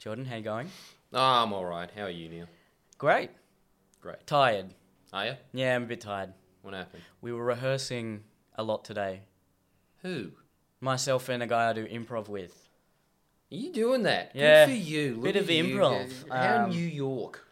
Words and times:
Jordan, 0.00 0.24
how 0.24 0.36
you 0.36 0.42
going? 0.42 0.70
Oh, 1.12 1.20
I'm 1.20 1.52
all 1.52 1.64
right. 1.66 1.90
How 1.94 2.04
are 2.04 2.10
you, 2.10 2.28
Neil? 2.30 2.46
Great. 2.96 3.30
Great. 4.00 4.26
Tired. 4.26 4.72
Are 5.12 5.26
you? 5.26 5.32
Yeah, 5.52 5.76
I'm 5.76 5.82
a 5.82 5.86
bit 5.86 6.00
tired. 6.00 6.32
What 6.62 6.72
happened? 6.72 7.02
We 7.20 7.32
were 7.34 7.44
rehearsing 7.44 8.22
a 8.56 8.62
lot 8.62 8.82
today. 8.82 9.22
Who? 10.02 10.30
Myself 10.80 11.28
and 11.28 11.42
a 11.42 11.46
guy 11.46 11.68
I 11.68 11.72
do 11.74 11.86
improv 11.86 12.28
with. 12.28 12.68
Are 13.52 13.56
you 13.56 13.72
doing 13.74 14.04
that? 14.04 14.30
Yeah. 14.32 14.64
Good 14.66 14.72
for 14.72 14.78
you. 14.78 15.14
Look 15.16 15.22
Bit 15.24 15.36
of 15.36 15.50
you. 15.50 15.64
improv. 15.64 16.28
How 16.30 16.64
Um, 16.64 16.70
New 16.70 16.78
York. 16.86 17.46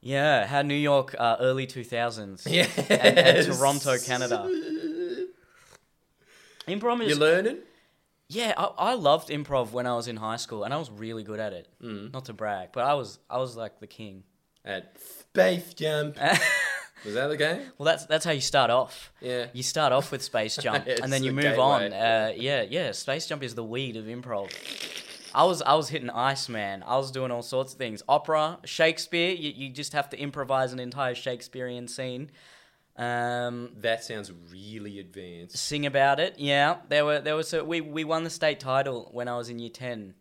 Yeah, 0.00 0.46
how 0.46 0.62
New 0.62 0.74
York, 0.74 1.16
uh, 1.18 1.36
early 1.40 1.66
2000s. 1.66 2.46
Yeah. 2.48 2.68
And, 2.90 3.18
and 3.18 3.46
Toronto, 3.46 3.98
Canada. 3.98 4.48
Improv 6.68 7.02
is. 7.02 7.08
You 7.08 7.16
learning? 7.16 7.58
Yeah, 8.34 8.54
I, 8.56 8.64
I 8.78 8.94
loved 8.94 9.28
improv 9.28 9.72
when 9.72 9.86
I 9.86 9.94
was 9.94 10.08
in 10.08 10.16
high 10.16 10.36
school, 10.36 10.64
and 10.64 10.72
I 10.72 10.78
was 10.78 10.90
really 10.90 11.22
good 11.22 11.40
at 11.40 11.52
it. 11.52 11.68
Mm. 11.82 12.12
Not 12.12 12.24
to 12.26 12.32
brag, 12.32 12.70
but 12.72 12.84
I 12.84 12.94
was 12.94 13.18
I 13.28 13.38
was 13.38 13.56
like 13.56 13.80
the 13.80 13.86
king. 13.86 14.24
At 14.64 14.96
Space 15.00 15.74
Jump. 15.74 16.16
Was 17.04 17.14
that 17.14 17.26
the 17.26 17.36
game? 17.36 17.62
well, 17.78 17.86
that's 17.86 18.06
that's 18.06 18.24
how 18.24 18.30
you 18.30 18.40
start 18.40 18.70
off. 18.70 19.12
Yeah. 19.20 19.46
You 19.52 19.64
start 19.64 19.92
off 19.92 20.12
with 20.12 20.22
Space 20.22 20.56
Jump, 20.60 20.86
and 20.86 21.12
then 21.12 21.24
you 21.24 21.32
the 21.32 21.42
move 21.42 21.58
on. 21.58 21.92
Uh, 21.92 22.32
yeah, 22.36 22.62
yeah. 22.62 22.92
Space 22.92 23.26
Jump 23.26 23.42
is 23.42 23.56
the 23.56 23.64
weed 23.64 23.96
of 23.96 24.04
improv. 24.04 24.52
I 25.34 25.44
was 25.44 25.62
I 25.62 25.74
was 25.74 25.88
hitting 25.88 26.10
ice, 26.10 26.48
man. 26.48 26.84
I 26.86 26.96
was 26.96 27.10
doing 27.10 27.30
all 27.30 27.42
sorts 27.42 27.72
of 27.72 27.78
things. 27.78 28.02
Opera, 28.08 28.58
Shakespeare. 28.64 29.32
You, 29.32 29.50
you 29.50 29.70
just 29.70 29.94
have 29.94 30.10
to 30.10 30.18
improvise 30.18 30.72
an 30.72 30.78
entire 30.78 31.14
Shakespearean 31.14 31.88
scene. 31.88 32.30
Um, 32.96 33.70
That 33.78 34.04
sounds 34.04 34.30
really 34.52 34.98
advanced. 34.98 35.56
sing 35.56 35.86
about 35.86 36.20
it. 36.20 36.34
Yeah, 36.38 36.76
there 36.88 37.04
were 37.04 37.20
there 37.20 37.36
was 37.36 37.52
a, 37.54 37.64
we 37.64 37.80
we 37.80 38.04
won 38.04 38.24
the 38.24 38.30
state 38.30 38.60
title 38.60 39.08
when 39.12 39.28
I 39.28 39.36
was 39.36 39.48
in 39.48 39.58
year 39.58 39.70
ten. 39.70 40.14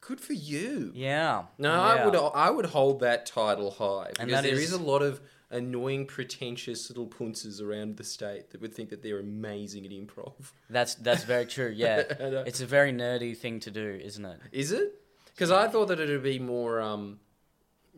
Good 0.00 0.20
for 0.20 0.32
you. 0.32 0.90
Yeah. 0.94 1.44
No, 1.58 1.70
yeah. 1.72 1.80
I 1.80 2.04
would 2.06 2.16
I 2.34 2.50
would 2.50 2.66
hold 2.66 3.00
that 3.00 3.26
title 3.26 3.70
high 3.70 4.08
because 4.18 4.42
there 4.42 4.52
is- 4.54 4.64
is 4.64 4.72
a 4.72 4.82
lot 4.82 5.02
of 5.02 5.20
annoying, 5.50 6.06
pretentious 6.06 6.88
little 6.88 7.06
punces 7.06 7.60
around 7.60 7.98
the 7.98 8.04
state 8.04 8.50
that 8.50 8.60
would 8.62 8.72
think 8.74 8.88
that 8.88 9.02
they're 9.02 9.20
amazing 9.20 9.84
at 9.84 9.92
improv. 9.92 10.32
That's 10.70 10.94
that's 10.94 11.24
very 11.24 11.44
true. 11.44 11.72
Yeah, 11.76 12.04
it's 12.46 12.62
a 12.62 12.66
very 12.66 12.90
nerdy 12.92 13.36
thing 13.36 13.60
to 13.60 13.70
do, 13.70 14.00
isn't 14.02 14.24
it? 14.24 14.40
Is 14.50 14.72
it? 14.72 14.98
Because 15.26 15.50
I 15.50 15.68
thought 15.68 15.88
that 15.88 16.00
it 16.00 16.08
would 16.08 16.22
be 16.22 16.38
more, 16.38 16.80
um, 16.80 17.20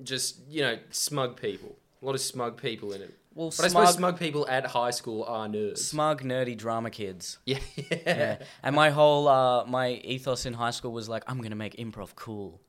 just 0.03 0.41
you 0.49 0.63
know, 0.63 0.79
smug 0.91 1.41
people. 1.41 1.77
A 2.03 2.05
lot 2.05 2.15
of 2.15 2.21
smug 2.21 2.61
people 2.61 2.93
in 2.93 3.01
it. 3.03 3.15
Well, 3.35 3.51
But 3.57 3.65
I 3.65 3.69
smug, 3.69 3.83
suppose 3.87 3.97
smug 3.97 4.19
people 4.19 4.47
at 4.49 4.65
high 4.67 4.93
school 4.93 5.25
are 5.25 5.49
nerds. 5.49 5.79
smug, 5.79 6.23
nerdy 6.23 6.57
drama 6.57 6.91
kids. 6.91 7.39
yeah. 7.47 7.59
Yeah. 8.07 8.39
And 8.63 8.77
my 8.77 8.91
whole 8.91 9.27
uh, 9.29 9.65
my 9.67 9.93
ethos 10.05 10.47
in 10.47 10.55
high 10.55 10.71
school 10.71 10.93
was 10.93 11.09
like, 11.09 11.25
I'm 11.27 11.41
gonna 11.43 11.57
make 11.57 11.77
improv 11.77 12.15
cool, 12.15 12.61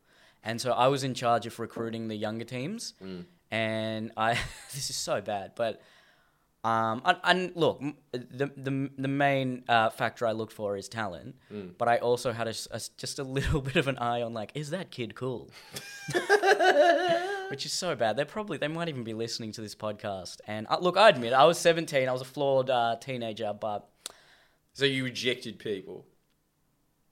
and 0.43 0.59
so 0.59 0.71
I 0.71 0.88
was 0.88 1.03
in 1.03 1.13
charge 1.13 1.45
of 1.45 1.59
recruiting 1.59 2.08
the 2.08 2.16
younger 2.16 2.45
teams, 2.45 2.93
Mm. 3.03 3.25
and 3.52 4.11
I 4.17 4.33
this 4.73 4.89
is 4.89 4.95
so 4.95 5.21
bad, 5.21 5.52
but. 5.55 5.81
Um, 6.66 7.02
and, 7.05 7.17
and 7.23 7.52
look, 7.55 7.80
the, 8.11 8.47
the, 8.58 8.89
the 8.97 9.08
main 9.08 9.63
uh, 9.69 9.89
factor 9.91 10.25
I 10.25 10.31
looked 10.31 10.53
for 10.53 10.75
is 10.77 10.89
talent, 10.89 11.35
Mm. 11.52 11.73
but 11.77 11.88
I 11.88 11.97
also 11.97 12.31
had 12.31 12.47
a 12.47 12.55
a 12.71 12.81
just 12.97 13.19
a 13.19 13.23
little 13.23 13.61
bit 13.69 13.75
of 13.75 13.88
an 13.88 13.97
eye 13.99 14.21
on 14.23 14.33
like, 14.33 14.52
is 14.55 14.71
that 14.71 14.89
kid 14.89 15.13
cool? 15.13 15.52
Which 17.49 17.66
is 17.66 17.73
so 17.73 17.95
bad. 17.95 18.17
They're 18.17 18.25
probably 18.25 18.58
they 18.58 18.67
might 18.67 18.89
even 18.89 19.03
be 19.03 19.13
listening 19.13 19.52
to 19.53 19.61
this 19.61 19.75
podcast. 19.75 20.38
And 20.47 20.66
uh, 20.69 20.77
look, 20.81 20.97
I 20.97 21.09
admit 21.09 21.33
I 21.33 21.45
was 21.45 21.59
17. 21.59 22.09
I 22.09 22.11
was 22.11 22.21
a 22.21 22.25
flawed 22.25 22.69
uh, 22.69 22.95
teenager, 22.99 23.53
but 23.53 23.88
So 24.73 24.86
you 24.86 25.03
rejected 25.03 25.59
people, 25.59 26.05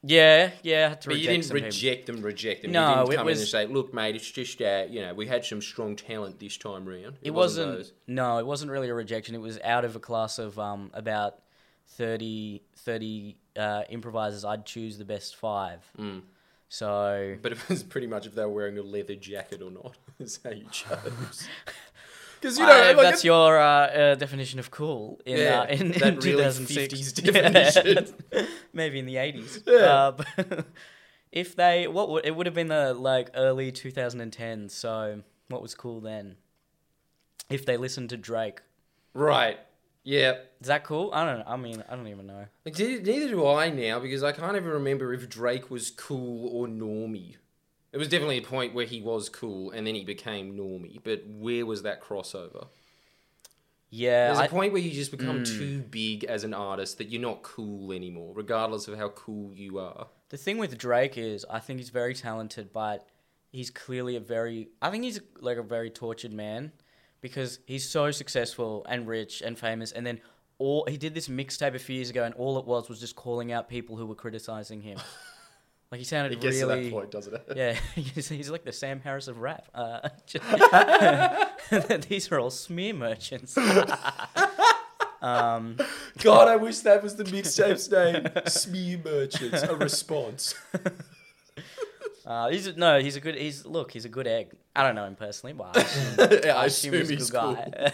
yeah, 0.04 0.52
yeah, 0.64 0.86
I 0.86 0.90
had 0.90 1.02
to 1.02 1.10
but 1.10 1.18
you 1.20 1.28
didn't 1.28 1.46
people. 1.46 1.62
reject 1.66 2.06
them. 2.08 2.22
Reject 2.22 2.62
them. 2.64 2.72
No, 2.72 2.82
you 2.82 2.92
it 2.92 3.06
didn't 3.06 3.16
come 3.18 3.28
in 3.28 3.32
and 3.32 3.40
was- 3.40 3.52
say, 3.52 3.66
"Look, 3.66 3.94
mate, 3.94 4.16
it's 4.16 4.30
just 4.30 4.62
uh, 4.62 4.86
you 4.90 5.02
know, 5.02 5.14
we 5.14 5.28
had 5.28 5.46
some 5.46 5.62
strong 5.62 5.96
talent 5.96 6.40
this 6.40 6.58
time 6.58 6.86
round." 6.86 7.18
It 7.22 7.32
wasn't 7.32 7.68
wasn't. 7.70 7.78
those. 7.78 7.94
No, 8.08 8.38
it 8.38 8.46
wasn't 8.46 8.72
really 8.72 8.90
a 8.90 8.94
rejection. 8.94 9.34
It 9.34 9.40
was 9.42 9.60
out 9.64 9.86
of 9.86 9.96
a 9.96 10.00
class 10.00 10.40
of 10.40 10.60
um, 10.60 10.92
about 10.94 11.40
30, 11.88 12.62
30 12.76 13.38
uh, 13.58 13.84
improvisers. 13.90 14.44
I'd 14.46 14.66
choose 14.66 14.98
the 14.98 15.06
best 15.06 15.36
five. 15.36 15.80
Mm. 15.98 16.22
So 16.70 17.36
But 17.42 17.52
it 17.52 17.70
was 17.70 17.84
pretty 17.84 18.08
much 18.08 18.26
if 18.26 18.34
they 18.36 18.42
were 18.44 18.50
wearing 18.50 18.78
a 18.80 18.82
leather 18.82 19.16
jacket 19.16 19.62
or 19.62 19.70
not. 19.72 19.96
Is 20.20 20.40
how 20.44 20.50
you 20.52 20.66
chose. 20.72 21.48
Because 22.44 22.58
you 22.60 22.66
know, 22.66 22.74
I- 22.74 22.92
like, 22.92 22.98
that's 22.98 23.24
your 23.24 23.58
uh, 23.58 23.64
uh, 23.66 24.16
definition 24.16 24.60
of 24.60 24.70
cool 24.70 25.22
in 25.26 25.38
Yeah, 25.38 25.62
uh, 25.62 25.66
in, 25.68 25.92
that 25.94 26.02
in 26.02 26.16
really 26.16 26.32
2006. 26.44 26.94
50s 26.94 27.24
definition. 27.24 28.48
Maybe 28.74 29.00
in 29.00 29.06
the 29.06 29.16
80s. 29.16 29.64
Yeah. 29.66 30.12
Uh, 30.58 30.64
if 31.32 31.56
they, 31.56 31.88
what 31.88 32.10
would 32.10 32.26
it 32.26 32.36
would 32.36 32.46
have 32.46 32.54
been 32.54 32.68
the 32.68 32.94
like 32.94 33.30
early 33.34 33.72
2010. 33.72 34.68
So 34.68 35.22
what 35.48 35.62
was 35.62 35.74
cool 35.74 36.02
then? 36.02 36.36
If 37.50 37.66
they 37.66 37.78
listened 37.78 38.10
to 38.10 38.18
Drake, 38.18 38.60
right. 39.14 39.58
Yeah. 40.04 40.34
is 40.60 40.68
that 40.68 40.84
cool? 40.84 41.12
I 41.14 41.24
don't. 41.26 41.40
know. 41.40 41.46
I 41.48 41.56
mean, 41.56 41.82
I 41.90 41.96
don't 41.96 42.10
even 42.10 42.28
know. 42.28 42.46
Like, 42.66 42.78
neither 42.78 43.30
do 43.30 43.48
I 43.48 43.70
now 43.70 44.00
because 44.02 44.22
I 44.22 44.34
can't 44.34 44.58
even 44.58 44.68
remember 44.70 45.14
if 45.14 45.30
Drake 45.30 45.70
was 45.72 45.92
cool 45.92 46.50
or 46.50 46.68
normie. 46.68 47.38
It 47.94 47.98
was 47.98 48.08
definitely 48.10 48.40
a 48.40 48.42
point 48.42 48.74
where 48.74 48.86
he 48.86 49.02
was 49.02 49.30
cool 49.30 49.72
and 49.72 49.86
then 49.88 49.94
he 49.96 50.04
became 50.04 50.58
normie. 50.58 51.00
But 51.02 51.24
where 51.28 51.66
was 51.66 51.84
that 51.84 52.02
crossover? 52.02 52.68
Yeah, 53.90 54.28
There's 54.28 54.40
I- 54.40 54.46
a 54.46 54.50
point 54.50 54.74
where 54.74 54.82
you 54.82 54.90
just 54.92 55.12
become 55.12 55.44
Mm. 55.44 55.58
too 55.58 55.82
big 55.82 56.24
as 56.24 56.44
an 56.44 56.54
artist 56.56 56.98
that 56.98 57.10
you're 57.10 57.22
not 57.22 57.44
cool 57.44 57.92
anymore, 57.92 58.34
regardless 58.34 58.88
of 58.88 58.98
how 58.98 59.10
cool 59.10 59.54
you 59.54 59.78
are. 59.78 60.08
The 60.30 60.38
thing 60.38 60.58
with 60.58 60.76
Drake 60.80 61.18
is, 61.18 61.46
I 61.48 61.60
think 61.60 61.78
he's 61.80 61.92
very 61.92 62.16
talented, 62.16 62.74
but 62.74 63.08
he's 63.52 63.70
clearly 63.70 64.16
a 64.16 64.20
very. 64.20 64.70
I 64.82 64.90
think 64.90 65.04
he's 65.04 65.20
like 65.40 65.58
a 65.58 65.64
very 65.64 65.92
tortured 65.92 66.34
man, 66.34 66.72
because 67.22 67.60
he's 67.68 67.88
so 67.88 68.10
successful 68.10 68.84
and 68.90 69.08
rich 69.08 69.44
and 69.44 69.60
famous, 69.60 69.92
and 69.92 70.08
then 70.08 70.20
all 70.58 70.86
he 70.88 70.98
did 70.98 71.14
this 71.14 71.28
mixtape 71.28 71.76
a 71.76 71.80
few 71.80 71.98
years 71.98 72.10
ago, 72.10 72.24
and 72.24 72.34
all 72.34 72.58
it 72.58 72.66
was 72.66 72.90
was 72.90 73.00
just 73.00 73.16
calling 73.16 73.52
out 73.52 73.70
people 73.70 73.96
who 73.98 74.08
were 74.08 74.16
criticizing 74.16 74.82
him. 74.82 74.98
like 75.94 76.00
he 76.00 76.06
sounded 76.06 76.32
It 76.32 76.42
gets 76.42 76.60
to 76.60 76.66
that 76.66 76.90
point, 76.90 77.12
doesn't 77.12 77.36
it? 77.36 77.44
Yeah, 77.56 77.74
he's, 77.96 78.28
he's 78.28 78.50
like 78.50 78.64
the 78.66 78.72
Sam 78.72 79.00
Harris 79.00 79.28
of 79.28 79.38
rap. 79.38 79.68
Uh, 79.76 80.10
just- 80.26 80.44
these 82.10 82.32
are 82.32 82.40
all 82.40 82.50
smear 82.50 82.96
merchants. 82.96 83.56
um, 85.22 85.78
God, 86.18 86.48
I 86.48 86.56
wish 86.56 86.80
that 86.80 87.04
was 87.04 87.16
the 87.16 87.26
mixtape's 87.26 87.92
name. 87.92 88.26
Smear 88.48 89.02
Merchants, 89.06 89.62
a 89.62 89.76
response. 89.76 90.56
Uh, 92.26 92.50
he's 92.50 92.76
no, 92.76 93.00
he's 93.00 93.16
a 93.16 93.20
good. 93.20 93.36
He's 93.36 93.64
look, 93.64 93.92
he's 93.92 94.06
a 94.06 94.10
good 94.10 94.26
egg. 94.26 94.52
I 94.76 94.82
don't 94.82 94.96
know 94.96 95.06
him 95.06 95.16
personally, 95.16 95.54
but 95.54 95.78
I 95.78 95.82
assume, 95.82 96.40
yeah, 96.44 96.56
I 96.56 96.66
assume 96.66 96.94
he's 97.06 97.30
a 97.30 97.32
good 97.32 97.32
guy. 97.32 97.92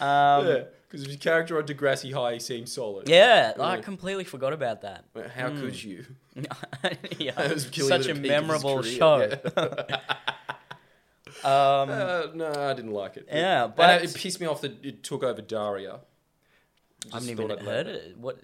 um, 0.00 0.46
Yeah, 0.46 0.62
because 0.96 1.06
his 1.06 1.16
character 1.16 1.58
on 1.58 1.64
Degrassi 1.64 2.12
High 2.12 2.38
seems 2.38 2.72
solid. 2.72 3.08
yeah, 3.08 3.52
I 3.60 3.76
Yeah. 3.76 3.80
completed 3.82 4.26
forgot 4.28 4.52
about 4.52 4.82
that. 4.82 5.04
But 5.12 5.30
How 5.30 5.48
could 5.50 5.82
you? 5.82 6.04
yeah, 7.18 7.32
That 7.36 7.52
was 7.54 7.64
such 7.64 8.06
a 8.06 8.14
peak 8.14 8.16
of 8.16 8.16
his 8.18 8.28
memorable 8.28 8.82
career, 8.82 8.92
show. 8.92 9.38
um, 11.44 11.90
Uh, 11.90 12.26
no, 12.34 12.52
I 12.56 12.72
didn't 12.74 12.92
like 12.92 13.16
it. 13.16 13.26
Yeah, 13.28 13.64
And 13.64 13.74
but- 13.76 14.02
it 14.04 14.14
pissed 14.14 14.40
me 14.40 14.46
off 14.46 14.60
that 14.62 14.84
it 14.84 15.02
took 15.02 15.22
over 15.22 15.42
Daria. 15.42 16.00
I 17.12 17.16
haven't 17.16 17.30
even 17.30 17.48
thought 17.48 17.58
I'd 17.60 17.64
heard 17.64 17.86
it. 17.86 18.16
What, 18.18 18.38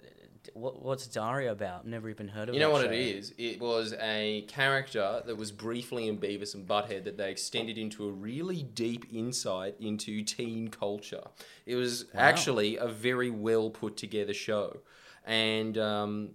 what, 0.53 0.81
what's 0.83 1.07
Daria 1.07 1.51
about? 1.51 1.87
Never 1.87 2.09
even 2.09 2.27
heard 2.27 2.49
of. 2.49 2.55
It. 2.55 2.57
You 2.57 2.63
know 2.63 2.71
what 2.71 2.85
show. 2.85 2.91
it 2.91 2.99
is? 2.99 3.33
It 3.37 3.59
was 3.59 3.93
a 3.99 4.41
character 4.47 5.21
that 5.25 5.35
was 5.37 5.51
briefly 5.51 6.07
in 6.07 6.17
Beavis 6.17 6.53
and 6.55 6.67
Butthead 6.67 7.03
that 7.05 7.17
they 7.17 7.31
extended 7.31 7.77
into 7.77 8.07
a 8.07 8.11
really 8.11 8.63
deep 8.63 9.05
insight 9.11 9.75
into 9.79 10.21
teen 10.23 10.67
culture. 10.69 11.23
It 11.65 11.75
was 11.75 12.05
Wow. 12.13 12.21
actually 12.21 12.77
a 12.77 12.87
very 12.87 13.29
well 13.29 13.69
put 13.69 13.97
together 13.97 14.33
show. 14.33 14.81
And 15.25 15.77
um, 15.77 16.31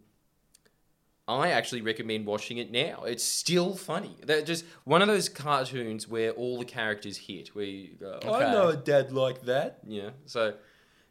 I 1.26 1.50
actually 1.50 1.82
recommend 1.82 2.24
watching 2.24 2.56
it 2.56 2.70
now. 2.70 3.04
It's 3.04 3.22
still 3.24 3.74
funny. 3.74 4.16
They're 4.24 4.40
just 4.40 4.64
one 4.84 5.02
of 5.02 5.08
those 5.08 5.28
cartoons 5.28 6.08
where 6.08 6.30
all 6.30 6.58
the 6.58 6.64
characters 6.64 7.18
hit. 7.18 7.48
Where 7.54 7.66
you 7.66 7.96
go, 8.00 8.18
I 8.24 8.50
know 8.52 8.68
a 8.68 8.76
dad 8.76 9.12
like 9.12 9.42
that. 9.42 9.80
Yeah. 9.86 10.10
So 10.24 10.54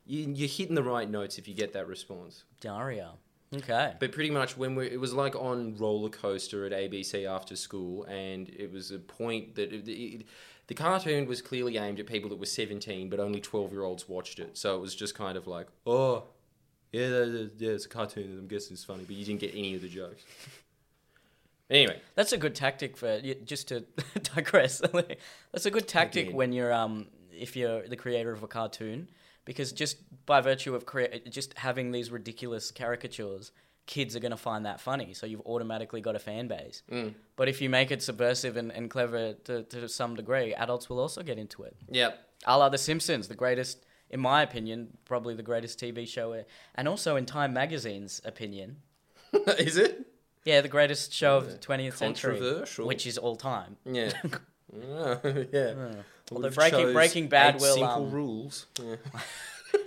you, 0.08 0.34
you're 0.34 0.48
hitting 0.50 0.74
the 0.74 0.82
right 0.84 1.08
notes 1.08 1.38
if 1.38 1.48
you 1.48 1.54
get 1.54 1.74
that 1.74 1.88
response. 1.88 2.46
Daria. 2.60 3.12
Okay. 3.56 3.94
But 4.00 4.12
pretty 4.12 4.30
much 4.30 4.58
when 4.58 4.76
we, 4.76 4.88
it 4.88 5.00
was 5.00 5.14
like 5.14 5.36
on 5.36 5.76
roller 5.78 6.10
coaster 6.10 6.66
at 6.66 6.74
ABC 6.74 7.26
after 7.26 7.56
school, 7.56 8.04
and 8.04 8.50
it 8.50 8.72
was 8.72 8.92
a 8.92 9.00
point 9.00 9.56
that 9.56 9.72
it, 9.72 9.88
it, 9.88 10.26
the 10.68 10.74
cartoon 10.74 11.28
was 11.28 11.42
clearly 11.42 11.78
aimed 11.78 12.00
at 12.00 12.08
people 12.08 12.30
that 12.30 12.40
were 12.40 12.46
seventeen, 12.46 13.10
but 13.10 13.20
only 13.22 13.40
twelve 13.40 13.72
year 13.72 13.84
olds 13.84 14.10
watched 14.10 14.40
it. 14.40 14.58
So 14.58 14.76
it 14.76 14.82
was 14.82 14.94
just 14.96 15.16
kind 15.16 15.38
of 15.38 15.48
like, 15.48 15.68
oh, 15.86 16.26
yeah, 16.92 17.08
yeah, 17.58 17.72
it's 17.72 17.86
a 17.86 17.90
cartoon, 17.90 18.24
and 18.24 18.40
I'm 18.40 18.48
guessing 18.48 18.74
it's 18.74 18.84
funny, 18.84 19.04
but 19.08 19.16
you 19.16 19.24
didn't 19.24 19.40
get 19.40 19.54
any 19.56 19.76
of 19.76 19.82
the 19.82 19.88
jokes. 19.90 20.24
anyway, 21.70 22.02
That's 22.16 22.34
a 22.34 22.38
good 22.38 22.54
tactic 22.56 22.98
for 22.98 23.22
just 23.46 23.70
to 23.70 23.86
digress. 24.36 24.82
That's 25.54 25.66
a 25.66 25.72
good 25.72 25.88
tactic 25.88 26.28
Again. 26.28 26.36
when 26.36 26.52
you're 26.52 26.74
um 26.74 27.08
if 27.32 27.56
you're 27.56 27.88
the 27.88 27.96
creator 27.96 28.32
of 28.34 28.44
a 28.44 28.48
cartoon 28.48 29.08
because 29.48 29.72
just 29.72 29.98
by 30.28 30.42
virtue 30.42 30.76
of 30.76 30.86
crea- 30.86 31.22
just 31.30 31.58
having 31.58 31.92
these 31.92 32.12
ridiculous 32.12 32.70
caricatures 32.70 33.52
kids 33.88 34.16
are 34.16 34.20
going 34.20 34.32
to 34.32 34.38
find 34.38 34.66
that 34.66 34.82
funny. 34.82 35.14
So 35.14 35.26
you've 35.26 35.46
automatically 35.46 36.02
got 36.02 36.16
a 36.16 36.20
fan 36.20 36.48
base. 36.50 36.84
Mm. 36.92 37.14
But 37.38 37.48
if 37.48 37.62
you 37.62 37.70
make 37.70 37.90
it 37.90 38.04
subversive 38.04 38.58
and, 38.58 38.70
and 38.72 38.90
clever 38.90 39.34
to, 39.46 39.64
to 39.64 39.88
some 39.88 40.14
degree, 40.16 40.54
adults 40.54 40.90
will 40.90 41.00
also 41.00 41.24
get 41.24 41.38
into 41.40 41.64
it. 41.64 41.76
Yep. 41.90 42.20
A 42.46 42.58
la 42.58 42.68
The 42.70 42.78
Simpsons, 42.78 43.30
the 43.30 43.36
greatest, 43.36 43.86
in 44.10 44.20
my 44.20 44.44
opinion, 44.44 44.98
probably 45.06 45.36
the 45.36 45.42
greatest 45.44 45.80
TV 45.80 46.06
show, 46.08 46.36
e- 46.36 46.44
and 46.76 46.88
also 46.88 47.16
in 47.16 47.26
Time 47.26 47.54
Magazine's 47.54 48.22
opinion. 48.26 48.78
Is 49.58 49.78
it? 49.78 50.06
Yeah, 50.44 50.62
the 50.62 50.68
greatest 50.68 51.14
show 51.14 51.38
of 51.38 51.50
the 51.50 51.58
20th 51.58 51.94
century, 51.96 52.38
Controversial. 52.38 52.88
which 52.88 53.08
is 53.08 53.18
all 53.18 53.36
time. 53.36 53.78
Yeah. 53.86 54.12
yeah. 54.74 55.18
yeah. 55.52 55.92
Although 56.32 56.50
Breaking- 56.50 56.94
Breaking 56.94 57.28
Bad 57.28 57.56
will, 57.62 57.76
simple 57.76 58.06
um, 58.06 58.12
rules. 58.12 58.66
Yeah. 58.82 58.96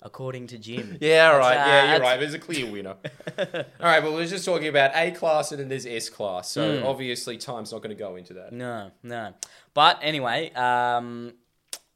According 0.00 0.46
to 0.48 0.58
Jim. 0.58 0.96
Yeah, 1.00 1.32
all 1.32 1.38
right. 1.38 1.54
That's, 1.54 1.66
uh, 1.66 1.70
yeah, 1.70 1.80
you're 1.82 1.86
that's- 1.98 2.00
right. 2.02 2.20
There's 2.20 2.34
a 2.34 2.38
clear 2.38 2.70
winner. 2.70 2.94
all 3.38 3.64
right, 3.80 4.00
but 4.00 4.12
we're 4.12 4.26
just 4.26 4.44
talking 4.44 4.68
about 4.68 4.92
A 4.94 5.10
class 5.10 5.50
and 5.50 5.60
then 5.60 5.68
there's 5.68 5.84
S 5.86 6.08
class. 6.08 6.50
So 6.50 6.80
Hmm. 6.80 6.86
obviously, 6.86 7.36
time's 7.36 7.72
not 7.72 7.78
going 7.82 7.94
to 7.94 8.00
go 8.00 8.16
into 8.16 8.32
that. 8.34 8.52
No, 8.52 8.92
no. 9.02 9.34
But 9.74 9.98
anyway, 10.00 10.50
um, 10.52 11.34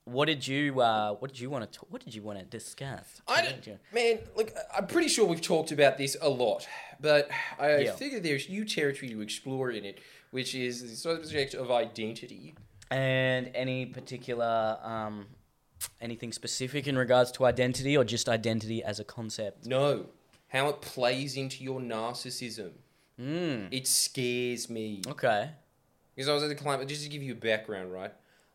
what 0.04 0.26
did 0.26 0.46
you 0.46 0.80
uh, 0.80 1.14
what 1.14 1.30
did 1.30 1.40
you 1.40 1.48
want 1.48 1.72
to 1.72 1.78
what 1.90 2.04
did 2.04 2.12
you 2.14 2.22
want 2.22 2.40
to 2.40 2.44
discuss? 2.44 3.22
I 3.28 3.42
don't, 3.42 3.78
man, 3.94 4.18
look, 4.36 4.52
I'm 4.76 4.88
pretty 4.88 5.08
sure 5.08 5.24
we've 5.26 5.40
talked 5.40 5.70
about 5.70 5.96
this 5.96 6.16
a 6.20 6.28
lot, 6.28 6.66
but 7.00 7.30
I 7.58 7.78
Yeah. 7.78 7.92
figure 7.92 8.18
there's 8.18 8.48
new 8.48 8.64
territory 8.64 9.10
to 9.12 9.20
explore 9.20 9.70
in 9.70 9.84
it, 9.84 10.00
which 10.32 10.54
is 10.56 10.82
the 10.82 10.96
subject 10.96 11.54
of 11.54 11.70
identity. 11.70 12.56
And 12.92 13.50
any 13.54 13.86
particular 13.86 14.78
um, 14.82 15.26
anything 16.00 16.32
specific 16.32 16.86
in 16.86 16.98
regards 16.98 17.32
to 17.32 17.46
identity 17.46 17.96
or 17.96 18.04
just 18.04 18.28
identity 18.28 18.84
as 18.84 19.00
a 19.00 19.04
concept? 19.04 19.66
No, 19.66 20.06
how 20.48 20.68
it 20.68 20.82
plays 20.82 21.36
into 21.36 21.64
your 21.64 21.80
narcissism. 21.80 22.72
Mm. 23.18 23.68
It 23.70 23.86
scares 23.86 24.68
me. 24.68 25.00
Okay. 25.08 25.50
Because 26.14 26.28
I 26.28 26.34
was 26.34 26.42
at 26.42 26.50
the 26.50 26.54
climate, 26.54 26.86
just 26.88 27.02
to 27.04 27.08
give 27.08 27.22
you 27.22 27.32
a 27.32 27.36
background, 27.36 27.92
right? 27.92 28.12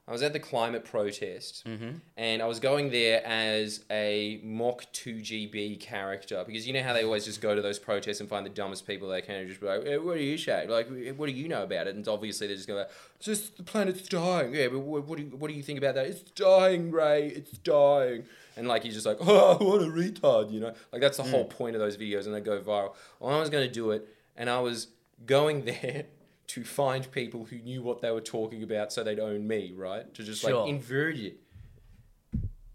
I 0.07 0.11
was 0.11 0.23
at 0.23 0.31
the 0.31 0.39
climate 0.39 0.85
protest, 0.85 1.65
Mm-hmm. 1.65 1.97
and 2.15 2.41
I 2.41 2.45
was 2.45 2.59
going 2.61 2.91
there 2.91 3.21
as 3.27 3.83
a 3.91 4.39
mock 4.41 4.85
2GB 4.93 5.81
character. 5.81 6.43
Because 6.47 6.65
you 6.65 6.71
know 6.73 6.81
how 6.81 6.93
they 6.93 7.03
always 7.03 7.25
just 7.25 7.41
go 7.41 7.53
to 7.55 7.61
those 7.61 7.77
protests 7.77 8.21
and 8.21 8.29
find 8.29 8.45
the 8.45 8.49
dumbest 8.49 8.87
people 8.87 9.09
they 9.09 9.21
can 9.21 9.35
and 9.35 9.49
just 9.49 9.59
be 9.59 9.67
like, 9.67 9.85
"Eh, 9.85 9.97
what 9.97 10.15
do 10.15 10.23
you 10.23 10.37
say? 10.37 10.65
Like, 10.67 10.87
what 11.17 11.25
do 11.25 11.33
you 11.33 11.47
know 11.49 11.63
about 11.63 11.87
it? 11.87 11.95
And 11.95 12.07
obviously 12.07 12.47
they're 12.47 12.55
just 12.55 12.67
going, 12.69 12.85
it's 13.17 13.25
just 13.25 13.57
the 13.57 13.63
planet's 13.63 14.01
dying. 14.07 14.53
Yeah, 14.53 14.69
but 14.69 14.79
what, 14.79 15.05
what, 15.05 15.17
do 15.17 15.23
you, 15.25 15.29
what 15.31 15.49
do 15.49 15.53
you 15.55 15.63
think 15.63 15.77
about 15.77 15.95
that? 15.95 16.05
It's 16.07 16.21
dying, 16.21 16.89
Ray. 16.91 17.27
It's 17.27 17.51
dying. 17.57 18.23
And 18.55 18.67
like, 18.67 18.83
he's 18.83 18.93
just 18.93 19.05
like, 19.05 19.17
oh, 19.21 19.57
what 19.57 19.81
a 19.81 19.85
retard, 19.85 20.51
you 20.51 20.61
know? 20.61 20.73
Like, 20.93 21.01
that's 21.01 21.17
the 21.17 21.23
whole 21.23 21.45
point 21.45 21.75
of 21.75 21.81
those 21.81 21.97
videos, 21.97 22.25
and 22.25 22.33
they 22.33 22.39
go 22.41 22.59
viral. 22.61 22.93
Well, 23.19 23.35
I 23.35 23.39
was 23.39 23.49
going 23.49 23.67
to 23.67 23.73
do 23.73 23.91
it, 23.91 24.07
and 24.37 24.49
I 24.49 24.61
was 24.61 24.87
going 25.25 25.65
there 25.65 26.05
to 26.47 26.63
find 26.63 27.11
people 27.11 27.45
who 27.45 27.57
knew 27.57 27.81
what 27.81 28.01
they 28.01 28.09
were 28.11 28.21
talking 28.21 28.63
about 28.63 28.93
so 28.93 29.03
they'd 29.03 29.19
own 29.19 29.45
me, 29.47 29.73
right? 29.75 30.11
To 30.13 30.23
just 30.23 30.41
Sure. 30.41 30.61
like 30.61 30.69
invert 30.69 31.17
it. 31.17 31.37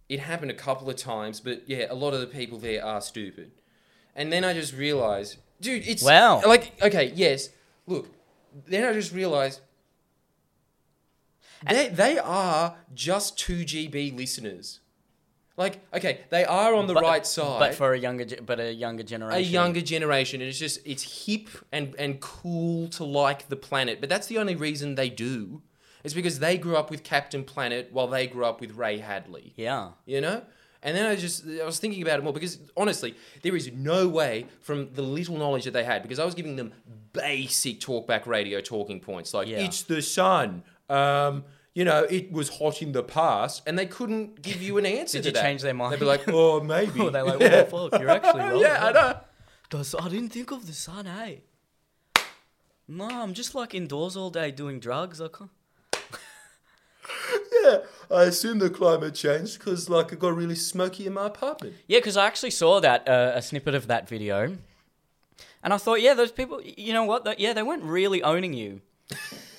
It 0.09 0.21
happened 0.21 0.51
a 0.51 0.55
couple 0.55 0.91
of 0.91 0.97
times, 0.97 1.41
but 1.41 1.63
yeah, 1.67 1.87
a 1.89 1.95
lot 1.95 2.13
of 2.13 2.21
the 2.21 2.27
people 2.27 2.59
there 2.59 2.85
are 2.85 3.01
stupid. 3.01 3.51
And 4.15 4.31
then 4.31 4.45
I 4.45 4.53
just 4.53 4.75
realized, 4.75 5.39
dude, 5.61 5.87
it's 5.89 6.03
Wow. 6.03 6.43
like 6.47 6.81
okay, 6.83 7.13
yes. 7.15 7.49
Look, 7.87 8.09
then 8.67 8.85
I 8.85 8.93
just 8.93 9.13
realized 9.15 9.61
they 11.67 11.89
they 11.89 12.19
are 12.19 12.77
just 12.95 13.39
two 13.39 13.65
GB 13.65 14.15
listeners. 14.15 14.81
Like, 15.63 15.81
okay, 15.95 16.15
they 16.31 16.45
are 16.45 16.75
on 16.75 16.87
the 16.87 16.95
But- 16.95 17.03
right 17.03 17.27
side. 17.27 17.59
But 17.61 17.75
for 17.75 17.93
a 17.95 17.99
younger 17.99 18.25
ge- 18.25 18.45
but 18.45 18.59
a 18.61 18.73
younger 18.73 19.03
generation, 19.03 19.39
a 19.39 19.53
younger 19.59 19.81
generation. 19.95 20.41
And 20.41 20.49
it's 20.51 20.59
just 20.59 20.79
it's 20.85 21.05
hip 21.27 21.49
and 21.71 21.95
and 21.99 22.21
cool 22.21 22.89
to 22.97 23.05
like 23.05 23.49
the 23.49 23.57
planet. 23.69 24.01
But 24.01 24.09
that's 24.09 24.27
the 24.27 24.39
only 24.39 24.57
reason 24.57 24.95
they 24.97 25.09
do. 25.11 25.63
It's 26.05 26.15
because 26.15 26.41
they 26.41 26.59
grew 26.59 26.77
up 26.77 26.91
with 26.91 27.05
captain 27.05 27.45
planet 27.45 27.91
while 27.93 28.09
they 28.09 28.27
grew 28.27 28.45
up 28.45 28.61
with 28.61 28.73
ray 28.77 28.99
hadley. 28.99 29.53
Yeah. 29.57 29.91
you 30.05 30.21
know? 30.21 30.43
And 30.85 30.97
then 30.97 31.07
i 31.07 31.15
just 31.15 31.45
i 31.63 31.65
was 31.65 31.79
thinking 31.79 32.03
about 32.03 32.19
it 32.19 32.25
more 32.25 32.33
because 32.33 32.59
honestly 32.77 33.15
there 33.43 33.55
is 33.55 33.71
no 33.73 34.09
way 34.09 34.47
from 34.61 34.79
the 34.95 35.03
little 35.19 35.37
knowledge 35.43 35.63
that 35.67 35.75
they 35.79 35.85
had 35.85 36.03
because 36.03 36.19
i 36.19 36.25
was 36.25 36.35
giving 36.35 36.57
them 36.57 36.73
basic 37.13 37.79
talkback 37.79 38.27
radio 38.27 38.61
talking 38.61 38.99
points. 38.99 39.33
Like 39.33 39.47
Yeah. 39.47 39.59
it's 39.67 39.83
the 39.83 40.03
sun. 40.03 40.65
Um 40.89 41.45
you 41.75 41.85
know, 41.85 42.05
it 42.05 42.31
was 42.31 42.49
hot 42.59 42.83
in 42.83 42.93
the 42.93 43.03
past, 43.03 43.63
and 43.67 43.79
they 43.79 43.87
couldn't 43.87 44.43
give 44.43 44.61
you 44.61 44.77
an 44.79 44.87
answer 44.87 45.19
Did 45.19 45.23
to 45.23 45.29
you 45.31 45.35
that. 45.35 45.43
change 45.43 45.63
their 45.63 45.75
mind? 45.75 45.93
They'd 45.93 46.01
be 46.01 46.07
like, 46.07 46.29
"Oh, 46.29 46.61
maybe." 46.75 47.01
Oh, 47.01 47.11
they're 47.11 47.25
like, 47.25 47.41
what 47.41 47.51
the 47.51 47.65
fuck? 47.91 48.01
You're 48.01 48.11
actually 48.11 48.41
right. 48.41 48.57
yeah, 48.61 48.85
I 48.87 48.93
know. 48.93 49.21
Does 49.71 49.95
I 49.95 50.09
didn't 50.09 50.31
think 50.31 50.51
of 50.51 50.67
the 50.67 50.75
sun, 50.75 51.07
hey. 51.07 51.43
No, 52.87 53.07
I'm 53.09 53.33
just 53.33 53.55
like 53.55 53.75
indoors 53.75 54.17
all 54.17 54.29
day 54.29 54.51
doing 54.51 54.81
drugs. 54.81 55.21
I 55.21 55.29
can't. 55.29 55.51
Yeah, 57.63 57.79
I 58.11 58.25
assume 58.25 58.59
the 58.59 58.71
climate 58.71 59.15
changed 59.15 59.59
because 59.59 59.89
like 59.89 60.13
it 60.13 60.19
got 60.19 60.35
really 60.35 60.55
smoky 60.55 61.07
in 61.07 61.13
my 61.13 61.27
apartment. 61.27 61.75
Yeah, 61.87 61.99
because 61.99 62.17
I 62.17 62.27
actually 62.27 62.51
saw 62.51 62.81
that 62.81 63.09
uh, 63.09 63.33
a 63.35 63.43
snippet 63.43 63.75
of 63.75 63.87
that 63.87 64.09
video, 64.09 64.57
and 65.63 65.73
I 65.73 65.77
thought, 65.77 66.01
yeah, 66.01 66.15
those 66.15 66.33
people. 66.33 66.61
You 66.63 66.93
know 66.93 67.05
what? 67.05 67.39
Yeah, 67.39 67.53
they 67.53 67.63
weren't 67.63 67.85
really 67.85 68.23
owning 68.23 68.53
you. 68.53 68.81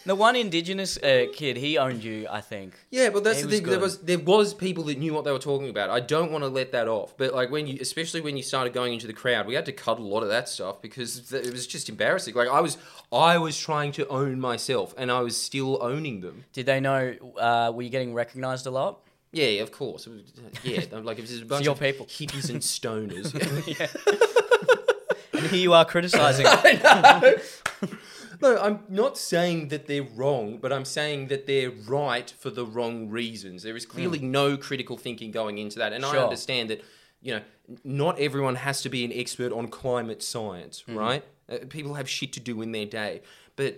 The 0.05 0.15
one 0.15 0.35
indigenous 0.35 0.97
uh, 0.97 1.27
kid, 1.33 1.55
he 1.57 1.77
owned 1.77 2.03
you, 2.03 2.27
I 2.29 2.41
think. 2.41 2.73
Yeah, 2.91 3.09
but 3.09 3.23
that's 3.23 3.37
He 3.37 3.43
the 3.43 3.47
was 3.47 3.55
thing. 3.55 3.63
There 3.69 3.75
good. 3.75 3.81
was 3.81 3.97
there 3.99 4.19
was 4.19 4.53
people 4.53 4.83
that 4.85 4.97
knew 4.97 5.13
what 5.13 5.23
they 5.23 5.31
were 5.31 5.39
talking 5.39 5.69
about. 5.69 5.89
I 5.89 5.99
don't 6.01 6.31
want 6.31 6.43
to 6.43 6.49
let 6.49 6.71
that 6.73 6.87
off. 6.89 7.15
But 7.17 7.33
like 7.33 7.51
when 7.51 7.67
you, 7.67 7.77
especially 7.79 8.19
when 8.19 8.35
you 8.35 8.43
started 8.43 8.73
going 8.73 8.91
into 8.93 9.07
the 9.07 9.13
crowd, 9.13 9.47
we 9.47 9.53
had 9.53 9.65
to 9.67 9.71
cut 9.71 9.99
a 9.99 10.03
lot 10.03 10.21
of 10.21 10.29
that 10.29 10.49
stuff 10.49 10.81
because 10.81 11.29
th- 11.29 11.45
it 11.45 11.53
was 11.53 11.65
just 11.67 11.87
embarrassing. 11.87 12.33
Like 12.35 12.49
I 12.49 12.59
was, 12.59 12.77
I 13.13 13.37
was 13.37 13.57
trying 13.57 13.91
to 13.93 14.07
own 14.09 14.39
myself, 14.41 14.93
and 14.97 15.09
I 15.11 15.21
was 15.21 15.37
still 15.41 15.79
owning 15.81 16.19
them. 16.21 16.43
Did 16.51 16.65
they 16.65 16.79
know? 16.81 17.15
Uh, 17.37 17.71
were 17.73 17.83
you 17.83 17.89
getting 17.89 18.13
recognized 18.13 18.65
a 18.67 18.71
lot? 18.71 18.99
Yeah, 19.31 19.61
of 19.63 19.71
course. 19.71 20.05
It 20.05 20.11
was- 20.11 20.63
Yeah, 20.63 20.81
like 21.01 21.17
if 21.19 21.27
there's 21.29 21.41
a 21.41 21.45
bunch 21.45 21.63
your 21.65 21.73
of 21.75 21.79
people. 21.79 22.05
hippies 22.07 22.49
and 22.49 22.61
stoners. 22.61 23.33
And 25.35 25.51
here 25.51 25.59
you 25.59 25.73
are 25.73 25.83
criticizing. 25.83 26.45
No, 28.43 28.57
I'm 28.61 28.79
not 28.89 29.17
saying 29.17 29.69
that 29.69 29.87
they're 29.87 30.03
wrong, 30.03 30.57
but 30.61 30.71
I'm 30.73 30.85
saying 30.85 31.27
that 31.27 31.47
they're 31.47 31.71
right 31.71 32.29
for 32.39 32.49
the 32.49 32.65
wrong 32.65 33.09
reasons. 33.09 33.63
There 33.63 33.75
is 33.75 33.85
clearly 33.85 34.19
no 34.19 34.57
critical 34.57 34.97
thinking 34.97 35.31
going 35.31 35.57
into 35.57 35.79
that. 35.79 35.93
And 35.93 36.05
I 36.05 36.11
Hmm. 36.11 36.23
Understand 36.25 36.69
that, 36.69 36.81
you 37.21 37.35
know, 37.35 37.41
not 37.83 38.19
everyone 38.19 38.55
has 38.55 38.81
to 38.81 38.89
be 38.89 39.05
an 39.05 39.11
expert 39.13 39.51
on 39.53 39.67
climate 39.69 40.21
science, 40.21 40.81
Hmm. 40.81 40.97
right? 40.97 41.23
Uh, 41.49 41.59
people 41.69 41.93
have 41.95 42.09
shit 42.09 42.33
to 42.33 42.39
do 42.39 42.61
in 42.61 42.73
their 42.73 42.85
day. 42.85 43.21
But 43.55 43.71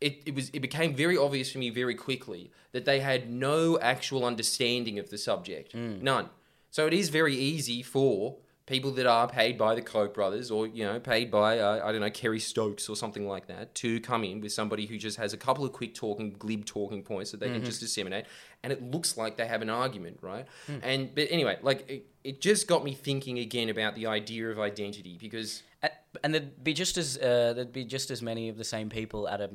it, 0.00 0.22
it 0.26 0.34
was 0.34 0.50
it 0.52 0.60
became 0.60 0.94
very 0.94 1.16
obvious 1.16 1.52
for 1.52 1.58
me 1.58 1.70
very 1.70 1.94
quickly 1.94 2.50
that 2.72 2.84
they 2.86 3.00
had 3.00 3.30
no 3.30 3.78
actual 3.80 4.24
understanding 4.24 4.98
of 4.98 5.10
the 5.10 5.18
subject. 5.18 5.74
None. 5.74 6.28
So 6.70 6.86
it 6.86 6.94
is 6.94 7.08
very 7.10 7.36
easy 7.36 7.82
for 7.82 8.36
people 8.72 8.90
that 8.92 9.06
are 9.06 9.28
paid 9.28 9.58
by 9.58 9.74
the 9.74 9.82
Koch 9.82 10.12
brothers 10.14 10.50
or 10.50 10.66
you 10.66 10.84
know 10.84 10.98
paid 10.98 11.30
by 11.30 11.58
uh, 11.58 11.80
I 11.86 11.92
don't 11.92 12.00
know 12.00 12.10
Kerry 12.10 12.40
Stokes 12.40 12.88
or 12.88 12.96
something 12.96 13.26
like 13.28 13.46
that 13.48 13.74
to 13.76 14.00
come 14.00 14.24
in 14.24 14.40
with 14.40 14.52
somebody 14.52 14.86
who 14.86 14.96
just 14.98 15.18
has 15.18 15.32
a 15.32 15.36
couple 15.36 15.64
of 15.64 15.72
quick 15.72 15.94
talking 15.94 16.34
glib 16.38 16.64
talking 16.64 17.02
points 17.02 17.30
that 17.32 17.40
they 17.40 17.50
can 17.50 17.64
just 17.64 17.80
disseminate 17.80 18.24
and 18.62 18.72
it 18.72 18.80
looks 18.82 19.16
like 19.16 19.36
they 19.36 19.46
have 19.46 19.62
an 19.62 19.70
argument 19.70 20.18
right 20.22 20.46
and 20.82 21.14
but 21.14 21.26
anyway 21.30 21.58
like 21.62 21.80
it, 21.88 22.06
it 22.24 22.40
just 22.40 22.66
got 22.66 22.82
me 22.84 22.94
thinking 22.94 23.38
again 23.38 23.68
about 23.68 23.94
the 23.94 24.06
idea 24.06 24.50
of 24.50 24.58
identity 24.58 25.18
because 25.20 25.62
A- 25.82 25.90
and 26.24 26.32
there'd 26.34 26.64
be 26.64 26.72
just 26.72 26.96
as 26.96 27.18
uh, 27.18 27.52
there'd 27.54 27.72
be 27.72 27.84
just 27.84 28.10
as 28.10 28.22
many 28.22 28.48
of 28.48 28.56
the 28.56 28.64
same 28.64 28.88
people 28.88 29.28
at 29.28 29.40
a 29.40 29.50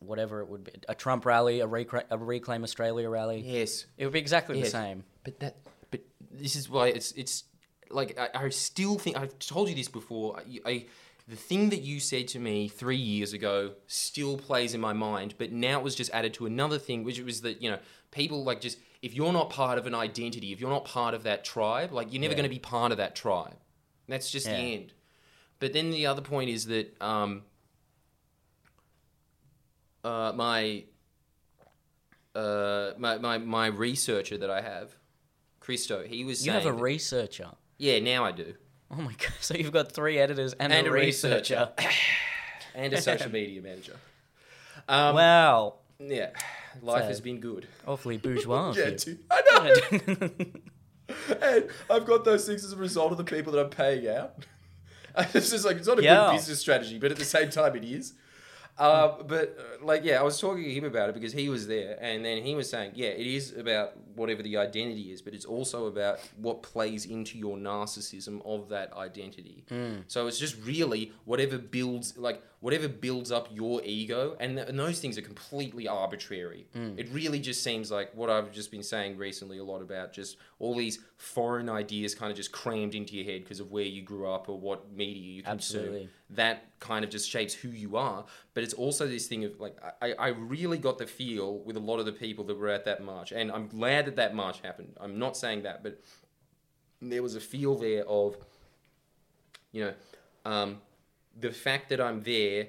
whatever 0.00 0.40
it 0.40 0.48
would 0.48 0.64
be 0.64 0.72
a 0.88 0.94
Trump 0.94 1.24
rally, 1.24 1.60
a, 1.60 1.66
recra- 1.66 2.04
a 2.10 2.18
Reclaim 2.18 2.62
Australia 2.64 3.08
rally. 3.08 3.40
yes 3.40 3.86
It 3.96 4.04
would 4.04 4.12
be 4.12 4.18
exactly 4.18 4.58
Yes. 4.58 4.66
the 4.66 4.70
same. 4.82 5.04
But 5.24 5.40
that, 5.40 5.56
but 5.90 6.00
this 6.30 6.54
is 6.56 6.68
why 6.68 6.88
it's 6.88 7.12
it's 7.12 7.44
like 7.90 8.18
I, 8.18 8.28
I 8.34 8.48
still 8.50 8.98
think 8.98 9.16
I've 9.16 9.38
told 9.38 9.68
you 9.68 9.74
this 9.74 9.88
before. 9.88 10.38
I, 10.38 10.60
I 10.70 10.86
the 11.28 11.36
thing 11.36 11.70
that 11.70 11.82
you 11.82 11.98
said 11.98 12.28
to 12.28 12.38
me 12.38 12.68
three 12.68 12.96
years 12.96 13.32
ago 13.32 13.72
still 13.88 14.36
plays 14.38 14.74
in 14.74 14.80
my 14.80 14.92
mind, 14.92 15.34
but 15.38 15.50
now 15.50 15.78
it 15.78 15.82
was 15.84 15.94
just 15.96 16.10
added 16.12 16.32
to 16.34 16.46
another 16.46 16.78
thing, 16.78 17.02
which 17.02 17.18
was 17.20 17.40
that 17.42 17.60
you 17.62 17.70
know 17.70 17.78
people 18.10 18.44
like 18.44 18.60
just 18.60 18.78
if 19.02 19.12
you're 19.14 19.32
not 19.32 19.50
part 19.50 19.78
of 19.78 19.86
an 19.86 19.94
identity, 19.94 20.52
if 20.52 20.60
you're 20.60 20.70
not 20.70 20.84
part 20.84 21.14
of 21.14 21.22
that 21.24 21.44
tribe, 21.44 21.92
like 21.92 22.12
you're 22.12 22.20
never 22.20 22.32
Yeah. 22.32 22.38
going 22.38 22.50
to 22.50 22.54
be 22.54 22.58
part 22.60 22.92
of 22.92 22.98
that 22.98 23.14
tribe. 23.14 23.56
That's 24.08 24.30
just 24.30 24.46
the 24.46 24.52
end. 24.74 24.92
But 25.58 25.72
then 25.72 25.90
the 25.90 26.06
other 26.06 26.22
point 26.22 26.48
is 26.50 26.66
that 26.66 27.00
um, 27.02 27.42
uh, 30.04 30.32
my, 30.34 30.84
uh, 32.34 32.92
my 32.98 33.18
my 33.18 33.38
my 33.38 33.66
researcher 33.66 34.38
that 34.38 34.50
I 34.50 34.60
have, 34.60 34.96
Christo, 35.60 36.04
he 36.04 36.24
was 36.24 36.46
You 36.46 36.52
have 36.52 36.66
a 36.66 36.72
researcher. 36.72 37.50
Yeah, 37.78 37.98
now 38.00 38.24
I 38.24 38.32
do. 38.32 38.54
Oh 38.90 38.96
my 38.96 39.12
god! 39.12 39.32
So 39.40 39.54
you've 39.54 39.72
got 39.72 39.92
three 39.92 40.18
editors 40.18 40.52
and, 40.54 40.72
And 40.72 40.86
a 40.86 40.90
a 40.90 40.92
researcher. 40.92 41.70
and 42.74 42.92
a 42.92 43.00
social 43.00 43.30
media 43.30 43.60
manager. 43.62 43.96
Um, 44.88 45.14
wow, 45.16 45.74
yeah, 45.98 46.30
life 46.82 47.02
So- 47.02 47.08
has 47.08 47.20
been 47.20 47.40
good. 47.40 47.66
awfully 47.86 48.16
bourgeois. 48.26 48.70
of 48.70 48.76
Yeah, 48.76 48.88
you. 48.88 48.96
too. 48.96 49.18
I 49.30 49.42
know. 49.50 50.28
and 51.40 51.68
I've 51.90 52.04
got 52.06 52.24
those 52.24 52.46
things 52.46 52.64
as 52.64 52.72
a 52.72 52.76
result 52.76 53.12
of 53.12 53.18
the 53.18 53.24
people 53.24 53.52
that 53.52 53.60
I'm 53.60 53.70
paying 53.70 54.08
out. 54.08 54.44
it's 55.34 55.50
just 55.50 55.64
like 55.64 55.76
it's 55.76 55.86
not 55.88 55.98
a 55.98 56.02
Yeah. 56.02 56.26
good 56.30 56.36
business 56.36 56.60
strategy, 56.60 56.98
but 56.98 57.10
at 57.10 57.16
the 57.16 57.24
same 57.24 57.48
time, 57.50 57.74
it 57.76 57.84
is. 57.84 58.14
Uh, 58.78 59.22
but 59.26 59.56
uh, 59.58 59.84
like, 59.84 60.04
yeah, 60.04 60.20
I 60.20 60.22
was 60.22 60.38
talking 60.38 60.62
to 60.64 60.70
him 60.70 60.84
about 60.84 61.08
it 61.08 61.14
because 61.14 61.32
he 61.32 61.48
was 61.48 61.66
there, 61.66 61.96
and 62.00 62.24
then 62.24 62.42
he 62.42 62.54
was 62.54 62.68
saying, 62.68 62.92
yeah, 62.94 63.08
it 63.08 63.26
is 63.26 63.56
about 63.56 63.96
whatever 64.14 64.42
the 64.42 64.56
identity 64.58 65.12
is, 65.12 65.22
but 65.22 65.32
it's 65.34 65.46
also 65.46 65.86
about 65.86 66.20
what 66.36 66.62
plays 66.62 67.06
into 67.06 67.38
your 67.38 67.56
narcissism 67.56 68.44
of 68.44 68.68
that 68.68 68.92
identity. 68.94 69.64
So 70.08 70.26
it's 70.26 70.38
just 70.38 70.56
really 70.64 71.12
whatever 71.24 71.58
builds, 71.58 72.18
like 72.18 72.42
whatever 72.60 72.88
builds 72.88 73.30
up 73.30 73.48
your 73.52 73.80
ego, 73.84 74.36
and, 74.40 74.56
th- 74.56 74.68
and 74.68 74.78
those 74.78 74.98
things 74.98 75.18
are 75.18 75.22
completely 75.22 75.86
arbitrary. 75.86 76.66
It 76.96 77.08
really 77.12 77.38
just 77.38 77.62
seems 77.62 77.90
like 77.90 78.12
what 78.14 78.30
I've 78.30 78.50
just 78.50 78.70
been 78.70 78.82
saying 78.82 79.18
recently 79.18 79.58
a 79.58 79.64
lot 79.64 79.82
about 79.82 80.12
just 80.12 80.38
all 80.58 80.74
these 80.74 80.98
foreign 81.16 81.68
ideas 81.68 82.14
kind 82.14 82.30
of 82.30 82.36
just 82.36 82.52
crammed 82.52 82.94
into 82.94 83.14
your 83.14 83.24
head 83.24 83.42
because 83.44 83.60
of 83.60 83.70
where 83.70 83.84
you 83.84 84.02
grew 84.02 84.28
up 84.28 84.48
or 84.48 84.58
what 84.58 84.92
media 84.92 85.22
you 85.22 85.42
consume 85.42 85.80
Absolutely. 85.80 86.08
that 86.30 86.64
kind 86.80 87.04
of 87.04 87.10
just 87.10 87.28
shapes 87.28 87.52
who 87.54 87.68
you 87.68 87.96
are. 87.96 88.24
But 88.54 88.64
it's 88.64 88.74
also 88.74 89.06
this 89.06 89.26
thing 89.26 89.44
of 89.44 89.60
like 89.60 89.76
I, 90.00 90.12
I 90.12 90.28
really 90.28 90.78
got 90.78 90.98
the 90.98 91.06
feel 91.06 91.58
with 91.60 91.76
a 91.76 91.80
lot 91.80 91.98
of 91.98 92.06
the 92.06 92.12
people 92.12 92.44
that 92.44 92.58
were 92.58 92.68
at 92.68 92.84
that 92.86 93.02
march, 93.02 93.32
and 93.32 93.52
I'm 93.52 93.68
glad 93.68 94.06
that 94.06 94.16
that 94.16 94.34
march 94.34 94.60
happened. 94.60 94.94
I'm 94.98 95.18
not 95.18 95.36
saying 95.36 95.62
that, 95.62 95.82
but 95.82 96.00
there 97.02 97.22
was 97.22 97.34
a 97.36 97.40
feel 97.40 97.76
there 97.76 98.04
of, 98.06 98.36
you 99.72 99.84
know, 99.84 99.94
um, 100.44 100.78
the 101.38 101.50
fact 101.50 101.88
that 101.90 102.00
I'm 102.00 102.22
there 102.22 102.68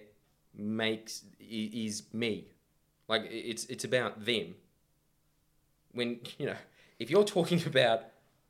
makes 0.55 1.23
is 1.39 2.03
me, 2.13 2.47
like 3.07 3.23
it's 3.29 3.65
it's 3.65 3.83
about 3.83 4.25
them. 4.25 4.55
When 5.91 6.19
you 6.37 6.47
know, 6.47 6.55
if 6.99 7.09
you're 7.09 7.23
talking 7.23 7.61
about 7.65 8.01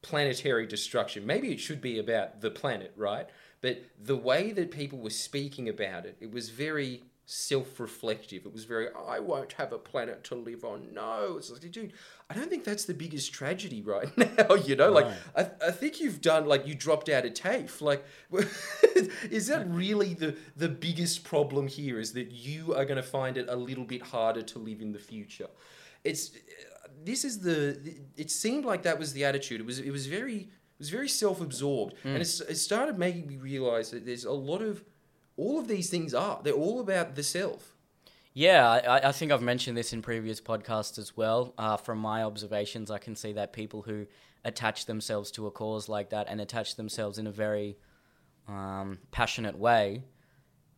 planetary 0.01 0.67
destruction, 0.67 1.25
maybe 1.25 1.51
it 1.51 1.59
should 1.59 1.81
be 1.81 1.99
about 1.99 2.41
the 2.41 2.51
planet, 2.51 2.93
right? 2.95 3.27
But 3.61 3.83
the 4.01 4.15
way 4.15 4.51
that 4.51 4.71
people 4.71 4.99
were 4.99 5.09
speaking 5.09 5.67
about 5.67 6.05
it, 6.05 6.17
it 6.19 6.31
was 6.31 6.49
very 6.49 7.03
self-reflective. 7.29 8.45
It 8.45 8.53
was 8.53 8.63
very, 8.63 8.87
I 9.07 9.19
won't 9.19 9.51
have 9.53 9.73
a 9.73 9.77
planet 9.77 10.23
to 10.25 10.35
live 10.35 10.63
on. 10.63 10.93
No, 10.93 11.35
it's 11.37 11.51
like, 11.51 11.69
dude, 11.71 11.91
I 12.29 12.33
don't 12.33 12.49
think 12.49 12.63
that's 12.63 12.85
the 12.85 12.93
biggest 12.93 13.33
tragedy 13.33 13.81
right 13.81 14.09
now. 14.17 14.55
You 14.55 14.77
know, 14.77 14.91
like 14.91 15.07
I, 15.35 15.49
I 15.65 15.71
think 15.71 15.99
you've 15.99 16.21
done 16.21 16.45
like 16.45 16.65
you 16.65 16.73
dropped 16.73 17.09
out 17.09 17.25
of 17.25 17.33
TAFE. 17.33 17.81
Like, 17.81 18.05
is 19.29 19.47
that 19.47 19.69
really 19.69 20.13
the 20.13 20.37
the 20.55 20.69
biggest 20.69 21.25
problem 21.25 21.67
here? 21.67 21.99
Is 21.99 22.13
that 22.13 22.31
you 22.31 22.73
are 22.73 22.85
going 22.85 22.95
to 22.95 23.03
find 23.03 23.37
it 23.37 23.47
a 23.49 23.55
little 23.55 23.85
bit 23.85 24.01
harder 24.01 24.41
to 24.41 24.59
live 24.59 24.79
in 24.81 24.93
the 24.93 24.99
future? 24.99 25.47
It's 26.05 26.31
this 27.03 27.25
is 27.25 27.39
the 27.39 27.77
it 28.15 28.31
seemed 28.31 28.63
like 28.63 28.83
that 28.83 28.97
was 28.97 29.13
the 29.13 29.23
attitude 29.23 29.61
it 29.61 29.65
was 29.65 29.79
it 29.79 29.91
was 29.91 30.07
very 30.07 30.37
it 30.37 30.79
was 30.79 30.89
very 30.89 31.07
self-absorbed 31.07 31.95
mm. 32.03 32.05
and 32.05 32.17
it's, 32.17 32.41
it 32.41 32.55
started 32.55 32.97
making 32.97 33.27
me 33.27 33.37
realize 33.37 33.91
that 33.91 34.05
there's 34.05 34.25
a 34.25 34.31
lot 34.31 34.61
of 34.61 34.83
all 35.37 35.59
of 35.59 35.67
these 35.67 35.89
things 35.89 36.13
are 36.13 36.41
they're 36.43 36.53
all 36.53 36.79
about 36.79 37.15
the 37.15 37.23
self 37.23 37.75
Yeah, 38.33 38.69
I, 38.69 39.09
I 39.09 39.11
think 39.11 39.31
I've 39.31 39.41
mentioned 39.41 39.77
this 39.77 39.93
in 39.93 40.01
previous 40.01 40.41
podcasts 40.41 40.99
as 40.99 41.15
well. 41.17 41.53
Uh, 41.57 41.77
from 41.77 41.99
my 41.99 42.23
observations, 42.23 42.91
I 42.91 42.99
can 42.99 43.15
see 43.15 43.33
that 43.33 43.53
people 43.53 43.81
who 43.81 44.05
attach 44.43 44.85
themselves 44.85 45.31
to 45.31 45.47
a 45.47 45.51
cause 45.51 45.89
like 45.89 46.09
that 46.11 46.27
and 46.29 46.39
attach 46.39 46.75
themselves 46.75 47.17
in 47.17 47.27
a 47.27 47.31
very 47.31 47.77
um, 48.47 48.99
passionate 49.11 49.57
way 49.57 50.03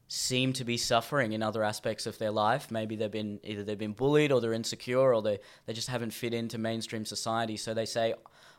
seem 0.08 0.54
to 0.54 0.63
be 0.63 0.75
suffering 0.75 1.34
in 1.34 1.44
other 1.44 1.63
aspects 1.63 2.08
of 2.08 2.18
their 2.18 2.32
life. 2.32 2.72
Maybe 2.72 2.96
they've 2.96 3.12
been 3.12 3.39
either 3.44 3.63
they've 3.63 3.78
been 3.78 3.94
bullied 3.94 4.32
or 4.32 4.42
they're 4.42 4.54
insecure 4.54 5.13
or 5.13 5.22
they, 5.22 5.39
they 5.68 5.74
just 5.74 5.88
haven't 5.88 6.12
fit 6.13 6.34
into 6.34 6.58
mainstream 6.58 7.06
society. 7.06 7.58
So 7.58 7.74
they 7.75 7.86
say, 7.86 8.16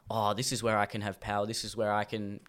"Oh, 0.08 0.32
this 0.32 0.52
is 0.52 0.62
where 0.62 0.78
I 0.78 0.86
can 0.86 1.00
have 1.00 1.18
power. 1.18 1.46
This 1.46 1.64
is 1.64 1.76
where 1.76 1.92
I 1.92 2.04
can 2.04 2.40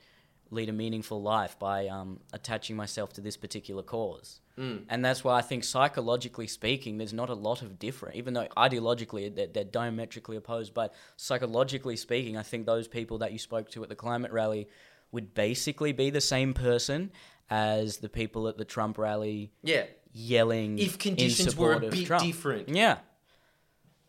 lead 0.52 0.70
a 0.70 0.74
meaningful 0.74 1.22
life 1.22 1.58
by 1.58 1.88
um, 1.88 2.20
attaching 2.34 2.76
myself 2.76 3.14
to 3.14 3.22
this 3.22 3.38
particular 3.38 3.82
cause." 3.84 4.40
And 4.58 5.04
that's 5.04 5.24
why 5.24 5.40
I 5.40 5.42
think 5.42 5.64
psychologically 5.64 6.46
speaking, 6.46 7.00
there's 7.00 7.14
not 7.14 7.32
a 7.32 7.34
lot 7.34 7.64
of 7.64 7.80
different. 7.80 8.16
Even 8.18 8.36
though 8.36 8.48
ideologically 8.56 9.34
they're, 9.34 9.48
they're 9.48 9.64
diametrically 9.64 10.38
opposed, 10.38 10.76
but 10.76 10.94
psychologically 11.18 11.96
speaking, 11.96 12.38
I 12.38 12.44
think 12.44 12.68
those 12.68 12.88
people 12.88 13.18
that 13.20 13.32
you 13.32 13.40
spoke 13.40 13.72
to 13.72 13.82
at 13.82 13.90
the 13.90 13.96
climate 13.96 14.32
rally 14.32 14.68
would 15.12 15.34
basically 15.34 15.94
be 15.94 16.12
the 16.12 16.22
same 16.22 16.54
person 16.54 17.12
as 17.50 17.98
the 17.98 18.10
people 18.10 18.48
at 18.48 18.58
the 18.58 18.66
Trump 18.66 18.98
rally 19.00 19.52
yeah 19.64 19.86
yelling 20.14 20.78
if 20.78 20.94
in 20.94 21.00
conditions 21.00 21.56
were 21.56 21.74
support 21.74 21.84
a 21.84 21.88
of 21.88 21.94
bit 21.94 22.06
Trump. 22.06 22.24
different 22.24 22.70
Yeah, 22.70 23.00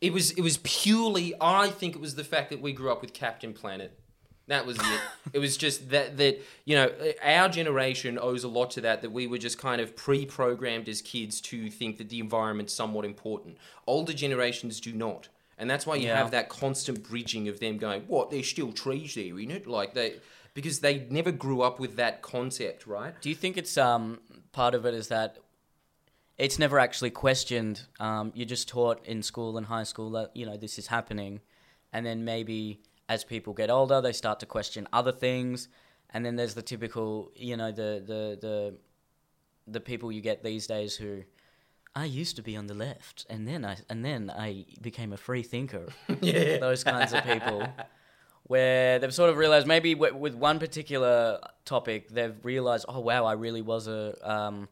it 0.00 0.12
was 0.12 0.32
it 0.32 0.42
was 0.42 0.58
purely 0.58 1.32
i 1.40 1.68
think 1.68 1.94
it 1.94 2.00
was 2.00 2.14
the 2.14 2.24
fact 2.24 2.50
that 2.50 2.60
we 2.60 2.72
grew 2.72 2.90
up 2.90 3.00
with 3.00 3.12
captain 3.12 3.52
planet 3.52 3.98
that 4.52 4.66
was 4.66 4.76
it. 4.78 5.00
It 5.32 5.38
was 5.38 5.56
just 5.56 5.90
that 5.90 6.16
that 6.18 6.40
you 6.64 6.76
know 6.76 6.90
our 7.22 7.48
generation 7.48 8.18
owes 8.20 8.44
a 8.44 8.48
lot 8.48 8.70
to 8.72 8.80
that 8.82 9.02
that 9.02 9.10
we 9.10 9.26
were 9.26 9.38
just 9.38 9.58
kind 9.58 9.80
of 9.80 9.96
pre-programmed 9.96 10.88
as 10.88 11.00
kids 11.02 11.40
to 11.42 11.70
think 11.70 11.98
that 11.98 12.08
the 12.10 12.20
environment's 12.20 12.72
somewhat 12.74 13.04
important. 13.04 13.56
Older 13.86 14.12
generations 14.12 14.80
do 14.80 14.92
not. 14.92 15.28
And 15.58 15.70
that's 15.70 15.86
why 15.86 15.96
you 15.96 16.08
Yeah. 16.08 16.16
have 16.18 16.30
that 16.32 16.48
constant 16.48 17.02
bridging 17.08 17.48
of 17.48 17.60
them 17.60 17.78
going 17.78 18.02
what? 18.08 18.30
There's 18.30 18.48
still 18.48 18.72
trees 18.72 19.14
there 19.14 19.38
in 19.38 19.50
it? 19.50 19.66
Like 19.66 19.94
they 19.94 20.20
because 20.54 20.80
they 20.80 21.06
never 21.08 21.32
grew 21.32 21.62
up 21.62 21.80
with 21.80 21.96
that 21.96 22.20
concept 22.22 22.86
right? 22.86 23.14
Do 23.20 23.28
you 23.28 23.34
think 23.42 23.56
it's 23.56 23.76
um 23.78 24.20
part 24.52 24.74
of 24.74 24.84
it 24.86 24.94
is 24.94 25.08
that 25.08 25.38
it's 26.38 26.58
never 26.58 26.78
actually 26.78 27.10
questioned? 27.10 27.82
Um, 28.00 28.32
you're 28.34 28.46
just 28.56 28.68
taught 28.68 29.04
in 29.06 29.22
school 29.22 29.56
and 29.56 29.66
high 29.66 29.84
school 29.84 30.10
that 30.10 30.28
you 30.36 30.44
know 30.46 30.56
this 30.56 30.78
is 30.78 30.86
happening, 30.88 31.40
and 31.92 32.04
then 32.04 32.24
maybe 32.24 32.80
as 33.08 33.24
people 33.24 33.52
get 33.52 33.70
older, 33.70 34.00
they 34.00 34.12
start 34.12 34.40
to 34.40 34.46
question 34.46 34.88
other 34.92 35.12
things, 35.12 35.68
and 36.10 36.24
then 36.24 36.36
there's 36.36 36.54
the 36.54 36.62
typical 36.62 37.32
you 37.34 37.56
know 37.56 37.72
the 37.72 38.02
the 38.06 38.38
the 38.40 38.74
the 39.66 39.80
people 39.80 40.10
you 40.12 40.20
get 40.20 40.42
these 40.42 40.66
days 40.66 40.96
who. 40.96 41.22
I 41.94 42.06
used 42.06 42.36
to 42.36 42.42
be 42.42 42.56
on 42.56 42.68
the 42.68 42.74
left, 42.74 43.26
and 43.28 43.46
then 43.46 43.66
I 43.66 43.76
and 43.90 44.02
then 44.02 44.32
I 44.34 44.64
became 44.80 45.12
a 45.12 45.18
free 45.18 45.42
thinker. 45.42 45.88
yeah 46.22 46.56
those 46.56 46.82
kinds 46.84 47.12
of 47.12 47.22
people 47.22 47.68
where 48.44 48.98
they've 48.98 49.14
sort 49.14 49.30
of 49.30 49.36
realized 49.36 49.66
maybe 49.66 49.94
w- 49.94 50.14
with 50.16 50.34
one 50.34 50.58
particular 50.58 51.38
topic 51.64 52.08
they've 52.08 52.34
realized 52.44 52.84
oh 52.88 53.00
wow 53.00 53.24
i 53.24 53.32
really 53.32 53.62
was 53.62 53.86
a 53.86 54.14
um, 54.30 54.68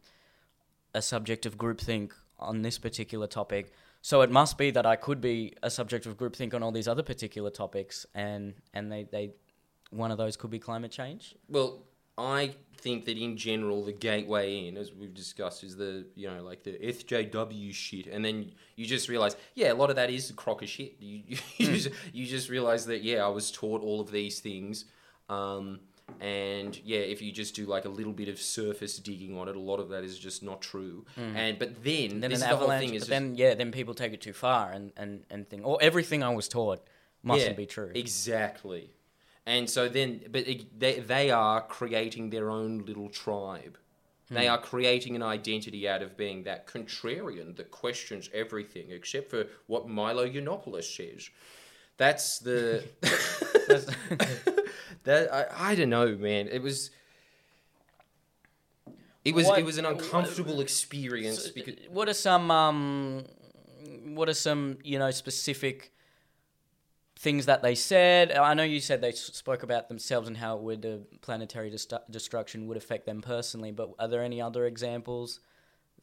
a 0.94 1.00
subject 1.00 1.46
of 1.46 1.56
groupthink 1.56 2.12
on 2.38 2.62
this 2.62 2.78
particular 2.78 3.26
topic 3.26 3.72
so 4.02 4.23
it 4.23 4.30
must 4.30 4.59
be 4.59 4.71
that 4.71 4.87
i 4.87 4.97
could 4.97 5.21
be 5.21 5.54
a 5.62 5.71
subject 5.71 6.07
of 6.07 6.16
groupthink 6.16 6.54
on 6.54 6.62
all 6.62 6.73
these 6.73 6.88
other 6.88 7.02
particular 7.02 7.50
topics 7.50 8.07
and 8.14 8.54
and 8.75 8.90
they, 8.90 9.04
they 9.04 9.30
one 9.90 10.11
of 10.11 10.19
those 10.19 10.37
could 10.37 10.50
be 10.50 10.59
climate 10.59 10.90
change? 10.90 11.35
Well, 11.49 11.83
I 12.16 12.54
think 12.78 13.04
that 13.04 13.19
in 13.19 13.37
general, 13.37 13.85
the 13.85 13.92
gateway 13.92 14.66
in, 14.66 14.76
as 14.76 14.92
we've 14.92 15.14
discussed, 15.14 15.64
is 15.64 15.76
the 15.76 16.07
you 16.14 16.30
know 16.30 16.42
like 16.42 16.62
the 16.62 16.73
SJW 16.73 17.75
shit, 17.75 18.07
and 18.07 18.25
then 18.25 18.52
you 18.76 18.87
just 18.87 19.09
realize, 19.09 19.37
yeah, 19.54 19.73
a 19.73 19.75
lot 19.75 19.90
of 19.90 19.97
that 19.97 20.11
is 20.11 20.30
a 20.30 20.35
crock 20.35 20.62
of 20.62 20.69
shit. 20.69 20.97
You 21.00 21.23
you, 21.26 21.38
you, 21.57 21.66
just, 21.66 21.88
you 22.12 22.26
just 22.26 22.49
realize 22.49 22.87
that 22.87 23.02
yeah, 23.02 23.25
I 23.25 23.28
was 23.28 23.50
taught 23.50 23.83
all 23.83 24.00
of 24.00 24.11
these 24.11 24.40
things, 24.40 24.87
um, 25.28 25.80
and 26.21 26.79
yeah, 26.85 26.99
if 26.99 27.21
you 27.23 27.33
just 27.33 27.55
do 27.55 27.67
like 27.67 27.85
a 27.85 27.88
little 27.88 28.12
bit 28.12 28.29
of 28.29 28.40
surface 28.40 28.99
digging 28.99 29.37
on 29.38 29.49
it, 29.49 29.57
a 29.57 29.61
lot 29.61 29.81
of 29.81 29.88
that 29.90 30.05
is 30.05 30.19
just 30.19 30.43
not 30.43 30.61
true. 30.62 31.05
And 31.17 31.59
but 31.59 31.83
then, 31.85 32.11
and 32.12 32.23
then 32.23 32.31
this 32.31 32.43
an 32.43 32.47
is 32.47 32.50
the 32.50 32.57
whole 32.57 32.69
thing 32.79 32.95
is 32.95 33.07
then 33.07 33.35
yeah 33.37 33.55
then 33.55 33.71
people 33.73 33.95
take 33.95 34.12
it 34.12 34.21
too 34.21 34.33
far 34.33 34.73
and 34.73 34.93
and 34.97 35.25
and 35.31 35.49
think 35.49 35.67
or 35.67 35.79
everything 35.81 36.23
i 36.23 36.29
was 36.35 36.49
taught 36.49 36.83
mustn't 37.23 37.57
be 37.57 37.67
true 37.67 37.90
Exactly. 37.95 38.90
And 39.47 39.69
so 39.69 39.88
then, 39.88 40.21
but 40.31 40.47
it, 40.47 40.79
they, 40.79 41.00
they 41.00 41.31
are 41.31 41.62
creating 41.62 42.31
their 42.31 42.50
own 42.50 42.85
little 42.87 43.09
tribe. 43.09 43.79
They 44.31 44.47
Hmm. 44.47 44.52
are 44.52 44.59
creating 44.59 45.17
an 45.17 45.23
identity 45.23 45.88
out 45.88 46.02
of 46.02 46.17
being 46.17 46.45
that 46.45 46.67
contrarian 46.67 47.57
that 47.57 47.71
questions 47.71 48.31
everything 48.33 48.90
except 48.90 49.31
for 49.31 49.47
what 49.67 49.88
Milo 49.88 50.29
Yiannopoulos 50.29 50.85
says. 50.97 51.31
That's 51.97 52.38
the. 52.38 52.85
that 55.04 55.33
I, 55.33 55.71
I 55.71 55.75
don't 55.75 55.90
know, 55.90 56.14
man. 56.16 56.49
It 56.49 56.62
was. 56.62 56.90
It 59.25 59.35
was 59.35 59.47
What- 59.47 59.59
it 59.59 59.64
was 59.64 59.76
an 59.78 59.85
uncomfortable 59.85 60.61
experience 60.61 61.49
because 61.49 61.75
what 61.90 62.09
are 62.09 62.14
some 62.14 62.50
um 62.50 63.25
what 64.04 64.28
are 64.30 64.35
some 64.35 64.78
you 64.83 64.99
know 64.99 65.11
specific 65.11 65.92
things 67.19 67.45
that 67.45 67.61
they 67.62 67.75
said 67.75 68.33
i 68.33 68.54
know 68.54 68.62
you 68.62 68.80
said 68.80 69.02
they 69.02 69.11
s- 69.11 69.21
spoke 69.37 69.62
about 69.62 69.88
themselves 69.88 70.26
and 70.26 70.38
how 70.38 70.57
it 70.57 70.62
would 70.62 70.87
uh, 70.87 70.97
planetary 71.21 71.69
dest- 71.69 71.92
destruction 72.11 72.66
would 72.66 72.78
affect 72.78 73.04
them 73.04 73.21
personally 73.21 73.71
but 73.71 73.90
are 73.99 74.09
there 74.09 74.23
any 74.23 74.40
other 74.40 74.64
examples 74.64 75.40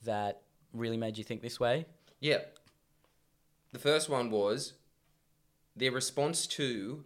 that 0.04 0.42
really 0.74 0.96
made 0.98 1.18
you 1.18 1.24
think 1.24 1.42
this 1.42 1.60
way 1.60 1.86
Yeah. 2.20 2.42
The 3.74 3.80
first 3.80 4.10
one 4.10 4.30
was 4.32 4.74
their 5.76 5.92
response 5.92 6.46
to, 6.48 7.04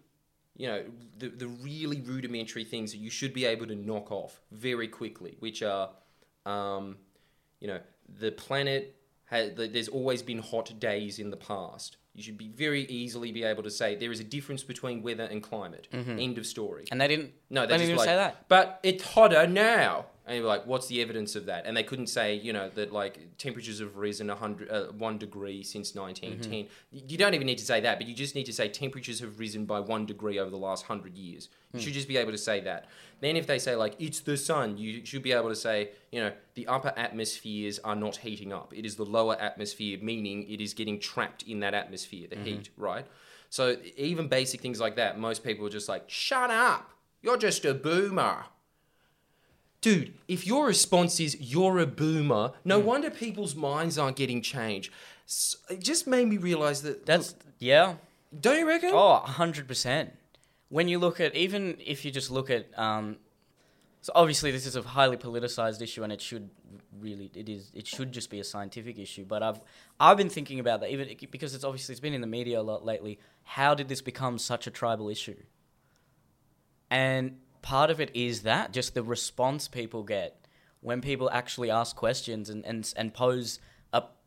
you 0.55 0.67
know, 0.67 0.83
the, 1.17 1.29
the 1.29 1.47
really 1.47 2.01
rudimentary 2.01 2.63
things 2.63 2.91
that 2.91 2.97
you 2.97 3.09
should 3.09 3.33
be 3.33 3.45
able 3.45 3.67
to 3.67 3.75
knock 3.75 4.11
off 4.11 4.41
very 4.51 4.87
quickly, 4.87 5.35
which 5.39 5.63
are, 5.63 5.89
um, 6.45 6.97
you 7.59 7.67
know, 7.67 7.79
the 8.19 8.31
planet, 8.31 8.95
has, 9.25 9.53
there's 9.55 9.87
always 9.87 10.21
been 10.21 10.39
hot 10.39 10.77
days 10.79 11.19
in 11.19 11.29
the 11.29 11.37
past. 11.37 11.97
You 12.13 12.21
should 12.21 12.37
be 12.37 12.49
very 12.49 12.83
easily 12.87 13.31
be 13.31 13.43
able 13.43 13.63
to 13.63 13.71
say 13.71 13.95
there 13.95 14.11
is 14.11 14.19
a 14.19 14.25
difference 14.25 14.63
between 14.63 15.01
weather 15.01 15.23
and 15.23 15.41
climate. 15.41 15.87
End 15.93 16.37
of 16.37 16.45
story. 16.45 16.85
And 16.91 16.99
they 16.99 17.07
didn't. 17.07 17.31
No, 17.49 17.61
they 17.61 17.67
they 17.67 17.77
didn't 17.77 17.79
just 17.79 17.89
even 17.89 17.97
like, 17.97 18.05
say 18.05 18.15
that. 18.15 18.49
But 18.49 18.81
it's 18.83 19.03
hotter 19.03 19.47
now. 19.47 20.07
And 20.27 20.37
you're 20.37 20.45
like, 20.47 20.67
what's 20.67 20.87
the 20.87 21.01
evidence 21.01 21.35
of 21.35 21.47
that? 21.47 21.65
And 21.65 21.75
they 21.75 21.81
couldn't 21.83 22.07
say, 22.07 22.35
you 22.35 22.53
know, 22.53 22.69
that 22.75 22.93
like 22.93 23.37
temperatures 23.39 23.79
have 23.79 23.97
risen 23.97 24.29
a 24.29 24.35
hundred, 24.35 24.69
uh, 24.69 24.85
one 24.91 25.17
degree 25.17 25.63
since 25.63 25.95
1910. 25.95 26.65
Mm-hmm. 26.65 27.09
You 27.09 27.17
don't 27.17 27.33
even 27.33 27.47
need 27.47 27.57
to 27.57 27.65
say 27.65 27.81
that, 27.81 27.97
but 27.97 28.07
you 28.07 28.13
just 28.13 28.35
need 28.35 28.45
to 28.45 28.53
say 28.53 28.69
temperatures 28.69 29.19
have 29.19 29.39
risen 29.39 29.65
by 29.65 29.79
one 29.79 30.05
degree 30.05 30.37
over 30.37 30.51
the 30.51 30.57
last 30.57 30.85
hundred 30.85 31.15
years. 31.17 31.49
You 31.73 31.79
Hmm. 31.79 31.83
should 31.83 31.93
just 31.93 32.07
be 32.07 32.17
able 32.17 32.31
to 32.33 32.37
say 32.37 32.59
that. 32.61 32.85
Then 33.19 33.35
if 33.35 33.47
they 33.47 33.57
say 33.57 33.75
like 33.75 33.95
it's 33.97 34.19
the 34.19 34.37
sun, 34.37 34.77
you 34.77 35.03
should 35.05 35.23
be 35.23 35.31
able 35.31 35.49
to 35.49 35.55
say, 35.55 35.89
you 36.11 36.19
know, 36.21 36.31
the 36.53 36.67
upper 36.67 36.93
atmospheres 36.95 37.79
are 37.79 37.95
not 37.95 38.17
heating 38.17 38.53
up. 38.53 38.73
It 38.75 38.85
is 38.85 38.95
the 38.97 39.05
lower 39.05 39.35
atmosphere, 39.41 39.97
meaning 40.01 40.47
it 40.49 40.61
is 40.61 40.73
getting 40.75 40.99
trapped 40.99 41.43
in 41.43 41.59
that 41.61 41.73
atmosphere, 41.73 42.27
Mm-hmm. 42.27 42.43
the 42.43 42.49
heat, 42.51 42.69
right? 42.77 43.05
So 43.49 43.77
even 43.97 44.27
basic 44.27 44.61
things 44.61 44.79
like 44.79 44.95
that, 44.97 45.19
most 45.19 45.43
people 45.43 45.65
are 45.65 45.69
just 45.69 45.89
like, 45.89 46.03
shut 46.09 46.51
up. 46.51 46.91
You're 47.23 47.37
just 47.37 47.65
a 47.65 47.73
boomer. 47.73 48.45
Dude, 49.81 50.13
if 50.27 50.45
your 50.45 50.67
response 50.67 51.19
is 51.19 51.35
you're 51.39 51.79
a 51.79 51.87
boomer, 51.87 52.51
no 52.63 52.79
Hmm. 52.79 52.85
wonder 52.85 53.09
people's 53.09 53.55
minds 53.55 53.97
aren't 53.97 54.15
getting 54.15 54.41
changed. 54.41 54.91
S 55.27 55.55
it 55.69 55.79
just 55.79 56.05
made 56.07 56.27
me 56.27 56.37
realize 56.37 56.83
that. 56.83 57.05
That's 57.05 57.35
yeah. 57.59 57.95
don't 58.39 58.59
you 58.59 58.67
reckon? 58.67 58.91
Oh, 58.93 59.21
100%. 59.25 60.11
When 60.69 60.87
you 60.87 60.99
look 60.99 61.19
at 61.19 61.35
even 61.35 61.77
if 61.85 62.05
you 62.05 62.11
just 62.11 62.29
look 62.31 62.49
at 62.49 62.67
um, 62.77 63.17
so 64.01 64.11
obviously 64.15 64.51
this 64.51 64.65
is 64.65 64.75
a 64.75 64.81
highly 64.83 65.17
politicized 65.17 65.81
issue 65.81 66.03
and 66.03 66.13
it 66.13 66.21
should 66.21 66.49
really 66.99 67.29
it 67.35 67.49
is 67.49 67.71
it 67.73 67.85
should 67.87 68.11
just 68.11 68.29
be 68.29 68.39
a 68.39 68.43
scientific 68.43 68.97
issue. 68.99 69.25
But 69.25 69.41
I've 69.43 69.61
I've 69.99 70.17
been 70.17 70.29
thinking 70.29 70.59
about 70.59 70.81
that 70.81 70.91
even 70.91 71.07
because 71.31 71.55
it's 71.55 71.63
obviously 71.63 71.93
it's 71.93 71.99
been 71.99 72.13
in 72.13 72.21
the 72.21 72.27
media 72.27 72.59
a 72.59 72.63
lot 72.63 72.85
lately. 72.85 73.19
How 73.43 73.73
did 73.73 73.89
this 73.89 74.01
become 74.01 74.37
such 74.37 74.67
a 74.67 74.71
tribal 74.71 75.09
issue? 75.09 75.37
And 76.89 77.37
part 77.61 77.89
of 77.89 77.99
it 77.99 78.11
is 78.15 78.43
that 78.43 78.71
just 78.73 78.93
the 78.93 79.03
response 79.03 79.67
people 79.67 80.03
get 80.03 80.45
when 80.81 81.01
people 81.01 81.29
actually 81.31 81.69
ask 81.69 81.95
questions 81.95 82.49
and 82.49 82.65
and, 82.65 82.93
and 82.95 83.13
pose 83.13 83.59
up 83.93 84.17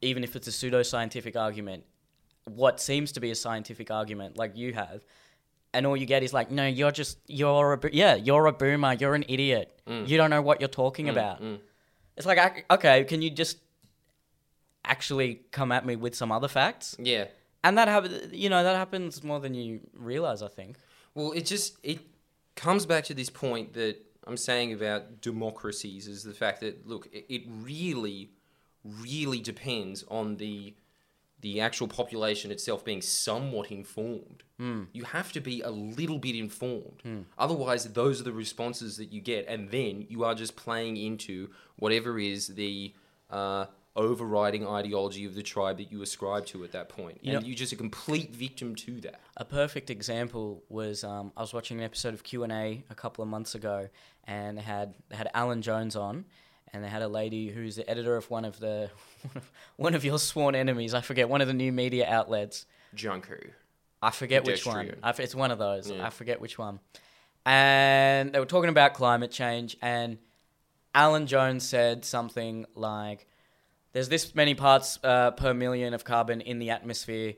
even 0.00 0.22
if 0.22 0.36
it's 0.36 0.46
a 0.46 0.52
pseudo-scientific 0.52 1.36
argument 1.36 1.84
what 2.44 2.80
seems 2.80 3.12
to 3.12 3.20
be 3.20 3.30
a 3.30 3.34
scientific 3.34 3.90
argument 3.90 4.36
like 4.36 4.56
you 4.56 4.72
have 4.72 5.04
and 5.74 5.86
all 5.86 5.96
you 5.96 6.06
get 6.06 6.22
is 6.22 6.32
like 6.32 6.50
no 6.50 6.66
you're 6.66 6.90
just 6.90 7.18
you're 7.26 7.74
a 7.74 7.90
yeah 7.92 8.14
you're 8.14 8.46
a 8.46 8.52
boomer 8.52 8.94
you're 8.94 9.14
an 9.14 9.24
idiot. 9.28 9.80
Mm. 9.86 10.08
You 10.08 10.16
don't 10.16 10.30
know 10.30 10.42
what 10.42 10.60
you're 10.60 10.68
talking 10.68 11.06
mm, 11.06 11.10
about. 11.10 11.42
Mm. 11.42 11.58
it's 12.16 12.26
like 12.26 12.66
okay 12.70 13.04
can 13.04 13.22
you 13.22 13.30
just 13.30 13.58
actually 14.84 15.42
come 15.50 15.72
at 15.72 15.84
me 15.84 15.96
with 15.96 16.14
some 16.14 16.32
other 16.32 16.48
facts? 16.48 16.96
Yeah. 16.98 17.26
and 17.62 17.76
that 17.76 17.88
happens 17.88 18.32
you 18.32 18.48
know 18.48 18.62
that 18.62 18.76
happens 18.76 19.22
more 19.22 19.40
than 19.40 19.54
you 19.54 19.80
realize 19.94 20.42
i 20.42 20.48
think. 20.48 20.76
Well, 21.14 21.32
it 21.32 21.46
just 21.46 21.78
it 21.82 21.98
comes 22.58 22.84
back 22.86 23.04
to 23.04 23.14
this 23.14 23.30
point 23.30 23.72
that 23.74 23.96
I'm 24.26 24.36
saying 24.36 24.72
about 24.72 25.20
democracies 25.20 26.08
is 26.08 26.24
the 26.24 26.34
fact 26.34 26.60
that 26.60 26.86
look, 26.86 27.08
it, 27.12 27.42
really, 27.48 28.30
really 28.84 29.40
depends 29.40 30.04
on 30.08 30.36
the 30.36 30.74
the 31.40 31.60
actual 31.60 31.86
population 31.86 32.50
itself 32.50 32.84
being 32.84 33.00
somewhat 33.00 33.70
informed. 33.70 34.42
You 34.92 35.04
have 35.04 35.30
to 35.32 35.40
be 35.40 35.60
a 35.60 35.70
little 35.70 36.18
bit 36.18 36.34
informed. 36.34 37.00
Otherwise, 37.38 37.84
those 37.84 38.20
are 38.20 38.24
the 38.24 38.32
responses 38.32 38.96
that 38.96 39.12
you 39.12 39.20
get, 39.20 39.46
and 39.46 39.70
then 39.70 40.04
you 40.08 40.24
are 40.24 40.34
just 40.34 40.56
playing 40.56 40.96
into 40.96 41.50
whatever 41.76 42.18
is 42.18 42.48
the 42.48 42.92
uh, 43.30 43.66
overriding 43.98 44.66
ideology 44.66 45.26
of 45.26 45.34
the 45.34 45.42
tribe 45.42 45.76
that 45.78 45.90
you 45.92 46.00
ascribe 46.00 46.46
to 46.46 46.64
at 46.64 46.72
that 46.72 46.88
point, 46.88 47.18
You 47.22 47.32
and 47.32 47.42
know- 47.42 47.46
you're 47.46 47.56
just 47.56 47.72
a 47.72 47.76
complete 47.76 48.34
victim 48.34 48.74
to 48.76 49.00
that. 49.02 49.20
A 49.36 49.44
perfect 49.44 49.90
example 49.90 50.62
was 50.70 51.04
um, 51.04 51.32
I 51.36 51.40
was 51.42 51.52
watching 51.52 51.76
an 51.78 51.84
episode 51.84 52.14
of 52.14 52.22
Q 52.22 52.44
and 52.44 52.52
A 52.52 52.84
a 52.88 52.94
couple 52.94 53.22
of 53.22 53.28
months 53.28 53.54
ago, 53.54 53.88
and 54.26 54.56
they 54.56 54.62
had 54.62 54.94
they 55.10 55.16
had 55.16 55.28
Alan 55.34 55.60
Jones 55.62 55.96
on, 55.96 56.24
and 56.72 56.82
they 56.82 56.88
had 56.88 57.02
a 57.02 57.08
lady 57.08 57.48
who's 57.50 57.76
the 57.76 57.88
editor 57.90 58.16
of 58.16 58.30
one 58.30 58.44
of 58.46 58.58
the 58.60 58.90
one 59.76 59.94
of 59.94 60.04
your 60.04 60.18
sworn 60.18 60.54
enemies. 60.54 60.94
I 60.94 61.00
forget 61.02 61.28
one 61.28 61.40
of 61.40 61.48
the 61.48 61.54
new 61.54 61.72
media 61.72 62.06
outlets. 62.08 62.64
Junkee. 62.94 63.50
I 64.00 64.10
forget 64.12 64.44
which 64.44 64.64
one. 64.64 64.76
Pedestrian. 64.76 65.04
I 65.04 65.08
f 65.10 65.20
it's 65.20 65.34
one 65.34 65.50
of 65.50 65.58
those. 65.58 65.90
Yeah. 65.90 66.06
I 66.06 66.10
forget 66.10 66.40
which 66.40 66.56
one. 66.56 66.78
And 67.44 68.32
they 68.32 68.38
were 68.40 68.46
talking 68.46 68.70
about 68.70 68.94
climate 68.94 69.30
change, 69.30 69.76
and 69.82 70.18
Alan 70.94 71.26
Jones 71.26 71.66
said 71.68 72.04
something 72.04 72.66
like, 72.74 73.26
"There's 73.98 74.08
this 74.08 74.32
many 74.32 74.54
parts 74.54 75.00
uh, 75.02 75.32
per 75.32 75.52
million 75.52 75.92
of 75.92 76.04
carbon 76.04 76.40
in 76.40 76.60
the 76.60 76.70
atmosphere. 76.70 77.34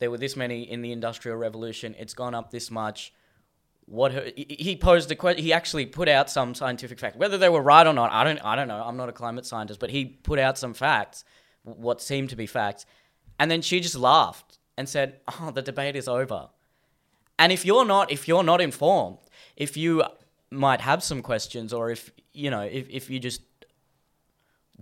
There 0.00 0.10
were 0.10 0.18
this 0.18 0.34
many 0.34 0.62
in 0.68 0.82
the 0.82 0.90
Industrial 0.90 1.36
Revolution. 1.36 1.94
It's 1.96 2.12
gone 2.12 2.34
up 2.34 2.50
this 2.50 2.72
much." 2.72 3.12
What 3.84 4.10
he 4.36 4.74
posed 4.74 5.12
a 5.12 5.14
question. 5.14 5.44
He 5.44 5.52
actually 5.52 5.86
put 5.86 6.08
out 6.08 6.28
some 6.28 6.56
scientific 6.56 6.98
fact, 6.98 7.16
whether 7.16 7.38
they 7.38 7.48
were 7.48 7.62
right 7.62 7.86
or 7.86 7.92
not. 7.92 8.10
I 8.10 8.24
don't. 8.24 8.44
I 8.44 8.56
don't 8.56 8.66
know. 8.66 8.82
I'm 8.82 8.96
not 8.96 9.08
a 9.08 9.12
climate 9.12 9.46
scientist, 9.46 9.78
but 9.78 9.90
he 9.90 10.06
put 10.06 10.40
out 10.40 10.58
some 10.58 10.74
facts, 10.74 11.24
what 11.62 12.02
seemed 12.02 12.30
to 12.30 12.36
be 12.36 12.46
facts, 12.46 12.84
and 13.38 13.48
then 13.48 13.62
she 13.62 13.78
just 13.78 13.94
laughed 13.94 14.58
and 14.76 14.88
said, 14.88 15.20
"Oh, 15.40 15.52
the 15.52 15.62
debate 15.62 15.94
is 15.94 16.08
over." 16.08 16.48
And 17.38 17.52
if 17.52 17.64
you're 17.64 17.84
not, 17.84 18.10
if 18.10 18.26
you're 18.26 18.42
not 18.42 18.60
informed, 18.60 19.18
if 19.54 19.76
you 19.76 20.02
might 20.50 20.80
have 20.80 21.04
some 21.04 21.22
questions, 21.22 21.72
or 21.72 21.92
if 21.92 22.10
you 22.32 22.50
know, 22.50 22.62
if 22.62 22.88
if 22.90 23.08
you 23.08 23.20
just 23.20 23.42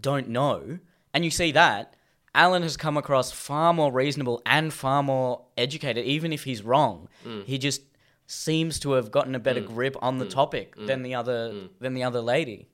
don't 0.01 0.29
know, 0.29 0.79
and 1.15 1.25
you 1.25 1.31
see 1.31 1.53
that, 1.53 1.97
Alan 2.35 2.63
has 2.63 2.77
come 2.77 2.97
across 2.97 3.31
far 3.31 3.73
more 3.73 3.93
reasonable 3.93 4.43
and 4.45 4.73
far 4.73 5.03
more 5.03 5.43
educated, 5.57 6.05
even 6.05 6.33
if 6.33 6.45
he's 6.45 6.63
wrong. 6.63 7.09
Mm. 7.25 7.45
He 7.45 7.59
just 7.59 7.83
seems 8.27 8.81
to 8.81 8.93
have 8.93 9.11
gotten 9.11 9.35
a 9.35 9.39
better 9.39 9.61
mm. 9.61 9.67
grip 9.67 9.97
on 10.03 10.19
the 10.19 10.27
mm. 10.27 10.31
topic 10.31 10.75
than 10.77 11.03
the 11.03 11.15
other 11.15 11.69
than 11.81 11.95
the 11.95 12.03
other 12.03 12.21
lady. 12.21 12.69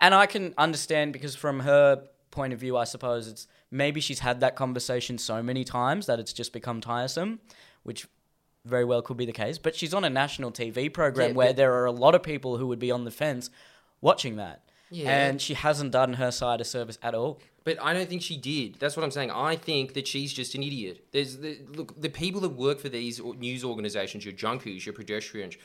And 0.00 0.14
I 0.14 0.26
can 0.26 0.52
understand 0.58 1.12
because 1.12 1.34
from 1.34 1.60
her 1.60 2.04
point 2.30 2.52
of 2.52 2.60
view, 2.60 2.76
I 2.76 2.84
suppose 2.84 3.26
it's 3.26 3.48
maybe 3.70 4.00
she's 4.00 4.18
had 4.18 4.40
that 4.40 4.54
conversation 4.56 5.16
so 5.16 5.42
many 5.42 5.64
times 5.64 6.06
that 6.06 6.20
it's 6.20 6.32
just 6.32 6.52
become 6.52 6.80
tiresome, 6.80 7.40
which 7.82 8.06
very 8.66 8.84
well 8.84 9.00
could 9.00 9.16
be 9.16 9.26
the 9.26 9.32
case. 9.32 9.58
But 9.58 9.74
she's 9.74 9.94
on 9.94 10.04
a 10.04 10.10
national 10.10 10.52
TV 10.52 10.92
program 10.92 11.30
Yeah, 11.30 11.36
where 11.36 11.52
there 11.52 11.72
are 11.74 11.86
a 11.86 11.92
lot 11.92 12.14
of 12.14 12.22
people 12.22 12.58
who 12.58 12.66
would 12.66 12.78
be 12.78 12.90
on 12.90 13.04
the 13.04 13.10
fence 13.10 13.48
watching 14.00 14.36
that. 14.36 14.65
Yeah. 14.90 15.10
And 15.10 15.40
she 15.42 15.54
hasn't 15.54 15.90
done 15.92 16.14
her 16.14 16.30
side 16.30 16.60
of 16.60 16.66
service 16.66 16.98
at 17.02 17.14
all. 17.14 17.40
But 17.64 17.78
I 17.82 17.92
don't 17.92 18.08
think 18.08 18.22
she 18.22 18.36
did. 18.36 18.76
That's 18.78 18.96
what 18.96 19.02
I'm 19.02 19.10
saying. 19.10 19.32
I 19.32 19.56
think 19.56 19.94
that 19.94 20.06
she's 20.06 20.32
just 20.32 20.54
an 20.54 20.62
idiot. 20.62 21.04
There's 21.10 21.38
the 21.38 21.58
look 21.74 22.00
the 22.00 22.08
people 22.08 22.40
that 22.42 22.50
work 22.50 22.78
for 22.78 22.88
these 22.88 23.20
news 23.20 23.64
organizations, 23.64 24.24
your 24.24 24.34
Junkees, 24.34 24.86
your 24.86 24.92
pedestrians, 24.92 25.56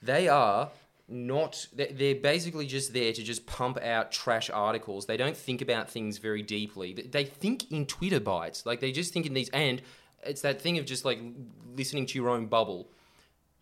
they 0.00 0.28
are 0.28 0.70
not. 1.08 1.66
they- 1.72 1.92
They're 1.92 2.14
basically 2.14 2.66
just 2.66 2.92
there 2.92 3.12
to 3.12 3.22
just 3.24 3.46
pump 3.46 3.78
out 3.82 4.12
trash 4.12 4.50
articles. 4.50 5.06
They 5.06 5.16
don't 5.16 5.36
think 5.36 5.60
about 5.60 5.90
things 5.90 6.18
very 6.18 6.42
deeply. 6.42 6.92
They- 6.92 7.02
They 7.02 7.24
think 7.24 7.72
in 7.72 7.86
Twitter 7.86 8.20
bites. 8.20 8.64
Like 8.64 8.78
they 8.78 8.92
just 8.92 9.12
think 9.12 9.26
in 9.26 9.34
these, 9.34 9.48
and 9.48 9.82
it's 10.22 10.42
that 10.42 10.60
thing 10.60 10.78
of 10.78 10.84
just 10.86 11.04
like 11.04 11.18
listening 11.76 12.06
to 12.06 12.14
your 12.18 12.28
own 12.28 12.46
bubble. 12.46 12.88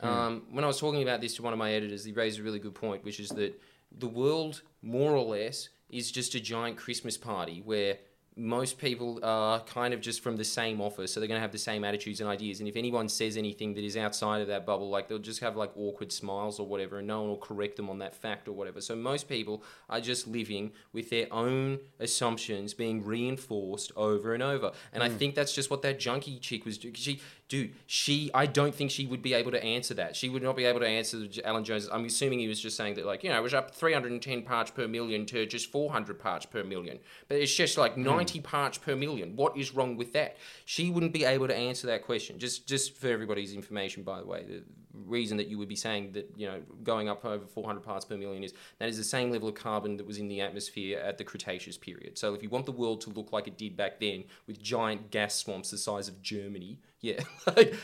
Um, 0.01 0.43
when 0.51 0.63
I 0.63 0.67
was 0.67 0.79
talking 0.79 1.03
about 1.03 1.23
this 1.23 1.35
to 1.37 1.43
one 1.43 1.55
of 1.55 1.59
my 1.59 1.73
editors, 1.73 2.05
he 2.05 2.13
raised 2.13 2.39
a 2.39 2.43
really 2.43 2.59
good 2.59 2.75
point, 2.75 3.03
which 3.05 3.19
is 3.19 3.31
that 3.31 3.59
the 3.97 4.09
world, 4.09 4.63
more 4.83 5.13
or 5.13 5.25
less, 5.25 5.69
is 5.91 6.11
just 6.11 6.35
a 6.35 6.41
giant 6.41 6.77
Christmas 6.77 7.17
party 7.17 7.63
where 7.65 7.99
most 8.39 8.79
people 8.79 9.19
are 9.23 9.61
kind 9.61 9.95
of 9.95 10.01
just 10.03 10.23
from 10.23 10.37
the 10.37 10.45
same 10.45 10.79
office, 10.79 11.11
so 11.11 11.21
they're 11.21 11.27
going 11.27 11.39
to 11.39 11.43
have 11.43 11.53
the 11.53 11.59
same 11.59 11.85
attitudes 11.85 12.21
and 12.21 12.29
ideas. 12.29 12.61
And 12.61 12.69
if 12.69 12.77
anyone 12.77 13.09
says 13.09 13.39
anything 13.39 13.73
that 13.75 13.83
is 13.83 13.97
outside 13.97 14.43
of 14.43 14.49
that 14.49 14.67
bubble, 14.67 14.91
like 14.91 15.09
they'll 15.09 15.19
just 15.19 15.41
have 15.41 15.57
like 15.57 15.71
awkward 15.75 16.13
smiles 16.13 16.61
or 16.61 16.67
whatever, 16.67 16.99
and 16.99 17.07
no 17.07 17.21
one 17.21 17.31
will 17.31 17.39
correct 17.39 17.77
them 17.77 17.89
on 17.89 17.99
that 18.01 18.15
fact 18.15 18.47
or 18.47 18.53
whatever. 18.53 18.83
So 18.83 18.95
most 18.95 19.27
people 19.27 19.63
are 19.89 20.03
just 20.03 20.27
living 20.29 20.73
with 20.93 21.09
their 21.09 21.33
own 21.33 21.79
assumptions 21.99 22.75
being 22.75 23.03
reinforced 23.03 23.91
over 23.97 24.35
and 24.35 24.43
over. 24.43 24.73
And 24.93 25.03
I 25.03 25.09
mm. 25.09 25.17
think 25.17 25.35
that's 25.35 25.55
just 25.55 25.71
what 25.71 25.81
that 25.83 25.99
Junkee 25.99 26.39
chick 26.39 26.67
was 26.67 26.77
doing. 26.77 26.93
She, 26.93 27.23
dude, 27.49 27.75
she, 27.87 28.31
I 28.35 28.47
don't 28.47 28.75
think 28.75 28.91
she 28.91 29.07
would 29.07 29.23
be 29.23 29.33
able 29.35 29.53
to 29.53 29.63
answer 29.63 29.95
that. 29.95 30.17
She 30.17 30.29
would 30.29 30.43
not 30.43 30.57
be 30.57 30.65
able 30.65 30.81
to 30.81 30.87
answer 30.87 31.27
Alan 31.45 31.65
Jones. 31.65 31.89
I'm 31.93 32.05
assuming 32.05 32.41
he 32.41 32.49
was 32.49 32.61
just 32.61 32.77
saying 32.77 32.95
that, 32.95 33.07
like, 33.07 33.23
you 33.23 33.31
know, 33.31 33.39
it 33.39 33.43
was 33.43 33.55
up 33.55 33.75
310 33.75 34.43
parts 34.43 34.71
per 34.71 34.89
million 34.89 35.27
to 35.27 35.47
just 35.47 35.71
400 35.71 36.19
parts 36.19 36.47
per 36.47 36.65
million. 36.65 36.99
But 37.29 37.39
it's 37.39 37.55
just 37.55 37.79
like 37.79 37.95
hmm. 37.95 38.03
90 38.03 38.41
parts 38.41 38.79
per 38.79 38.97
million. 38.97 39.37
What 39.37 39.57
is 39.57 39.75
wrong 39.75 39.97
with 39.97 40.13
that? 40.15 40.37
She 40.65 40.91
wouldn't 40.91 41.13
be 41.13 41.25
able 41.25 41.47
to 41.47 41.57
answer 41.57 41.87
that 41.87 42.05
question. 42.05 42.39
Just, 42.39 42.67
just 42.67 42.97
for 42.97 43.09
everybody's 43.09 43.55
information, 43.55 44.03
by 44.03 44.21
the 44.21 44.27
way, 44.27 44.45
the 44.45 44.63
reason 45.05 45.37
that 45.37 45.49
you 45.49 45.59
would 45.59 45.69
be 45.69 45.77
saying 45.77 46.13
that, 46.13 46.33
you 46.37 46.47
know, 46.47 46.63
going 46.83 47.09
up 47.09 47.25
over 47.25 47.45
400 47.47 47.81
parts 47.81 48.05
per 48.05 48.17
million 48.17 48.43
is 48.45 48.55
that 48.79 48.89
is 48.89 48.97
the 48.97 49.05
same 49.05 49.31
level 49.31 49.49
of 49.49 49.55
carbon 49.55 49.97
that 49.99 50.07
was 50.07 50.19
in 50.19 50.29
the 50.29 50.41
atmosphere 50.41 50.99
at 51.01 51.19
the 51.19 51.25
Cretaceous 51.25 51.77
period. 51.77 52.17
So 52.19 52.35
if 52.35 52.43
you 52.43 52.49
want 52.49 52.67
the 52.67 52.73
world 52.73 53.01
to 53.03 53.11
look 53.11 53.33
like 53.33 53.47
it 53.47 53.59
did 53.59 53.77
back 53.77 54.01
then, 54.01 54.25
with 54.47 54.63
giant 54.63 55.11
gas 55.11 55.35
swamps 55.35 55.71
the 55.71 55.79
size 55.79 56.09
of 56.09 56.23
Germany, 56.23 56.79
yeah, 57.01 57.21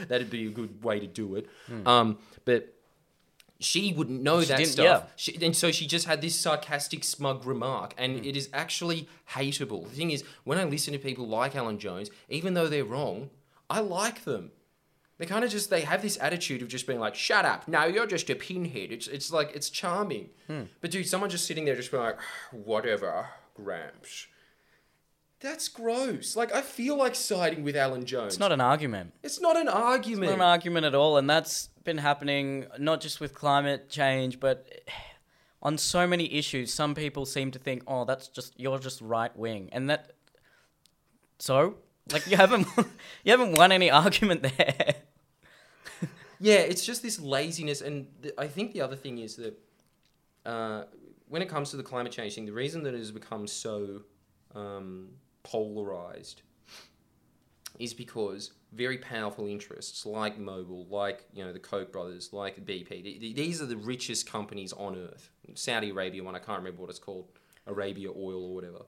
that'd 0.08 0.30
be 0.30 0.46
a 0.46 0.50
good 0.50 0.82
way 0.82 0.98
to 1.00 1.06
do 1.06 1.34
it. 1.36 1.46
Um, 1.86 2.18
but 2.44 2.74
she 3.60 3.92
wouldn't 3.92 4.22
know 4.22 4.40
She 4.40 4.48
that 4.48 4.66
stuff. 4.66 4.84
yeah. 4.84 5.02
She, 5.14 5.38
and 5.44 5.54
so 5.54 5.70
she 5.70 5.86
just 5.86 6.06
had 6.06 6.20
this 6.20 6.34
sarcastic, 6.34 7.04
smug 7.04 7.44
remark, 7.46 7.94
and 7.96 8.18
Hmm. 8.18 8.24
it 8.24 8.36
is 8.36 8.48
actually 8.52 9.08
hateable. 9.30 9.84
The 9.88 9.94
thing 9.96 10.10
is, 10.10 10.24
when 10.44 10.58
I 10.58 10.64
listen 10.64 10.92
to 10.94 10.98
people 10.98 11.28
like 11.28 11.54
Alan 11.54 11.78
Jones, 11.78 12.10
even 12.28 12.54
though 12.54 12.66
they're 12.66 12.84
wrong, 12.84 13.30
I 13.70 13.78
like 13.80 14.24
them. 14.24 14.50
They 15.22 15.26
kind 15.26 15.44
of 15.44 15.52
just 15.52 15.70
they 15.70 15.82
have 15.82 16.02
this 16.02 16.18
attitude 16.20 16.62
of 16.62 16.68
just 16.68 16.84
being 16.84 16.98
like, 16.98 17.14
"Shut 17.14 17.44
up! 17.44 17.68
No, 17.68 17.84
you're 17.84 18.08
just 18.08 18.28
a 18.28 18.34
pinhead." 18.34 18.90
It's 18.90 19.06
it's 19.06 19.32
like 19.32 19.52
it's 19.54 19.70
charming. 19.70 20.30
Hmm. 20.48 20.62
But 20.80 20.90
dude, 20.90 21.06
someone 21.06 21.30
just 21.30 21.46
sitting 21.46 21.64
there 21.64 21.76
just 21.76 21.92
being 21.92 22.02
like, 22.02 22.18
"Whatever, 22.50 23.28
Gramps." 23.54 24.26
That's 25.38 25.68
gross. 25.68 26.34
Like 26.34 26.52
I 26.52 26.60
feel 26.60 26.96
like 26.96 27.14
siding 27.14 27.62
with 27.62 27.76
Alan 27.76 28.04
Jones. 28.04 28.32
It's 28.32 28.40
not 28.40 28.50
an 28.50 28.60
argument. 28.60 29.12
It's 29.22 29.40
not 29.40 29.56
an 29.56 29.68
argument. 29.68 30.24
It's 30.24 30.30
not 30.32 30.44
an 30.44 30.50
argument 30.50 30.86
at 30.86 30.94
all, 30.96 31.16
and 31.16 31.30
that's 31.30 31.68
been 31.84 31.98
happening 31.98 32.66
not 32.80 33.00
just 33.00 33.20
with 33.20 33.32
climate 33.32 33.88
change, 33.88 34.40
but 34.40 34.66
on 35.62 35.78
so 35.78 36.04
many 36.04 36.34
issues. 36.34 36.74
Some 36.74 36.96
people 36.96 37.26
seem 37.26 37.52
to 37.52 37.60
think, 37.60 37.84
"Oh, 37.86 38.04
that's 38.04 38.26
just 38.26 38.58
you're 38.58 38.80
just 38.80 39.00
right 39.00 39.36
wing," 39.36 39.68
and 39.70 39.88
that. 39.88 40.14
So, 41.38 41.76
like, 42.10 42.26
you 42.26 42.36
haven't 42.36 42.66
you 43.24 43.30
haven't 43.30 43.52
won 43.52 43.70
any 43.70 43.88
argument 44.02 44.42
there. 44.42 44.96
Yeah, 46.42 46.54
it's 46.54 46.84
just 46.84 47.04
this 47.04 47.20
laziness, 47.20 47.82
and 47.82 48.08
th- 48.20 48.34
I 48.36 48.48
think 48.48 48.72
the 48.72 48.80
other 48.80 48.96
thing 48.96 49.18
is 49.18 49.36
that 49.36 49.56
uh, 50.44 50.84
when 51.28 51.40
it 51.40 51.48
comes 51.48 51.70
to 51.70 51.76
the 51.76 51.84
climate 51.84 52.10
change 52.10 52.34
thing, 52.34 52.46
the 52.46 52.52
reason 52.52 52.82
that 52.82 52.94
it 52.94 52.98
has 52.98 53.12
become 53.12 53.46
so 53.46 54.02
um, 54.56 55.10
polarized 55.44 56.42
is 57.78 57.94
because 57.94 58.52
very 58.72 58.98
powerful 58.98 59.46
interests 59.46 60.04
like 60.04 60.36
Mobil, 60.36 60.90
like 60.90 61.26
you 61.32 61.44
know 61.44 61.52
the 61.52 61.60
Koch 61.60 61.92
brothers, 61.92 62.32
like 62.32 62.64
BP, 62.66 62.88
th- 62.88 63.20
th- 63.20 63.36
these 63.36 63.62
are 63.62 63.66
the 63.66 63.76
richest 63.76 64.28
companies 64.28 64.72
on 64.72 64.96
earth. 64.96 65.30
Saudi 65.54 65.90
Arabia 65.90 66.24
one, 66.24 66.34
I 66.34 66.40
can't 66.40 66.58
remember 66.58 66.80
what 66.80 66.90
it's 66.90 66.98
called, 66.98 67.28
Arabia 67.68 68.08
Oil 68.10 68.46
or 68.46 68.54
whatever. 68.54 68.82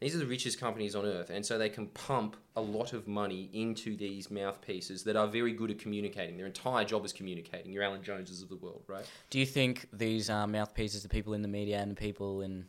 These 0.00 0.14
are 0.14 0.18
the 0.18 0.26
richest 0.26 0.58
companies 0.58 0.96
on 0.96 1.04
earth, 1.04 1.28
and 1.28 1.44
so 1.44 1.58
they 1.58 1.68
can 1.68 1.88
pump 1.88 2.36
a 2.56 2.60
lot 2.60 2.94
of 2.94 3.06
money 3.06 3.50
into 3.52 3.94
these 3.96 4.30
mouthpieces 4.30 5.04
that 5.04 5.14
are 5.14 5.26
very 5.26 5.52
good 5.52 5.70
at 5.70 5.78
communicating. 5.78 6.38
Their 6.38 6.46
entire 6.46 6.86
job 6.86 7.04
is 7.04 7.12
communicating. 7.12 7.70
Your 7.70 7.82
Alan 7.82 8.02
Joneses 8.02 8.40
of 8.40 8.48
the 8.48 8.56
world, 8.56 8.82
right? 8.86 9.04
Do 9.28 9.38
you 9.38 9.44
think 9.44 9.86
these 9.92 10.30
uh, 10.30 10.46
mouthpieces, 10.46 11.02
the 11.02 11.10
people 11.10 11.34
in 11.34 11.42
the 11.42 11.48
media 11.48 11.78
and 11.78 11.90
the 11.90 11.96
people 11.96 12.40
in 12.40 12.64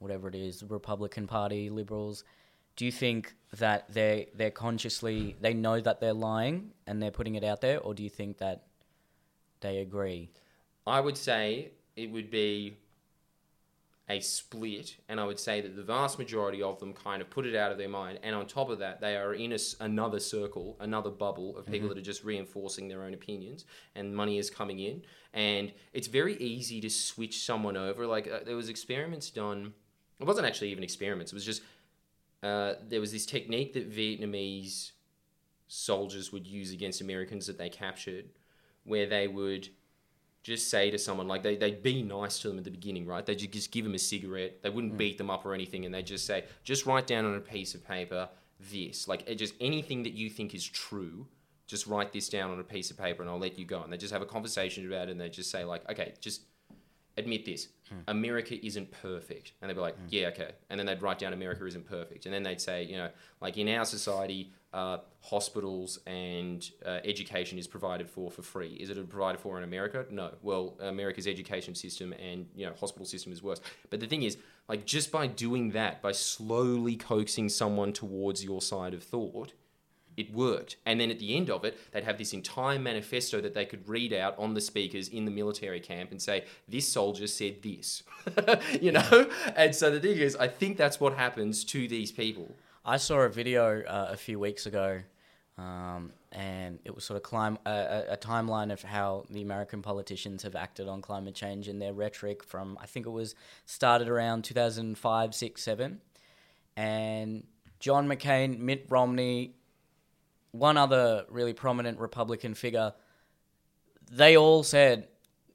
whatever 0.00 0.26
it 0.26 0.34
is, 0.34 0.64
Republican 0.64 1.28
Party, 1.28 1.70
liberals, 1.70 2.24
do 2.74 2.84
you 2.84 2.90
think 2.90 3.34
that 3.58 3.92
they 3.92 4.28
they're 4.34 4.50
consciously 4.50 5.36
they 5.40 5.54
know 5.54 5.80
that 5.80 6.00
they're 6.00 6.12
lying 6.12 6.72
and 6.88 7.00
they're 7.00 7.12
putting 7.12 7.36
it 7.36 7.44
out 7.44 7.60
there, 7.60 7.78
or 7.78 7.94
do 7.94 8.02
you 8.02 8.10
think 8.10 8.38
that 8.38 8.64
they 9.60 9.78
agree? 9.78 10.30
I 10.84 10.98
would 10.98 11.16
say 11.16 11.70
it 11.94 12.10
would 12.10 12.28
be 12.28 12.76
a 14.08 14.20
split, 14.20 14.96
and 15.08 15.20
I 15.20 15.24
would 15.24 15.38
say 15.38 15.60
that 15.60 15.76
the 15.76 15.82
vast 15.82 16.18
majority 16.18 16.60
of 16.60 16.80
them 16.80 16.92
kind 16.92 17.22
of 17.22 17.30
put 17.30 17.46
it 17.46 17.54
out 17.54 17.70
of 17.70 17.78
their 17.78 17.88
mind, 17.88 18.18
and 18.22 18.34
on 18.34 18.46
top 18.46 18.68
of 18.68 18.80
that, 18.80 19.00
they 19.00 19.16
are 19.16 19.34
in 19.34 19.52
a 19.52 19.58
another 19.80 20.18
circle, 20.18 20.76
another 20.80 21.10
bubble 21.10 21.56
of 21.56 21.66
people 21.66 21.88
that 21.88 21.98
are 21.98 22.02
just 22.02 22.24
reinforcing 22.24 22.88
their 22.88 23.04
own 23.04 23.14
opinions, 23.14 23.64
and 23.94 24.14
money 24.14 24.38
is 24.38 24.50
coming 24.50 24.80
in, 24.80 25.02
and 25.32 25.72
it's 25.92 26.08
very 26.08 26.36
easy 26.36 26.80
to 26.80 26.90
switch 26.90 27.44
someone 27.44 27.76
over. 27.76 28.06
Like 28.06 28.28
uh, 28.28 28.40
there 28.44 28.56
was 28.56 28.68
experiments 28.68 29.30
done. 29.30 29.72
It 30.18 30.26
wasn't 30.26 30.46
actually 30.46 30.70
even 30.70 30.84
experiments. 30.84 31.32
It 31.32 31.36
was 31.36 31.44
just 31.44 31.62
uh, 32.42 32.74
there 32.88 33.00
was 33.00 33.12
this 33.12 33.24
technique 33.24 33.72
that 33.74 33.90
Vietnamese 33.90 34.92
soldiers 35.68 36.32
would 36.32 36.46
use 36.46 36.72
against 36.72 37.00
Americans 37.00 37.46
that 37.46 37.56
they 37.56 37.68
captured, 37.68 38.26
where 38.84 39.06
they 39.06 39.28
would 39.28 39.68
just 40.42 40.68
say 40.68 40.90
to 40.90 40.98
someone 40.98 41.28
like 41.28 41.42
they, 41.42 41.56
they'd 41.56 41.82
be 41.82 42.02
nice 42.02 42.38
to 42.40 42.48
them 42.48 42.58
at 42.58 42.64
the 42.64 42.70
beginning 42.70 43.06
right? 43.06 43.24
They'd 43.24 43.36
just 43.36 43.70
give 43.70 43.84
them 43.84 43.94
a 43.94 43.98
cigarette. 43.98 44.62
They 44.62 44.70
wouldn't 44.70 44.94
mm. 44.94 44.98
beat 44.98 45.18
them 45.18 45.30
up 45.30 45.46
or 45.46 45.54
anything 45.54 45.84
and 45.84 45.94
they'd 45.94 46.06
just 46.06 46.26
say 46.26 46.44
just 46.64 46.86
write 46.86 47.06
down 47.06 47.24
on 47.24 47.34
a 47.34 47.40
piece 47.40 47.74
of 47.74 47.86
paper 47.86 48.28
this 48.70 49.08
like 49.08 49.26
just 49.36 49.54
anything 49.60 50.04
that 50.04 50.12
you 50.12 50.30
think 50.30 50.54
is 50.54 50.64
true 50.64 51.26
just 51.66 51.86
write 51.86 52.12
this 52.12 52.28
down 52.28 52.50
on 52.50 52.60
a 52.60 52.64
piece 52.64 52.90
of 52.90 52.98
paper 52.98 53.22
and 53.22 53.30
i'll 53.30 53.38
let 53.38 53.58
you 53.58 53.64
go. 53.64 53.82
And 53.82 53.92
they 53.92 53.96
just 53.96 54.12
have 54.12 54.22
a 54.22 54.26
conversation 54.26 54.86
about 54.86 55.08
it 55.08 55.12
and 55.12 55.20
they 55.20 55.28
just 55.28 55.50
say 55.50 55.64
like 55.64 55.88
okay 55.90 56.14
just 56.20 56.42
admit 57.18 57.44
this. 57.44 57.68
Mm. 57.92 58.04
America 58.08 58.66
isn't 58.66 58.90
perfect. 58.90 59.52
And 59.60 59.68
they'd 59.68 59.74
be 59.74 59.80
like 59.80 59.96
mm. 59.96 60.06
yeah 60.08 60.28
okay. 60.28 60.52
And 60.70 60.78
then 60.78 60.86
they'd 60.86 61.02
write 61.02 61.18
down 61.18 61.32
america 61.32 61.64
isn't 61.66 61.88
perfect. 61.88 62.26
And 62.26 62.34
then 62.34 62.42
they'd 62.42 62.60
say 62.60 62.84
you 62.84 62.96
know 62.96 63.10
like 63.40 63.56
in 63.56 63.68
our 63.68 63.84
society 63.84 64.52
uh, 64.72 64.98
hospitals 65.20 65.98
and 66.06 66.70
uh, 66.84 66.98
education 67.04 67.58
is 67.58 67.66
provided 67.66 68.08
for 68.08 68.30
for 68.30 68.42
free 68.42 68.74
is 68.80 68.90
it 68.90 69.10
provided 69.10 69.40
for 69.40 69.58
in 69.58 69.64
america 69.64 70.06
no 70.10 70.32
well 70.42 70.76
america's 70.80 71.26
education 71.26 71.74
system 71.74 72.12
and 72.14 72.46
you 72.54 72.66
know 72.66 72.72
hospital 72.80 73.06
system 73.06 73.32
is 73.32 73.42
worse 73.42 73.60
but 73.90 74.00
the 74.00 74.06
thing 74.06 74.22
is 74.22 74.38
like 74.68 74.84
just 74.86 75.12
by 75.12 75.26
doing 75.26 75.70
that 75.70 76.00
by 76.00 76.12
slowly 76.12 76.96
coaxing 76.96 77.48
someone 77.48 77.92
towards 77.92 78.42
your 78.44 78.62
side 78.62 78.94
of 78.94 79.02
thought 79.02 79.52
it 80.16 80.32
worked. 80.32 80.76
And 80.84 81.00
then 81.00 81.10
at 81.10 81.18
the 81.18 81.36
end 81.36 81.50
of 81.50 81.64
it, 81.64 81.78
they'd 81.92 82.04
have 82.04 82.18
this 82.18 82.32
entire 82.32 82.78
manifesto 82.78 83.40
that 83.40 83.54
they 83.54 83.64
could 83.64 83.88
read 83.88 84.12
out 84.12 84.38
on 84.38 84.54
the 84.54 84.60
speakers 84.60 85.08
in 85.08 85.24
the 85.24 85.30
military 85.30 85.80
camp 85.80 86.10
and 86.10 86.20
say, 86.20 86.44
This 86.68 86.88
soldier 86.88 87.26
said 87.26 87.62
this. 87.62 88.02
you 88.80 88.92
know? 88.92 89.30
And 89.56 89.74
so 89.74 89.90
the 89.90 90.00
thing 90.00 90.18
is, 90.18 90.36
I 90.36 90.48
think 90.48 90.76
that's 90.76 91.00
what 91.00 91.14
happens 91.14 91.64
to 91.66 91.88
these 91.88 92.12
people. 92.12 92.54
I 92.84 92.96
saw 92.96 93.20
a 93.20 93.28
video 93.28 93.82
uh, 93.82 94.08
a 94.10 94.16
few 94.16 94.40
weeks 94.40 94.66
ago, 94.66 95.02
um, 95.56 96.12
and 96.32 96.80
it 96.84 96.94
was 96.94 97.04
sort 97.04 97.16
of 97.16 97.22
climb 97.22 97.58
a, 97.64 97.70
a, 97.70 98.12
a 98.14 98.16
timeline 98.16 98.72
of 98.72 98.82
how 98.82 99.24
the 99.30 99.42
American 99.42 99.82
politicians 99.82 100.42
have 100.42 100.56
acted 100.56 100.88
on 100.88 101.00
climate 101.00 101.34
change 101.34 101.68
and 101.68 101.80
their 101.80 101.92
rhetoric 101.92 102.42
from 102.42 102.76
I 102.80 102.86
think 102.86 103.06
it 103.06 103.10
was 103.10 103.34
started 103.66 104.08
around 104.08 104.42
2005, 104.42 105.34
6, 105.34 105.62
7, 105.62 106.00
and 106.76 107.46
John 107.78 108.08
McCain, 108.08 108.58
Mitt 108.58 108.86
Romney, 108.88 109.54
one 110.50 110.76
other 110.76 111.24
really 111.28 111.52
prominent 111.52 111.98
Republican 111.98 112.54
figure. 112.54 112.94
They 114.10 114.36
all 114.36 114.64
said 114.64 115.06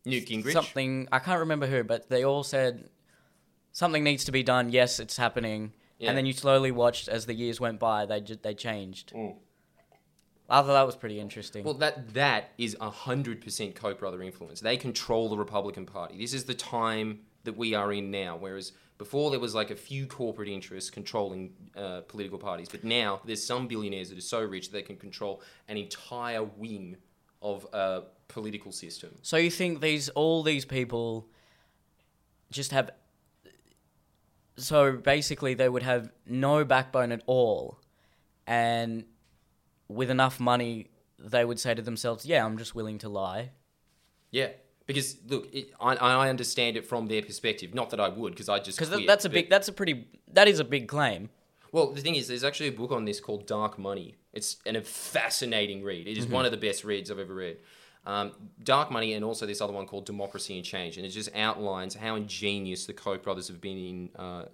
Newt 0.05 0.27
Gingrich. 0.27 0.53
something. 0.53 1.07
I 1.11 1.19
can't 1.19 1.39
remember 1.39 1.67
who, 1.67 1.83
but 1.83 2.09
they 2.09 2.23
all 2.23 2.43
said 2.43 2.89
something 3.73 4.03
needs 4.03 4.23
to 4.25 4.31
be 4.31 4.43
done. 4.43 4.71
Yes, 4.71 4.99
it's 4.99 5.17
happening. 5.17 5.73
Yeah. 5.99 6.09
And 6.09 6.17
then 6.17 6.25
you 6.25 6.33
slowly 6.33 6.71
watched 6.71 7.07
as 7.07 7.25
the 7.25 7.33
years 7.33 7.59
went 7.59 7.79
by. 7.79 8.05
They 8.05 8.21
ju- 8.21 8.37
they 8.41 8.53
changed. 8.53 9.13
Mm. 9.13 9.35
I 10.49 10.61
thought 10.61 10.67
that 10.67 10.85
was 10.85 10.95
pretty 10.95 11.19
interesting. 11.19 11.63
Well, 11.63 11.73
that 11.75 12.13
that 12.13 12.51
is 12.57 12.75
hundred 12.79 13.41
percent 13.41 13.75
Koch 13.75 13.99
brother 13.99 14.21
influence. 14.21 14.61
They 14.61 14.77
control 14.77 15.29
the 15.29 15.37
Republican 15.37 15.85
Party. 15.85 16.17
This 16.17 16.33
is 16.33 16.45
the 16.45 16.53
time 16.53 17.19
that 17.43 17.57
we 17.57 17.73
are 17.73 17.91
in 17.91 18.11
now. 18.11 18.37
Whereas 18.37 18.73
before 18.97 19.29
there 19.31 19.39
was 19.39 19.53
like 19.53 19.71
a 19.71 19.75
few 19.75 20.07
corporate 20.07 20.47
interests 20.49 20.89
controlling 20.89 21.53
uh, 21.75 22.01
political 22.07 22.37
parties, 22.37 22.69
but 22.69 22.83
now 22.83 23.21
there's 23.25 23.43
some 23.45 23.67
billionaires 23.67 24.09
that 24.09 24.17
are 24.17 24.21
so 24.21 24.41
rich 24.41 24.71
they 24.71 24.81
can 24.81 24.95
control 24.97 25.41
an 25.67 25.77
entire 25.77 26.43
wing 26.43 26.97
of 27.41 27.67
a 27.73 28.03
political 28.27 28.71
system. 28.71 29.11
so 29.21 29.37
you 29.37 29.51
think 29.51 29.79
these 29.79 30.09
all 30.09 30.43
these 30.43 30.65
people 30.65 31.27
just 32.51 32.71
have? 32.71 32.89
So 34.57 34.93
basically, 34.93 35.53
they 35.53 35.69
would 35.69 35.83
have 35.83 36.11
no 36.25 36.65
backbone 36.65 37.11
at 37.11 37.21
all, 37.25 37.79
and 38.45 39.05
with 39.87 40.09
enough 40.09 40.39
money, 40.39 40.89
they 41.19 41.45
would 41.45 41.59
say 41.59 41.73
to 41.73 41.81
themselves, 41.81 42.25
"Yeah, 42.25 42.45
I'm 42.45 42.57
just 42.57 42.73
willing 42.75 42.97
to 42.99 43.09
lie." 43.09 43.51
Yeah. 44.31 44.49
Because 44.85 45.17
look, 45.27 45.53
it, 45.53 45.73
I, 45.81 45.95
I 45.95 46.29
understand 46.29 46.77
it 46.77 46.85
from 46.85 47.07
their 47.07 47.21
perspective. 47.21 47.73
Not 47.73 47.89
that 47.89 47.99
I 47.99 48.07
would, 48.07 48.31
because 48.31 48.47
I 48.47 48.59
just 48.59 48.79
Because 48.79 49.05
that's 49.05 49.25
a 49.25 49.29
big. 49.29 49.49
That's 49.49 49.67
a 49.67 49.73
pretty. 49.73 50.07
That 50.31 50.47
is 50.47 50.59
a 50.59 50.63
big 50.63 50.87
claim. 50.87 51.29
Well, 51.73 51.91
the 51.91 52.01
thing 52.01 52.15
is, 52.15 52.29
there's 52.29 52.45
actually 52.45 52.69
a 52.69 52.71
book 52.71 52.91
on 52.93 53.03
this 53.03 53.19
called 53.19 53.45
Dark 53.45 53.77
Money. 53.77 54.15
It's 54.31 54.55
an, 54.65 54.77
a 54.77 54.81
fascinating 54.81 55.83
read. 55.83 56.07
It 56.07 56.17
is 56.17 56.25
mm-hmm. 56.25 56.35
one 56.35 56.45
of 56.45 56.51
the 56.51 56.57
best 56.57 56.85
reads 56.85 57.11
I've 57.11 57.19
ever 57.19 57.35
read. 57.35 57.57
Um, 58.07 58.31
Dark 58.63 58.89
Money, 58.89 59.13
and 59.13 59.25
also 59.25 59.45
this 59.45 59.59
other 59.59 59.73
one 59.73 59.85
called 59.85 60.05
Democracy 60.05 60.57
in 60.57 60.63
Chains, 60.63 60.95
and 60.95 61.05
it 61.05 61.09
just 61.09 61.29
outlines 61.35 61.93
how 61.93 62.15
ingenious 62.15 62.85
the 62.85 62.93
Koch 62.93 63.21
brothers 63.21 63.49
have 63.49 63.59
been 63.59 63.77
in 63.77 64.09
uh, 64.15 64.45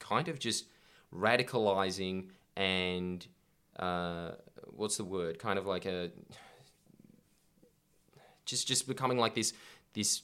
kind 0.00 0.26
of 0.28 0.38
just 0.38 0.64
radicalizing 1.14 2.28
and 2.56 3.26
uh, 3.78 4.30
what's 4.74 4.96
the 4.96 5.04
word? 5.04 5.38
Kind 5.38 5.58
of 5.58 5.66
like 5.66 5.84
a 5.84 6.10
just 8.46 8.66
just 8.66 8.88
becoming 8.88 9.18
like 9.18 9.34
this 9.34 9.52
this 9.92 10.22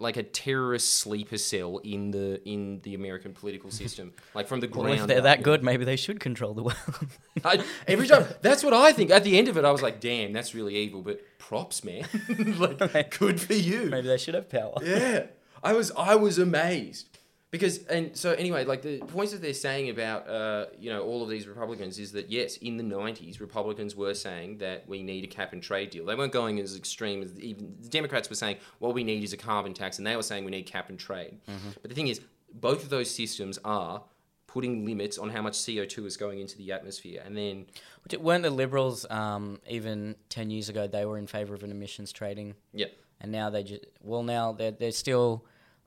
like 0.00 0.16
a 0.16 0.22
terrorist 0.22 0.94
sleeper 0.96 1.38
cell 1.38 1.78
in 1.78 2.10
the 2.12 2.40
in 2.48 2.80
the 2.82 2.94
American 2.94 3.32
political 3.32 3.70
system, 3.70 4.12
like 4.34 4.46
from 4.48 4.60
the 4.60 4.68
Well, 4.68 4.82
ground. 4.84 5.00
if 5.00 5.06
they're 5.08 5.18
up. 5.18 5.24
that 5.24 5.42
good, 5.42 5.62
maybe 5.64 5.84
they 5.84 5.96
should 5.96 6.20
control 6.20 6.54
the 6.54 6.62
world. 6.62 6.76
I, 7.44 7.64
every 7.86 8.06
time, 8.06 8.24
that's 8.42 8.62
what 8.62 8.72
I 8.74 8.92
think. 8.92 9.10
At 9.10 9.24
the 9.24 9.36
end 9.38 9.48
of 9.48 9.56
it, 9.56 9.64
I 9.64 9.70
was 9.70 9.82
like, 9.82 10.00
"Damn, 10.00 10.32
that's 10.32 10.54
really 10.54 10.76
evil." 10.76 11.02
But 11.02 11.20
props, 11.38 11.82
man. 11.84 12.04
like, 12.58 13.18
good 13.18 13.40
for 13.40 13.54
you. 13.54 13.86
maybe 13.86 14.06
they 14.08 14.18
should 14.18 14.34
have 14.34 14.48
power. 14.48 14.74
Yeah, 14.82 15.26
I 15.62 15.72
was 15.72 15.90
I 15.96 16.14
was 16.14 16.38
amazed 16.38 17.17
because 17.50 17.84
and 17.86 18.16
so 18.16 18.32
anyway, 18.32 18.64
like 18.64 18.82
the 18.82 18.98
points 18.98 19.32
that 19.32 19.40
they're 19.40 19.54
saying 19.54 19.88
about 19.90 20.28
uh, 20.28 20.66
you 20.78 20.90
know 20.90 21.02
all 21.02 21.22
of 21.22 21.28
these 21.30 21.46
Republicans 21.46 21.98
is 21.98 22.12
that 22.12 22.30
yes, 22.30 22.56
in 22.58 22.76
the 22.76 22.84
'90s, 22.84 23.40
Republicans 23.40 23.96
were 23.96 24.14
saying 24.14 24.58
that 24.58 24.86
we 24.88 25.02
need 25.02 25.24
a 25.24 25.26
cap 25.28 25.52
and 25.52 25.62
trade 25.62 25.90
deal. 25.90 26.04
They 26.04 26.14
weren't 26.14 26.32
going 26.32 26.58
as 26.60 26.76
extreme 26.76 27.22
as 27.22 27.38
even 27.40 27.74
the 27.80 27.88
Democrats 27.88 28.28
were 28.28 28.36
saying. 28.36 28.56
What 28.80 28.94
we 28.94 29.02
need 29.04 29.24
is 29.24 29.32
a 29.32 29.36
carbon 29.38 29.72
tax, 29.74 29.98
and 29.98 30.06
they 30.06 30.16
were 30.16 30.22
saying 30.22 30.44
we 30.44 30.50
need 30.50 30.64
cap 30.64 30.88
and 30.90 30.98
trade. 30.98 31.38
But 31.80 31.88
the 31.88 31.94
thing 31.94 32.08
is, 32.08 32.20
both 32.52 32.82
of 32.82 32.90
those 32.90 33.10
systems 33.10 33.58
are 33.64 34.02
putting 34.46 34.84
limits 34.86 35.18
on 35.18 35.28
how 35.28 35.42
much 35.42 35.52
CO2 35.54 36.06
is 36.06 36.16
going 36.16 36.40
into 36.40 36.56
the 36.56 36.72
atmosphere. 36.72 37.22
And 37.24 37.36
then, 37.36 37.66
Which- 38.02 38.18
Weren't 38.18 38.42
the 38.44 38.50
Liberals 38.50 39.04
um, 39.10 39.60
even 39.68 40.16
ten 40.28 40.50
years 40.50 40.68
ago? 40.68 40.86
They 40.86 41.04
were 41.06 41.16
in 41.18 41.26
favour 41.26 41.54
of 41.54 41.62
an 41.62 41.70
emissions 41.70 42.12
trading, 42.12 42.54
yeah, 42.74 42.86
and 43.20 43.32
now 43.32 43.48
they 43.50 43.62
just 43.62 43.86
well 44.02 44.22
now 44.22 44.52
they're 44.52 44.70
they're 44.72 44.92
still 44.92 45.44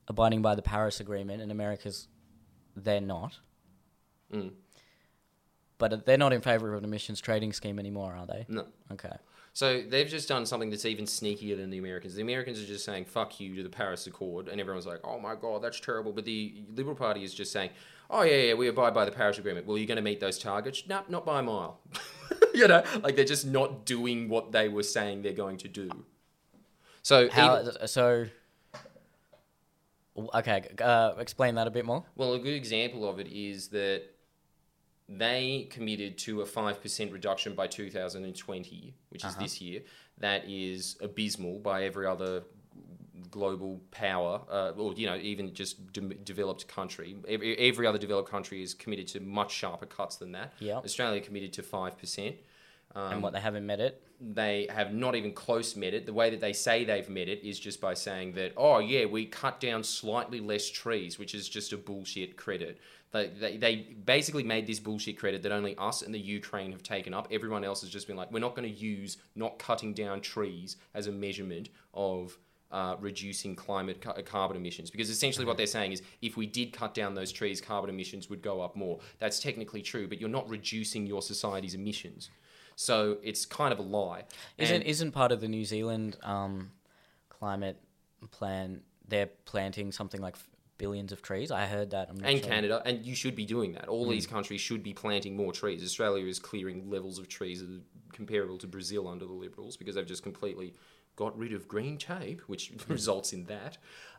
abiding 0.08 0.42
by 0.42 0.54
the 0.54 0.62
Paris 0.62 1.00
Agreement, 1.00 1.42
and 1.42 1.50
America's 1.52 2.08
they're 2.76 3.00
not. 3.00 3.38
Mm. 4.32 4.52
But 5.78 6.06
they're 6.06 6.16
not 6.18 6.32
in 6.32 6.40
favour 6.40 6.72
of 6.72 6.78
an 6.78 6.84
emissions 6.84 7.20
trading 7.20 7.52
scheme 7.52 7.78
anymore, 7.78 8.14
are 8.14 8.26
they? 8.26 8.46
no. 8.48 8.66
Okay. 8.92 9.16
So 9.54 9.82
they've 9.82 10.08
just 10.08 10.28
done 10.30 10.46
something 10.46 10.70
that's 10.70 10.86
even 10.86 11.04
sneakier 11.04 11.58
than 11.58 11.68
the 11.68 11.76
Americans. 11.76 12.14
The 12.14 12.22
Americans 12.22 12.58
are 12.58 12.64
just 12.64 12.86
saying 12.86 13.04
"fuck 13.04 13.38
you" 13.38 13.54
to 13.56 13.62
the 13.62 13.68
Paris 13.68 14.06
Accord, 14.06 14.48
and 14.48 14.58
everyone's 14.58 14.86
like, 14.86 15.00
"Oh 15.04 15.18
my 15.18 15.34
god, 15.34 15.60
that's 15.62 15.78
terrible." 15.78 16.12
But 16.12 16.24
the 16.24 16.62
Liberal 16.74 16.96
Party 16.96 17.22
is 17.22 17.34
just 17.34 17.52
saying, 17.52 17.68
"Oh 18.08 18.22
yeah, 18.22 18.36
yeah, 18.36 18.54
we 18.54 18.68
abide 18.68 18.94
by 18.94 19.04
the 19.04 19.10
Paris 19.12 19.36
Agreement." 19.36 19.66
Well, 19.66 19.76
you're 19.76 19.86
going 19.86 19.96
to 19.96 20.02
meet 20.02 20.20
those 20.20 20.38
targets? 20.38 20.84
No, 20.88 21.02
not 21.10 21.26
by 21.26 21.40
a 21.40 21.42
mile. 21.42 21.80
you 22.54 22.66
know, 22.66 22.82
like 23.02 23.14
they're 23.14 23.26
just 23.26 23.44
not 23.46 23.84
doing 23.84 24.30
what 24.30 24.52
they 24.52 24.70
were 24.70 24.82
saying 24.82 25.20
they're 25.20 25.34
going 25.34 25.58
to 25.58 25.68
do. 25.68 25.90
So 27.02 27.28
How 27.28 27.60
even- 27.60 27.86
so? 27.88 28.28
Okay, 30.16 30.68
uh, 30.80 31.14
explain 31.18 31.54
that 31.54 31.66
a 31.66 31.70
bit 31.70 31.86
more. 31.86 32.04
Well, 32.16 32.34
a 32.34 32.38
good 32.38 32.54
example 32.54 33.08
of 33.08 33.18
it 33.18 33.28
is 33.28 33.68
that 33.68 34.02
they 35.08 35.68
committed 35.70 36.18
to 36.18 36.42
a 36.42 36.46
5% 36.46 37.12
reduction 37.12 37.54
by 37.54 37.66
2020, 37.66 38.94
which 39.08 39.24
is 39.24 39.34
this 39.36 39.60
year. 39.60 39.82
That 40.18 40.48
is 40.48 40.96
abysmal 41.00 41.58
by 41.60 41.84
every 41.84 42.06
other 42.06 42.44
global 43.30 43.80
power, 43.90 44.42
uh, 44.50 44.72
or, 44.76 44.92
you 44.92 45.06
know, 45.06 45.16
even 45.16 45.54
just 45.54 45.92
de- 45.92 46.00
developed 46.00 46.68
country. 46.68 47.16
Every, 47.26 47.56
every 47.58 47.86
other 47.86 47.98
developed 47.98 48.30
country 48.30 48.62
is 48.62 48.74
committed 48.74 49.08
to 49.08 49.20
much 49.20 49.52
sharper 49.52 49.86
cuts 49.86 50.16
than 50.16 50.32
that. 50.32 50.52
Yep. 50.60 50.84
Australia 50.84 51.20
committed 51.20 51.52
to 51.54 51.62
5%. 51.62 52.34
Um, 52.94 53.12
and 53.12 53.22
what 53.22 53.32
they 53.32 53.40
haven't 53.40 53.64
met 53.64 53.80
it. 53.80 54.02
they 54.20 54.66
have 54.70 54.92
not 54.92 55.14
even 55.14 55.32
close 55.32 55.76
met 55.76 55.94
it. 55.94 56.04
The 56.04 56.12
way 56.12 56.30
that 56.30 56.40
they 56.40 56.52
say 56.52 56.84
they've 56.84 57.08
met 57.08 57.28
it 57.28 57.42
is 57.42 57.58
just 57.58 57.80
by 57.80 57.94
saying 57.94 58.32
that, 58.34 58.52
oh, 58.56 58.78
yeah, 58.80 59.06
we 59.06 59.24
cut 59.26 59.60
down 59.60 59.82
slightly 59.82 60.40
less 60.40 60.68
trees, 60.68 61.18
which 61.18 61.34
is 61.34 61.48
just 61.48 61.72
a 61.72 61.76
bullshit 61.78 62.36
credit. 62.36 62.78
They, 63.12 63.28
they, 63.28 63.56
they 63.56 63.76
basically 64.04 64.42
made 64.42 64.66
this 64.66 64.78
bullshit 64.78 65.18
credit 65.18 65.42
that 65.42 65.52
only 65.52 65.76
us 65.76 66.02
and 66.02 66.14
the 66.14 66.18
Ukraine 66.18 66.72
have 66.72 66.82
taken 66.82 67.12
up. 67.14 67.28
Everyone 67.30 67.64
else 67.64 67.80
has 67.82 67.90
just 67.90 68.06
been 68.06 68.16
like, 68.16 68.30
we're 68.30 68.40
not 68.40 68.54
going 68.54 68.68
to 68.70 68.74
use 68.74 69.18
not 69.34 69.58
cutting 69.58 69.92
down 69.94 70.20
trees 70.20 70.76
as 70.94 71.06
a 71.06 71.12
measurement 71.12 71.68
of. 71.94 72.38
Uh, 72.70 72.96
reducing 73.00 73.54
climate 73.54 74.00
ca- 74.00 74.14
carbon 74.22 74.56
emissions 74.56 74.90
because 74.90 75.10
essentially 75.10 75.44
what 75.44 75.58
they're 75.58 75.66
saying 75.66 75.92
is 75.92 76.00
if 76.22 76.38
we 76.38 76.46
did 76.46 76.72
cut 76.72 76.94
down 76.94 77.14
those 77.14 77.30
trees 77.30 77.60
carbon 77.60 77.90
emissions 77.90 78.30
would 78.30 78.40
go 78.40 78.62
up 78.62 78.74
more 78.74 78.98
that's 79.18 79.40
technically 79.40 79.82
true 79.82 80.08
but 80.08 80.18
you're 80.18 80.30
not 80.30 80.48
reducing 80.48 81.06
your 81.06 81.20
society's 81.20 81.74
emissions 81.74 82.30
so 82.76 83.18
it's 83.22 83.44
kind 83.46 83.72
of 83.72 83.78
a 83.78 83.82
lie 83.82 84.24
Isn't 84.58 84.76
And- 84.76 84.84
isn't 84.84 85.12
part 85.12 85.32
of 85.32 85.40
the 85.40 85.48
New 85.48 85.64
Zealand 85.64 86.16
um, 86.22 86.70
climate 87.28 87.80
plan? 88.30 88.82
They're 89.08 89.30
planting 89.44 89.92
something 89.92 90.20
like 90.20 90.36
billions 90.78 91.12
of 91.12 91.22
trees. 91.22 91.50
I 91.50 91.66
heard 91.66 91.90
that. 91.90 92.08
And 92.08 92.20
sure. 92.20 92.40
Canada, 92.40 92.82
and 92.84 93.04
you 93.04 93.14
should 93.14 93.36
be 93.36 93.44
doing 93.44 93.72
that. 93.72 93.88
All 93.88 94.04
Hmm. 94.04 94.10
these 94.10 94.26
countries 94.26 94.60
should 94.60 94.82
be 94.82 94.92
planting 94.94 95.36
more 95.36 95.52
trees. 95.52 95.82
Australia 95.84 96.26
is 96.26 96.38
clearing 96.38 96.90
levels 96.90 97.18
of 97.18 97.28
trees 97.28 97.62
comparable 98.12 98.58
to 98.58 98.66
Brazil 98.66 99.06
under 99.08 99.24
the 99.26 99.32
Liberals 99.32 99.76
because 99.76 99.94
they've 99.94 100.06
just 100.06 100.22
completely 100.22 100.74
got 101.16 101.36
rid 101.38 101.52
of 101.52 101.68
green 101.68 101.98
tape, 101.98 102.40
which 102.48 102.68
Hmm. 102.86 102.92
results 102.92 103.32
in 103.32 103.44
that. 103.46 103.78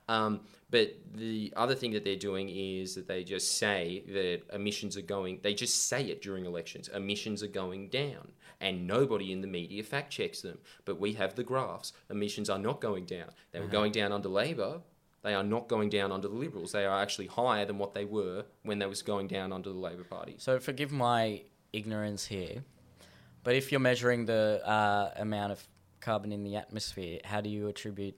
Um, 0.09 0.41
but 0.69 0.95
the 1.13 1.53
other 1.55 1.75
thing 1.75 1.91
that 1.91 2.03
they're 2.03 2.17
doing 2.17 2.49
is 2.49 2.95
that 2.95 3.07
they 3.07 3.23
just 3.23 3.57
say 3.57 4.03
that 4.07 4.41
emissions 4.53 4.97
are 4.97 5.01
going, 5.01 5.39
they 5.43 5.53
just 5.53 5.87
say 5.87 6.03
it 6.07 6.21
during 6.21 6.45
elections 6.45 6.89
emissions 6.89 7.41
are 7.41 7.47
going 7.47 7.87
down. 7.89 8.33
And 8.59 8.85
nobody 8.87 9.31
in 9.31 9.41
the 9.41 9.47
media 9.47 9.83
fact 9.83 10.11
checks 10.11 10.41
them. 10.41 10.59
But 10.85 10.99
we 10.99 11.13
have 11.13 11.35
the 11.35 11.43
graphs. 11.43 11.93
Emissions 12.09 12.49
are 12.49 12.59
not 12.59 12.79
going 12.81 13.05
down. 13.05 13.29
They 13.51 13.59
Uh-huh. 13.59 13.67
were 13.67 13.71
going 13.71 13.91
down 13.93 14.11
under 14.11 14.29
Labor, 14.29 14.81
they 15.21 15.33
are 15.33 15.43
not 15.43 15.69
going 15.69 15.89
down 15.89 16.11
under 16.11 16.27
the 16.27 16.35
Liberals. 16.35 16.73
They 16.73 16.85
are 16.85 17.01
actually 17.01 17.27
higher 17.27 17.65
than 17.65 17.77
what 17.77 17.93
they 17.93 18.03
were 18.05 18.43
when 18.63 18.79
they 18.79 18.85
was 18.87 19.01
going 19.01 19.27
down 19.27 19.53
under 19.53 19.69
the 19.71 19.79
Labor 19.79 20.03
Party. 20.03 20.35
So 20.37 20.59
forgive 20.59 20.91
my 20.91 21.43
ignorance 21.71 22.25
here, 22.25 22.63
but 23.43 23.55
if 23.55 23.71
you're 23.71 23.79
measuring 23.79 24.25
the 24.25 24.61
uh, 24.65 25.11
amount 25.15 25.53
of 25.53 25.65
carbon 26.03 26.31
in 26.31 26.43
the 26.43 26.55
atmosphere, 26.55 27.19
how 27.23 27.41
do 27.41 27.49
you 27.49 27.67
attribute? 27.67 28.15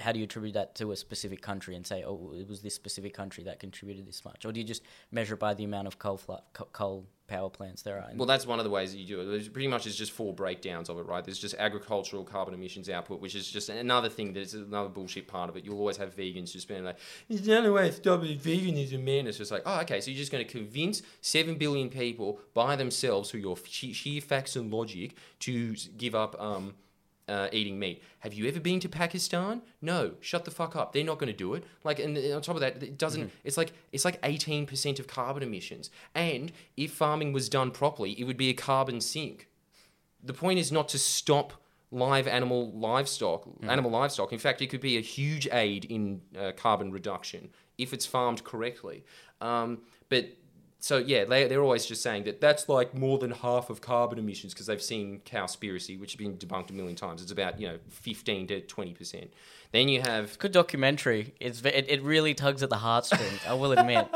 How 0.00 0.12
do 0.12 0.18
you 0.18 0.24
attribute 0.24 0.54
that 0.54 0.74
to 0.76 0.92
a 0.92 0.96
specific 0.96 1.40
country 1.42 1.74
and 1.76 1.86
say, 1.86 2.04
oh, 2.04 2.34
it 2.38 2.48
was 2.48 2.60
this 2.60 2.74
specific 2.74 3.14
country 3.14 3.44
that 3.44 3.60
contributed 3.60 4.06
this 4.06 4.24
much, 4.24 4.44
or 4.44 4.52
do 4.52 4.60
you 4.60 4.66
just 4.66 4.82
measure 5.10 5.34
it 5.34 5.40
by 5.40 5.54
the 5.54 5.64
amount 5.64 5.86
of 5.86 5.98
coal 5.98 6.20
co- 6.52 6.68
coal 6.72 7.06
power 7.28 7.48
plants 7.48 7.82
there 7.82 7.96
are? 7.96 8.10
Well, 8.16 8.26
that's 8.26 8.46
one 8.46 8.58
of 8.58 8.64
the 8.64 8.70
ways 8.70 8.90
that 8.92 8.98
you 8.98 9.06
do 9.06 9.20
it. 9.20 9.24
There's 9.26 9.48
pretty 9.48 9.68
much 9.68 9.86
is 9.86 9.96
just 9.96 10.10
four 10.12 10.34
breakdowns 10.34 10.88
of 10.88 10.98
it, 10.98 11.06
right? 11.06 11.24
There's 11.24 11.38
just 11.38 11.54
agricultural 11.58 12.24
carbon 12.24 12.52
emissions 12.52 12.90
output, 12.90 13.20
which 13.20 13.36
is 13.36 13.48
just 13.48 13.68
another 13.68 14.08
thing 14.08 14.32
that's 14.32 14.52
another 14.54 14.88
bullshit 14.88 15.28
part 15.28 15.48
of 15.48 15.56
it. 15.56 15.64
You'll 15.64 15.78
always 15.78 15.96
have 15.96 16.14
vegans 16.16 16.52
just 16.52 16.66
being 16.66 16.84
like, 16.84 16.98
"It's 17.28 17.42
the 17.42 17.56
only 17.56 17.70
way 17.70 17.88
to 17.88 17.94
stop 17.94 18.24
it, 18.24 18.42
veganism, 18.42 19.04
man." 19.04 19.28
It's 19.28 19.38
just 19.38 19.52
like, 19.52 19.62
oh, 19.64 19.80
okay, 19.82 20.00
so 20.00 20.10
you're 20.10 20.18
just 20.18 20.32
going 20.32 20.44
to 20.44 20.50
convince 20.50 21.02
seven 21.20 21.54
billion 21.54 21.88
people 21.88 22.40
by 22.52 22.74
themselves 22.74 23.30
through 23.30 23.40
your 23.40 23.56
she- 23.64 23.92
sheer 23.92 24.20
facts 24.20 24.56
and 24.56 24.72
logic 24.72 25.14
to 25.40 25.74
give 25.96 26.16
up 26.16 26.38
um, 26.40 26.74
uh, 27.30 27.48
eating 27.52 27.78
meat. 27.78 28.02
Have 28.18 28.34
you 28.34 28.48
ever 28.48 28.60
been 28.60 28.80
to 28.80 28.88
Pakistan? 28.88 29.62
No. 29.80 30.00
Shut 30.20 30.44
the 30.44 30.50
fuck 30.50 30.74
up. 30.74 30.92
They're 30.92 31.04
not 31.04 31.18
going 31.18 31.32
to 31.32 31.36
do 31.46 31.54
it. 31.54 31.64
Like, 31.84 31.98
and 32.04 32.18
on 32.34 32.42
top 32.42 32.56
of 32.56 32.60
that, 32.60 32.82
it 32.82 32.98
doesn't. 32.98 33.30
It's 33.44 33.56
like 33.56 33.72
it's 33.92 34.04
like 34.04 34.18
eighteen 34.22 34.66
percent 34.66 34.98
of 34.98 35.06
carbon 35.06 35.42
emissions. 35.42 35.90
And 36.14 36.52
if 36.76 36.92
farming 36.92 37.32
was 37.32 37.48
done 37.48 37.70
properly, 37.70 38.12
it 38.20 38.24
would 38.24 38.36
be 38.36 38.50
a 38.50 38.54
carbon 38.54 39.00
sink. 39.00 39.48
The 40.22 40.34
point 40.34 40.58
is 40.58 40.70
not 40.70 40.88
to 40.90 40.98
stop 40.98 41.52
live 41.90 42.28
animal 42.28 42.70
livestock, 42.72 43.48
animal 43.62 43.90
livestock. 43.90 44.32
In 44.32 44.38
fact, 44.38 44.60
it 44.62 44.68
could 44.70 44.80
be 44.80 44.96
a 44.96 45.00
huge 45.00 45.48
aid 45.50 45.84
in 45.86 46.20
uh, 46.38 46.52
carbon 46.56 46.92
reduction 46.92 47.50
if 47.78 47.92
it's 47.92 48.06
farmed 48.06 48.44
correctly. 48.44 49.04
Um, 49.40 49.78
but 50.08 50.24
so 50.80 50.96
yeah, 50.96 51.24
they, 51.26 51.46
they're 51.46 51.62
always 51.62 51.84
just 51.84 52.02
saying 52.02 52.24
that 52.24 52.40
that's 52.40 52.68
like 52.68 52.94
more 52.94 53.18
than 53.18 53.30
half 53.30 53.68
of 53.68 53.82
carbon 53.82 54.18
emissions 54.18 54.54
because 54.54 54.66
they've 54.66 54.82
seen 54.82 55.20
Cowspiracy, 55.26 56.00
which 56.00 56.12
has 56.12 56.16
been 56.16 56.36
debunked 56.38 56.70
a 56.70 56.72
million 56.72 56.96
times. 56.96 57.22
It's 57.22 57.30
about 57.30 57.60
you 57.60 57.68
know 57.68 57.78
fifteen 57.88 58.46
to 58.48 58.62
twenty 58.62 58.94
percent. 58.94 59.30
Then 59.72 59.88
you 59.88 60.00
have 60.00 60.38
Good 60.38 60.52
documentary. 60.52 61.34
It's 61.38 61.62
it, 61.62 61.86
it 61.88 62.02
really 62.02 62.34
tugs 62.34 62.62
at 62.62 62.70
the 62.70 62.78
heartstrings. 62.78 63.40
I 63.46 63.54
will 63.54 63.72
admit. 63.72 64.08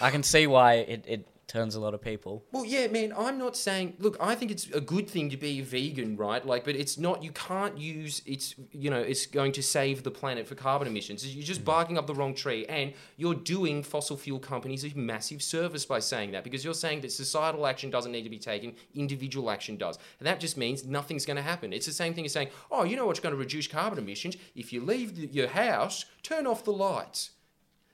I 0.00 0.10
can 0.10 0.22
see 0.22 0.46
why 0.46 0.74
it, 0.74 1.04
it 1.08 1.26
turns 1.50 1.74
a 1.74 1.80
lot 1.80 1.94
of 1.94 2.00
people. 2.00 2.44
Well, 2.52 2.64
yeah, 2.64 2.86
man, 2.86 3.12
I'm 3.18 3.36
not 3.36 3.56
saying. 3.56 3.94
Look, 3.98 4.16
I 4.20 4.36
think 4.36 4.52
it's 4.52 4.70
a 4.70 4.80
good 4.80 5.10
thing 5.10 5.30
to 5.30 5.36
be 5.36 5.58
a 5.58 5.64
vegan, 5.64 6.16
right? 6.16 6.46
Like, 6.46 6.64
but 6.64 6.76
it's 6.76 6.96
not. 6.96 7.24
You 7.24 7.32
can't 7.32 7.76
use. 7.76 8.22
It's 8.24 8.54
you 8.70 8.88
know, 8.88 9.00
it's 9.00 9.26
going 9.26 9.52
to 9.52 9.62
save 9.62 10.04
the 10.04 10.12
planet 10.12 10.46
for 10.46 10.54
carbon 10.54 10.86
emissions. 10.86 11.26
You're 11.26 11.44
just 11.44 11.62
mm. 11.62 11.64
barking 11.64 11.98
up 11.98 12.06
the 12.06 12.14
wrong 12.14 12.34
tree, 12.34 12.64
and 12.66 12.92
you're 13.16 13.34
doing 13.34 13.82
fossil 13.82 14.16
fuel 14.16 14.38
companies 14.38 14.84
a 14.84 14.96
massive 14.96 15.42
service 15.42 15.84
by 15.84 15.98
saying 15.98 16.30
that 16.30 16.44
because 16.44 16.64
you're 16.64 16.72
saying 16.72 17.00
that 17.00 17.10
societal 17.10 17.66
action 17.66 17.90
doesn't 17.90 18.12
need 18.12 18.22
to 18.22 18.30
be 18.30 18.38
taken, 18.38 18.74
individual 18.94 19.50
action 19.50 19.76
does, 19.76 19.98
and 20.20 20.26
that 20.28 20.38
just 20.38 20.56
means 20.56 20.84
nothing's 20.84 21.26
going 21.26 21.36
to 21.36 21.42
happen. 21.42 21.72
It's 21.72 21.86
the 21.86 21.92
same 21.92 22.14
thing 22.14 22.24
as 22.24 22.32
saying, 22.32 22.50
oh, 22.70 22.84
you 22.84 22.94
know 22.96 23.06
what's 23.06 23.20
going 23.20 23.34
to 23.34 23.38
reduce 23.38 23.66
carbon 23.66 23.98
emissions? 23.98 24.36
If 24.54 24.72
you 24.72 24.80
leave 24.84 25.16
the, 25.16 25.26
your 25.26 25.48
house, 25.48 26.04
turn 26.22 26.46
off 26.46 26.62
the 26.64 26.72
lights. 26.72 27.30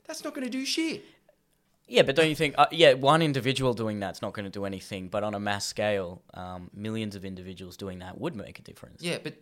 That's 0.06 0.22
not 0.22 0.34
going 0.34 0.44
to 0.44 0.50
do 0.50 0.64
shit. 0.64 1.04
Yeah, 1.88 2.02
but 2.02 2.16
don't 2.16 2.28
you 2.28 2.34
think? 2.34 2.54
Uh, 2.58 2.66
yeah, 2.72 2.94
one 2.94 3.22
individual 3.22 3.72
doing 3.72 4.00
that's 4.00 4.20
not 4.20 4.32
going 4.32 4.44
to 4.44 4.50
do 4.50 4.64
anything, 4.64 5.08
but 5.08 5.22
on 5.22 5.34
a 5.34 5.40
mass 5.40 5.64
scale, 5.64 6.22
um, 6.34 6.70
millions 6.74 7.14
of 7.14 7.24
individuals 7.24 7.76
doing 7.76 8.00
that 8.00 8.20
would 8.20 8.34
make 8.34 8.58
a 8.58 8.62
difference. 8.62 9.02
Yeah, 9.02 9.18
but 9.22 9.34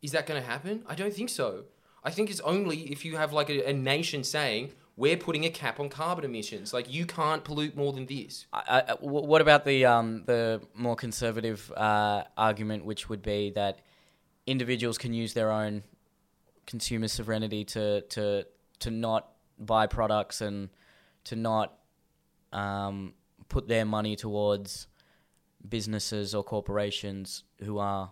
is 0.00 0.12
that 0.12 0.26
going 0.26 0.40
to 0.40 0.46
happen? 0.46 0.84
I 0.86 0.94
don't 0.94 1.12
think 1.12 1.28
so. 1.28 1.64
I 2.02 2.10
think 2.10 2.30
it's 2.30 2.40
only 2.40 2.90
if 2.90 3.04
you 3.04 3.16
have 3.16 3.32
like 3.32 3.50
a, 3.50 3.68
a 3.68 3.72
nation 3.72 4.24
saying 4.24 4.72
we're 4.96 5.16
putting 5.16 5.44
a 5.44 5.50
cap 5.50 5.80
on 5.80 5.88
carbon 5.88 6.24
emissions. 6.24 6.72
Like 6.72 6.92
you 6.92 7.06
can't 7.06 7.44
pollute 7.44 7.76
more 7.76 7.92
than 7.92 8.06
this. 8.06 8.46
I, 8.52 8.62
I, 8.68 8.80
w- 8.94 9.26
what 9.26 9.40
about 9.40 9.64
the 9.64 9.84
um, 9.84 10.24
the 10.26 10.62
more 10.74 10.96
conservative 10.96 11.70
uh, 11.76 12.24
argument, 12.36 12.84
which 12.84 13.08
would 13.08 13.22
be 13.22 13.50
that 13.50 13.80
individuals 14.46 14.98
can 14.98 15.12
use 15.12 15.34
their 15.34 15.50
own 15.50 15.82
consumer 16.66 17.08
sovereignty 17.08 17.64
to 17.64 18.00
to 18.02 18.46
to 18.80 18.90
not 18.90 19.28
buy 19.58 19.86
products 19.86 20.40
and 20.40 20.70
to 21.24 21.36
not 21.36 21.78
um, 22.52 23.14
put 23.48 23.68
their 23.68 23.84
money 23.84 24.16
towards 24.16 24.86
businesses 25.68 26.34
or 26.34 26.42
corporations 26.42 27.44
who 27.62 27.78
are 27.78 28.10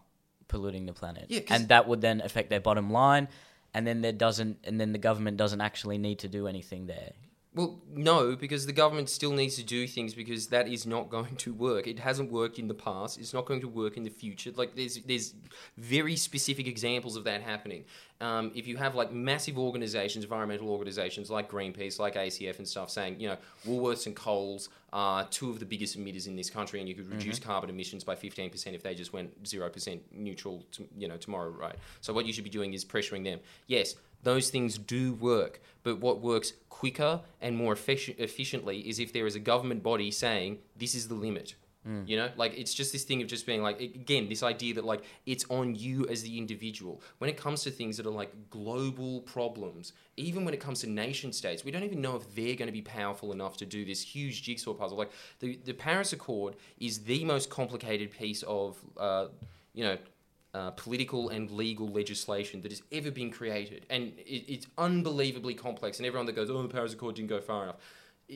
polluting 0.49 0.87
the 0.87 0.93
planet, 0.93 1.27
Yeah, 1.29 1.41
and 1.51 1.69
that 1.69 1.89
would 1.89 2.01
then 2.01 2.21
affect 2.21 2.51
their 2.51 2.61
bottom 2.61 2.91
line, 2.91 3.29
and 3.75 3.87
then 3.87 4.01
there 4.01 4.13
doesn't, 4.13 4.59
and 4.65 4.81
then 4.81 4.93
the 4.93 4.99
government 4.99 5.37
doesn't 5.37 5.61
actually 5.61 5.99
need 5.99 6.21
to 6.21 6.29
do 6.29 6.47
anything 6.47 6.87
there. 6.87 7.13
Well, 7.53 7.81
no, 7.93 8.37
because 8.37 8.67
the 8.67 8.73
government 8.73 9.09
still 9.09 9.33
needs 9.33 9.57
to 9.57 9.65
do 9.65 9.89
things 9.89 10.15
because 10.15 10.47
that 10.49 10.69
is 10.69 10.87
not 10.87 11.11
going 11.11 11.35
to 11.37 11.53
work. 11.53 11.89
It 11.89 11.99
hasn't 11.99 12.31
worked 12.31 12.61
in 12.61 12.69
the 12.69 12.75
past. 12.75 13.19
It's 13.19 13.35
not 13.35 13.45
going 13.45 13.61
to 13.63 13.69
work 13.69 13.97
in 13.97 14.05
the 14.05 14.11
future. 14.11 14.53
Like 14.55 14.77
there's 14.77 15.01
there's 15.01 15.35
very 15.77 16.15
specific 16.15 16.69
examples 16.69 17.17
of 17.17 17.25
that 17.25 17.43
happening. 17.43 17.87
Um, 18.21 18.53
if 18.55 18.69
you 18.69 18.77
have 18.77 18.95
like 18.95 19.13
massive 19.13 19.59
organizations, 19.59 20.25
environmental 20.25 20.69
organizations 20.69 21.29
like 21.29 21.51
Greenpeace, 21.51 21.99
like 21.99 22.15
ACF 22.15 22.59
and 22.59 22.69
stuff, 22.69 22.89
saying 22.89 23.19
you 23.19 23.29
know 23.29 23.37
Woolworths 23.67 24.07
and 24.07 24.15
Coles 24.15 24.69
are 24.93 25.25
two 25.29 25.51
of 25.51 25.59
the 25.59 25.65
biggest 25.65 25.99
emitters 25.99 26.27
in 26.27 26.37
this 26.37 26.51
country, 26.51 26.81
and 26.81 26.89
you 26.89 26.95
could 26.95 27.11
reduce 27.11 27.39
mm-hmm. 27.39 27.51
carbon 27.51 27.71
emissions 27.71 28.05
by 28.05 28.15
fifteen 28.15 28.51
percent 28.51 28.75
if 28.75 28.83
they 28.83 28.95
just 28.95 29.13
went 29.13 29.47
zero 29.47 29.69
percent 29.69 30.03
neutral, 30.13 30.65
to, 30.73 30.87
you 30.99 31.09
know, 31.09 31.17
tomorrow, 31.17 31.51
right? 31.51 31.77
So 32.01 32.13
what 32.13 32.27
you 32.27 32.33
should 32.33 32.45
be 32.45 32.51
doing 32.51 32.75
is 32.75 32.85
pressuring 32.85 33.25
them. 33.25 33.41
Yes, 33.67 33.95
those 34.23 34.51
things 34.51 34.79
do 34.79 35.15
work. 35.15 35.61
But 35.83 35.99
what 36.01 36.21
works 36.21 36.53
quicker 36.69 37.21
and 37.41 37.57
more 37.57 37.75
effic- 37.75 38.19
efficiently 38.19 38.81
is 38.81 38.99
if 38.99 39.13
there 39.13 39.27
is 39.27 39.35
a 39.35 39.41
government 39.41 39.83
body 39.83 40.11
saying, 40.11 40.59
this 40.77 40.95
is 40.95 41.09
the 41.09 41.15
limit. 41.15 41.55
You 42.07 42.19
know, 42.19 42.29
like 42.37 42.59
it's 42.59 42.75
just 42.75 42.93
this 42.93 43.05
thing 43.05 43.23
of 43.23 43.29
just 43.29 43.47
being 43.47 43.63
like, 43.63 43.81
again, 43.81 44.29
this 44.29 44.43
idea 44.43 44.75
that 44.75 44.85
like 44.85 45.03
it's 45.25 45.47
on 45.49 45.75
you 45.75 46.07
as 46.09 46.23
the 46.23 46.37
individual. 46.37 47.01
When 47.19 47.31
it 47.31 47.39
comes 47.39 47.63
to 47.63 47.71
things 47.71 47.97
that 47.97 48.05
are 48.05 48.11
like 48.11 48.51
global 48.51 49.23
problems, 49.23 49.95
even 50.19 50.45
when 50.45 50.53
it 50.53 50.61
comes 50.61 50.81
to 50.81 50.91
nation 50.91 51.33
states, 51.33 51.65
we 51.65 51.71
don't 51.71 51.83
even 51.85 52.03
know 52.03 52.17
if 52.17 52.35
they're 52.35 52.55
going 52.55 52.69
to 52.69 52.73
be 52.73 52.83
powerful 52.83 53.33
enough 53.33 53.57
to 53.59 53.67
do 53.67 53.87
this 53.87 54.03
huge 54.03 54.43
jigsaw 54.43 54.75
puzzle. 54.75 54.99
Like 54.99 55.11
the, 55.39 55.59
the 55.65 55.73
Paris 55.73 56.13
Accord 56.13 56.57
is 56.79 57.05
the 57.05 57.25
most 57.25 57.49
complicated 57.49 58.11
piece 58.11 58.43
of, 58.43 58.77
uh, 58.99 59.29
you 59.73 59.85
know, 59.85 59.97
uh, 60.53 60.71
political 60.73 61.31
and 61.31 61.51
legal 61.51 61.89
legislation 61.89 62.61
that 62.61 62.73
has 62.73 62.83
ever 62.93 63.11
been 63.11 63.31
created. 63.31 63.87
And 63.89 64.13
it, 64.19 64.53
it's 64.53 64.67
unbelievably 64.77 65.55
complex. 65.55 65.99
And 65.99 66.07
everyone 66.07 66.27
that 66.27 66.37
goes, 66.37 66.51
oh, 66.51 66.61
the 66.61 66.69
Paris 66.69 66.93
Accord 66.93 67.15
didn't 67.15 67.31
go 67.31 67.41
far 67.41 67.63
enough. 67.63 67.77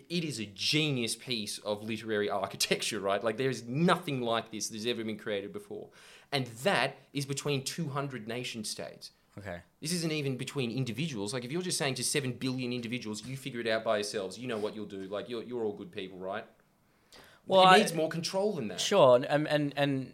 It, 0.08 0.24
is 0.24 0.40
a 0.40 0.46
genius 0.46 1.14
piece 1.14 1.58
of 1.58 1.82
literary 1.82 2.28
architecture, 2.28 3.00
right? 3.00 3.22
Like, 3.22 3.36
there 3.36 3.50
is 3.50 3.64
nothing 3.64 4.20
like 4.20 4.50
this 4.50 4.68
that's 4.68 4.86
ever 4.86 5.04
been 5.04 5.18
created 5.18 5.52
before. 5.52 5.88
And 6.32 6.46
that 6.64 6.96
is 7.12 7.26
between 7.26 7.62
200 7.62 8.26
nation 8.26 8.64
states. 8.64 9.12
Okay. 9.38 9.58
This 9.80 9.92
isn't 9.92 10.12
even 10.12 10.36
between 10.36 10.70
individuals. 10.70 11.32
Like, 11.32 11.44
if 11.44 11.52
you're 11.52 11.62
just 11.62 11.78
saying 11.78 11.94
to 11.96 12.04
7 12.04 12.32
billion 12.32 12.72
individuals, 12.72 13.24
you 13.24 13.36
figure 13.36 13.60
it 13.60 13.66
out 13.68 13.84
by 13.84 13.96
yourselves, 13.98 14.38
you 14.38 14.48
know 14.48 14.58
what 14.58 14.74
you'll 14.74 14.86
do. 14.86 15.02
Like, 15.04 15.28
you're, 15.28 15.42
you're 15.42 15.64
all 15.64 15.72
good 15.72 15.92
people, 15.92 16.18
right? 16.18 16.44
Well, 17.46 17.62
it 17.62 17.66
I- 17.66 17.78
needs 17.78 17.94
more 17.94 18.08
control 18.08 18.54
than 18.54 18.68
that. 18.68 18.80
Sure, 18.80 19.16
and 19.28 19.46
and 19.48 19.72
and 19.76 20.12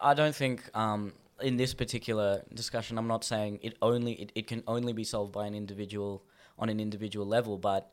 I 0.00 0.14
don't 0.14 0.34
think 0.34 0.62
um, 0.76 1.12
in 1.40 1.56
this 1.56 1.74
particular 1.74 2.42
discussion, 2.54 2.98
I'm 2.98 3.08
not 3.08 3.24
saying 3.24 3.58
it 3.62 3.76
only 3.82 4.12
it, 4.14 4.32
it 4.34 4.46
can 4.46 4.62
only 4.66 4.92
be 4.92 5.04
solved 5.04 5.32
by 5.32 5.46
an 5.46 5.54
individual 5.54 6.22
on 6.58 6.68
an 6.68 6.78
individual 6.78 7.26
level, 7.26 7.58
but 7.58 7.90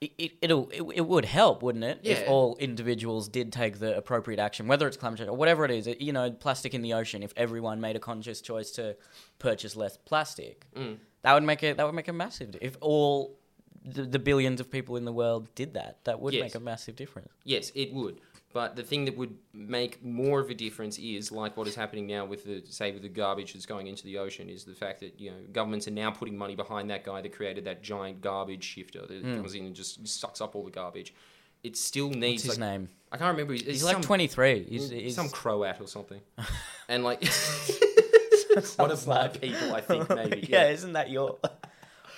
it, 0.00 0.32
it'll 0.40 0.68
it, 0.70 0.82
it 0.96 1.06
would 1.06 1.24
help, 1.24 1.62
wouldn't 1.62 1.84
it, 1.84 2.00
if 2.02 2.26
all 2.28 2.56
individuals 2.56 3.28
did 3.28 3.52
take 3.52 3.78
the 3.78 3.96
appropriate 3.96 4.40
action, 4.40 4.66
whether 4.66 4.86
it's 4.88 4.96
climate 4.96 5.18
change 5.18 5.28
or 5.28 5.36
whatever 5.36 5.64
it 5.64 5.70
is. 5.70 5.86
You 6.00 6.12
know, 6.12 6.30
plastic 6.30 6.72
in 6.74 6.82
the 6.82 6.94
ocean. 6.94 7.22
If 7.22 7.32
everyone 7.36 7.80
made 7.80 7.96
a 7.96 8.00
conscious 8.00 8.40
choice 8.40 8.70
to 8.72 8.96
purchase 9.38 9.76
less 9.76 9.96
plastic, 9.96 10.66
Mm. 10.74 10.98
that 11.22 11.34
would 11.34 11.42
make 11.42 11.62
it 11.62 11.76
that 11.76 11.84
would 11.86 11.94
make 11.94 12.08
a 12.08 12.12
massive. 12.12 12.56
If 12.60 12.76
all 12.80 13.38
the, 13.84 14.04
the 14.04 14.18
billions 14.18 14.60
of 14.60 14.70
people 14.70 14.96
in 14.96 15.04
the 15.04 15.12
world 15.12 15.54
did 15.54 15.74
that, 15.74 16.04
that 16.04 16.20
would 16.20 16.34
Yes. 16.34 16.42
make 16.42 16.54
a 16.54 16.60
massive 16.60 16.96
difference. 16.96 17.28
Yes, 17.44 17.70
it 17.74 17.92
would. 17.92 18.20
But 18.52 18.76
the 18.76 18.82
thing 18.82 19.04
that 19.04 19.16
would 19.16 19.36
make 19.52 20.02
more 20.02 20.40
of 20.40 20.48
a 20.48 20.54
difference 20.54 20.98
is 20.98 21.30
like 21.30 21.56
what 21.56 21.68
is 21.68 21.74
happening 21.74 22.06
now 22.06 22.24
with 22.24 22.44
the 22.44 22.62
say 22.66 22.92
with 22.92 23.02
the 23.02 23.08
garbage 23.08 23.52
that's 23.52 23.66
going 23.66 23.88
into 23.88 24.04
the 24.04 24.16
ocean 24.18 24.48
is 24.48 24.64
the 24.64 24.74
fact 24.74 25.00
that 25.00 25.20
you 25.20 25.30
know 25.30 25.36
governments 25.52 25.86
are 25.86 25.90
now 25.92 26.10
putting 26.10 26.36
money 26.36 26.56
behind 26.56 26.88
that 26.88 27.04
guy 27.04 27.20
that 27.20 27.32
created 27.34 27.66
that 27.66 27.82
giant 27.82 28.22
garbage 28.22 28.64
shifter 28.64 29.00
that 29.06 29.22
comes 29.22 29.54
in 29.54 29.66
and 29.66 29.74
just 29.76 30.06
sucks 30.08 30.40
up 30.40 30.56
all 30.56 30.64
the 30.64 30.70
garbage. 30.70 31.14
It 31.62 31.76
still 31.76 32.08
needs 32.08 32.44
What's 32.44 32.54
his 32.54 32.58
like 32.58 32.70
name? 32.70 32.88
I 33.12 33.16
can't 33.16 33.32
remember. 33.32 33.52
He's, 33.52 33.64
He's 33.64 33.84
like 33.84 34.00
23. 34.00 34.64
He's, 34.64 34.90
he's 34.90 35.14
some 35.16 35.28
Croat 35.28 35.80
or 35.80 35.86
something, 35.88 36.20
and 36.88 37.04
like 37.04 37.22
one 38.76 38.90
of 38.90 39.06
my 39.06 39.28
people, 39.28 39.74
I 39.74 39.80
think 39.80 40.08
maybe. 40.14 40.46
yeah, 40.48 40.62
Yeah, 40.64 40.70
isn't 40.70 40.92
that 40.94 41.10
your? 41.10 41.38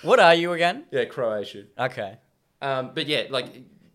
what 0.03 0.19
are 0.19 0.33
you 0.35 0.53
again? 0.53 0.85
yeah, 0.91 1.05
Croatian. 1.05 1.67
Okay. 1.77 2.17
Um, 2.61 2.91
but 2.93 3.07
yeah, 3.07 3.23
like 3.29 3.47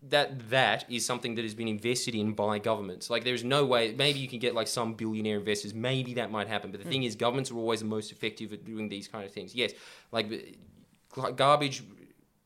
that 0.09 0.49
that 0.49 0.85
is 0.89 1.05
something 1.05 1.35
that 1.35 1.43
has 1.43 1.53
been 1.53 1.67
invested 1.67 2.15
in 2.15 2.33
by 2.33 2.59
governments. 2.59 3.09
Like 3.09 3.23
there's 3.23 3.43
no 3.43 3.65
way 3.65 3.93
maybe 3.97 4.19
you 4.19 4.27
can 4.27 4.39
get 4.39 4.55
like 4.55 4.67
some 4.67 4.93
billionaire 4.93 5.37
investors, 5.37 5.73
maybe 5.73 6.15
that 6.15 6.31
might 6.31 6.47
happen. 6.47 6.71
But 6.71 6.79
the 6.79 6.85
hmm. 6.85 6.91
thing 6.91 7.03
is 7.03 7.15
governments 7.15 7.51
are 7.51 7.57
always 7.57 7.79
the 7.79 7.85
most 7.85 8.11
effective 8.11 8.53
at 8.53 8.65
doing 8.65 8.89
these 8.89 9.07
kind 9.07 9.25
of 9.25 9.31
things. 9.31 9.55
Yes, 9.55 9.73
like 10.11 10.57
garbage 11.35 11.83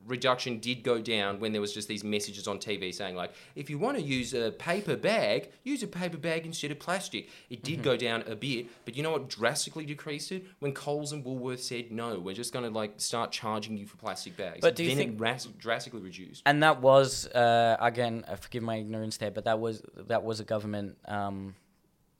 reduction 0.05 0.59
did 0.59 0.83
go 0.83 0.99
down 1.01 1.39
when 1.39 1.51
there 1.51 1.61
was 1.61 1.73
just 1.73 1.87
these 1.87 2.03
messages 2.03 2.47
on 2.47 2.57
TV 2.57 2.93
saying 2.93 3.15
like 3.15 3.31
if 3.55 3.69
you 3.69 3.77
want 3.77 3.97
to 3.97 4.03
use 4.03 4.33
a 4.33 4.51
paper 4.51 4.95
bag, 4.95 5.49
use 5.63 5.83
a 5.83 5.87
paper 5.87 6.17
bag 6.17 6.45
instead 6.45 6.71
of 6.71 6.79
plastic. 6.79 7.29
It 7.49 7.63
did 7.63 7.83
go 7.83 7.95
down 7.95 8.23
a 8.27 8.35
bit, 8.35 8.67
but 8.85 8.95
you 8.95 9.03
know 9.03 9.11
what 9.11 9.29
drastically 9.29 9.85
decreased 9.85 10.31
it? 10.31 10.45
When 10.59 10.73
Coles 10.73 11.11
and 11.11 11.23
Woolworths 11.23 11.59
said 11.59 11.91
no, 11.91 12.19
we're 12.19 12.35
just 12.35 12.53
going 12.53 12.65
to 12.65 12.71
like 12.71 12.93
start 12.97 13.31
charging 13.31 13.77
you 13.77 13.85
for 13.85 13.97
plastic 13.97 14.37
bags. 14.37 14.59
But 14.61 14.75
do 14.75 14.83
you 14.83 14.89
then 14.89 14.97
think- 14.97 15.13
it 15.15 15.19
ras- 15.19 15.45
drastically 15.57 16.01
reduced? 16.01 16.43
And 16.45 16.63
that 16.63 16.81
was 16.81 17.27
uh, 17.27 17.77
again, 17.79 18.25
uh, 18.27 18.35
forgive 18.35 18.63
my 18.63 18.77
ignorance 18.77 19.17
there, 19.17 19.31
but 19.31 19.45
that 19.45 19.59
was 19.59 19.83
that 19.95 20.23
was 20.23 20.39
a 20.39 20.43
government. 20.43 20.97
Um, 21.07 21.55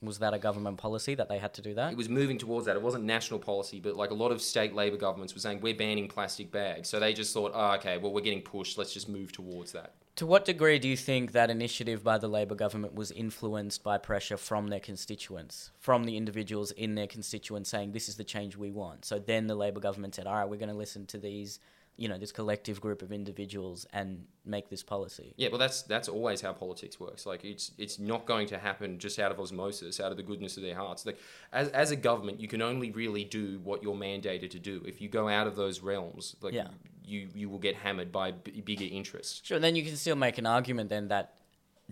was 0.02 0.20
that 0.20 0.34
a 0.34 0.40
government 0.40 0.78
policy 0.78 1.16
that 1.16 1.30
they 1.30 1.38
had 1.38 1.54
to 1.54 1.62
do 1.62 1.74
that? 1.76 1.92
It 1.92 1.98
was 1.98 2.10
moving 2.10 2.38
towards 2.38 2.66
that. 2.66 2.76
It 2.76 2.82
wasn't 2.82 3.04
national 3.04 3.40
policy, 3.40 3.80
but 3.80 3.96
like 3.96 4.10
a 4.10 4.16
lot 4.16 4.32
of 4.32 4.42
state 4.42 4.74
labor 4.74 4.98
governments 4.98 5.34
were 5.34 5.42
saying 5.42 5.62
we're 5.62 5.76
banning 5.76 6.08
plastic 6.08 6.52
bags. 6.52 6.90
So 6.90 7.00
they 7.00 7.14
just 7.14 7.34
thought, 7.34 7.52
oh, 7.54 7.74
okay, 7.74 7.98
well 7.98 8.12
we're 8.12 8.22
getting 8.22 8.42
pushed. 8.42 8.78
Let's 8.78 8.94
just 8.94 9.08
move 9.08 9.32
towards 9.32 9.72
that. 9.74 9.94
To 10.18 10.26
what 10.26 10.44
degree 10.44 10.78
do 10.78 10.90
you 10.90 10.98
think 10.98 11.32
that 11.32 11.50
initiative 11.50 12.04
by 12.04 12.18
the 12.18 12.28
Labor 12.28 12.56
government 12.56 12.94
was 12.94 13.12
influenced 13.12 13.82
by 13.82 13.98
pressure 13.98 14.38
from 14.38 14.68
their 14.68 14.80
constituents, 14.80 15.72
from 15.80 16.04
the 16.04 16.18
individuals 16.18 16.72
in 16.72 16.96
their 16.96 17.08
constituents 17.08 17.70
saying 17.70 17.94
this 17.94 18.10
is 18.10 18.18
the 18.18 18.24
change 18.24 18.58
we 18.58 18.72
want? 18.72 19.06
So 19.06 19.20
then 19.20 19.48
the 19.48 19.56
Labor 19.56 19.80
government 19.80 20.16
said, 20.16 20.28
all 20.28 20.36
right, 20.36 20.50
we're 20.50 20.58
going 20.58 20.70
to 20.70 20.76
listen 20.76 21.06
to 21.08 21.18
these, 21.18 21.60
you 22.02 22.08
know, 22.10 22.18
this 22.18 22.32
collective 22.32 22.82
group 22.82 23.04
of 23.04 23.12
individuals 23.12 23.86
and 23.94 24.26
make 24.44 24.70
this 24.70 24.82
policy. 24.82 25.36
Yeah, 25.38 25.50
well, 25.50 25.60
that's 25.60 25.84
that's 25.84 26.10
always 26.10 26.42
how 26.42 26.52
politics 26.52 27.00
works. 27.00 27.28
Like 27.28 27.46
it's 27.46 27.72
it's 27.78 28.00
not 28.00 28.26
going 28.26 28.48
to 28.48 28.58
happen 28.58 28.98
just 28.98 29.20
out 29.20 29.32
of 29.32 29.40
osmosis, 29.40 30.00
out 30.00 30.10
of 30.12 30.18
the 30.18 30.24
goodness 30.24 30.58
of 30.58 30.64
their 30.64 30.74
hearts. 30.76 31.06
Like 31.06 31.20
as 31.54 31.68
as 31.70 31.92
a 31.92 31.96
government, 31.96 32.40
you 32.40 32.48
can 32.48 32.62
only 32.64 32.90
really 32.90 33.24
do 33.24 33.60
what 33.64 33.84
you're 33.84 33.94
mandated 34.10 34.50
to 34.50 34.60
do. 34.60 34.82
If 34.84 35.00
you 35.00 35.10
go 35.10 35.28
out 35.30 35.46
of 35.46 35.56
those 35.56 35.82
realms, 35.82 36.36
like 36.42 36.56
Yeah. 36.56 36.70
you 37.06 37.30
you 37.36 37.50
will 37.52 37.60
get 37.60 37.76
hammered 37.76 38.12
by 38.12 38.32
b- 38.32 38.62
bigger 38.62 38.88
interests. 39.00 39.42
Sure, 39.46 39.58
and 39.58 39.64
then 39.64 39.76
you 39.76 39.84
can 39.84 39.96
still 39.96 40.16
make 40.16 40.40
an 40.40 40.48
argument 40.48 40.90
then 40.90 41.08
that 41.10 41.36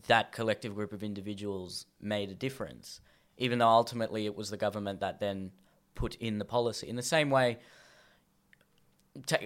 that 0.07 0.31
collective 0.31 0.73
group 0.73 0.91
of 0.91 1.03
individuals 1.03 1.85
made 2.01 2.29
a 2.31 2.35
difference, 2.47 2.99
even 3.37 3.59
though 3.59 3.67
ultimately 3.67 4.25
it 4.25 4.35
was 4.35 4.49
the 4.49 4.57
government 4.57 5.01
that 5.01 5.19
then 5.19 5.51
put 5.93 6.15
in 6.15 6.39
the 6.39 6.45
policy. 6.45 6.87
In 6.89 6.95
the 6.95 7.03
same 7.03 7.29
way, 7.29 7.59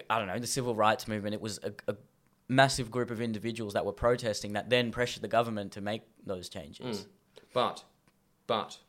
I 0.10 0.18
don't 0.18 0.28
know, 0.28 0.40
the 0.40 0.48
civil 0.48 0.76
rights 0.76 1.08
movement, 1.08 1.34
it 1.34 1.42
was 1.42 1.60
a, 1.64 1.72
a 1.92 1.96
massive 2.48 2.92
group 2.92 3.12
of 3.12 3.22
individuals 3.22 3.74
that 3.74 3.86
were 3.86 3.94
protesting 3.94 4.54
that 4.54 4.70
then 4.70 4.92
pressured 4.92 5.24
the 5.24 5.28
government 5.28 5.72
to 5.74 5.82
make 5.82 6.02
those 6.26 6.50
changes. 6.50 7.02
Mm. 7.02 7.06
But, 7.54 7.84
but, 8.48 8.80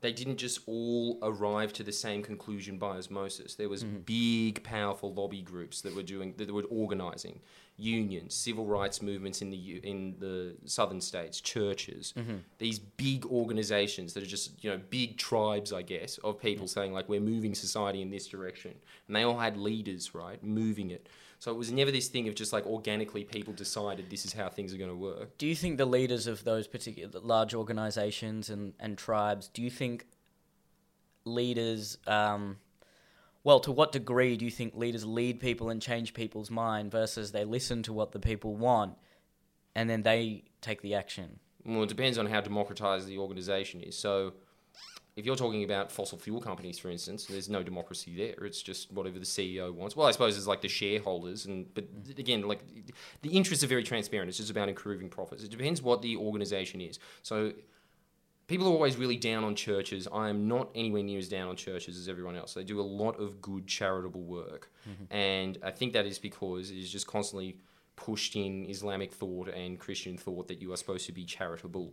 they 0.00 0.12
didn't 0.12 0.36
just 0.36 0.60
all 0.66 1.18
arrive 1.22 1.72
to 1.74 1.82
the 1.82 1.92
same 1.92 2.22
conclusion 2.22 2.78
by 2.78 2.98
osmosis. 2.98 3.54
There 3.54 3.68
was 3.68 3.82
mm-hmm. 3.82 3.98
big, 4.04 4.62
powerful 4.62 5.12
lobby 5.12 5.42
groups 5.42 5.80
that 5.82 5.94
were 5.94 6.02
doing 6.02 6.34
that 6.36 6.52
were 6.52 6.64
organizing 6.70 7.40
unions, 7.78 8.34
civil 8.34 8.66
rights 8.66 9.00
movements 9.00 9.40
in 9.40 9.50
the 9.50 9.80
in 9.82 10.16
the 10.18 10.56
southern 10.64 11.00
states, 11.00 11.40
churches. 11.40 12.12
These 12.58 12.78
big 12.80 13.24
organizations 13.26 14.12
that 14.14 14.22
are 14.22 14.26
just 14.26 14.62
you 14.62 14.70
know 14.70 14.80
big 14.90 15.16
tribes, 15.16 15.72
I 15.72 15.82
guess, 15.82 16.18
of 16.18 16.40
people 16.40 16.66
saying 16.66 16.92
like 16.92 17.08
we're 17.08 17.20
moving 17.20 17.54
society 17.54 18.02
in 18.02 18.10
this 18.10 18.26
direction, 18.26 18.74
and 19.06 19.16
they 19.16 19.22
all 19.22 19.38
had 19.38 19.56
leaders, 19.56 20.14
right, 20.14 20.42
moving 20.42 20.90
it. 20.90 21.08
So 21.38 21.52
it 21.52 21.56
was 21.56 21.70
never 21.70 21.92
this 21.92 22.08
thing 22.08 22.26
of 22.26 22.34
just 22.34 22.52
like 22.52 22.66
organically 22.66 23.22
people 23.22 23.54
decided 23.54 24.10
this 24.10 24.24
is 24.24 24.32
how 24.32 24.48
things 24.48 24.74
are 24.74 24.76
going 24.76 24.90
to 24.90 24.96
work. 24.96 25.38
Do 25.38 25.46
you 25.46 25.54
think 25.54 25.78
the 25.78 25.86
leaders 25.86 26.26
of 26.26 26.42
those 26.42 26.66
particular 26.66 27.20
large 27.20 27.54
organizations 27.54 28.50
and, 28.50 28.72
and 28.80 28.98
tribes, 28.98 29.46
do 29.46 29.62
you 29.62 29.70
think 29.70 30.06
leaders, 31.24 31.98
um, 32.08 32.58
well, 33.44 33.60
to 33.60 33.72
what 33.72 33.92
degree 33.92 34.36
do 34.36 34.44
you 34.44 34.50
think 34.50 34.74
leaders 34.74 35.04
lead 35.04 35.40
people 35.40 35.70
and 35.70 35.80
change 35.80 36.14
people's 36.14 36.50
mind 36.50 36.90
versus 36.90 37.32
they 37.32 37.44
listen 37.44 37.82
to 37.84 37.92
what 37.92 38.12
the 38.12 38.18
people 38.18 38.56
want 38.56 38.94
and 39.74 39.88
then 39.88 40.02
they 40.02 40.44
take 40.60 40.82
the 40.82 40.94
action? 40.94 41.38
Well, 41.64 41.82
it 41.82 41.88
depends 41.88 42.18
on 42.18 42.26
how 42.26 42.40
democratized 42.40 43.06
the 43.06 43.18
organization 43.18 43.80
is. 43.80 43.96
So, 43.96 44.34
if 45.16 45.26
you're 45.26 45.36
talking 45.36 45.64
about 45.64 45.90
fossil 45.90 46.16
fuel 46.16 46.40
companies, 46.40 46.78
for 46.78 46.90
instance, 46.90 47.26
there's 47.26 47.48
no 47.48 47.64
democracy 47.64 48.14
there. 48.16 48.46
It's 48.46 48.62
just 48.62 48.92
whatever 48.92 49.18
the 49.18 49.24
CEO 49.24 49.74
wants. 49.74 49.96
Well, 49.96 50.06
I 50.06 50.12
suppose 50.12 50.36
it's 50.36 50.46
like 50.46 50.60
the 50.60 50.68
shareholders, 50.68 51.44
and 51.46 51.72
but 51.74 52.04
mm. 52.04 52.18
again, 52.18 52.42
like 52.42 52.60
the 53.22 53.30
interests 53.30 53.64
are 53.64 53.68
very 53.68 53.82
transparent. 53.82 54.28
It's 54.28 54.38
just 54.38 54.50
about 54.50 54.68
improving 54.68 55.08
profits. 55.08 55.42
It 55.42 55.50
depends 55.50 55.82
what 55.82 56.02
the 56.02 56.16
organization 56.16 56.80
is. 56.80 57.00
So, 57.22 57.52
people 58.48 58.66
are 58.66 58.70
always 58.70 58.96
really 58.96 59.16
down 59.16 59.44
on 59.44 59.54
churches. 59.54 60.08
I 60.12 60.28
am 60.28 60.48
not 60.48 60.70
anywhere 60.74 61.04
near 61.04 61.18
as 61.18 61.28
down 61.28 61.48
on 61.48 61.56
churches 61.56 61.96
as 61.96 62.08
everyone 62.08 62.34
else. 62.34 62.54
They 62.54 62.64
do 62.64 62.80
a 62.80 62.82
lot 62.82 63.20
of 63.20 63.40
good 63.40 63.68
charitable 63.68 64.22
work, 64.22 64.72
mm-hmm. 64.88 65.14
and 65.14 65.58
I 65.62 65.70
think 65.70 65.92
that 65.92 66.06
is 66.06 66.18
because 66.18 66.70
it 66.72 66.78
is 66.78 66.90
just 66.90 67.06
constantly 67.06 67.58
pushed 67.94 68.34
in 68.36 68.68
Islamic 68.68 69.12
thought 69.12 69.48
and 69.48 69.78
Christian 69.78 70.16
thought 70.16 70.48
that 70.48 70.60
you 70.60 70.72
are 70.72 70.76
supposed 70.76 71.06
to 71.06 71.12
be 71.12 71.24
charitable, 71.24 71.92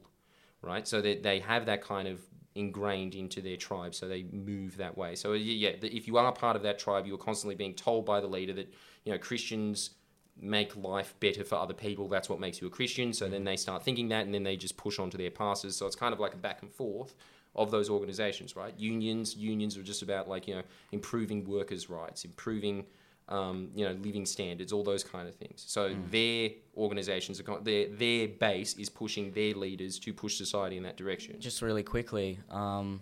right? 0.62 0.88
So 0.88 1.02
that 1.02 1.24
they 1.24 1.40
have 1.40 1.66
that 1.68 1.82
kind 1.82 2.08
of 2.08 2.22
ingrained 2.56 3.16
into 3.16 3.42
their 3.42 3.58
tribe, 3.58 3.94
so 3.94 4.08
they 4.08 4.24
move 4.24 4.78
that 4.78 4.98
way. 4.98 5.16
So 5.16 5.34
yeah, 5.34 5.70
yeah, 5.70 5.76
if 5.82 6.08
you 6.08 6.18
are 6.18 6.32
part 6.32 6.56
of 6.56 6.64
that 6.64 6.80
tribe, 6.80 7.06
you 7.06 7.14
are 7.16 7.20
constantly 7.20 7.56
being 7.56 7.74
told 7.74 8.06
by 8.06 8.22
the 8.22 8.28
leader 8.28 8.54
that 8.54 8.74
you 9.04 9.12
know 9.12 9.18
Christians 9.18 9.92
make 10.40 10.76
life 10.76 11.14
better 11.20 11.44
for 11.44 11.56
other 11.56 11.74
people. 11.74 12.08
That's 12.08 12.30
what 12.30 12.40
makes 12.40 12.62
you 12.62 12.68
a 12.68 12.70
Christian. 12.70 13.14
So 13.14 13.30
then 13.30 13.44
they 13.44 13.56
start 13.56 13.84
thinking 13.84 14.10
that, 14.10 14.26
and 14.26 14.34
then 14.34 14.44
they 14.44 14.58
just 14.58 14.78
push 14.78 15.00
on 15.00 15.10
to 15.12 15.18
their 15.18 15.32
pastors. 15.32 15.76
So 15.76 15.86
it's 15.86 15.96
kind 15.96 16.14
of 16.14 16.20
like 16.20 16.34
a 16.34 16.38
back 16.38 16.62
and 16.62 16.72
forth 16.72 17.16
of 17.56 17.72
those 17.72 17.90
organizations, 17.90 18.56
right? 18.56 18.74
Unions, 18.78 19.36
unions 19.36 19.78
are 19.78 19.84
just 19.84 20.02
about 20.02 20.28
like 20.28 20.48
you 20.48 20.56
know 20.56 20.64
improving 20.92 21.46
workers' 21.46 21.90
rights, 21.90 22.26
improving 22.26 22.86
um, 23.30 23.70
you 23.74 23.86
know 23.86 23.94
living 23.94 24.26
standards, 24.26 24.72
all 24.72 24.84
those 24.84 25.04
kind 25.04 25.28
of 25.28 25.36
things. 25.36 25.64
So 25.66 25.96
their 26.12 26.50
organizations 26.76 27.40
are 27.40 27.60
their 27.62 27.88
their 27.88 28.28
base 28.28 28.74
is 28.76 28.90
pushing 28.90 29.32
their 29.32 29.54
leaders 29.54 30.00
to 30.00 30.14
push 30.14 30.36
society 30.38 30.78
in 30.78 30.84
that 30.84 30.98
direction. 30.98 31.40
Just 31.40 31.62
really 31.62 31.84
quickly, 31.84 32.40
um, 32.50 33.02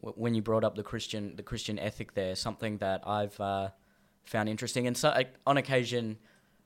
w- 0.00 0.14
when 0.16 0.34
you 0.34 0.42
brought 0.42 0.64
up 0.64 0.76
the 0.76 0.82
Christian 0.82 1.34
the 1.36 1.42
Christian 1.42 1.78
ethic, 1.78 2.14
there 2.14 2.36
something 2.36 2.78
that 2.78 3.02
I've 3.06 3.40
uh, 3.40 3.70
found 4.26 4.48
interesting 4.48 4.86
and 4.86 4.96
so, 4.96 5.08
like, 5.08 5.34
on 5.46 5.56
occasion 5.56 6.18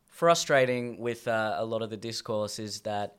frustrating 0.06 0.98
with 0.98 1.26
uh, 1.28 1.54
a 1.56 1.64
lot 1.64 1.82
of 1.82 1.88
the 1.88 1.96
discourse 1.96 2.58
is 2.58 2.80
that 2.80 3.16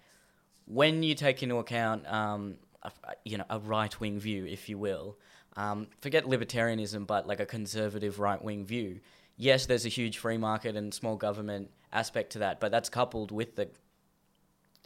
when 0.66 1.04
you 1.04 1.16
take 1.16 1.42
into 1.42 1.58
account, 1.58 2.06
um, 2.12 2.56
a, 2.84 2.92
you 3.26 3.38
know, 3.38 3.46
a 3.50 3.60
right 3.60 4.00
wing 4.00 4.20
view, 4.20 4.46
if 4.46 4.70
you 4.70 4.78
will, 4.78 5.18
um, 5.56 5.88
forget 6.02 6.26
libertarianism, 6.26 7.08
but 7.08 7.28
like 7.28 7.40
a 7.40 7.46
conservative 7.46 8.20
right 8.20 8.44
wing 8.44 8.66
view. 8.66 9.00
Yes, 9.38 9.66
there's 9.66 9.86
a 9.86 9.90
huge 9.90 10.18
free 10.18 10.38
market 10.38 10.76
and 10.76 10.94
small 10.94 11.16
government 11.16 11.72
aspect 11.92 12.34
to 12.34 12.40
that, 12.40 12.60
but 12.60 12.72
that's 12.72 12.90
coupled 12.90 13.32
with 13.32 13.56
the, 13.56 13.70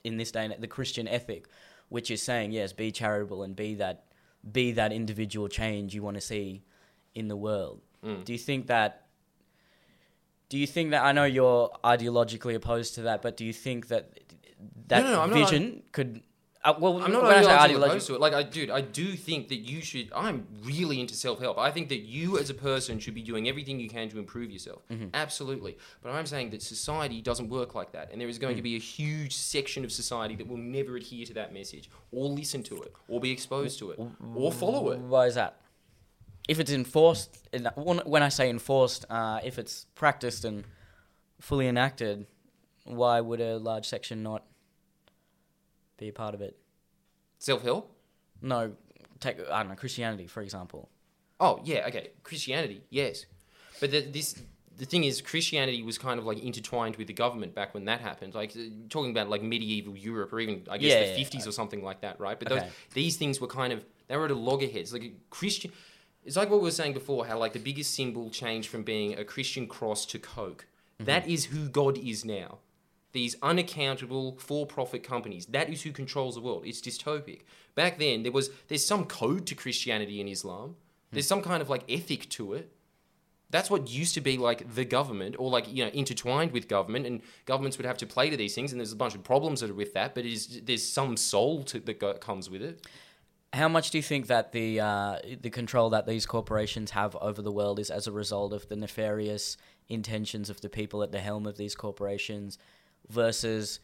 in 0.03 0.18
this 0.18 0.32
day, 0.32 0.45
and 0.45 0.53
the 0.62 0.68
Christian 0.68 1.08
ethic, 1.08 1.47
which 1.89 2.10
is 2.10 2.22
saying 2.22 2.51
yes, 2.51 2.72
be 2.72 2.91
charitable 2.91 3.43
and 3.43 3.56
be 3.56 3.76
that, 3.76 4.06
be 4.49 4.72
that 4.74 4.93
individual 4.93 5.47
change 5.47 5.93
you 5.93 6.03
want 6.03 6.16
to 6.16 6.22
see 6.22 6.64
in 7.14 7.28
the 7.28 7.36
world. 7.36 7.82
Mm. 8.03 8.24
Do 8.24 8.32
you 8.32 8.39
think 8.39 8.68
that? 8.68 9.05
Do 10.50 10.58
you 10.58 10.68
think 10.68 10.91
that 10.91 11.04
I 11.04 11.12
know 11.12 11.26
you're 11.26 11.70
ideologically 11.84 12.56
opposed 12.56 12.96
to 12.96 13.02
that, 13.04 13.22
but 13.22 13.36
do 13.38 13.46
you 13.46 13.54
think 13.54 13.88
that 13.88 14.12
that 14.88 15.04
No, 15.04 15.12
no, 15.12 15.26
not- 15.26 15.30
vision 15.34 15.84
could? 15.91 16.22
Uh, 16.64 16.74
well, 16.80 17.00
I'm 17.00 17.12
not 17.12 17.22
when 17.22 17.32
I 17.32 17.43
say 17.43 17.48
ideologically 17.50 17.86
opposed 17.86 18.08
to 18.08 18.16
it. 18.16 18.20
Like, 18.22 18.34
I, 18.34 18.41
dude, 18.41 18.72
I 18.72 18.82
do 18.82 19.14
think 19.14 19.50
that 19.50 19.58
you 19.58 19.82
should. 19.82 20.12
I'm 20.16 20.48
really 20.64 21.00
into 21.00 21.14
self 21.14 21.39
help. 21.39 21.60
I 21.60 21.70
think 21.70 21.89
that 21.89 22.00
you, 22.00 22.39
as 22.39 22.50
a 22.50 22.56
person, 22.56 22.98
should 22.98 23.14
be 23.14 23.22
doing 23.22 23.48
everything 23.48 23.80
you 23.80 23.88
can 23.88 24.10
to 24.10 24.18
improve 24.18 24.50
yourself. 24.50 24.82
Mm-hmm. 24.89 25.10
Absolutely. 25.14 25.78
But 26.02 26.10
I'm 26.14 26.26
saying 26.26 26.50
that 26.52 26.64
society 26.64 27.22
doesn't 27.22 27.50
work 27.50 27.76
like 27.76 27.91
that, 27.91 28.10
and 28.12 28.20
there 28.20 28.28
is 28.28 28.39
Mm. 28.39 28.41
going 28.41 28.56
to 28.56 28.64
be 28.64 28.76
a 28.76 28.80
huge 28.80 29.36
section 29.36 29.86
of 29.86 29.91
society 29.91 30.34
that 30.38 30.48
will 30.48 30.58
never 30.58 30.96
adhere 30.96 31.24
to 31.28 31.34
that 31.36 31.54
message, 31.54 31.88
or 32.12 32.30
listen 32.30 32.64
to 32.64 32.82
it, 32.82 32.93
or 33.08 33.20
be 33.20 33.30
exposed 33.30 33.78
to 33.80 33.91
it, 33.91 34.00
or 34.34 34.52
follow 34.52 34.89
it. 34.89 35.00
Why 35.02 35.28
is 35.28 35.36
that? 35.36 35.58
If 36.48 36.60
it's 36.60 36.72
enforced, 36.72 37.48
when 37.76 38.22
I 38.22 38.30
say 38.30 38.50
enforced, 38.50 39.06
uh, 39.10 39.39
if 39.43 39.58
it's 39.58 39.86
practiced 39.96 40.46
and 40.46 40.64
fully 41.39 41.68
enacted, 41.68 42.28
why 42.84 43.20
would 43.20 43.41
a 43.41 43.58
large 43.58 43.88
section 43.88 44.22
not 44.22 44.43
be 45.98 46.10
a 46.10 46.14
part 46.14 46.36
of 46.36 46.41
it? 46.41 46.58
Self 47.39 47.64
help. 47.64 47.91
No, 48.41 48.74
take 49.20 49.39
I 49.50 49.60
don't 49.64 49.70
know 49.70 49.76
Christianity 49.76 50.28
for 50.28 50.41
example. 50.41 50.89
Oh 51.39 51.60
yeah, 51.64 51.86
okay. 51.88 52.12
Christianity, 52.24 52.82
yes, 52.89 53.26
but 53.80 53.91
the, 53.91 54.02
this 54.02 54.39
the 54.78 54.86
thing 54.86 55.04
is, 55.06 55.22
Christianity 55.22 55.82
was 55.82 55.98
kind 55.98 56.20
of 56.20 56.26
like 56.26 56.43
intertwined 56.43 56.98
with 56.98 57.08
the 57.08 57.14
government 57.14 57.56
back 57.56 57.74
when 57.74 57.86
that 57.86 58.02
happened. 58.02 58.36
Like 58.36 58.52
uh, 58.56 58.62
talking 58.89 59.12
about 59.12 59.30
like 59.30 59.41
medieval 59.41 59.96
Europe 59.96 60.32
or 60.34 60.39
even 60.39 60.64
I 60.70 60.78
guess 60.78 60.91
Yeah, 60.93 61.00
the 61.00 61.06
yeah, 61.06 61.16
fifties 61.16 61.48
or 61.48 61.52
something 61.52 61.84
like 61.84 62.02
that, 62.02 62.20
right? 62.20 62.38
But 62.38 62.52
Okay. 62.52 62.62
those 62.62 62.72
these 62.93 63.18
things 63.18 63.41
were 63.41 63.48
kind 63.48 63.74
of 63.74 63.84
they 64.08 64.16
were 64.16 64.26
at 64.26 64.32
a 64.32 64.36
loggerheads. 64.36 64.93
Like 64.93 65.12
Christian, 65.30 65.72
it's 66.26 66.36
like 66.36 66.50
what 66.50 66.60
we 66.60 66.66
were 66.66 66.72
saying 66.72 66.94
before, 66.94 67.28
how 67.28 67.38
like 67.38 67.54
the 67.54 67.60
biggest 67.60 67.94
symbol 67.94 68.30
changed 68.30 68.70
from 68.70 68.84
being 68.84 69.18
a 69.18 69.24
Christian 69.24 69.68
cross 69.68 70.06
to 70.08 70.20
Coke. 70.20 70.66
Mm-hmm. 70.96 71.06
That 71.06 71.28
is 71.28 71.46
who 71.46 71.70
God 71.70 71.98
is 71.98 72.26
now. 72.26 72.60
These 73.12 73.38
unaccountable 73.42 74.38
for-profit 74.40 75.04
companies. 75.04 75.46
That 75.46 75.70
is 75.70 75.84
who 75.84 75.92
controls 75.92 76.36
the 76.36 76.42
world. 76.42 76.64
It's 76.66 76.82
dystopic. 76.82 77.42
Back 77.74 77.98
then, 77.98 78.24
there 78.24 78.32
was 78.32 78.50
there's 78.68 78.86
some 78.86 79.06
code 79.06 79.46
to 79.48 79.56
Christianity 79.56 80.20
and 80.20 80.30
Islam. 80.30 80.76
There's 81.12 81.28
some 81.28 81.42
kind 81.42 81.62
of 81.62 81.70
like 81.70 81.84
ethic 81.90 82.28
to 82.32 82.54
it. 82.54 82.72
That's 83.52 83.70
what 83.70 83.90
used 83.90 84.16
to 84.16 84.22
be 84.22 84.38
like 84.38 84.74
the 84.74 84.84
government, 84.84 85.36
or 85.40 85.50
like 85.50 85.72
you 85.72 85.86
know 85.86 85.92
intertwined 85.92 86.52
with 86.52 86.68
government, 86.68 87.06
and 87.06 87.22
governments 87.46 87.78
would 87.78 87.86
have 87.86 87.98
to 88.00 88.08
play 88.08 88.30
to 88.30 88.36
these 88.36 88.56
things. 88.56 88.74
And 88.74 88.82
there's 88.82 88.92
a 88.92 88.98
bunch 88.98 89.16
of 89.16 89.24
problems 89.24 89.62
that 89.62 89.70
are 89.70 89.76
with 89.76 89.94
that, 89.94 90.16
but 90.16 90.26
it 90.26 90.34
is, 90.34 90.62
there's 90.64 90.84
some 90.84 91.16
soul 91.16 91.64
to, 91.66 91.80
that 91.80 92.00
go, 92.00 92.14
comes 92.16 92.50
with 92.50 92.62
it. 92.62 92.86
How 93.56 93.70
much 93.70 93.91
do 93.91 93.97
you 93.97 94.01
think 94.01 94.28
that 94.28 94.51
the 94.51 94.82
uh, 94.82 95.20
the 95.41 95.49
control 95.49 95.89
that 95.91 96.06
these 96.06 96.26
corporations 96.26 96.91
have 96.91 97.16
over 97.16 97.41
the 97.41 97.53
world 97.53 97.80
is 97.80 97.89
as 97.89 98.06
a 98.06 98.12
result 98.12 98.51
of 98.51 98.68
the 98.68 98.76
nefarious 98.76 99.56
intentions 99.88 100.49
of 100.49 100.60
the 100.60 100.68
people 100.68 101.01
at 101.03 101.14
the 101.14 101.20
helm 101.20 101.45
of 101.45 101.56
these 101.56 101.74
corporations 101.74 102.58
versus 103.10 103.80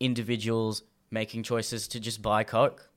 individuals 0.00 0.82
making 1.10 1.44
choices 1.44 1.88
to 1.88 1.98
just 1.98 2.20
buy 2.20 2.44
Coke? 2.44 2.90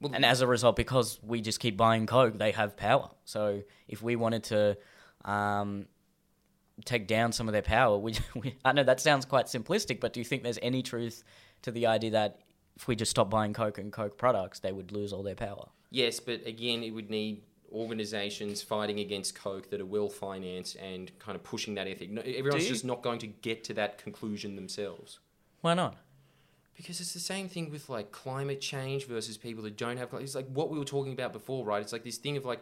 Well- 0.00 0.12
and 0.14 0.24
as 0.24 0.40
a 0.40 0.46
result, 0.46 0.76
because 0.76 1.18
we 1.20 1.40
just 1.40 1.58
keep 1.58 1.76
buying 1.76 2.06
Coke, 2.06 2.38
they 2.38 2.52
have 2.52 2.76
power. 2.76 3.10
So 3.24 3.62
if 3.88 4.02
we 4.02 4.14
wanted 4.14 4.44
to 4.44 4.78
um, 5.24 5.86
take 6.84 7.08
down 7.08 7.32
some 7.32 7.48
of 7.48 7.52
their 7.52 7.62
power, 7.62 7.98
we, 7.98 8.14
we, 8.36 8.56
I 8.64 8.70
know 8.72 8.84
that 8.84 9.00
sounds 9.00 9.24
quite 9.24 9.46
simplistic, 9.46 9.98
but 9.98 10.12
do 10.12 10.20
you 10.20 10.24
think 10.24 10.44
there's 10.44 10.60
any 10.62 10.82
truth 10.82 11.24
to 11.62 11.72
the 11.72 11.86
idea 11.86 12.12
that 12.12 12.38
if 12.80 12.88
we 12.88 12.96
just 12.96 13.10
stop 13.10 13.28
buying 13.28 13.52
Coke 13.52 13.76
and 13.76 13.92
Coke 13.92 14.16
products, 14.16 14.58
they 14.58 14.72
would 14.72 14.90
lose 14.90 15.12
all 15.12 15.22
their 15.22 15.34
power? 15.34 15.68
Yes, 15.90 16.18
but 16.18 16.46
again, 16.46 16.82
it 16.82 16.92
would 16.92 17.10
need 17.10 17.42
organizations 17.72 18.62
fighting 18.62 19.00
against 19.00 19.34
Coke 19.34 19.68
that 19.68 19.82
are 19.82 19.86
well 19.86 20.08
financed 20.08 20.76
and 20.76 21.16
kind 21.18 21.36
of 21.36 21.42
pushing 21.42 21.74
that 21.74 21.86
ethic. 21.86 22.10
No, 22.10 22.22
everyone's 22.22 22.66
just 22.66 22.86
not 22.86 23.02
going 23.02 23.18
to 23.18 23.26
get 23.26 23.64
to 23.64 23.74
that 23.74 23.98
conclusion 23.98 24.56
themselves. 24.56 25.18
Why 25.60 25.74
not? 25.74 25.98
Because 26.74 27.00
it's 27.00 27.12
the 27.12 27.20
same 27.20 27.50
thing 27.50 27.70
with 27.70 27.90
like 27.90 28.12
climate 28.12 28.62
change 28.62 29.06
versus 29.06 29.36
people 29.36 29.62
that 29.64 29.76
don't 29.76 29.98
have. 29.98 30.08
It's 30.14 30.34
like 30.34 30.48
what 30.48 30.70
we 30.70 30.78
were 30.78 30.86
talking 30.86 31.12
about 31.12 31.34
before, 31.34 31.66
right? 31.66 31.82
It's 31.82 31.92
like 31.92 32.02
this 32.02 32.16
thing 32.16 32.38
of 32.38 32.46
like 32.46 32.60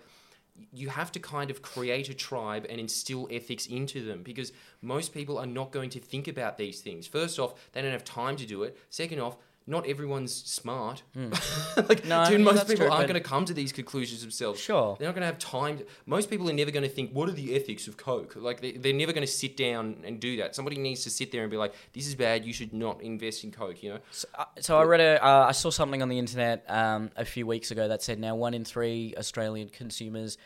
you 0.73 0.89
have 0.89 1.13
to 1.13 1.21
kind 1.21 1.53
of 1.53 1.63
create 1.63 2.09
a 2.09 2.15
tribe 2.15 2.67
and 2.69 2.81
instill 2.81 3.29
ethics 3.31 3.67
into 3.67 4.05
them 4.05 4.25
because 4.25 4.53
most 4.83 5.15
people 5.15 5.39
are 5.39 5.47
not 5.47 5.71
going 5.71 5.91
to 5.91 6.01
think 6.01 6.27
about 6.27 6.59
these 6.59 6.81
things. 6.81 7.07
First 7.07 7.39
off, 7.39 7.55
they 7.71 7.83
don't 7.83 7.93
have 7.93 8.05
time 8.05 8.35
to 8.35 8.47
do 8.47 8.65
it. 8.65 8.77
Second 8.91 9.21
off, 9.21 9.37
not 9.69 9.87
everyone's 9.87 10.35
smart. 10.35 11.03
like, 11.89 12.05
No, 12.07 12.25
dude, 12.29 12.41
most 12.41 12.67
people 12.67 12.87
true, 12.87 12.91
aren't 12.91 13.07
going 13.07 13.23
to 13.23 13.29
come 13.29 13.45
to 13.45 13.53
these 13.53 13.71
conclusions 13.71 14.23
themselves. 14.23 14.59
Sure. 14.59 14.97
They're 14.99 15.07
not 15.07 15.15
going 15.15 15.21
to 15.23 15.27
have 15.27 15.39
time. 15.39 15.79
To, 15.79 15.87
most 16.07 16.31
people 16.31 16.49
are 16.49 16.55
never 16.55 16.71
going 16.71 16.85
to 16.85 16.89
think, 16.89 17.13
what 17.13 17.29
are 17.29 17.33
the 17.33 17.55
ethics 17.55 17.87
of 17.87 17.99
Coke? 17.99 18.35
Like, 18.35 18.61
they, 18.61 18.73
they're 18.73 18.95
never 18.95 19.13
going 19.13 19.27
to 19.27 19.33
sit 19.33 19.57
down 19.57 19.99
and 20.05 20.19
do 20.19 20.39
that. 20.39 20.55
Somebody 20.55 20.79
needs 20.79 21.05
to 21.05 21.11
sit 21.11 21.31
there 21.31 21.43
and 21.43 21.51
be 21.51 21.59
like, 21.59 21.75
this 21.93 22.07
is 22.07 22.15
bad. 22.15 22.47
You 22.47 22.55
should 22.55 22.73
not 22.73 23.03
invest 23.03 23.45
in 23.45 23.53
Coke, 23.53 23.83
you 23.83 23.91
know? 23.93 23.99
So, 24.11 24.29
uh, 24.39 24.45
so 24.59 24.79
I 24.79 24.85
read 24.85 25.01
a, 25.01 25.25
uh, 25.25 25.47
I 25.49 25.53
saw 25.53 25.71
something 25.71 26.01
on 26.01 26.09
the 26.09 26.19
internet 26.19 26.65
um, 26.69 27.11
a 27.15 27.27
few 27.27 27.47
weeks 27.47 27.71
ago 27.71 27.89
that 27.89 28.03
said 28.03 28.19
now 28.19 28.37
one 28.37 28.55
in 28.55 28.65
three 28.65 29.15
Australian 29.19 29.69
consumers 29.69 30.39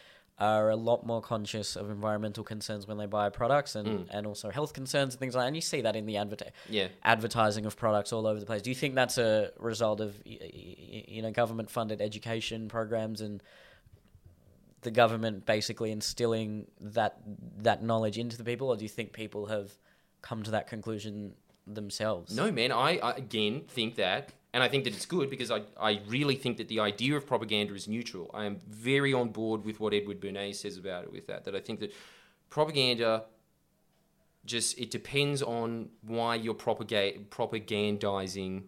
are 0.43 0.70
a 0.70 0.76
lot 0.76 1.07
more 1.07 1.22
conscious 1.22 1.76
of 1.76 1.88
environmental 1.88 2.43
concerns 2.43 2.88
when 2.88 2.99
they 2.99 3.07
buy 3.07 3.28
products 3.30 3.76
and, 3.76 3.86
mm. 3.86 4.07
and 4.11 4.26
also 4.26 4.51
health 4.51 4.72
concerns 4.72 5.14
and 5.14 5.20
things 5.20 5.34
like 5.36 5.43
that. 5.43 5.47
And 5.47 5.57
you 5.57 5.62
see 5.62 5.82
that 5.82 5.95
in 5.95 6.05
the 6.05 6.16
adver- 6.16 6.51
Yeah. 6.68 6.88
advertising 7.05 7.64
of 7.64 7.76
products 7.76 8.12
all 8.12 8.26
over 8.26 8.40
the 8.40 8.47
place. 8.47 8.61
Do 8.61 8.70
you 8.70 8.74
think 8.74 8.97
that's 8.97 9.18
a 9.18 9.53
result 9.59 10.01
of 10.01 10.11
you 10.24 11.22
know 11.22 11.30
government 11.30 11.70
funded 11.70 12.01
education 12.01 12.68
programs 12.68 13.20
and 13.20 13.40
the 14.80 14.90
government 14.90 15.47
basically 15.47 15.93
instilling 15.93 16.66
that 16.80 17.18
that 17.59 17.82
knowledge 17.82 18.18
into 18.18 18.36
the 18.36 18.45
people, 18.45 18.68
or 18.68 18.76
do 18.76 18.84
you 18.84 18.88
think 18.88 19.12
people 19.12 19.47
have 19.47 19.70
come 20.22 20.43
to 20.43 20.51
that 20.51 20.66
conclusion 20.66 21.34
themselves? 21.66 22.34
No, 22.34 22.51
man. 22.51 22.72
I, 22.72 22.99
I 22.99 23.12
again 23.12 23.62
think 23.68 23.95
that, 23.97 24.30
and 24.53 24.62
I 24.62 24.68
think 24.68 24.84
that 24.84 24.94
it's 24.94 25.07
good 25.07 25.30
because 25.30 25.50
I, 25.50 25.62
I 25.80 26.00
really 26.07 26.34
think 26.34 26.59
that 26.59 26.68
the 26.68 26.80
idea 26.80 27.16
of 27.16 27.26
propaganda 27.26 27.74
is 27.74 27.88
neutral. 27.88 28.30
I 28.34 28.44
am 28.44 28.59
very 28.68 29.14
on 29.14 29.30
board 29.30 29.64
with 29.64 29.80
what 29.80 29.94
Edward 29.94 30.20
Bernays 30.20 30.57
says 30.57 30.76
about 30.76 31.05
it. 31.05 31.12
With 31.12 31.26
that, 31.28 31.44
that 31.44 31.55
I 31.55 31.61
think 31.61 31.80
that 31.80 31.94
propaganda 32.50 33.24
just 34.44 34.78
it 34.78 34.90
depends 34.90 35.42
on 35.42 35.88
why 36.03 36.34
you're 36.34 36.55
propaga- 36.55 37.24
propagandizing 37.28 38.64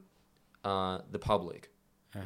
uh, 0.64 0.98
the 1.10 1.18
public. 1.18 1.70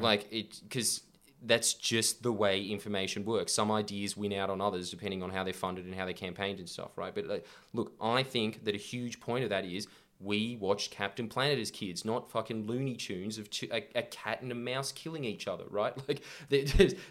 Like 0.00 0.28
it 0.30 0.60
because 0.62 1.02
that's 1.42 1.74
just 1.74 2.22
the 2.22 2.32
way 2.32 2.64
information 2.64 3.24
works. 3.24 3.52
Some 3.54 3.70
ideas 3.70 4.16
win 4.16 4.32
out 4.32 4.50
on 4.50 4.60
others 4.60 4.90
depending 4.90 5.22
on 5.22 5.30
how 5.30 5.44
they're 5.44 5.52
funded 5.52 5.86
and 5.86 5.94
how 5.94 6.04
they're 6.04 6.14
campaigned 6.14 6.58
and 6.58 6.68
stuff, 6.68 6.96
right? 6.96 7.14
But 7.14 7.26
like, 7.26 7.46
look, 7.72 7.92
I 8.00 8.22
think 8.22 8.64
that 8.64 8.74
a 8.74 8.78
huge 8.78 9.20
point 9.20 9.44
of 9.44 9.50
that 9.50 9.64
is 9.64 9.88
We 10.20 10.56
watched 10.56 10.90
Captain 10.90 11.28
Planet 11.28 11.58
as 11.60 11.70
kids, 11.70 12.04
not 12.04 12.30
fucking 12.30 12.66
Looney 12.66 12.96
Tunes 12.96 13.38
of 13.38 13.50
two, 13.50 13.68
a, 13.72 13.86
a 13.94 14.02
cat 14.02 14.42
and 14.42 14.50
a 14.50 14.54
mouse 14.54 14.90
killing 14.90 15.24
each 15.24 15.46
other, 15.46 15.64
right? 15.70 15.94
Like 16.08 16.22
there, 16.48 16.64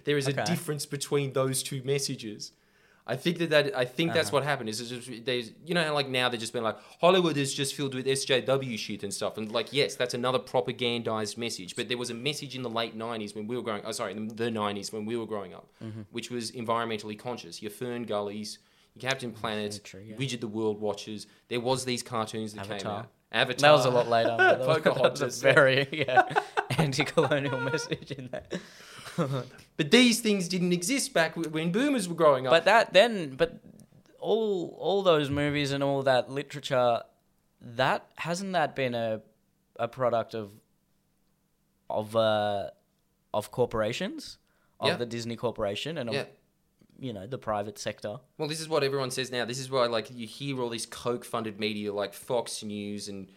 there 0.04 0.18
is 0.18 0.28
Okay. 0.28 0.42
a 0.42 0.46
difference 0.46 0.86
between 0.86 1.34
those 1.34 1.64
two 1.64 1.82
messages. 1.84 2.52
I 3.10 3.16
think 3.16 3.38
that, 3.38 3.50
that 3.52 3.78
I 3.78 3.86
think 3.86 4.12
that's 4.14 4.28
Uh-huh. 4.28 4.38
what 4.40 4.44
happened. 4.44 4.68
Is 4.68 4.90
just 4.90 5.26
there's 5.26 5.52
you 5.66 5.74
know 5.74 5.94
like 5.94 6.10
now 6.10 6.28
they're 6.28 6.38
just 6.38 6.52
been 6.52 6.66
like 6.66 6.76
Hollywood 7.00 7.38
is 7.38 7.54
just 7.54 7.74
filled 7.74 7.96
with 7.96 8.06
SJW 8.06 8.78
shit 8.78 9.02
and 9.04 9.14
stuff, 9.14 9.38
and 9.38 9.50
like 9.50 9.72
yes, 9.72 9.96
that's 9.96 10.14
another 10.14 10.40
propagandized 10.40 11.38
message. 11.38 11.78
But 11.78 11.88
there 11.88 11.98
was 11.98 12.10
a 12.10 12.14
message 12.14 12.54
in 12.58 12.64
the 12.64 12.70
late 12.70 12.98
'90s 12.98 13.34
when 13.34 13.48
we 13.48 13.56
were 13.56 13.62
growing. 13.64 13.84
Oh, 13.86 13.94
sorry, 13.94 14.14
the, 14.14 14.34
the 14.34 14.50
'90s 14.52 14.92
when 14.92 15.06
we 15.06 15.16
were 15.16 15.26
growing 15.26 15.54
up, 15.54 15.70
Mm-hmm. 15.82 16.02
which 16.12 16.30
was 16.30 16.52
environmentally 16.52 17.18
conscious. 17.18 17.62
Your 17.62 17.72
Fern 17.72 18.04
Gullies, 18.04 18.60
Captain 19.00 19.32
Planet, 19.32 19.80
true, 19.84 20.02
yeah. 20.06 20.16
Widget 20.16 20.42
the 20.42 20.48
World 20.48 20.80
Watchers. 20.82 21.28
There 21.48 21.60
was 21.62 21.86
these 21.86 22.04
cartoons 22.04 22.54
that 22.54 22.64
came 22.64 22.74
Avatar. 22.74 23.00
out. 23.00 23.08
Avatar. 23.32 23.70
That 23.70 23.76
was 23.78 23.86
a 23.86 23.90
lot 23.90 24.08
later. 24.08 24.36
but 24.38 24.58
that 24.58 24.60
was- 24.60 24.68
that 24.84 24.86
was 24.86 24.94
Pocahontas. 24.96 25.40
a 25.40 25.54
very 25.54 25.88
yeah, 25.92 26.42
anti-colonial 26.78 27.60
message 27.62 28.12
in 28.12 28.30
that. 28.32 28.54
But 29.78 29.90
these 29.92 30.20
things 30.22 30.48
didn't 30.48 30.74
exist 30.74 31.12
back 31.14 31.36
when 31.36 31.72
boomers 31.72 32.08
were 32.08 32.14
growing 32.16 32.46
up. 32.48 32.52
But 32.52 32.66
that 32.66 32.94
then, 32.94 33.36
but 33.36 33.60
all 34.20 34.76
all 34.80 35.02
those 35.04 35.30
movies 35.32 35.72
and 35.72 35.84
all 35.84 36.04
that 36.04 36.30
literature, 36.32 37.02
that 37.62 38.06
hasn't 38.16 38.54
that 38.54 38.76
been 38.76 38.94
a 38.96 39.22
a 39.78 39.88
product 39.88 40.34
of 40.36 40.52
of 41.90 42.16
uh 42.16 42.70
of 43.34 43.52
corporations, 43.52 44.38
of 44.80 44.88
Yeah. 44.90 44.96
the 44.98 45.06
Disney 45.06 45.36
Corporation, 45.36 45.98
and 45.98 46.10
of 46.10 46.16
yeah. 46.16 46.26
You 47.00 47.14
know 47.14 47.28
the 47.28 47.38
private 47.38 47.78
sector. 47.78 48.18
Well, 48.38 48.48
this 48.48 48.60
is 48.60 48.68
what 48.68 48.84
everyone 48.84 49.12
says 49.12 49.32
now. 49.32 49.46
This 49.46 49.60
is 49.60 49.70
why, 49.70 49.86
like, 49.86 50.10
you 50.12 50.26
hear 50.26 50.60
all 50.60 50.70
these 50.70 50.88
Koch-funded 50.88 51.60
media, 51.60 51.94
like 51.94 52.14
Fox 52.14 52.64
News 52.64 53.08
and, 53.08 53.28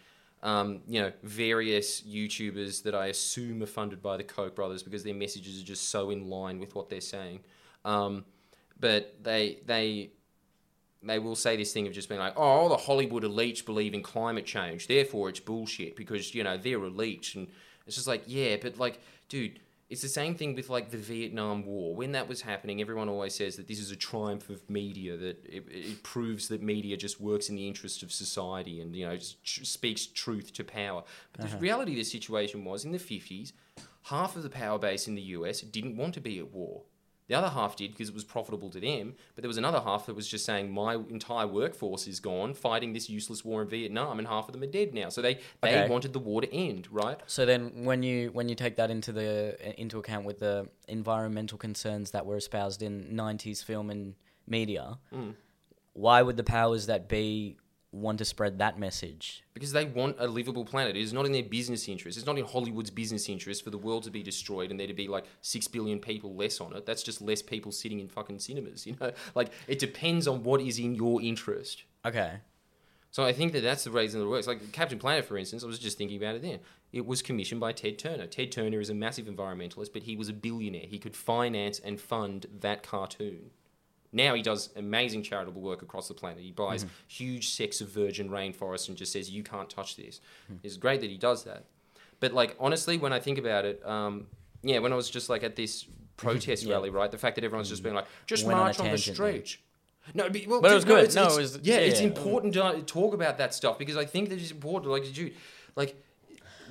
um, 0.41 0.81
you 0.87 0.99
know, 0.99 1.11
various 1.21 2.01
YouTubers 2.01 2.81
that 2.83 2.95
I 2.95 3.07
assume 3.07 3.61
are 3.61 3.67
funded 3.67 4.01
by 4.01 4.17
the 4.17 4.23
Koch 4.23 4.55
brothers 4.55 4.81
because 4.81 5.03
their 5.03 5.13
messages 5.13 5.61
are 5.61 5.65
just 5.65 5.89
so 5.89 6.09
in 6.09 6.27
line 6.27 6.59
with 6.59 6.73
what 6.73 6.89
they're 6.89 7.01
saying. 7.01 7.41
Um, 7.85 8.25
but 8.79 9.15
they 9.21 9.59
they 9.65 10.09
they 11.03 11.19
will 11.19 11.35
say 11.35 11.55
this 11.55 11.71
thing 11.71 11.85
of 11.85 11.93
just 11.93 12.09
being 12.09 12.21
like, 12.21 12.33
oh, 12.37 12.41
all 12.41 12.69
the 12.69 12.77
Hollywood 12.77 13.23
elites 13.23 13.63
believe 13.63 13.93
in 13.93 14.01
climate 14.01 14.47
change, 14.47 14.87
therefore 14.87 15.29
it's 15.29 15.39
bullshit 15.39 15.95
because 15.95 16.33
you 16.33 16.43
know 16.43 16.57
they're 16.57 16.79
elites, 16.79 17.35
and 17.35 17.47
it's 17.85 17.95
just 17.95 18.07
like, 18.07 18.23
yeah, 18.25 18.55
but 18.59 18.79
like, 18.79 18.99
dude. 19.29 19.59
It's 19.91 20.01
the 20.01 20.07
same 20.07 20.35
thing 20.35 20.55
with 20.55 20.69
like 20.69 20.89
the 20.89 20.97
Vietnam 20.97 21.65
War. 21.65 21.93
When 21.93 22.13
that 22.13 22.29
was 22.29 22.41
happening, 22.41 22.79
everyone 22.79 23.09
always 23.09 23.35
says 23.35 23.57
that 23.57 23.67
this 23.67 23.77
is 23.77 23.91
a 23.91 23.95
triumph 23.97 24.49
of 24.49 24.67
media. 24.69 25.17
That 25.17 25.45
it, 25.45 25.65
it 25.69 26.01
proves 26.01 26.47
that 26.47 26.61
media 26.61 26.95
just 26.95 27.19
works 27.19 27.49
in 27.49 27.57
the 27.57 27.67
interest 27.67 28.01
of 28.01 28.09
society 28.09 28.79
and 28.79 28.95
you 28.95 29.05
know 29.05 29.17
tr- 29.17 29.65
speaks 29.65 30.05
truth 30.05 30.53
to 30.53 30.63
power. 30.63 31.03
But 31.33 31.41
the 31.41 31.47
uh-huh. 31.49 31.57
reality 31.59 31.91
of 31.91 31.97
the 31.97 32.05
situation 32.05 32.63
was 32.63 32.85
in 32.85 32.93
the 32.93 32.99
fifties, 32.99 33.51
half 34.03 34.37
of 34.37 34.43
the 34.43 34.49
power 34.49 34.79
base 34.79 35.09
in 35.09 35.15
the 35.15 35.21
US 35.23 35.59
didn't 35.59 35.97
want 35.97 36.13
to 36.13 36.21
be 36.21 36.39
at 36.39 36.53
war. 36.53 36.83
The 37.31 37.37
other 37.37 37.47
half 37.47 37.77
did 37.77 37.91
because 37.91 38.09
it 38.09 38.13
was 38.13 38.25
profitable 38.25 38.69
to 38.71 38.79
them, 38.81 39.15
but 39.35 39.41
there 39.41 39.47
was 39.47 39.55
another 39.55 39.79
half 39.79 40.05
that 40.07 40.15
was 40.15 40.27
just 40.27 40.43
saying 40.43 40.69
my 40.69 40.95
entire 40.95 41.47
workforce 41.47 42.05
is 42.05 42.19
gone 42.19 42.53
fighting 42.53 42.91
this 42.91 43.09
useless 43.09 43.45
war 43.45 43.61
in 43.61 43.69
Vietnam, 43.69 44.19
and 44.19 44.27
half 44.27 44.49
of 44.49 44.51
them 44.53 44.63
are 44.63 44.73
dead 44.79 44.93
now. 44.93 45.07
So 45.07 45.21
they 45.21 45.35
they 45.61 45.79
Okay. 45.79 45.87
wanted 45.89 46.11
the 46.11 46.19
war 46.19 46.41
to 46.41 46.53
end, 46.53 46.89
right? 46.91 47.17
So 47.27 47.45
then, 47.45 47.85
when 47.85 48.03
you 48.03 48.31
when 48.33 48.49
you 48.49 48.55
take 48.55 48.75
that 48.75 48.91
into 48.91 49.13
the 49.13 49.31
into 49.79 49.97
account 49.97 50.25
with 50.25 50.39
the 50.39 50.67
environmental 50.89 51.57
concerns 51.57 52.11
that 52.11 52.25
were 52.25 52.35
espoused 52.35 52.81
in 52.83 53.15
'90s 53.15 53.63
film 53.63 53.89
and 53.89 54.15
media, 54.45 54.99
Mm. 55.13 55.35
why 55.93 56.21
would 56.21 56.35
the 56.35 56.43
powers 56.43 56.85
that 56.87 57.07
be 57.07 57.55
want 57.91 58.17
to 58.19 58.25
spread 58.25 58.59
that 58.59 58.79
message? 58.79 59.43
Because 59.53 59.71
they 59.73 59.85
want 59.85 60.15
a 60.19 60.27
livable 60.27 60.65
planet. 60.65 60.95
It 60.95 61.01
is 61.01 61.13
not 61.13 61.25
in 61.25 61.31
their 61.31 61.43
business 61.43 61.87
interest. 61.87 62.17
It's 62.17 62.27
not 62.27 62.37
in 62.37 62.45
Hollywood's 62.45 62.89
business 62.89 63.27
interest 63.27 63.63
for 63.63 63.69
the 63.69 63.77
world 63.77 64.03
to 64.03 64.11
be 64.11 64.23
destroyed 64.23 64.71
and 64.71 64.79
there 64.79 64.87
to 64.87 64.93
be 64.93 65.07
like 65.07 65.25
six 65.41 65.67
billion 65.67 65.99
people 65.99 66.35
less 66.35 66.61
on 66.61 66.75
it. 66.75 66.85
That's 66.85 67.03
just 67.03 67.21
less 67.21 67.41
people 67.41 67.71
sitting 67.71 67.99
in 67.99 68.07
fucking 68.07 68.39
cinemas. 68.39 68.85
You 68.91 68.97
know, 68.99 69.11
like 69.35 69.51
it 69.67 69.79
depends 69.79 70.27
on 70.27 70.43
what 70.43 70.59
is 70.59 70.77
in 70.77 70.95
your 70.95 71.21
interest. 71.21 71.83
Okay. 72.05 72.39
So 73.11 73.23
I 73.23 73.33
think 73.33 73.51
that 73.53 73.61
that's 73.61 73.83
the 73.83 73.91
reason 73.91 74.21
it 74.21 74.25
works. 74.25 74.47
Like 74.47 74.71
Captain 74.71 74.97
Planet, 74.97 75.25
for 75.25 75.37
instance, 75.37 75.63
I 75.63 75.67
was 75.67 75.79
just 75.79 75.97
thinking 75.97 76.17
about 76.17 76.35
it 76.35 76.41
then. 76.41 76.59
It 76.93 77.05
was 77.05 77.21
commissioned 77.21 77.61
by 77.61 77.73
Ted 77.73 77.99
Turner. 77.99 78.25
Ted 78.25 78.51
Turner 78.51 78.79
is 78.79 78.89
a 78.89 78.93
massive 78.93 79.25
environmentalist, 79.25 79.93
but 79.93 80.03
he 80.03 80.15
was 80.15 80.29
a 80.29 80.33
billionaire. 80.33 80.85
He 80.87 80.97
could 80.97 81.15
finance 81.15 81.79
and 81.79 81.99
fund 81.99 82.47
that 82.61 82.83
cartoon. 82.83 83.51
Now 84.13 84.33
he 84.33 84.41
does 84.41 84.69
amazing 84.75 85.23
charitable 85.23 85.61
work 85.61 85.81
across 85.81 86.07
the 86.07 86.13
planet. 86.13 86.43
He 86.43 86.51
buys 86.51 86.83
mm-hmm. 86.83 86.93
huge 87.07 87.49
sects 87.49 87.79
of 87.81 87.89
virgin 87.89 88.29
rainforest 88.29 88.89
and 88.89 88.97
just 88.97 89.13
says, 89.13 89.29
"You 89.29 89.43
can't 89.43 89.69
touch 89.69 89.95
this." 89.95 90.19
Mm-hmm. 90.45 90.59
It's 90.63 90.77
great 90.77 91.01
that 91.01 91.09
he 91.09 91.17
does 91.17 91.43
that. 91.45 91.65
But 92.19 92.33
like 92.33 92.55
honestly, 92.59 92.97
when 92.97 93.13
I 93.13 93.19
think 93.19 93.37
about 93.37 93.65
it, 93.65 93.85
um, 93.85 94.27
yeah, 94.63 94.79
when 94.79 94.91
I 94.91 94.95
was 94.95 95.09
just 95.09 95.29
like 95.29 95.43
at 95.43 95.55
this 95.55 95.85
protest 96.17 96.63
Yeah. 96.63 96.73
rally, 96.73 96.89
right? 96.89 97.09
The 97.09 97.17
fact 97.17 97.35
that 97.35 97.43
everyone's 97.43 97.69
just 97.69 97.81
mm. 97.81 97.85
been 97.85 97.95
like, 97.95 98.07
"Just 98.25 98.45
Went 98.45 98.57
march 98.57 98.79
on, 98.79 98.85
the 98.85 98.89
tangent 98.91 99.17
there. 99.17 99.31
street." 99.31 99.57
No, 100.13 100.29
but, 100.29 100.47
well, 100.47 100.61
But 100.61 100.71
it 100.71 100.75
was 100.75 100.85
no, 100.85 100.95
good. 100.95 101.03
It's, 101.05 101.15
No, 101.15 101.23
it's- 101.23 101.37
it 101.37 101.41
was- 101.41 101.59
yeah, 101.63 101.75
it's 101.75 101.99
important 101.99 102.53
to 102.55 102.81
talk 102.81 103.13
about 103.13 103.37
that 103.37 103.53
stuff 103.53 103.77
because 103.77 103.95
I 103.97 104.05
think 104.05 104.29
that 104.29 104.41
it's 104.41 104.51
important. 104.51 104.91
Like, 104.91 105.11
dude, 105.13 105.33
like 105.75 105.95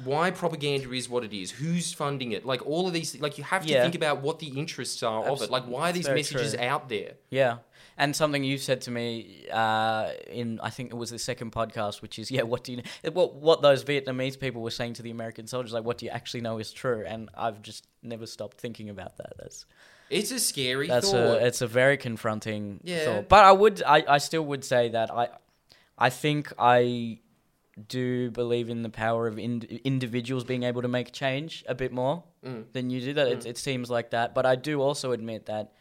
why 0.05 0.31
propaganda 0.31 0.93
is 0.93 1.09
what 1.09 1.25
it 1.25 1.33
is, 1.33 1.51
who's 1.51 1.93
funding 1.93 2.33
it, 2.33 2.45
like 2.47 2.65
all 2.67 2.87
of 2.87 2.93
these, 2.93 3.21
like 3.21 3.39
you 3.39 3.45
have 3.45 3.65
to 3.67 3.73
Yeah. 3.73 3.83
think 3.83 3.95
about 3.95 4.23
what 4.23 4.39
the 4.39 4.49
interests 4.49 5.03
are 5.03 5.25
of 5.29 5.43
it. 5.43 5.51
Like, 5.51 5.65
why 5.65 5.91
are 5.91 5.93
these 5.93 6.07
very 6.07 6.19
messages 6.21 6.55
true. 6.55 6.63
out 6.65 6.89
there? 6.89 7.15
Yeah. 7.31 7.59
And 7.99 8.17
something 8.17 8.43
you 8.43 8.57
said 8.57 8.81
to 8.83 8.91
me 8.91 9.47
uh, 9.53 10.13
in, 10.31 10.59
I 10.63 10.71
think 10.71 10.91
it 10.91 10.97
was 10.97 11.11
the 11.11 11.19
second 11.19 11.53
podcast, 11.53 12.01
which 12.01 12.19
is, 12.19 12.31
yeah, 12.31 12.43
what 12.43 12.65
do 12.65 12.73
you 12.73 12.79
know? 12.79 13.11
What, 13.13 13.35
what 13.35 13.61
those 13.63 13.85
Vietnamese 13.85 14.41
people 14.41 14.63
were 14.63 14.71
saying 14.71 14.95
to 14.95 15.03
the 15.03 15.11
American 15.11 15.47
soldiers, 15.47 15.73
like, 15.75 15.85
what 15.85 15.99
do 15.99 16.07
you 16.07 16.11
actually 16.13 16.41
know 16.41 16.59
is 16.59 16.73
true? 16.73 17.05
And 17.07 17.29
I've 17.37 17.61
just 17.61 17.87
never 18.03 18.27
stopped 18.27 18.59
thinking 18.59 18.89
about 18.89 19.19
that. 19.19 19.35
That's 19.39 19.67
It's 20.09 20.31
a 20.31 20.39
scary 20.39 20.87
that's 20.89 21.11
thought. 21.11 21.43
a 21.43 21.47
it's 21.47 21.61
a 21.61 21.67
very 21.67 21.99
confronting 21.99 22.81
Yeah. 22.85 23.05
thought. 23.05 23.29
But 23.29 23.45
I 23.45 23.53
would 23.53 23.83
I, 23.83 24.03
I 24.09 24.19
still 24.19 24.45
would 24.47 24.65
say 24.65 24.89
that 24.91 25.11
I 25.11 25.29
I 25.99 26.09
think 26.09 26.53
I 26.59 27.19
do 27.89 28.31
believe 28.31 28.68
in 28.68 28.83
the 28.83 28.89
power 28.89 29.26
of 29.26 29.39
in, 29.39 29.62
individuals 29.85 30.45
being 30.45 30.62
able 30.62 30.83
to 30.83 30.89
make 30.89 31.12
change 31.12 31.64
a 31.68 31.74
bit 31.74 31.93
more 31.93 32.22
Mm. 32.45 32.64
than 32.72 32.89
you 32.91 33.01
do. 33.01 33.12
That 33.12 33.28
it, 33.28 33.45
it 33.47 33.59
seems 33.59 33.91
like 33.91 34.11
that, 34.11 34.35
but 34.35 34.47
I 34.47 34.57
do 34.57 34.81
also 34.81 35.12
admit 35.12 35.47
that 35.47 35.72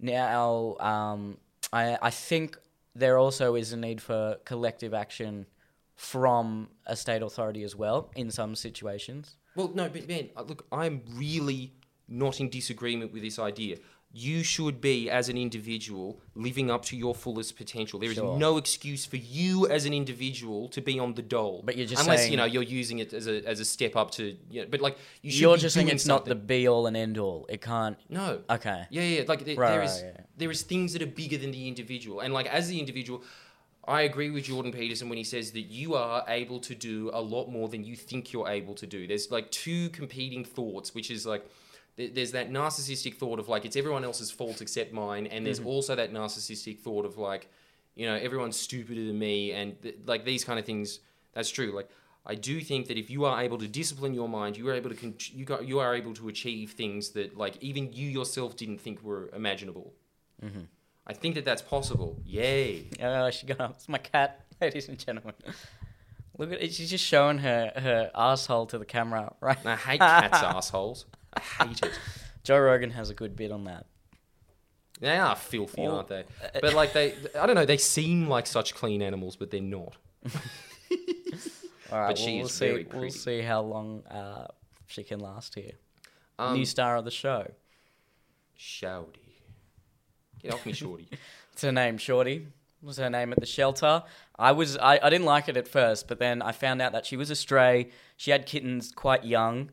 now 0.00 0.76
um, 0.80 1.38
I 1.72 1.98
I 2.00 2.10
think 2.10 2.58
there 2.94 3.18
also 3.18 3.54
is 3.54 3.72
a 3.72 3.76
need 3.76 4.00
for 4.00 4.36
collective 4.44 4.94
action 4.94 5.46
from 5.94 6.68
a 6.86 6.96
state 6.96 7.22
authority 7.22 7.62
as 7.62 7.76
well 7.76 8.10
in 8.16 8.30
some 8.30 8.54
situations. 8.54 9.36
Well, 9.54 9.70
no, 9.74 9.88
but 9.88 10.08
man, 10.08 10.30
uh, 10.36 10.42
look, 10.42 10.66
I'm 10.72 11.02
really 11.14 11.72
not 12.08 12.40
in 12.40 12.48
disagreement 12.48 13.12
with 13.12 13.22
this 13.22 13.38
idea. 13.38 13.76
You 14.14 14.42
should 14.42 14.80
be, 14.82 15.08
as 15.08 15.30
an 15.30 15.38
individual, 15.38 16.20
living 16.34 16.70
up 16.70 16.84
to 16.86 16.96
your 16.96 17.14
fullest 17.14 17.56
potential. 17.56 17.98
There 17.98 18.10
is 18.10 18.16
Sure. 18.16 18.36
no 18.38 18.58
excuse 18.58 19.06
for 19.06 19.16
you 19.16 19.66
as 19.68 19.86
an 19.86 19.94
individual 19.94 20.68
to 20.68 20.82
be 20.82 20.98
on 20.98 21.14
the 21.14 21.22
dole. 21.22 21.62
But 21.64 21.78
you're 21.78 21.86
just 21.86 22.02
unless 22.02 22.20
saying- 22.20 22.32
you 22.32 22.36
know 22.36 22.44
you're 22.44 22.62
using 22.62 22.98
it 22.98 23.14
as 23.14 23.26
a 23.26 23.42
as 23.46 23.58
a 23.58 23.64
step 23.64 23.96
up 23.96 24.10
to. 24.12 24.36
You 24.50 24.62
know, 24.62 24.68
but 24.70 24.80
like 24.82 24.98
you 25.22 25.30
should 25.30 25.40
You're 25.40 25.56
be 25.56 25.62
just 25.62 25.74
saying 25.74 25.88
it's 25.88 26.04
not 26.06 26.26
the 26.26 26.34
be 26.34 26.68
all 26.68 26.86
and 26.86 26.94
end 26.96 27.16
all. 27.16 27.46
It 27.48 27.62
can't. 27.62 27.96
no. 28.10 28.42
Okay. 28.50 28.84
Yeah, 28.90 29.02
yeah. 29.02 29.24
Like 29.26 29.44
there, 29.46 29.56
Right, 29.56 29.70
there 29.70 29.78
right, 29.80 29.88
is 29.88 30.02
yeah. 30.02 30.20
there 30.36 30.50
is 30.50 30.62
things 30.62 30.92
that 30.92 31.00
are 31.00 31.06
bigger 31.06 31.38
than 31.38 31.50
the 31.50 31.66
individual, 31.66 32.20
and 32.20 32.34
like 32.34 32.46
as 32.48 32.68
the 32.68 32.78
individual, 32.78 33.22
I 33.88 34.02
agree 34.02 34.30
with 34.30 34.44
Jordan 34.44 34.72
Peterson 34.72 35.08
when 35.08 35.18
he 35.18 35.24
says 35.24 35.52
that 35.52 35.62
you 35.62 35.94
are 35.94 36.22
able 36.28 36.60
to 36.60 36.74
do 36.74 37.10
a 37.14 37.20
lot 37.20 37.48
more 37.48 37.68
than 37.68 37.82
you 37.82 37.96
think 37.96 38.32
you're 38.32 38.48
able 38.48 38.74
to 38.74 38.86
do. 38.86 39.06
There's 39.06 39.30
like 39.30 39.50
two 39.50 39.88
competing 39.88 40.44
thoughts, 40.44 40.94
which 40.94 41.10
is 41.10 41.24
like 41.26 41.44
there's 41.96 42.32
that 42.32 42.50
narcissistic 42.50 43.14
thought 43.14 43.38
of 43.38 43.48
like 43.48 43.64
it's 43.64 43.76
everyone 43.76 44.04
else's 44.04 44.30
fault 44.30 44.60
except 44.60 44.92
mine, 44.92 45.26
and 45.26 45.44
there's 45.44 45.60
mm-hmm. 45.60 45.68
also 45.68 45.94
that 45.94 46.12
narcissistic 46.12 46.78
thought 46.78 47.04
of 47.04 47.18
like 47.18 47.50
you 47.94 48.06
know 48.06 48.14
everyone's 48.14 48.56
stupider 48.56 49.04
than 49.06 49.18
me, 49.18 49.52
and 49.52 49.80
th- 49.82 49.96
like 50.06 50.24
these 50.24 50.44
kind 50.44 50.58
of 50.58 50.64
things. 50.64 51.00
That's 51.34 51.50
true. 51.50 51.72
Like 51.72 51.88
I 52.24 52.34
do 52.34 52.60
think 52.60 52.88
that 52.88 52.98
if 52.98 53.10
you 53.10 53.24
are 53.24 53.42
able 53.42 53.58
to 53.58 53.68
discipline 53.68 54.14
your 54.14 54.28
mind, 54.28 54.56
you 54.56 54.68
are 54.68 54.74
able 54.74 54.90
to 54.90 54.96
con- 54.96 55.14
you 55.32 55.44
got 55.44 55.66
you 55.66 55.80
are 55.80 55.94
able 55.94 56.14
to 56.14 56.28
achieve 56.28 56.72
things 56.72 57.10
that 57.10 57.36
like 57.36 57.56
even 57.60 57.92
you 57.92 58.08
yourself 58.08 58.56
didn't 58.56 58.78
think 58.80 59.02
were 59.02 59.28
imaginable. 59.34 59.92
Mm-hmm. 60.42 60.62
I 61.06 61.12
think 61.14 61.34
that 61.34 61.44
that's 61.44 61.62
possible. 61.62 62.20
Yay! 62.24 62.86
Oh, 63.02 63.30
she 63.30 63.46
got 63.46 63.60
up. 63.60 63.72
It's 63.76 63.88
my 63.88 63.98
cat, 63.98 64.46
ladies 64.60 64.88
and 64.88 64.98
gentlemen. 64.98 65.34
Look 66.38 66.52
at 66.52 66.62
it. 66.62 66.72
She's 66.72 66.90
just 66.90 67.04
showing 67.04 67.38
her, 67.38 67.72
her 67.74 68.10
asshole 68.14 68.66
to 68.66 68.78
the 68.78 68.84
camera, 68.84 69.34
right? 69.40 69.58
I 69.66 69.76
hate 69.76 70.00
cats 70.00 70.38
assholes. 70.42 71.06
I 71.34 71.40
hate 71.40 71.82
it. 71.82 71.98
Joe 72.44 72.58
Rogan 72.58 72.90
has 72.90 73.10
a 73.10 73.14
good 73.14 73.36
bit 73.36 73.52
on 73.52 73.64
that. 73.64 73.86
They 75.00 75.16
are 75.18 75.34
filthy, 75.34 75.82
Well, 75.82 75.96
aren't 75.96 76.08
they? 76.08 76.24
But 76.60 76.74
like 76.74 76.92
they, 76.92 77.14
I 77.38 77.46
don't 77.46 77.56
know. 77.56 77.64
They 77.64 77.76
seem 77.76 78.28
like 78.28 78.46
such 78.46 78.74
clean 78.74 79.02
animals, 79.02 79.36
but 79.36 79.50
they're 79.50 79.60
not. 79.60 79.96
All 81.90 81.98
right, 82.00 82.08
But 82.08 82.18
she 82.18 82.26
well, 82.26 82.36
we'll 82.36 82.46
is 82.46 82.52
see. 82.54 82.66
very 82.66 82.86
We'll 82.92 83.10
see 83.10 83.40
how 83.42 83.62
long 83.62 84.04
uh, 84.06 84.46
she 84.86 85.02
can 85.02 85.18
last 85.20 85.54
here. 85.54 85.72
Um, 86.38 86.54
New 86.54 86.64
star 86.64 86.96
of 86.96 87.04
the 87.04 87.10
show. 87.10 87.50
Shorty. 88.56 89.20
Get 90.40 90.54
off 90.54 90.64
me, 90.66 90.72
shorty. 90.72 91.08
It's 91.52 91.60
her 91.62 91.70
name, 91.72 91.98
Shorty. 91.98 92.46
was 92.80 92.96
her 92.96 93.10
name 93.10 93.30
at 93.30 93.38
the 93.38 93.44
shelter. 93.46 94.02
I 94.38 94.52
was 94.52 94.78
I, 94.78 94.98
I 95.02 95.10
didn't 95.10 95.26
like 95.26 95.50
it 95.50 95.56
at 95.58 95.68
first, 95.68 96.08
but 96.08 96.18
then 96.18 96.40
I 96.40 96.52
found 96.52 96.80
out 96.80 96.92
that 96.92 97.04
she 97.04 97.14
was 97.14 97.28
a 97.28 97.36
stray. 97.36 97.90
She 98.16 98.30
had 98.30 98.46
kittens 98.46 98.90
quite 98.90 99.24
young, 99.26 99.70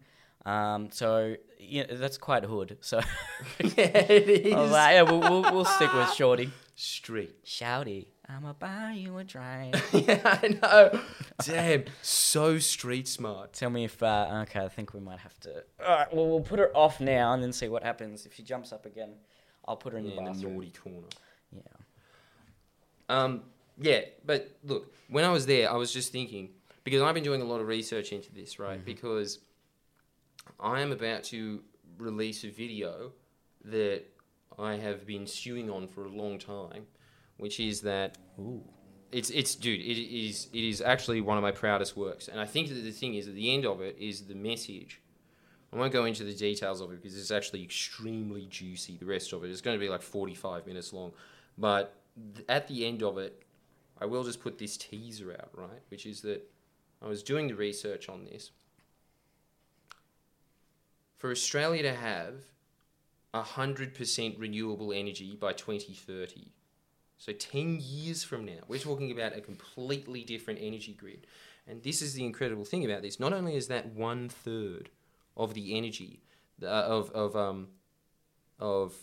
um, 0.50 0.89
so 0.91 1.36
yeah, 1.60 1.86
that's 1.91 2.18
quite 2.18 2.43
hood. 2.43 2.78
So 2.82 3.00
yeah, 3.60 3.84
it 3.86 4.54
I 4.54 4.60
was 4.60 4.72
like, 4.72 4.93
yeah, 4.93 5.02
we'll, 5.04 5.20
we'll, 5.20 5.54
we'll 5.54 5.66
stick 5.66 5.93
with 5.93 6.12
Shorty. 6.14 6.52
Street. 6.76 7.43
Shouty, 7.43 8.08
I'ma 8.30 8.54
buy 8.54 8.93
you 8.97 9.18
a 9.18 9.24
drink. 9.26 9.76
yeah, 9.91 10.22
I 10.24 10.47
know. 10.62 11.00
Damn, 11.43 11.84
so 12.02 12.58
street 12.58 13.06
smart. 13.08 13.52
Tell 13.52 13.70
me 13.70 13.84
if 13.84 14.02
uh, 14.02 14.43
okay. 14.43 14.62
I 14.64 14.70
think 14.70 14.93
we 14.93 15.02
might 15.02 15.20
have 15.20 15.38
to. 15.41 15.64
All 15.86 15.97
right, 15.97 16.14
well 16.14 16.28
we'll 16.30 16.39
put 16.39 16.58
her 16.60 16.72
off 16.76 17.02
now 17.02 17.34
and 17.34 17.43
then 17.43 17.52
see 17.52 17.68
what 17.68 17.84
happens. 17.84 18.26
If 18.26 18.34
she 18.36 18.43
jumps 18.43 18.72
up 18.72 18.86
again, 18.86 19.16
I'll 19.68 19.76
put 19.76 19.91
her 19.91 20.00
in 20.00 20.06
Yeah, 20.06 20.12
the 20.12 20.18
in 20.20 20.24
the 20.26 20.32
bathroom. 20.32 20.54
naughty 20.54 20.72
corner. 20.72 21.08
Yeah. 21.52 21.62
Um, 23.10 23.41
yeah, 23.82 24.02
but 24.26 24.50
look, 24.64 24.93
when 25.10 25.26
I 25.26 25.32
was 25.32 25.45
there, 25.45 25.70
I 25.70 25.76
was 25.76 25.91
just 25.91 26.12
thinking 26.14 26.52
because 26.86 27.02
I've 27.02 27.14
been 27.16 27.24
doing 27.26 27.41
a 27.41 27.45
lot 27.45 27.60
of 27.60 27.68
research 27.68 28.14
into 28.14 28.32
this, 28.34 28.58
right? 28.60 28.84
Because 28.84 29.39
I 30.60 30.82
am 30.82 30.91
about 30.91 31.24
to 31.26 31.64
release 31.97 32.43
a 32.43 32.50
video 32.50 33.12
that 33.66 34.04
I 34.58 34.76
have 34.76 35.06
been 35.06 35.28
stewing 35.28 35.70
on 35.70 35.88
for 35.88 36.06
a 36.06 36.10
long 36.10 36.39
time, 36.39 36.86
which 37.38 37.60
is 37.60 37.82
that 37.82 38.18
Ooh. 38.39 38.64
it's 39.12 39.30
it's 39.30 39.56
dude, 39.56 39.82
it 39.82 39.97
is 39.97 40.47
it 40.54 40.64
is 40.64 40.82
actually 40.82 41.22
one 41.22 41.38
of 41.38 41.43
my 41.43 41.52
proudest 41.52 41.95
works, 41.95 42.28
and 42.28 42.39
I 42.39 42.45
think 42.45 42.70
that 42.70 42.76
the 42.76 42.91
thing 42.91 43.16
is 43.16 43.28
at 43.28 43.36
the 43.36 43.54
end 43.54 43.66
of 43.66 43.82
it 43.82 43.97
is 44.00 44.24
the 44.24 44.36
message. 44.36 45.02
I 45.72 45.78
won't 45.78 45.93
go 45.93 46.06
into 46.06 46.24
the 46.24 46.34
details 46.34 46.82
of 46.82 46.91
it 46.91 47.02
because 47.02 47.16
it's 47.16 47.32
actually 47.32 47.64
extremely 47.64 48.47
juicy. 48.47 48.97
The 48.97 49.06
rest 49.06 49.34
of 49.34 49.43
it 49.43 49.52
is 49.52 49.62
going 49.62 49.78
to 49.78 49.80
be 49.80 49.89
like 49.89 50.02
forty-five 50.02 50.66
minutes 50.66 50.93
long, 50.93 51.12
but 51.58 51.95
th- 52.36 52.45
at 52.50 52.68
the 52.68 52.86
end 52.86 53.04
of 53.04 53.18
it, 53.18 53.43
I 54.02 54.06
will 54.06 54.24
just 54.24 54.41
put 54.41 54.58
this 54.58 54.78
teaser 54.78 55.32
out, 55.32 55.50
right? 55.54 55.82
Which 55.89 56.06
is 56.06 56.22
that 56.22 56.50
I 57.02 57.08
was 57.08 57.22
doing 57.22 57.47
the 57.47 57.56
research 57.56 58.10
on 58.10 58.26
this. 58.26 58.52
For 61.20 61.32
Australia 61.32 61.84
to 61.84 61.93
have 61.93 62.36
100% 63.34 64.39
renewable 64.39 64.93
energy 64.93 65.38
by 65.39 65.51
2030, 65.51 66.47
so 67.17 67.34
10 67.34 67.80
years 67.82 68.24
from 68.24 68.45
now, 68.45 68.61
we're 68.70 68.80
talking 68.80 69.11
about 69.11 69.36
a 69.36 69.41
completely 69.41 70.24
different 70.24 70.59
energy 70.61 70.93
grid. 70.93 71.28
And 71.67 71.84
this 71.84 72.01
is 72.01 72.13
the 72.13 72.24
incredible 72.24 72.63
thing 72.63 72.86
about 72.86 73.01
this. 73.01 73.20
Not 73.20 73.34
only 73.34 73.57
is 73.57 73.67
that 73.67 73.88
one 73.88 74.30
third 74.30 74.89
of 75.36 75.53
the 75.53 75.78
energy 75.78 76.22
uh, 76.63 76.67
of, 76.67 77.11
of, 77.11 77.36
um, 77.36 77.67
of 78.57 78.95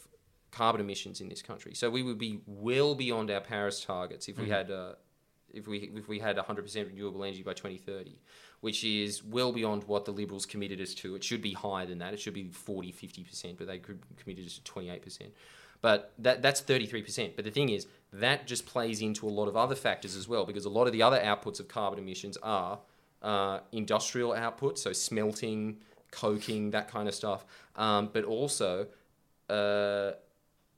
carbon 0.50 0.80
emissions 0.80 1.20
in 1.20 1.28
this 1.28 1.42
country, 1.42 1.74
so 1.74 1.90
we 1.90 2.02
would 2.02 2.18
be 2.18 2.40
well 2.46 2.94
beyond 2.94 3.30
our 3.30 3.42
Paris 3.42 3.84
targets 3.84 4.26
if 4.26 4.38
we 4.38 4.48
had 4.48 4.70
uh, 4.70 4.94
if 5.56 5.66
we 5.66 5.90
if 5.94 6.08
we 6.08 6.18
had 6.18 6.36
100% 6.36 6.86
renewable 6.86 7.24
energy 7.24 7.42
by 7.42 7.52
2030, 7.52 8.16
which 8.60 8.84
is 8.84 9.24
well 9.24 9.52
beyond 9.52 9.84
what 9.84 10.04
the 10.04 10.12
Liberals 10.12 10.46
committed 10.46 10.80
us 10.80 10.94
to. 10.94 11.14
It 11.14 11.24
should 11.24 11.42
be 11.42 11.52
higher 11.52 11.86
than 11.86 11.98
that. 11.98 12.14
It 12.14 12.20
should 12.20 12.34
be 12.34 12.48
40, 12.48 12.92
50%, 12.92 13.58
but 13.58 13.66
they 13.66 13.78
committed 13.78 14.46
us 14.46 14.58
to 14.58 14.72
28%. 14.72 15.28
But 15.80 16.12
that 16.18 16.42
that's 16.42 16.62
33%. 16.62 17.36
But 17.36 17.44
the 17.44 17.50
thing 17.50 17.68
is, 17.68 17.86
that 18.12 18.46
just 18.46 18.66
plays 18.66 19.02
into 19.02 19.26
a 19.26 19.30
lot 19.30 19.48
of 19.48 19.56
other 19.56 19.74
factors 19.74 20.16
as 20.16 20.28
well, 20.28 20.44
because 20.44 20.64
a 20.64 20.70
lot 20.70 20.86
of 20.86 20.92
the 20.92 21.02
other 21.02 21.18
outputs 21.18 21.60
of 21.60 21.68
carbon 21.68 21.98
emissions 21.98 22.36
are 22.42 22.78
uh, 23.22 23.60
industrial 23.72 24.32
output, 24.32 24.78
so 24.78 24.92
smelting, 24.92 25.78
coking, 26.10 26.70
that 26.70 26.88
kind 26.88 27.08
of 27.08 27.14
stuff, 27.14 27.44
um, 27.76 28.10
but 28.12 28.24
also 28.24 28.86
uh, 29.48 30.12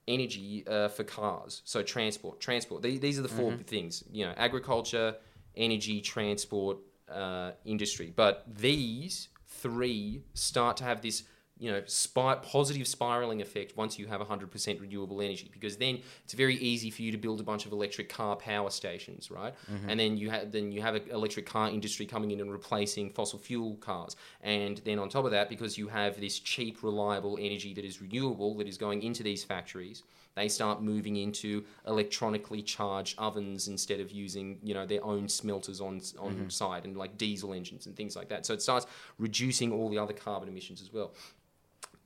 energy 0.08 0.64
uh, 0.66 0.88
for 0.88 1.04
cars. 1.04 1.62
So 1.64 1.82
transport, 1.82 2.40
transport. 2.40 2.82
These, 2.82 3.00
these 3.00 3.18
are 3.18 3.22
the 3.22 3.28
4 3.28 3.52
things. 3.66 4.02
You 4.10 4.26
know, 4.26 4.34
agriculture, 4.36 5.16
energy, 5.56 6.00
transport, 6.00 6.78
uh, 7.12 7.52
industry. 7.64 8.12
But 8.14 8.44
these 8.48 9.28
three 9.46 10.22
start 10.34 10.76
to 10.78 10.84
have 10.84 11.02
this, 11.02 11.24
you 11.58 11.70
know, 11.70 11.82
spy, 11.86 12.36
positive 12.36 12.86
spiraling 12.86 13.40
effect 13.40 13.76
once 13.76 13.98
you 13.98 14.06
have 14.06 14.20
100% 14.20 14.80
renewable 14.80 15.20
energy, 15.20 15.50
because 15.52 15.76
then 15.76 16.00
it's 16.24 16.34
very 16.34 16.56
easy 16.56 16.90
for 16.90 17.02
you 17.02 17.10
to 17.10 17.18
build 17.18 17.40
a 17.40 17.42
bunch 17.42 17.66
of 17.66 17.72
electric 17.72 18.08
car 18.08 18.36
power 18.36 18.70
stations, 18.70 19.30
right? 19.30 19.54
Mm-hmm. 19.70 19.90
And 19.90 20.00
then 20.00 20.16
you 20.16 20.30
have 20.30 20.52
then 20.52 20.72
you 20.72 20.82
have 20.82 20.94
an 20.94 21.02
electric 21.10 21.46
car 21.46 21.68
industry 21.68 22.06
coming 22.06 22.30
in 22.30 22.40
and 22.40 22.50
replacing 22.52 23.10
fossil 23.10 23.38
fuel 23.38 23.76
cars, 23.76 24.16
and 24.42 24.78
then 24.84 24.98
on 24.98 25.08
top 25.08 25.24
of 25.24 25.32
that, 25.32 25.48
because 25.48 25.76
you 25.76 25.88
have 25.88 26.20
this 26.20 26.38
cheap, 26.38 26.82
reliable 26.82 27.36
energy 27.40 27.74
that 27.74 27.84
is 27.84 28.00
renewable 28.00 28.54
that 28.56 28.68
is 28.68 28.78
going 28.78 29.02
into 29.02 29.22
these 29.22 29.42
factories, 29.42 30.02
they 30.38 30.48
start 30.48 30.80
moving 30.80 31.16
into 31.16 31.64
electronically 31.86 32.62
charged 32.62 33.18
ovens 33.18 33.66
instead 33.66 33.98
of 33.98 34.12
using 34.12 34.58
you 34.62 34.74
know 34.74 34.86
their 34.86 35.04
own 35.04 35.28
smelters 35.28 35.80
on 35.80 36.00
on 36.18 36.34
mm-hmm. 36.34 36.48
site 36.48 36.84
and 36.84 36.96
like 36.96 37.18
diesel 37.18 37.52
engines 37.52 37.86
and 37.86 37.96
things 37.96 38.14
like 38.14 38.28
that. 38.28 38.46
So 38.46 38.54
it 38.54 38.62
starts 38.62 38.86
reducing 39.18 39.72
all 39.72 39.88
the 39.88 39.98
other 39.98 40.12
carbon 40.12 40.48
emissions 40.48 40.80
as 40.80 40.92
well. 40.92 41.12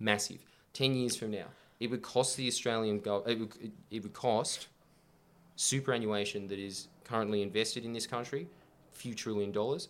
Massive. 0.02 0.44
Ten 0.72 0.94
years 0.94 1.16
from 1.16 1.30
now, 1.30 1.46
it 1.78 1.90
would 1.90 2.02
cost 2.02 2.36
the 2.36 2.48
Australian 2.48 3.00
gov- 3.00 3.26
it 3.28 3.38
would, 3.38 3.56
it, 3.62 3.70
it 3.90 4.02
would 4.02 4.12
cost 4.12 4.66
superannuation 5.54 6.48
that 6.48 6.58
is 6.58 6.88
currently 7.04 7.40
invested 7.40 7.84
in 7.84 7.92
this 7.92 8.06
country, 8.06 8.48
a 8.92 8.96
few 8.96 9.14
trillion 9.14 9.52
dollars, 9.52 9.88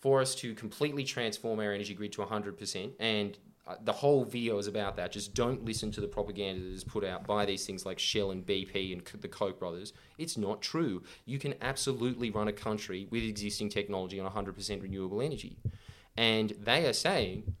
for 0.00 0.20
us 0.20 0.34
to 0.34 0.54
completely 0.54 1.04
transform 1.04 1.60
our 1.60 1.72
energy 1.72 1.94
grid 1.94 2.12
to 2.12 2.22
100%. 2.22 2.90
And 2.98 3.38
uh, 3.66 3.76
the 3.84 3.92
whole 3.92 4.24
video 4.24 4.58
is 4.58 4.66
about 4.66 4.96
that. 4.96 5.12
Just 5.12 5.34
don't 5.34 5.64
listen 5.64 5.92
to 5.92 6.00
the 6.00 6.08
propaganda 6.08 6.64
that 6.64 6.72
is 6.72 6.84
put 6.84 7.04
out 7.04 7.26
by 7.26 7.44
these 7.46 7.64
things 7.64 7.86
like 7.86 8.00
Shell 8.00 8.32
and 8.32 8.44
BP 8.44 8.92
and 8.92 9.20
the 9.20 9.28
Koch 9.28 9.58
brothers. 9.58 9.92
It's 10.18 10.36
not 10.36 10.62
true. 10.62 11.02
You 11.26 11.38
can 11.38 11.54
absolutely 11.60 12.30
run 12.30 12.48
a 12.48 12.52
country 12.52 13.06
with 13.10 13.22
existing 13.22 13.68
technology 13.68 14.18
on 14.18 14.30
100% 14.30 14.82
renewable 14.82 15.20
energy. 15.20 15.58
And 16.16 16.50
they 16.60 16.86
are 16.86 16.92
saying 16.92 17.54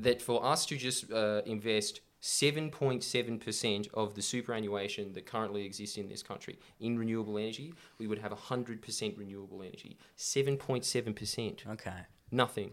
that 0.00 0.20
for 0.20 0.44
us 0.44 0.66
to 0.66 0.76
just 0.76 1.10
uh, 1.12 1.42
invest 1.46 2.00
7.7% 2.22 3.88
of 3.94 4.14
the 4.14 4.22
superannuation 4.22 5.12
that 5.14 5.24
currently 5.24 5.64
exists 5.64 5.96
in 5.96 6.08
this 6.08 6.22
country 6.22 6.58
in 6.78 6.98
renewable 6.98 7.38
energy, 7.38 7.72
we 7.98 8.06
would 8.06 8.18
have 8.18 8.32
100% 8.32 9.18
renewable 9.18 9.62
energy. 9.62 9.96
7.7%. 10.18 11.66
Okay. 11.66 11.92
Nothing. 12.30 12.72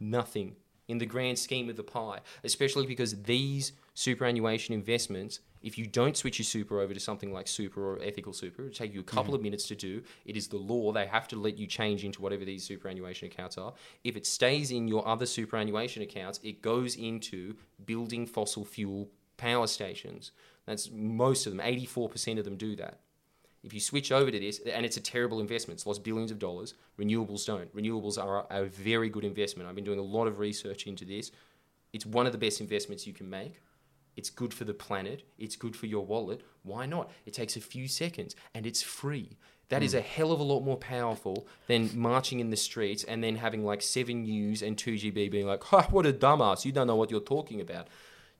Nothing 0.00 0.56
in 0.88 0.98
the 0.98 1.06
grand 1.06 1.38
scheme 1.38 1.68
of 1.68 1.76
the 1.76 1.82
pie, 1.82 2.20
especially 2.44 2.86
because 2.86 3.22
these 3.22 3.72
superannuation 3.94 4.74
investments, 4.74 5.40
if 5.62 5.78
you 5.78 5.86
don't 5.86 6.16
switch 6.16 6.38
your 6.38 6.44
super 6.44 6.80
over 6.80 6.92
to 6.92 7.00
something 7.00 7.32
like 7.32 7.46
super 7.46 7.94
or 7.94 8.02
ethical 8.02 8.32
super, 8.32 8.62
it'll 8.62 8.74
take 8.74 8.92
you 8.92 9.00
a 9.00 9.04
couple 9.04 9.26
mm-hmm. 9.26 9.34
of 9.36 9.42
minutes 9.42 9.68
to 9.68 9.76
do. 9.76 10.02
It 10.24 10.36
is 10.36 10.48
the 10.48 10.56
law. 10.56 10.92
They 10.92 11.06
have 11.06 11.28
to 11.28 11.36
let 11.36 11.56
you 11.56 11.66
change 11.66 12.04
into 12.04 12.20
whatever 12.20 12.44
these 12.44 12.64
superannuation 12.64 13.28
accounts 13.28 13.58
are. 13.58 13.72
If 14.02 14.16
it 14.16 14.26
stays 14.26 14.70
in 14.70 14.88
your 14.88 15.06
other 15.06 15.26
superannuation 15.26 16.02
accounts, 16.02 16.40
it 16.42 16.62
goes 16.62 16.96
into 16.96 17.54
building 17.84 18.26
fossil 18.26 18.64
fuel 18.64 19.08
power 19.36 19.66
stations. 19.66 20.32
That's 20.66 20.90
most 20.90 21.46
of 21.46 21.56
them, 21.56 21.64
84% 21.64 22.38
of 22.38 22.44
them 22.44 22.56
do 22.56 22.76
that. 22.76 23.00
If 23.62 23.72
you 23.72 23.80
switch 23.80 24.10
over 24.10 24.30
to 24.30 24.38
this, 24.38 24.58
and 24.60 24.84
it's 24.84 24.96
a 24.96 25.00
terrible 25.00 25.40
investment, 25.40 25.78
it's 25.78 25.86
lost 25.86 26.02
billions 26.02 26.32
of 26.32 26.38
dollars. 26.38 26.74
Renewables 26.98 27.46
don't. 27.46 27.74
Renewables 27.74 28.22
are 28.22 28.46
a, 28.50 28.64
very 28.64 29.08
good 29.08 29.24
investment. 29.24 29.68
I've 29.68 29.76
been 29.76 29.84
doing 29.84 30.00
a 30.00 30.02
lot 30.02 30.26
of 30.26 30.40
research 30.40 30.86
into 30.86 31.04
this. 31.04 31.30
It's 31.92 32.04
one 32.04 32.26
of 32.26 32.32
the 32.32 32.38
best 32.38 32.60
investments 32.60 33.06
you 33.06 33.12
can 33.12 33.30
make. 33.30 33.60
It's 34.16 34.30
good 34.30 34.52
for 34.52 34.64
the 34.64 34.74
planet. 34.74 35.22
It's 35.38 35.56
good 35.56 35.76
for 35.76 35.86
your 35.86 36.04
wallet. 36.04 36.42
Why 36.64 36.86
not? 36.86 37.10
It 37.24 37.34
takes 37.34 37.56
a 37.56 37.60
few 37.60 37.88
seconds 37.88 38.34
and 38.54 38.66
it's 38.66 38.82
free. 38.82 39.38
That 39.68 39.82
is 39.82 39.92
hmm. 39.92 39.98
a 39.98 40.02
hell 40.02 40.32
of 40.32 40.40
a 40.40 40.42
lot 40.42 40.60
more 40.60 40.76
powerful 40.76 41.46
than 41.66 41.90
marching 41.98 42.40
in 42.40 42.50
the 42.50 42.56
streets 42.56 43.04
and 43.04 43.24
then 43.24 43.36
having 43.36 43.64
like 43.64 43.80
7 43.80 44.22
News 44.22 44.60
and 44.60 44.76
2GB 44.76 45.30
being 45.30 45.46
like, 45.46 45.62
ha, 45.64 45.86
what 45.90 46.04
a 46.04 46.12
dumbass. 46.12 46.64
You 46.64 46.72
don't 46.72 46.86
know 46.86 46.96
what 46.96 47.10
you're 47.10 47.20
talking 47.20 47.60
about. 47.60 47.88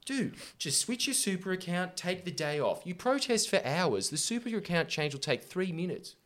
Dude, 0.04 0.34
just 0.58 0.80
switch 0.80 1.06
your 1.06 1.14
super 1.14 1.52
account, 1.52 1.96
take 1.96 2.24
the 2.24 2.30
day 2.32 2.58
off. 2.58 2.82
You 2.84 2.94
protest 2.94 3.48
for 3.48 3.60
hours. 3.64 4.10
The 4.10 4.16
super 4.16 4.48
account 4.56 4.88
change 4.88 5.14
will 5.14 5.20
take 5.20 5.42
three 5.42 5.72
minutes. 5.72 6.16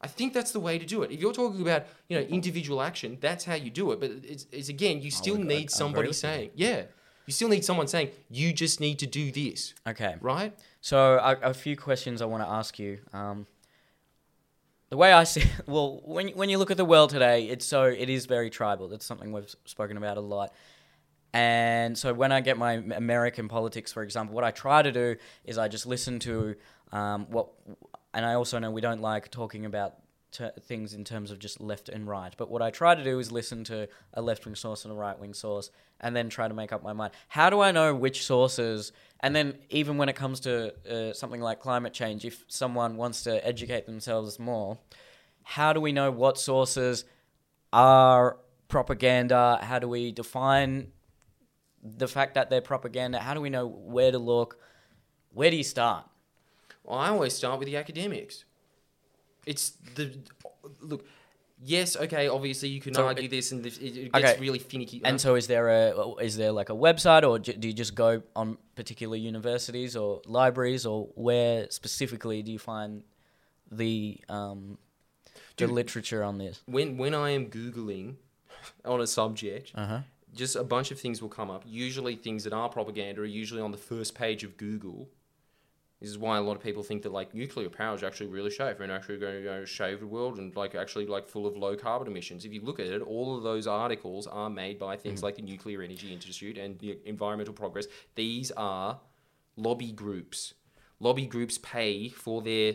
I 0.00 0.06
think 0.06 0.34
that's 0.34 0.50
the 0.52 0.60
way 0.60 0.78
to 0.78 0.84
do 0.84 1.02
it. 1.02 1.10
If 1.10 1.20
you're 1.20 1.32
talking 1.32 1.62
about 1.62 1.84
you 2.08 2.18
know 2.18 2.24
individual 2.26 2.82
action, 2.82 3.16
that's 3.20 3.44
how 3.44 3.54
you 3.54 3.70
do 3.70 3.92
it. 3.92 4.00
But 4.00 4.10
it's, 4.22 4.46
it's 4.52 4.68
again, 4.68 5.00
you 5.00 5.10
still 5.10 5.36
would- 5.38 5.50
I- 5.50 5.54
I 5.54 5.58
need 5.60 5.70
somebody 5.70 6.12
saying, 6.12 6.50
yeah, 6.54 6.82
you 7.26 7.32
still 7.32 7.48
need 7.48 7.64
someone 7.64 7.86
saying 7.88 8.10
you 8.28 8.52
just 8.52 8.80
need 8.80 8.98
to 8.98 9.06
do 9.06 9.32
this, 9.32 9.72
Okay. 9.86 10.16
right? 10.20 10.52
So 10.82 11.14
a, 11.18 11.38
a 11.50 11.54
few 11.54 11.74
questions 11.76 12.20
I 12.20 12.26
want 12.26 12.42
to 12.42 12.48
ask 12.48 12.78
you. 12.78 12.98
Um, 13.14 13.46
the 14.90 14.98
way 14.98 15.10
I 15.12 15.24
see, 15.24 15.44
well, 15.66 16.02
when 16.04 16.28
when 16.30 16.50
you 16.50 16.58
look 16.58 16.70
at 16.70 16.76
the 16.76 16.84
world 16.84 17.08
today, 17.10 17.46
it's 17.46 17.64
so 17.64 17.84
it 17.84 18.10
is 18.10 18.26
very 18.26 18.50
tribal. 18.50 18.88
That's 18.88 19.06
something 19.06 19.32
we've 19.32 19.54
spoken 19.64 19.96
about 19.96 20.18
a 20.18 20.20
lot. 20.20 20.52
And 21.34 21.98
so 21.98 22.14
when 22.14 22.30
I 22.30 22.40
get 22.40 22.56
my 22.56 22.74
American 22.74 23.48
politics, 23.48 23.92
for 23.92 24.04
example, 24.04 24.36
what 24.36 24.44
I 24.44 24.52
try 24.52 24.82
to 24.82 24.92
do 24.92 25.16
is 25.44 25.58
I 25.58 25.66
just 25.66 25.84
listen 25.84 26.20
to 26.20 26.54
um, 26.92 27.26
what, 27.28 27.48
and 28.14 28.24
I 28.24 28.34
also 28.34 28.60
know 28.60 28.70
we 28.70 28.80
don't 28.80 29.00
like 29.00 29.32
talking 29.32 29.66
about 29.66 29.94
ter- 30.30 30.52
things 30.60 30.94
in 30.94 31.02
terms 31.02 31.32
of 31.32 31.40
just 31.40 31.60
left 31.60 31.88
and 31.88 32.06
right. 32.06 32.32
But 32.36 32.52
what 32.52 32.62
I 32.62 32.70
try 32.70 32.94
to 32.94 33.02
do 33.02 33.18
is 33.18 33.32
listen 33.32 33.64
to 33.64 33.88
a 34.12 34.22
left 34.22 34.46
wing 34.46 34.54
source 34.54 34.84
and 34.84 34.92
a 34.92 34.96
right 34.96 35.18
wing 35.18 35.34
source, 35.34 35.72
and 36.00 36.14
then 36.14 36.28
try 36.28 36.46
to 36.46 36.54
make 36.54 36.72
up 36.72 36.84
my 36.84 36.92
mind. 36.92 37.12
How 37.26 37.50
do 37.50 37.60
I 37.60 37.72
know 37.72 37.92
which 37.96 38.24
sources? 38.24 38.92
And 39.18 39.34
then 39.34 39.58
even 39.70 39.96
when 39.96 40.08
it 40.08 40.14
comes 40.14 40.38
to 40.40 40.72
uh, 40.88 41.14
something 41.14 41.40
like 41.40 41.58
climate 41.58 41.92
change, 41.92 42.24
if 42.24 42.44
someone 42.46 42.96
wants 42.96 43.24
to 43.24 43.44
educate 43.44 43.86
themselves 43.86 44.38
more, 44.38 44.78
how 45.42 45.72
do 45.72 45.80
we 45.80 45.90
know 45.90 46.12
what 46.12 46.38
sources 46.38 47.04
are 47.72 48.38
propaganda? 48.68 49.58
How 49.62 49.80
do 49.80 49.88
we 49.88 50.12
define 50.12 50.92
the 51.84 52.08
fact 52.08 52.34
that 52.34 52.48
they're 52.50 52.60
propaganda? 52.62 53.18
How 53.20 53.34
do 53.34 53.40
we 53.40 53.50
know 53.50 53.66
where 53.66 54.10
to 54.10 54.18
look? 54.18 54.58
Where 55.32 55.50
do 55.50 55.56
you 55.56 55.64
start? 55.64 56.06
Well, 56.82 56.98
I 56.98 57.08
always 57.10 57.34
start 57.34 57.58
with 57.58 57.66
the 57.66 57.76
academics. 57.76 58.44
It's 59.46 59.72
the 59.94 60.16
look. 60.80 61.04
Yes, 61.62 61.96
okay. 61.96 62.28
Obviously, 62.28 62.68
you 62.68 62.80
can 62.80 62.94
So 62.94 63.06
argue 63.06 63.24
it- 63.24 63.30
this, 63.30 63.52
and 63.52 63.62
this, 63.62 63.78
it, 63.78 63.96
it 63.96 64.12
gets 64.12 64.32
Okay. 64.32 64.40
really 64.40 64.58
finicky. 64.58 65.00
And 65.04 65.20
so, 65.20 65.34
is 65.34 65.46
there 65.46 65.68
a 65.68 66.14
is 66.16 66.36
there 66.36 66.52
like 66.52 66.68
a 66.68 66.74
website, 66.74 67.22
or 67.28 67.38
do 67.38 67.68
you 67.68 67.72
just 67.74 67.94
go 67.94 68.22
on 68.34 68.58
particular 68.74 69.16
universities 69.16 69.96
or 69.96 70.20
libraries, 70.26 70.84
or 70.84 71.08
where 71.14 71.70
specifically 71.70 72.42
do 72.42 72.52
you 72.52 72.58
find 72.58 73.02
the 73.70 74.18
um, 74.28 74.78
the 75.56 75.66
Dude. 75.66 75.70
literature 75.70 76.22
on 76.24 76.38
this? 76.38 76.60
when 76.66 76.96
when 76.98 77.14
I 77.14 77.30
am 77.30 77.46
googling 77.50 78.16
on 78.84 79.00
a 79.00 79.06
subject, 79.06 79.72
Uh 79.74 79.86
huh. 79.86 80.00
Just 80.34 80.56
a 80.56 80.64
bunch 80.64 80.90
of 80.90 81.00
things 81.00 81.22
will 81.22 81.28
come 81.28 81.50
up. 81.50 81.64
Usually, 81.66 82.16
things 82.16 82.44
that 82.44 82.52
are 82.52 82.68
propaganda 82.68 83.22
are 83.22 83.26
usually 83.26 83.60
on 83.60 83.70
the 83.70 83.78
first 83.78 84.14
page 84.14 84.44
of 84.44 84.56
Google. 84.56 85.08
This 86.00 86.10
is 86.10 86.18
why 86.18 86.36
a 86.36 86.42
lot 86.42 86.56
of 86.56 86.62
people 86.62 86.82
think 86.82 87.02
that 87.04 87.12
like 87.12 87.32
nuclear 87.32 87.70
power 87.70 87.94
is 87.94 88.02
actually 88.02 88.26
really 88.26 88.50
safe 88.50 88.80
and 88.80 88.92
actually 88.92 89.18
going 89.18 89.36
to 89.36 89.42
go 89.42 89.64
save 89.64 90.00
the 90.00 90.06
world 90.06 90.36
and 90.38 90.54
like 90.54 90.74
actually 90.74 91.06
like 91.06 91.26
full 91.26 91.46
of 91.46 91.56
low 91.56 91.76
carbon 91.76 92.08
emissions. 92.08 92.44
If 92.44 92.52
you 92.52 92.60
look 92.60 92.78
at 92.78 92.88
it, 92.88 93.00
all 93.00 93.36
of 93.36 93.42
those 93.42 93.66
articles 93.66 94.26
are 94.26 94.50
made 94.50 94.78
by 94.78 94.96
things 94.96 95.20
mm. 95.20 95.22
like 95.22 95.36
the 95.36 95.42
Nuclear 95.42 95.80
Energy 95.80 96.12
Institute 96.12 96.58
and 96.58 96.78
the 96.78 96.98
Environmental 97.06 97.54
Progress. 97.54 97.86
These 98.16 98.50
are 98.50 99.00
lobby 99.56 99.92
groups. 99.92 100.52
Lobby 101.00 101.26
groups 101.26 101.58
pay 101.58 102.10
for 102.10 102.42
their 102.42 102.74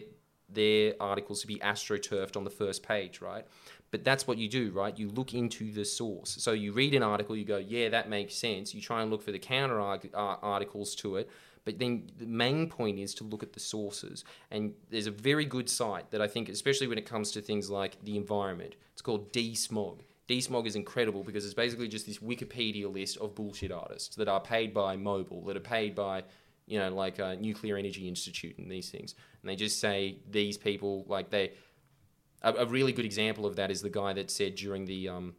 their 0.52 0.96
articles 1.00 1.42
to 1.42 1.48
be 1.48 1.58
astroturfed 1.58 2.36
on 2.36 2.44
the 2.44 2.50
first 2.50 2.82
page, 2.82 3.22
right? 3.22 3.46
But 3.92 4.04
that's 4.04 4.28
what 4.28 4.38
you 4.38 4.48
do, 4.48 4.72
right? 4.72 4.98
You 4.98 5.10
look 5.10 5.34
into 5.34 5.72
the 5.72 5.84
source. 5.84 6.38
So 6.40 6.52
you 6.52 6.74
read 6.74 6.94
an 6.94 7.04
article, 7.04 7.36
you 7.36 7.46
go, 7.46 7.58
yeah, 7.58 7.90
that 7.90 8.10
makes 8.10 8.36
sense. 8.36 8.74
You 8.74 8.82
try 8.82 9.02
and 9.02 9.10
look 9.10 9.24
for 9.24 9.32
the 9.32 9.40
counter 9.40 9.80
uh, 9.82 9.98
articles 10.14 10.96
to 10.96 11.16
it. 11.16 11.30
But 11.66 11.80
then 11.80 12.10
the 12.18 12.26
main 12.26 12.70
point 12.70 13.00
is 13.00 13.14
to 13.16 13.24
look 13.24 13.44
at 13.44 13.54
the 13.54 13.60
sources. 13.60 14.24
And 14.52 14.74
there's 14.90 15.08
a 15.08 15.12
very 15.12 15.46
good 15.46 15.70
site 15.70 16.12
that 16.12 16.22
I 16.22 16.28
think, 16.28 16.50
especially 16.50 16.88
when 16.88 16.98
it 16.98 17.06
comes 17.06 17.32
to 17.32 17.42
things 17.42 17.70
like 17.70 18.04
the 18.04 18.16
environment, 18.16 18.76
it's 18.94 19.02
called 19.02 19.32
DeSmog. 19.34 20.00
DeSmog 20.28 20.68
is 20.68 20.76
incredible 20.76 21.24
because 21.24 21.44
it's 21.44 21.54
basically 21.54 21.88
just 21.88 22.06
this 22.06 22.20
Wikipedia 22.20 22.92
list 22.92 23.18
of 23.18 23.36
bullshit 23.36 23.72
artists 23.72 24.16
that 24.16 24.28
are 24.28 24.40
paid 24.40 24.74
by 24.74 24.96
Mobil, 24.96 25.46
that 25.48 25.58
are 25.58 25.60
paid 25.60 25.96
by, 25.96 26.24
you 26.68 26.78
know, 26.78 26.94
like 26.94 27.20
uh, 27.20 27.36
Nuclear 27.36 27.78
Energy 27.78 28.08
Institute 28.08 28.58
and 28.60 28.72
these 28.72 28.90
things. 28.90 29.16
And 29.42 29.50
they 29.50 29.56
just 29.56 29.80
say 29.80 30.20
these 30.30 30.58
people, 30.58 31.04
like 31.08 31.32
they, 31.32 31.54
a, 32.42 32.54
a 32.54 32.66
really 32.66 32.92
good 32.92 33.06
example 33.06 33.46
of 33.46 33.56
that 33.56 33.72
is 33.72 33.82
the 33.82 33.90
guy 33.90 34.14
that 34.14 34.32
said 34.32 34.56
during 34.56 34.86
the 34.86 35.10
um, 35.10 35.36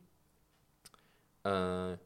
uh, 1.45 1.97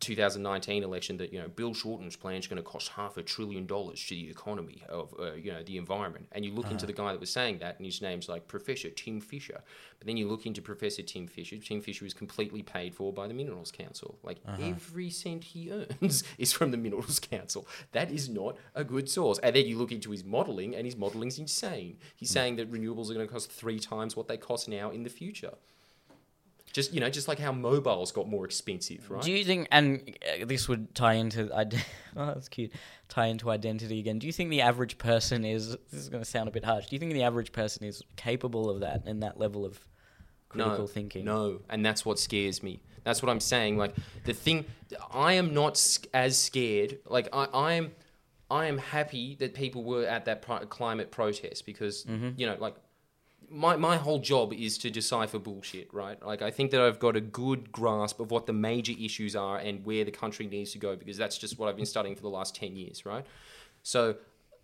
2019 0.00 0.82
election 0.82 1.18
that 1.18 1.32
you 1.32 1.38
know 1.38 1.48
Bill 1.48 1.74
Shorten's 1.74 2.16
plan 2.16 2.36
is 2.36 2.46
going 2.46 2.56
to 2.56 2.62
cost 2.62 2.88
half 2.88 3.16
a 3.18 3.22
trillion 3.22 3.66
dollars 3.66 4.02
to 4.06 4.14
the 4.14 4.30
economy 4.30 4.82
of 4.88 5.14
uh, 5.18 5.34
you 5.34 5.52
know 5.52 5.62
the 5.62 5.76
environment. 5.76 6.26
And 6.32 6.44
you 6.44 6.52
look 6.52 6.70
into 6.70 6.86
the 6.86 6.94
uh. 6.94 6.96
guy 6.96 7.12
that 7.12 7.20
was 7.20 7.30
saying 7.30 7.58
that, 7.58 7.76
and 7.76 7.84
his 7.84 8.00
name's 8.00 8.28
like 8.28 8.48
Professor 8.48 8.88
Tim 8.90 9.20
Fisher. 9.20 9.60
But 9.98 10.06
then 10.06 10.16
you 10.16 10.26
look 10.26 10.46
into 10.46 10.62
Professor 10.62 11.02
Tim 11.02 11.26
Fisher. 11.26 11.58
Tim 11.58 11.82
Fisher 11.82 12.06
is 12.06 12.14
completely 12.14 12.62
paid 12.62 12.94
for 12.94 13.12
by 13.12 13.28
the 13.28 13.34
Minerals 13.34 13.70
Council. 13.70 14.18
Like 14.22 14.38
uh-huh. 14.46 14.62
every 14.62 15.10
cent 15.10 15.44
he 15.44 15.70
earns 15.70 16.24
is 16.38 16.52
from 16.52 16.70
the 16.70 16.78
Minerals 16.78 17.18
Council. 17.18 17.68
That 17.92 18.10
is 18.10 18.28
not 18.28 18.56
a 18.74 18.84
good 18.84 19.08
source. 19.08 19.38
And 19.40 19.54
then 19.54 19.66
you 19.66 19.76
look 19.76 19.92
into 19.92 20.10
his 20.10 20.24
modelling, 20.24 20.74
and 20.74 20.86
his 20.86 20.96
modelling's 20.96 21.38
insane. 21.38 21.98
He's 22.16 22.30
hmm. 22.30 22.34
saying 22.34 22.56
that 22.56 22.72
renewables 22.72 23.10
are 23.10 23.14
going 23.14 23.26
to 23.26 23.32
cost 23.32 23.52
three 23.52 23.78
times 23.78 24.16
what 24.16 24.28
they 24.28 24.38
cost 24.38 24.68
now 24.68 24.90
in 24.90 25.02
the 25.02 25.10
future. 25.10 25.52
Just 26.72 26.92
you 26.94 27.00
know, 27.00 27.10
just 27.10 27.26
like 27.26 27.38
how 27.40 27.50
mobiles 27.52 28.12
got 28.12 28.28
more 28.28 28.44
expensive, 28.44 29.10
right? 29.10 29.22
Do 29.22 29.32
you 29.32 29.44
think, 29.44 29.66
and 29.72 30.16
uh, 30.40 30.44
this 30.44 30.68
would 30.68 30.94
tie 30.94 31.14
into, 31.14 31.50
ide- 31.54 31.74
oh, 32.16 32.26
that's 32.26 32.48
cute, 32.48 32.72
tie 33.08 33.26
into 33.26 33.50
identity 33.50 33.98
again. 33.98 34.18
Do 34.20 34.26
you 34.28 34.32
think 34.32 34.50
the 34.50 34.60
average 34.60 34.96
person 34.96 35.44
is, 35.44 35.76
this 35.90 36.00
is 36.00 36.08
going 36.08 36.22
to 36.22 36.28
sound 36.30 36.48
a 36.48 36.52
bit 36.52 36.64
harsh, 36.64 36.86
do 36.86 36.94
you 36.94 37.00
think 37.00 37.12
the 37.12 37.24
average 37.24 37.50
person 37.52 37.84
is 37.84 38.02
capable 38.16 38.70
of 38.70 38.80
that 38.80 39.02
and 39.06 39.22
that 39.24 39.36
level 39.38 39.64
of 39.64 39.80
critical 40.48 40.78
no, 40.78 40.86
thinking? 40.86 41.24
No, 41.24 41.60
and 41.68 41.84
that's 41.84 42.04
what 42.04 42.18
scares 42.20 42.62
me. 42.62 42.80
That's 43.02 43.20
what 43.22 43.30
I'm 43.30 43.40
saying. 43.40 43.76
Like 43.76 43.94
the 44.24 44.32
thing, 44.34 44.64
I 45.12 45.32
am 45.32 45.52
not 45.54 45.98
as 46.14 46.38
scared. 46.38 46.98
Like 47.06 47.28
I, 47.32 47.46
I 47.52 47.72
am, 47.72 47.90
I 48.50 48.66
am 48.66 48.78
happy 48.78 49.34
that 49.40 49.54
people 49.54 49.82
were 49.82 50.04
at 50.04 50.26
that 50.26 50.42
pri- 50.42 50.66
climate 50.66 51.10
protest 51.10 51.66
because 51.66 52.04
Mm-hmm. 52.04 52.30
you 52.36 52.46
know, 52.46 52.56
like 52.60 52.74
my 53.50 53.76
my 53.76 53.96
whole 53.96 54.18
job 54.18 54.52
is 54.52 54.78
to 54.78 54.90
decipher 54.90 55.38
bullshit, 55.38 55.92
right? 55.92 56.24
Like 56.24 56.42
I 56.42 56.50
think 56.50 56.70
that 56.70 56.80
I've 56.80 56.98
got 56.98 57.16
a 57.16 57.20
good 57.20 57.72
grasp 57.72 58.20
of 58.20 58.30
what 58.30 58.46
the 58.46 58.52
major 58.52 58.92
issues 58.98 59.34
are 59.34 59.58
and 59.58 59.84
where 59.84 60.04
the 60.04 60.10
country 60.10 60.46
needs 60.46 60.72
to 60.72 60.78
go 60.78 60.96
because 60.96 61.16
that's 61.16 61.36
just 61.36 61.58
what 61.58 61.68
I've 61.68 61.76
been 61.76 61.86
studying 61.86 62.14
for 62.14 62.22
the 62.22 62.30
last 62.30 62.54
ten 62.54 62.76
years, 62.76 63.04
right? 63.04 63.26
So 63.82 64.16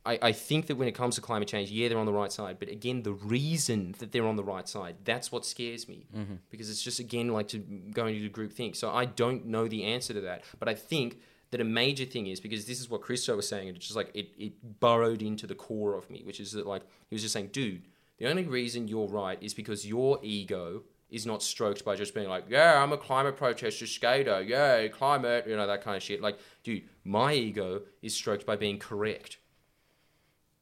I, 0.07 0.19
I 0.23 0.33
think 0.33 0.67
that 0.69 0.77
when 0.77 0.87
it 0.87 0.93
comes 0.95 1.17
to 1.17 1.21
climate 1.21 1.49
change, 1.49 1.71
yeah, 1.71 1.89
they're 1.89 1.99
on 1.99 2.07
the 2.07 2.13
right 2.13 2.31
side. 2.31 2.59
But 2.59 2.69
again, 2.69 3.03
the 3.03 3.13
reason 3.13 3.95
that 3.99 4.13
they're 4.13 4.27
on 4.27 4.37
the 4.37 4.45
right 4.45 4.69
side, 4.69 4.97
that's 5.05 5.33
what 5.33 5.45
scares 5.45 5.89
me. 5.89 6.07
Mm-hmm. 6.17 6.35
Because 6.49 6.71
it's 6.71 6.81
just, 6.81 7.01
again, 7.01 7.29
like 7.29 7.49
to 7.49 7.59
go 7.59 8.07
into 8.07 8.29
group 8.29 8.53
think. 8.53 8.77
So 8.77 8.91
I 8.91 9.05
don't 9.05 9.47
know 9.47 9.67
the 9.67 9.83
answer 9.83 10.15
to 10.15 10.21
that. 10.23 10.45
But 10.61 10.69
I 10.69 10.75
think 10.75 11.19
that 11.51 11.61
a 11.61 11.65
major 11.65 12.05
thing 12.05 12.29
is 12.29 12.41
because 12.41 12.67
this 12.67 12.81
is 12.81 12.89
what 12.89 13.03
Christo 13.03 13.35
was 13.35 13.49
saying, 13.49 13.69
and 13.69 13.77
it's 13.77 13.87
just 13.87 13.97
like 13.97 14.11
it, 14.15 14.29
it 14.39 14.81
burrowed 14.81 15.23
into 15.23 15.47
the 15.47 15.57
core 15.57 15.95
of 15.95 16.09
me, 16.09 16.23
which 16.25 16.39
is 16.39 16.53
that, 16.53 16.67
like, 16.67 16.83
he 17.09 17.15
was 17.15 17.23
just 17.23 17.33
saying, 17.33 17.49
dude, 17.49 17.83
the 18.19 18.29
only 18.29 18.45
reason 18.45 18.89
you're 18.89 19.09
right 19.09 19.39
is 19.43 19.55
because 19.55 19.87
your 19.87 20.19
ego 20.23 20.83
is 21.11 21.25
not 21.27 21.43
stroked 21.43 21.85
by 21.85 21.95
just 21.95 22.15
being 22.15 22.29
like, 22.29 22.45
yeah, 22.49 22.83
I'm 22.83 22.93
a 22.93 22.97
climate 22.99 23.37
protester 23.37 23.87
skater, 23.87 24.43
yay, 24.43 24.89
climate, 24.93 25.47
you 25.47 25.57
know, 25.57 25.67
that 25.67 25.83
kind 25.83 25.97
of 25.97 26.03
shit. 26.03 26.21
Like, 26.21 26.39
dude, 26.65 26.83
my 27.05 27.33
ego 27.33 27.83
is 28.03 28.15
stroked 28.15 28.45
by 28.45 28.57
being 28.57 28.79
correct. 28.79 29.39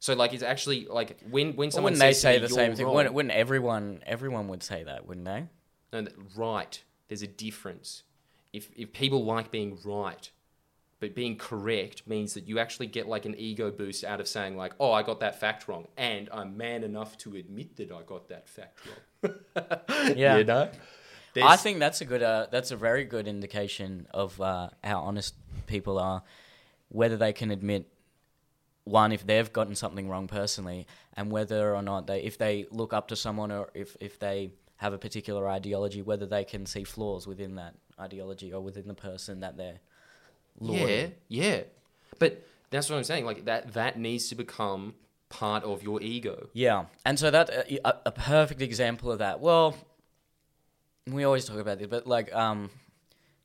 So 0.00 0.12
like 0.14 0.34
it's 0.34 0.42
actually 0.42 0.86
like 0.86 1.18
when 1.30 1.56
when 1.56 1.68
Well, 1.68 1.70
someone 1.70 1.92
wouldn't 1.94 2.00
they 2.00 2.12
says 2.12 2.16
to 2.16 2.20
say 2.20 2.34
the 2.34 2.40
"You're 2.48 2.48
same 2.48 2.74
thing? 2.74 2.84
wrong," 2.86 2.94
Wouldn't, 2.96 3.14
wouldn't 3.14 3.32
everyone, 3.34 4.02
everyone 4.04 4.48
would 4.48 4.62
say 4.62 4.84
that, 4.84 5.06
wouldn't 5.06 5.24
they? 5.24 5.46
no, 5.92 6.06
right. 6.36 6.82
There's 7.08 7.22
a 7.22 7.26
difference. 7.26 8.02
If 8.52 8.68
if 8.76 8.92
people 8.92 9.24
like 9.24 9.50
being 9.50 9.78
right, 9.82 10.30
but 11.04 11.14
being 11.14 11.36
correct 11.36 12.08
means 12.08 12.32
that 12.32 12.48
you 12.48 12.58
actually 12.58 12.86
get 12.86 13.06
like 13.06 13.26
an 13.26 13.34
ego 13.36 13.70
boost 13.70 14.04
out 14.04 14.20
of 14.20 14.26
saying 14.26 14.56
like, 14.56 14.72
oh, 14.80 14.90
I 14.90 15.02
got 15.02 15.20
that 15.20 15.38
fact 15.38 15.68
wrong, 15.68 15.86
and 15.98 16.30
I'm 16.32 16.56
man 16.56 16.82
enough 16.82 17.18
to 17.18 17.36
admit 17.36 17.76
that 17.76 17.92
I 17.92 18.00
got 18.06 18.30
that 18.30 18.48
fact 18.48 18.78
wrong. 18.86 19.34
Yeah. 20.16 20.38
you 20.38 20.44
know. 20.44 20.70
I 21.42 21.56
think 21.56 21.78
that's 21.78 22.00
a 22.00 22.06
good, 22.06 22.22
uh, 22.22 22.46
that's 22.50 22.70
a 22.70 22.76
very 22.76 23.04
good 23.04 23.28
indication 23.28 24.06
of 24.14 24.40
uh, 24.40 24.70
how 24.82 25.00
honest 25.00 25.34
people 25.66 25.98
are, 25.98 26.22
whether 26.88 27.18
they 27.18 27.34
can 27.34 27.50
admit 27.50 27.86
one 28.84 29.12
if 29.12 29.26
they've 29.26 29.52
gotten 29.52 29.74
something 29.74 30.08
wrong 30.08 30.26
personally, 30.26 30.86
and 31.12 31.30
whether 31.30 31.74
or 31.74 31.82
not 31.82 32.06
they, 32.06 32.22
if 32.22 32.38
they 32.38 32.64
look 32.70 32.94
up 32.94 33.08
to 33.08 33.16
someone 33.16 33.52
or 33.52 33.68
if 33.74 33.94
if 34.00 34.18
they 34.18 34.52
have 34.76 34.94
a 34.94 34.98
particular 34.98 35.50
ideology, 35.50 36.00
whether 36.00 36.24
they 36.24 36.44
can 36.44 36.64
see 36.64 36.82
flaws 36.82 37.26
within 37.26 37.56
that 37.56 37.74
ideology 38.00 38.54
or 38.54 38.62
within 38.62 38.88
the 38.88 38.94
person 38.94 39.40
that 39.40 39.58
they're. 39.58 39.80
Yeah, 40.60 41.06
yeah. 41.28 41.62
But 42.18 42.46
that's 42.70 42.88
what 42.90 42.96
I'm 42.96 43.04
saying. 43.04 43.24
Like 43.24 43.44
that 43.46 43.74
that 43.74 43.98
needs 43.98 44.28
to 44.28 44.34
become 44.34 44.94
part 45.28 45.64
of 45.64 45.82
your 45.82 46.00
ego. 46.02 46.48
Yeah, 46.52 46.86
and 47.04 47.18
so 47.18 47.30
that 47.30 47.50
uh, 47.50 47.62
a, 47.84 47.94
a 48.06 48.12
perfect 48.12 48.62
example 48.62 49.10
of 49.10 49.18
that. 49.18 49.40
Well, 49.40 49.76
we 51.10 51.24
always 51.24 51.44
talk 51.44 51.58
about 51.58 51.78
this, 51.78 51.88
but 51.88 52.06
like, 52.06 52.34
um, 52.34 52.70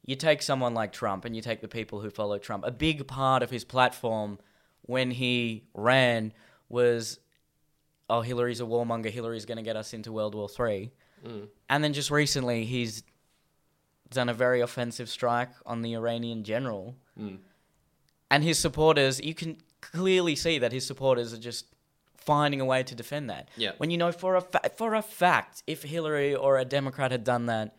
you 0.05 0.15
take 0.15 0.41
someone 0.41 0.73
like 0.73 0.91
Trump, 0.91 1.25
and 1.25 1.35
you 1.35 1.41
take 1.41 1.61
the 1.61 1.67
people 1.67 1.99
who 1.99 2.09
follow 2.09 2.37
Trump. 2.37 2.65
A 2.65 2.71
big 2.71 3.07
part 3.07 3.43
of 3.43 3.49
his 3.49 3.63
platform 3.63 4.39
when 4.83 5.11
he 5.11 5.63
ran 5.73 6.33
was, 6.69 7.19
"Oh, 8.09 8.21
Hillary's 8.21 8.61
a 8.61 8.65
warmonger. 8.65 9.09
Hillary's 9.09 9.45
going 9.45 9.57
to 9.57 9.63
get 9.63 9.75
us 9.75 9.93
into 9.93 10.11
World 10.11 10.35
War 10.35 10.47
Three. 10.47 10.91
And 11.67 11.83
then 11.83 11.91
just 11.91 12.11
recently, 12.11 12.63
he's 12.63 13.03
done 14.09 14.29
a 14.29 14.33
very 14.33 14.61
offensive 14.61 15.09
strike 15.09 15.49
on 15.65 15.81
the 15.81 15.93
Iranian 15.93 16.43
general, 16.43 16.95
hmm. 17.17 17.35
and 18.31 18.43
his 18.43 18.57
supporters. 18.57 19.19
You 19.21 19.33
can 19.33 19.57
clearly 19.81 20.35
see 20.35 20.59
that 20.59 20.71
his 20.71 20.85
supporters 20.85 21.33
are 21.33 21.37
just 21.37 21.65
finding 22.17 22.61
a 22.61 22.65
way 22.65 22.83
to 22.83 22.95
defend 22.95 23.29
that. 23.29 23.49
Yeah. 23.55 23.71
When 23.77 23.91
you 23.91 23.97
know 23.97 24.11
for 24.11 24.35
a 24.35 24.41
fa- 24.41 24.71
for 24.77 24.93
a 24.93 25.01
fact, 25.01 25.63
if 25.67 25.83
Hillary 25.83 26.35
or 26.35 26.57
a 26.57 26.65
Democrat 26.65 27.11
had 27.11 27.23
done 27.23 27.45
that, 27.47 27.75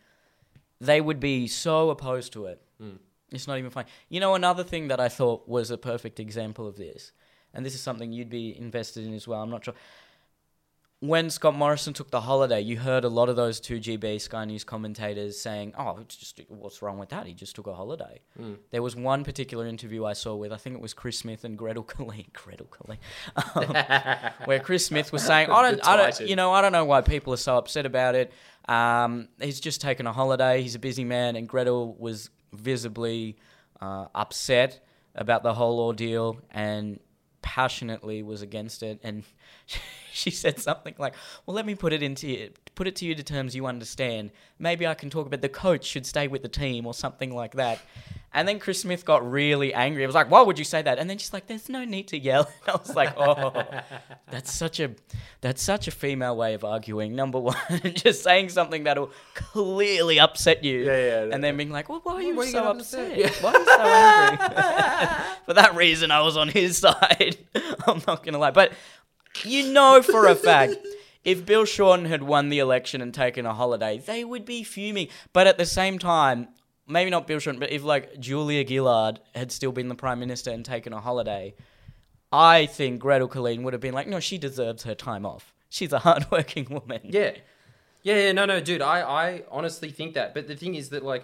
they 0.79 0.99
would 0.99 1.19
be 1.19 1.47
so 1.47 1.89
opposed 1.89 2.33
to 2.33 2.45
it. 2.47 2.61
Hmm. 2.79 2.97
It's 3.31 3.47
not 3.47 3.57
even 3.57 3.71
funny. 3.71 3.87
You 4.09 4.19
know, 4.19 4.35
another 4.35 4.63
thing 4.63 4.89
that 4.89 4.99
I 4.99 5.07
thought 5.07 5.47
was 5.47 5.71
a 5.71 5.77
perfect 5.77 6.19
example 6.19 6.67
of 6.67 6.75
this, 6.75 7.13
and 7.53 7.65
this 7.65 7.73
is 7.73 7.81
something 7.81 8.11
you'd 8.11 8.29
be 8.29 8.57
invested 8.57 9.05
in 9.05 9.13
as 9.13 9.27
well. 9.27 9.41
I'm 9.41 9.49
not 9.49 9.63
sure. 9.63 9.73
When 11.03 11.31
Scott 11.31 11.55
Morrison 11.55 11.93
took 11.93 12.11
the 12.11 12.21
holiday, 12.21 12.61
you 12.61 12.77
heard 12.77 13.03
a 13.03 13.09
lot 13.09 13.27
of 13.27 13.35
those 13.35 13.59
2GB 13.59 14.21
Sky 14.21 14.45
News 14.45 14.63
commentators 14.63 15.39
saying, 15.41 15.73
"Oh, 15.75 15.97
it's 15.99 16.15
just 16.15 16.39
what's 16.47 16.83
wrong 16.83 16.99
with 16.99 17.09
that? 17.09 17.25
He 17.25 17.33
just 17.33 17.55
took 17.55 17.65
a 17.65 17.73
holiday." 17.73 18.21
Mm. 18.39 18.57
There 18.69 18.83
was 18.83 18.95
one 18.95 19.23
particular 19.23 19.65
interview 19.65 20.05
I 20.05 20.13
saw 20.13 20.35
with 20.35 20.51
I 20.51 20.57
think 20.57 20.75
it 20.75 20.81
was 20.81 20.93
Chris 20.93 21.17
Smith 21.17 21.43
and 21.43 21.57
Gretel 21.57 21.83
Killeen, 21.83 22.31
Gretel 22.33 22.67
Killeen, 22.67 22.99
um, 23.55 24.31
where 24.45 24.59
Chris 24.59 24.85
Smith 24.85 25.11
was 25.11 25.23
saying, 25.23 25.49
"I 25.49 25.71
don't, 25.71 25.87
I 25.87 25.97
don't, 25.97 26.19
you 26.29 26.35
know, 26.35 26.51
I 26.51 26.61
don't 26.61 26.71
know 26.71 26.85
why 26.85 27.01
people 27.01 27.33
are 27.33 27.37
so 27.37 27.57
upset 27.57 27.87
about 27.87 28.13
it. 28.13 28.31
Um, 28.69 29.27
he's 29.41 29.59
just 29.59 29.81
taken 29.81 30.05
a 30.05 30.13
holiday. 30.13 30.61
He's 30.61 30.75
a 30.75 30.79
busy 30.79 31.03
man." 31.03 31.35
And 31.35 31.49
Gretel 31.49 31.95
was 31.95 32.29
visibly 32.53 33.37
uh, 33.81 34.05
upset 34.13 34.85
about 35.15 35.41
the 35.41 35.55
whole 35.55 35.79
ordeal 35.79 36.37
and 36.51 36.99
passionately 37.41 38.21
was 38.21 38.43
against 38.43 38.83
it 38.83 38.99
and 39.03 39.23
she 40.13 40.31
said 40.31 40.59
something 40.59 40.93
like 40.97 41.13
well 41.45 41.55
let 41.55 41.65
me 41.65 41.75
put 41.75 41.93
it 41.93 42.03
into 42.03 42.27
you, 42.27 42.49
put 42.75 42.87
it 42.87 42.95
to 42.97 43.05
you 43.05 43.15
to 43.15 43.23
terms 43.23 43.55
you 43.55 43.65
understand. 43.65 44.31
Maybe 44.59 44.85
i 44.85 44.93
can 44.93 45.09
talk 45.09 45.25
about 45.25 45.41
the 45.41 45.49
coach 45.49 45.85
should 45.85 46.05
stay 46.05 46.27
with 46.27 46.41
the 46.41 46.49
team 46.49 46.85
or 46.85 46.93
something 46.93 47.33
like 47.33 47.55
that. 47.55 47.79
And 48.33 48.47
then 48.47 48.59
chris 48.59 48.81
smith 48.81 49.05
got 49.05 49.29
really 49.29 49.73
angry. 49.73 50.03
I 50.03 50.05
was 50.05 50.15
like 50.15 50.29
why 50.29 50.41
would 50.41 50.59
you 50.59 50.65
say 50.65 50.81
that? 50.81 50.99
And 50.99 51.09
then 51.09 51.17
she's 51.17 51.33
like 51.33 51.47
there's 51.47 51.69
no 51.69 51.85
need 51.85 52.09
to 52.09 52.17
yell. 52.17 52.49
I 52.67 52.75
was 52.75 52.95
like 52.95 53.13
oh 53.17 53.63
that's 54.29 54.51
such 54.53 54.79
a 54.79 54.91
that's 55.39 55.61
such 55.61 55.87
a 55.87 55.91
female 55.91 56.35
way 56.35 56.53
of 56.53 56.63
arguing 56.63 57.15
number 57.15 57.39
one. 57.51 57.55
Just 57.95 58.23
saying 58.23 58.49
something 58.49 58.83
that'll 58.83 59.11
clearly 59.33 60.19
upset 60.19 60.63
you. 60.63 60.85
Yeah, 60.85 60.97
yeah, 60.97 61.33
and 61.33 61.43
then 61.43 61.57
being 61.57 61.71
like 61.71 61.89
well 61.89 62.01
why 62.03 62.13
are 62.15 62.21
you 62.21 62.35
why 62.35 62.51
so 62.51 62.63
upset? 62.65 63.17
upset? 63.17 63.43
why 63.43 63.53
are 63.53 63.59
you 63.59 63.65
so 63.65 63.81
angry? 63.81 65.35
For 65.45 65.53
that 65.53 65.75
reason, 65.75 66.11
I 66.11 66.21
was 66.21 66.37
on 66.37 66.49
his 66.49 66.77
side. 66.77 67.37
I'm 67.87 68.01
not 68.07 68.23
gonna 68.23 68.37
lie, 68.37 68.51
but 68.51 68.73
you 69.43 69.71
know 69.71 70.01
for 70.01 70.27
a 70.27 70.35
fact. 70.35 70.75
If 71.23 71.45
Bill 71.45 71.65
Shorten 71.65 72.05
had 72.05 72.23
won 72.23 72.49
the 72.49 72.57
election 72.59 72.99
and 73.01 73.13
taken 73.13 73.45
a 73.45 73.53
holiday, 73.53 73.99
they 73.99 74.23
would 74.23 74.43
be 74.43 74.63
fuming. 74.63 75.07
But 75.33 75.45
at 75.45 75.57
the 75.59 75.67
same 75.67 75.99
time, 75.99 76.47
maybe 76.87 77.11
not 77.11 77.27
Bill 77.27 77.37
Shorten, 77.39 77.59
but 77.59 77.71
if 77.71 77.83
like 77.83 78.19
Julia 78.19 78.67
Gillard 78.67 79.19
had 79.35 79.51
still 79.51 79.71
been 79.71 79.87
the 79.87 79.93
prime 79.95 80.19
minister 80.19 80.49
and 80.49 80.65
taken 80.65 80.93
a 80.93 80.99
holiday, 80.99 81.53
I 82.31 82.65
think 82.65 82.99
Gretel 83.01 83.27
Killeen 83.29 83.61
would 83.61 83.73
have 83.73 83.81
been 83.81 83.93
like, 83.93 84.07
no, 84.07 84.19
she 84.19 84.37
deserves 84.39 84.81
her 84.83 84.95
time 84.95 85.25
off. 85.25 85.53
She's 85.69 85.93
a 85.93 85.99
hardworking 85.99 86.65
woman. 86.69 87.01
Yeah. 87.03 87.31
Yeah, 88.03 88.15
yeah, 88.15 88.31
no, 88.31 88.45
no, 88.45 88.59
dude. 88.59 88.81
I, 88.81 89.01
I 89.01 89.43
honestly 89.51 89.91
think 89.91 90.15
that. 90.15 90.33
But 90.33 90.47
the 90.47 90.55
thing 90.55 90.73
is 90.73 90.89
that, 90.89 91.03
like, 91.03 91.23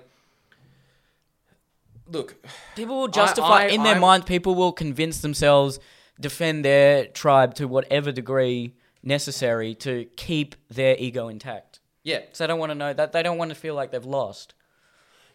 look, 2.08 2.36
People 2.76 3.00
will 3.00 3.08
justify 3.08 3.64
I- 3.64 3.68
in 3.70 3.84
their 3.84 3.94
I'm- 3.94 4.02
mind. 4.02 4.26
People 4.28 4.54
will 4.56 4.72
convince 4.72 5.22
themselves, 5.22 5.80
defend 6.20 6.66
their 6.66 7.06
tribe 7.06 7.54
to 7.56 7.68
whatever 7.68 8.12
degree 8.12 8.74
necessary 9.04 9.76
to 9.76 10.06
keep 10.16 10.56
their 10.70 10.96
ego 10.98 11.28
intact. 11.28 11.80
yeah, 12.04 12.22
So 12.34 12.44
they 12.44 12.48
don't 12.48 12.60
want 12.60 12.72
to 12.72 12.76
know 12.76 12.94
that 12.94 13.12
they 13.12 13.24
don't 13.24 13.38
want 13.38 13.50
to 13.50 13.56
feel 13.56 13.76
like 13.76 13.92
they've 13.92 14.04
lost. 14.06 14.54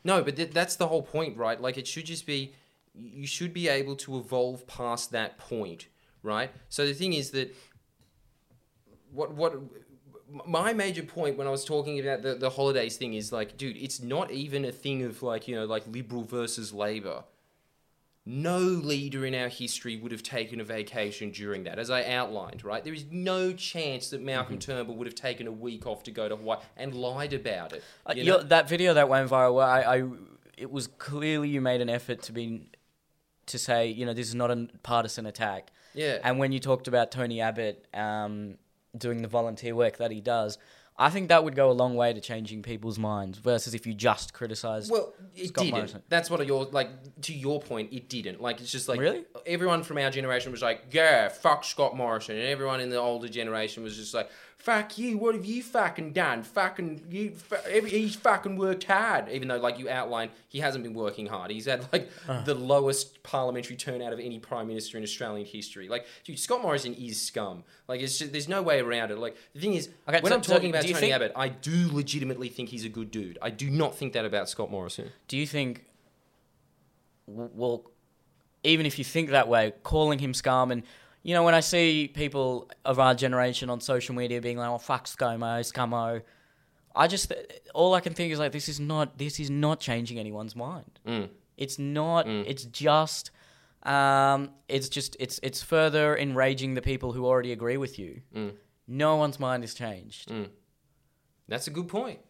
no, 0.05 0.23
but 0.23 0.37
th- 0.37 0.51
that's 0.51 0.77
the 0.77 0.89
whole 0.89 1.03
point, 1.03 1.37
right? 1.37 1.61
Like, 1.61 1.79
it 1.79 1.87
should 1.87 2.07
just 2.07 2.27
be, 2.27 2.53
you 2.95 3.27
should 3.27 3.55
be 3.55 3.69
able 3.69 3.97
to 3.97 4.19
evolve 4.19 4.67
past 4.67 5.13
that 5.13 5.39
point, 5.39 5.87
right? 6.23 6.51
So 6.69 6.85
the 6.85 6.95
thing 6.95 7.13
is 7.13 7.31
that, 7.31 7.55
what, 9.13 9.33
what, 9.35 9.55
my 10.47 10.73
major 10.73 11.03
point 11.03 11.37
when 11.37 11.47
I 11.47 11.51
was 11.51 11.65
talking 11.65 12.01
about 12.01 12.23
the, 12.23 12.35
the 12.35 12.51
holidays 12.51 12.97
thing 12.97 13.15
is 13.15 13.33
like, 13.33 13.57
dude, 13.57 13.77
it's 13.77 14.01
not 14.03 14.31
even 14.31 14.65
a 14.65 14.73
thing 14.73 15.03
of 15.03 15.23
like, 15.23 15.47
you 15.47 15.55
know, 15.55 15.67
like 15.67 15.85
liberal 15.87 16.25
versus 16.25 16.73
labor. 16.73 17.25
No 18.25 18.59
leader 18.59 19.27
in 19.27 19.35
our 19.35 19.49
history 19.49 19.97
would 19.97 20.13
have 20.13 20.23
taken 20.23 20.61
a 20.61 20.65
vacation 20.65 21.33
during 21.33 21.65
that, 21.65 21.81
as 21.81 21.91
I 21.91 22.05
outlined, 22.05 22.65
right? 22.65 22.85
There 22.85 22.95
is 22.95 23.05
no 23.11 23.53
chance 23.53 24.11
that 24.11 24.23
Malcolm 24.23 24.61
Turnbull 24.61 24.95
would 24.97 25.09
have 25.09 25.17
taken 25.17 25.49
a 25.49 25.53
week 25.53 25.87
off 25.87 26.05
to 26.05 26.13
go 26.13 26.29
to 26.29 26.37
Hawaii 26.37 26.61
and 26.77 26.95
lied 26.95 27.33
about 27.33 27.73
it. 27.73 27.83
Uh, 28.07 28.13
you 28.17 28.25
know? 28.25 28.41
that 28.41 28.69
video 28.69 28.95
that 28.95 29.09
went 29.09 29.29
viral, 29.29 29.55
where 29.55 29.67
I, 29.67 29.97
I, 29.97 30.05
it 30.57 30.71
was 30.71 30.87
clearly 30.87 31.49
you 31.49 31.61
made 31.61 31.81
an 31.81 31.91
effort 31.91 32.23
to 32.23 32.33
be, 32.33 32.69
to 33.47 33.59
say, 33.59 33.89
you 33.89 34.07
know, 34.07 34.15
this 34.15 34.29
is 34.29 34.37
not 34.37 34.53
a 34.53 34.69
partisan 34.85 35.27
attack. 35.27 35.73
Yeah. 35.93 36.19
And 36.23 36.39
when 36.39 36.53
you 36.53 36.61
talked 36.61 36.87
about 36.87 37.11
Tony 37.11 37.41
Abbott 37.41 37.89
um, 37.93 38.57
doing 38.97 39.23
the 39.23 39.29
volunteer 39.29 39.75
work 39.75 39.97
that 39.97 40.13
he 40.13 40.21
does, 40.21 40.59
I 40.99 41.09
think 41.11 41.31
that 41.31 41.43
would 41.43 41.57
go 41.57 41.71
a 41.71 41.73
long 41.73 41.95
way 41.97 42.13
to 42.13 42.21
changing 42.21 42.63
people's 42.63 42.99
minds 42.99 43.39
versus 43.39 43.75
if 43.75 43.87
you 43.87 43.95
just 43.95 44.35
criticize. 44.35 44.91
Well, 44.91 45.15
it 45.35 45.49
Scott 45.49 45.65
didn't. 45.65 45.77
Morrison. 45.77 46.03
That's 46.09 46.31
what 46.31 46.47
you're 46.47 46.67
like. 46.67 46.91
To 47.23 47.35
your 47.35 47.61
point, 47.61 47.93
it 47.93 48.09
didn't. 48.09 48.41
Like 48.43 48.61
it's 48.61 48.71
just 48.71 48.89
like 48.89 49.01
Really? 49.01 49.25
everyone 49.47 49.83
from 49.83 49.99
our 49.99 50.11
generation 50.11 50.53
was 50.53 50.61
like, 50.63 50.83
"Yeah, 50.91 51.29
fuck 51.29 51.65
Scott 51.65 51.97
Morrison," 51.97 52.37
and 52.37 52.47
everyone 52.47 52.81
in 52.81 52.91
the 52.91 52.99
older 52.99 53.29
generation 53.29 53.83
was 53.83 53.97
just 53.97 54.13
like, 54.13 54.29
"Fuck 54.63 54.97
you! 54.97 55.19
What 55.19 55.35
have 55.35 55.45
you 55.45 55.63
fucking 55.63 56.13
done? 56.13 56.45
Fucking 56.45 57.07
you! 57.11 57.33
He's 57.85 58.15
fucking 58.15 58.57
worked 58.57 58.85
hard." 58.85 59.29
Even 59.29 59.49
though, 59.49 59.59
like 59.59 59.79
you 59.79 59.89
outlined, 59.89 60.31
he 60.49 60.61
hasn't 60.61 60.85
been 60.85 60.95
working 60.95 61.27
hard. 61.27 61.51
He's 61.51 61.67
had 61.67 61.87
like 61.93 62.11
uh. 62.29 62.45
the 62.45 62.55
lowest 62.55 63.23
parliamentary 63.25 63.77
turnout 63.77 64.13
of 64.13 64.21
any 64.21 64.39
prime 64.39 64.69
minister 64.69 64.97
in 64.97 65.03
Australian 65.03 65.47
history. 65.47 65.89
Like, 65.89 66.07
dude, 66.25 66.39
Scott 66.39 66.63
Morrison 66.63 66.95
is 66.95 67.21
scum. 67.21 67.65
Like, 67.89 68.01
it's 68.01 68.19
just, 68.19 68.33
there's 68.33 68.49
no 68.49 68.63
way 68.63 68.81
around 68.81 69.11
it. 69.11 69.19
Like, 69.19 69.37
the 69.53 69.61
thing 69.61 69.75
is, 69.75 69.89
Okay, 70.09 70.21
when 70.21 70.31
so- 70.31 70.37
I'm 70.37 70.43
talking 70.43 70.73
so 70.73 70.79
about 70.79 70.83
Tony 70.83 70.95
think- 70.95 71.15
Abbott, 71.15 71.33
I 71.35 71.49
do 71.49 71.89
legitimately 71.93 72.49
think 72.49 72.69
he's 72.69 72.85
a 72.85 72.89
good 72.89 73.11
dude. 73.11 73.39
I 73.43 73.51
do 73.51 73.69
not 73.69 73.97
think 73.97 74.13
that 74.13 74.25
about 74.25 74.49
Scott 74.49 74.71
Morrison. 74.71 75.11
Do 75.29 75.37
you 75.37 75.47
think, 75.47 75.85
well, 77.27 77.85
even 78.65 78.87
if 78.87 78.99
you 78.99 79.05
think 79.05 79.31
that 79.31 79.49
way, 79.49 79.73
calling 79.83 80.21
him 80.21 80.35
scum 80.35 80.71
and, 80.71 80.85
you 81.23 81.35
know, 81.35 81.45
when 81.45 81.55
I 81.55 81.61
see 81.61 82.09
people 82.09 82.71
of 82.85 82.99
our 82.99 83.15
generation 83.15 83.71
on 83.71 83.81
social 83.81 84.15
media 84.15 84.41
being 84.41 84.59
like, 84.59 84.69
oh, 84.69 84.79
fuck 84.79 85.07
ScoMo, 85.07 85.61
scummo, 85.61 86.23
I 86.95 87.07
just, 87.07 87.33
all 87.75 87.95
I 87.95 88.01
can 88.01 88.13
think 88.13 88.33
is 88.33 88.39
like, 88.39 88.53
this 88.53 88.69
is 88.69 88.81
not, 88.81 89.19
this 89.19 89.41
is 89.41 89.49
not 89.51 89.81
changing 89.81 90.19
anyone's 90.19 90.57
mind. 90.57 90.99
Mm. 91.07 91.29
It's 91.57 91.79
not, 91.79 92.27
it's 92.27 92.65
just, 92.65 93.31
um, 93.85 94.51
it's 94.69 94.89
just, 94.89 95.17
it's, 95.21 95.39
it's 95.43 95.63
further 95.63 96.17
enraging 96.17 96.75
the 96.75 96.83
people 96.83 97.13
who 97.13 97.25
already 97.25 97.53
agree 97.53 97.77
with 97.77 97.99
you. 97.99 98.21
Mm. 98.35 98.53
No 98.89 99.17
one's 99.17 99.39
mind 99.39 99.63
has 99.63 99.75
changed. 99.75 100.31
That's 101.49 101.67
a 101.67 101.71
good 101.71 101.89
point. 101.89 102.21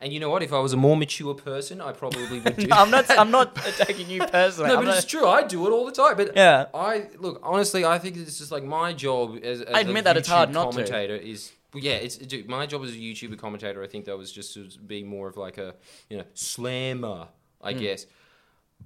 And 0.00 0.12
you 0.12 0.20
know 0.20 0.28
what? 0.30 0.42
If 0.42 0.52
I 0.52 0.58
was 0.58 0.72
a 0.72 0.76
more 0.76 0.96
mature 0.96 1.34
person, 1.34 1.80
I 1.80 1.92
probably 1.92 2.40
would 2.40 2.56
do. 2.58 2.66
No, 2.66 2.76
I'm 2.76 2.90
not. 2.90 3.10
I'm 3.10 3.30
not 3.30 3.56
attacking 3.66 4.10
you 4.10 4.20
personally. 4.26 4.70
No, 4.70 4.76
but 4.76 4.84
not- 4.86 4.96
it's 4.98 5.06
true. 5.06 5.26
I 5.26 5.42
do 5.46 5.66
it 5.66 5.70
all 5.70 5.86
the 5.86 5.92
time. 5.92 6.16
But 6.16 6.36
Yeah. 6.36 6.66
I 6.74 7.08
look 7.18 7.40
honestly. 7.42 7.84
I 7.84 7.98
think 7.98 8.16
it's 8.16 8.38
just 8.38 8.52
like 8.52 8.64
my 8.64 8.92
job 8.92 9.38
as, 9.42 9.62
as 9.62 9.74
I 9.74 9.80
admit 9.80 10.02
a 10.02 10.04
that 10.04 10.16
it's 10.18 10.28
hard 10.28 10.50
YouTube 10.50 10.52
not 10.52 10.64
to. 10.72 10.76
commentator 10.84 11.16
is. 11.16 11.52
Yeah, 11.74 11.94
it's 11.94 12.16
dude, 12.16 12.48
my 12.48 12.64
job 12.66 12.84
as 12.84 12.90
a 12.90 12.94
YouTuber 12.94 13.38
commentator. 13.38 13.82
I 13.82 13.86
think 13.86 14.06
that 14.06 14.16
was 14.16 14.32
just 14.32 14.54
to 14.54 14.68
be 14.86 15.02
more 15.02 15.28
of 15.28 15.36
like 15.36 15.58
a 15.58 15.74
you 16.08 16.16
know 16.18 16.24
slammer, 16.34 17.28
I 17.62 17.72
Hmm. 17.72 17.78
guess. 17.80 18.06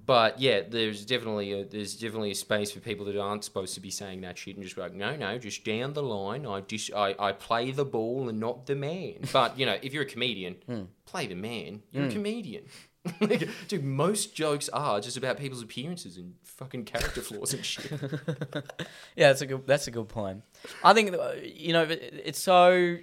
But 0.03 0.39
yeah, 0.39 0.61
there's 0.67 1.05
definitely 1.05 1.53
a, 1.53 1.63
there's 1.65 1.95
definitely 1.95 2.31
a 2.31 2.35
space 2.35 2.71
for 2.71 2.79
people 2.79 3.05
that 3.05 3.17
aren't 3.19 3.43
supposed 3.43 3.75
to 3.75 3.79
be 3.81 3.91
saying 3.91 4.21
that 4.21 4.37
shit 4.37 4.55
and 4.55 4.63
just 4.63 4.75
be 4.75 4.81
like, 4.81 4.93
no, 4.93 5.15
no, 5.15 5.37
just 5.37 5.63
down 5.63 5.93
the 5.93 6.01
line. 6.03 6.45
I 6.45 6.61
just 6.61 6.91
I, 6.93 7.15
I 7.19 7.31
play 7.33 7.71
the 7.71 7.85
ball 7.85 8.27
and 8.27 8.39
not 8.39 8.65
the 8.65 8.75
man. 8.75 9.19
But 9.31 9.59
you 9.59 9.65
know, 9.65 9.77
if 9.81 9.93
you're 9.93 10.03
a 10.03 10.07
comedian, 10.07 10.55
Hmm. 10.65 10.81
play 11.05 11.27
the 11.27 11.35
man. 11.35 11.83
You're 11.91 12.05
a 12.05 12.11
comedian. 12.11 12.63
like, 13.19 13.47
dude, 13.67 13.83
most 13.83 14.35
jokes 14.35 14.69
are 14.69 14.99
just 15.01 15.17
about 15.17 15.37
people's 15.39 15.61
appearances 15.63 16.17
and 16.17 16.35
fucking 16.43 16.85
character 16.85 17.21
flaws 17.21 17.53
and 17.53 17.65
shit. 17.65 17.91
Yeah, 19.15 19.27
that's 19.27 19.41
a 19.41 19.45
good. 19.47 19.67
That's 19.67 19.87
a 19.87 19.91
good 19.91 20.07
point. 20.09 20.43
I 20.83 20.93
think 20.93 21.13
uh, 21.13 21.33
you 21.43 21.73
know 21.73 21.85
it's 21.89 22.39
so 22.39 22.97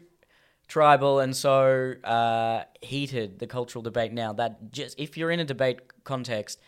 tribal 0.66 1.20
and 1.20 1.34
so 1.36 1.94
uh, 2.04 2.64
heated 2.82 3.38
the 3.38 3.46
cultural 3.46 3.82
debate 3.82 4.12
now 4.12 4.32
that 4.34 4.70
just 4.72 4.98
if 4.98 5.16
you're 5.16 5.30
in 5.30 5.40
a 5.40 5.44
debate 5.44 5.80
context, 6.04 6.60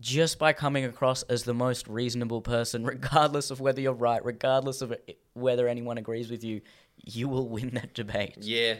just 0.00 0.38
by 0.38 0.52
coming 0.52 0.84
across 0.84 1.22
as 1.24 1.44
the 1.44 1.54
most 1.54 1.86
reasonable 1.88 2.40
person, 2.40 2.84
regardless 2.96 3.50
of 3.50 3.60
whether 3.60 3.80
you're 3.80 3.92
right, 3.92 4.24
regardless 4.24 4.82
of 4.82 4.94
whether 5.34 5.68
anyone 5.68 5.98
agrees 5.98 6.30
with 6.30 6.42
you, 6.44 6.60
you 7.04 7.28
will 7.28 7.48
win 7.48 7.70
that 7.74 7.94
debate 7.94 8.36
Yeah. 8.40 8.74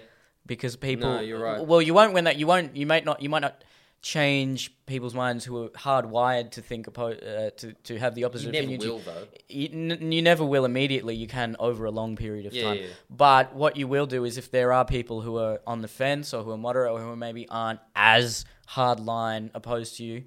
because 0.47 0.77
people. 0.77 1.13
No, 1.15 1.21
you're 1.21 1.41
right. 1.43 1.65
Well, 1.67 1.83
you 1.83 1.95
won't 1.95 2.13
win 2.13 2.25
that. 2.25 2.37
You 2.39 2.47
won't. 2.47 2.77
You 2.77 2.87
might 2.87 3.05
not. 3.05 3.23
You 3.23 3.29
might 3.29 3.43
not 3.43 3.63
change 4.05 4.73
people's 4.87 5.15
minds 5.15 5.45
who 5.45 5.65
are 5.65 5.69
hardwired 5.71 6.51
to 6.51 6.61
think 6.61 6.87
oppo- 6.87 7.23
uh, 7.47 7.51
to 7.57 7.73
to 7.85 7.99
have 7.99 8.17
the 8.17 8.25
opposite 8.25 8.47
You 8.47 8.53
never 8.53 8.65
opinion. 8.65 8.81
you 8.81 8.89
will 8.91 8.99
though. 8.99 9.27
you, 9.49 9.69
n- 9.73 10.13
you 10.13 10.23
never 10.23 10.45
will 10.45 10.65
immediately. 10.65 11.15
You 11.15 11.29
can 11.29 11.55
over 11.61 11.85
a 11.85 11.91
long 11.93 12.17
period 12.17 12.47
of 12.47 12.53
Yeah, 12.53 12.63
time. 12.65 12.77
yeah. 12.79 12.87
But 13.09 13.55
what 13.55 13.77
you 13.77 13.87
will 13.87 14.07
do 14.07 14.25
is 14.25 14.39
if 14.39 14.51
there 14.51 14.73
are 14.73 14.85
people 14.85 15.21
who 15.21 15.37
are 15.39 15.61
on 15.69 15.83
the 15.83 15.89
fence 15.89 16.35
or 16.35 16.43
who 16.43 16.51
are 16.51 16.57
moderate 16.59 16.91
or 16.91 17.01
who 17.01 17.15
maybe 17.15 17.49
aren't 17.49 17.79
as 17.95 18.45
hardline 18.69 19.51
opposed 19.55 19.97
to 19.99 20.05
you, 20.05 20.25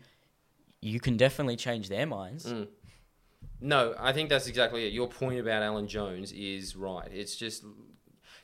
you 0.85 0.99
can 0.99 1.17
definitely 1.17 1.55
change 1.55 1.89
their 1.89 2.05
minds. 2.05 2.45
Mm. 2.45 2.67
No, 3.61 3.95
I 3.99 4.13
think 4.13 4.29
that's 4.29 4.47
exactly 4.47 4.85
it. 4.85 4.93
Your 4.93 5.07
point 5.07 5.39
about 5.39 5.63
Alan 5.63 5.87
Jones 5.87 6.31
is 6.31 6.75
right. 6.75 7.09
It's 7.11 7.35
just 7.35 7.63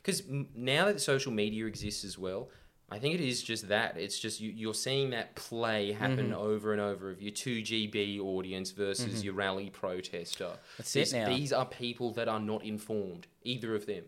because 0.02 0.22
now 0.54 0.86
that 0.86 1.00
social 1.00 1.32
media 1.32 1.66
exists 1.66 2.04
as 2.04 2.18
well, 2.18 2.48
I 2.90 2.98
think 2.98 3.14
it 3.14 3.20
is 3.20 3.42
just 3.42 3.68
that. 3.68 3.96
It's 3.96 4.18
just 4.18 4.40
you, 4.40 4.50
you're 4.50 4.74
seeing 4.74 5.10
that 5.10 5.34
play 5.36 5.92
happen 5.92 6.30
Mm-hmm. 6.30 6.34
over 6.34 6.72
and 6.72 6.80
over 6.80 7.10
of 7.10 7.22
your 7.22 7.32
2GB 7.32 8.18
audience 8.20 8.72
versus 8.72 9.22
your 9.24 9.34
rally 9.34 9.70
protester. 9.70 10.50
That's 10.78 10.96
it 10.96 11.12
now. 11.12 11.28
These 11.28 11.52
are 11.52 11.64
people 11.64 12.10
that 12.14 12.28
are 12.28 12.40
not 12.40 12.64
informed, 12.64 13.28
either 13.44 13.74
of 13.74 13.86
them. 13.86 14.04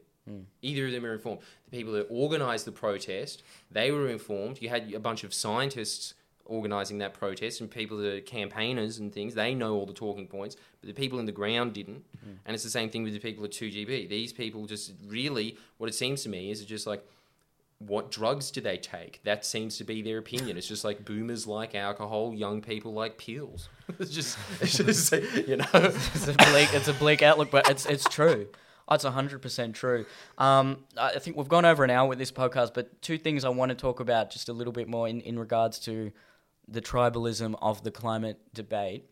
Either 0.63 0.87
of 0.87 0.93
them 0.93 1.05
are 1.05 1.13
informed. 1.13 1.41
The 1.67 1.71
people 1.77 1.93
that 1.93 2.11
organised 2.11 2.65
the 2.65 2.73
protest, 2.73 3.43
they 3.71 3.91
were 3.91 4.09
informed. 4.09 4.61
You 4.63 4.71
had 4.71 4.93
a 4.95 4.99
bunch 4.99 5.23
of 5.23 5.35
scientists 5.35 6.15
organising 6.47 6.99
that 6.99 7.15
protest, 7.15 7.61
and 7.61 7.71
people 7.71 7.97
that 7.99 8.15
are 8.15 8.21
campaigners 8.21 8.99
and 8.99 9.13
things. 9.13 9.35
They 9.35 9.55
know 9.55 9.75
all 9.75 9.87
the 9.87 9.93
talking 9.93 10.27
points, 10.27 10.57
but 10.81 10.89
the 10.89 10.95
people 10.95 11.19
in 11.19 11.27
the 11.27 11.33
ground 11.33 11.73
didn't. 11.73 12.05
And 12.47 12.55
it's 12.55 12.65
the 12.65 12.71
same 12.71 12.91
thing 12.91 13.03
with 13.03 13.13
the 13.13 13.19
people 13.19 13.45
at 13.45 13.53
Two 13.53 13.71
GB. 13.71 14.09
These 14.09 14.33
people 14.33 14.67
just 14.67 14.93
really, 15.07 15.57
what 15.79 15.89
it 15.89 15.95
seems 15.95 16.23
to 16.25 16.29
me 16.29 16.51
is 16.51 16.65
just 16.65 16.87
like. 16.87 17.07
What 17.81 18.11
drugs 18.11 18.53
do 18.53 18.61
they 18.63 18.79
take? 18.79 19.21
That 19.25 19.45
seems 19.45 19.77
to 19.79 19.85
be 19.85 20.01
their 20.01 20.17
opinion. 20.19 20.57
It's 20.57 20.69
just 20.69 20.85
like 20.85 21.05
boomers 21.05 21.47
like 21.47 21.75
alcohol, 21.75 22.33
young 22.33 22.63
people 22.63 22.95
like 22.95 23.19
pills. 23.19 23.69
it's 23.99 24.13
just, 24.13 24.39
it's 24.61 24.79
just, 24.79 25.13
you 25.47 25.57
know. 25.57 25.67
it's 25.75 26.29
a 26.29 26.33
bleak 26.33 26.73
it's 26.73 26.89
a 26.89 26.95
bleak 26.95 27.21
outlook, 27.21 27.51
but 27.51 27.69
it's 27.69 27.85
it's 27.85 28.05
true. 28.05 28.47
It's 28.91 29.05
hundred 29.05 29.41
percent 29.43 29.75
true. 29.75 30.05
Um, 30.39 30.85
I 30.97 31.19
think 31.19 31.37
we've 31.37 31.49
gone 31.49 31.65
over 31.65 31.85
an 31.85 31.91
hour 31.91 32.09
with 32.09 32.19
this 32.19 32.31
podcast, 32.31 32.75
but 32.75 33.01
two 33.01 33.19
things 33.19 33.45
I 33.45 33.49
want 33.49 33.71
to 33.71 33.75
talk 33.75 34.01
about 34.01 34.31
just 34.31 34.49
a 34.49 34.53
little 34.53 34.73
bit 34.73 34.89
more 34.89 35.09
in, 35.09 35.21
in 35.23 35.39
regards 35.39 35.79
to 35.81 36.13
the 36.69 36.81
tribalism 36.81 37.55
of 37.61 37.83
the 37.83 37.91
climate 37.91 38.39
debate. 38.53 39.11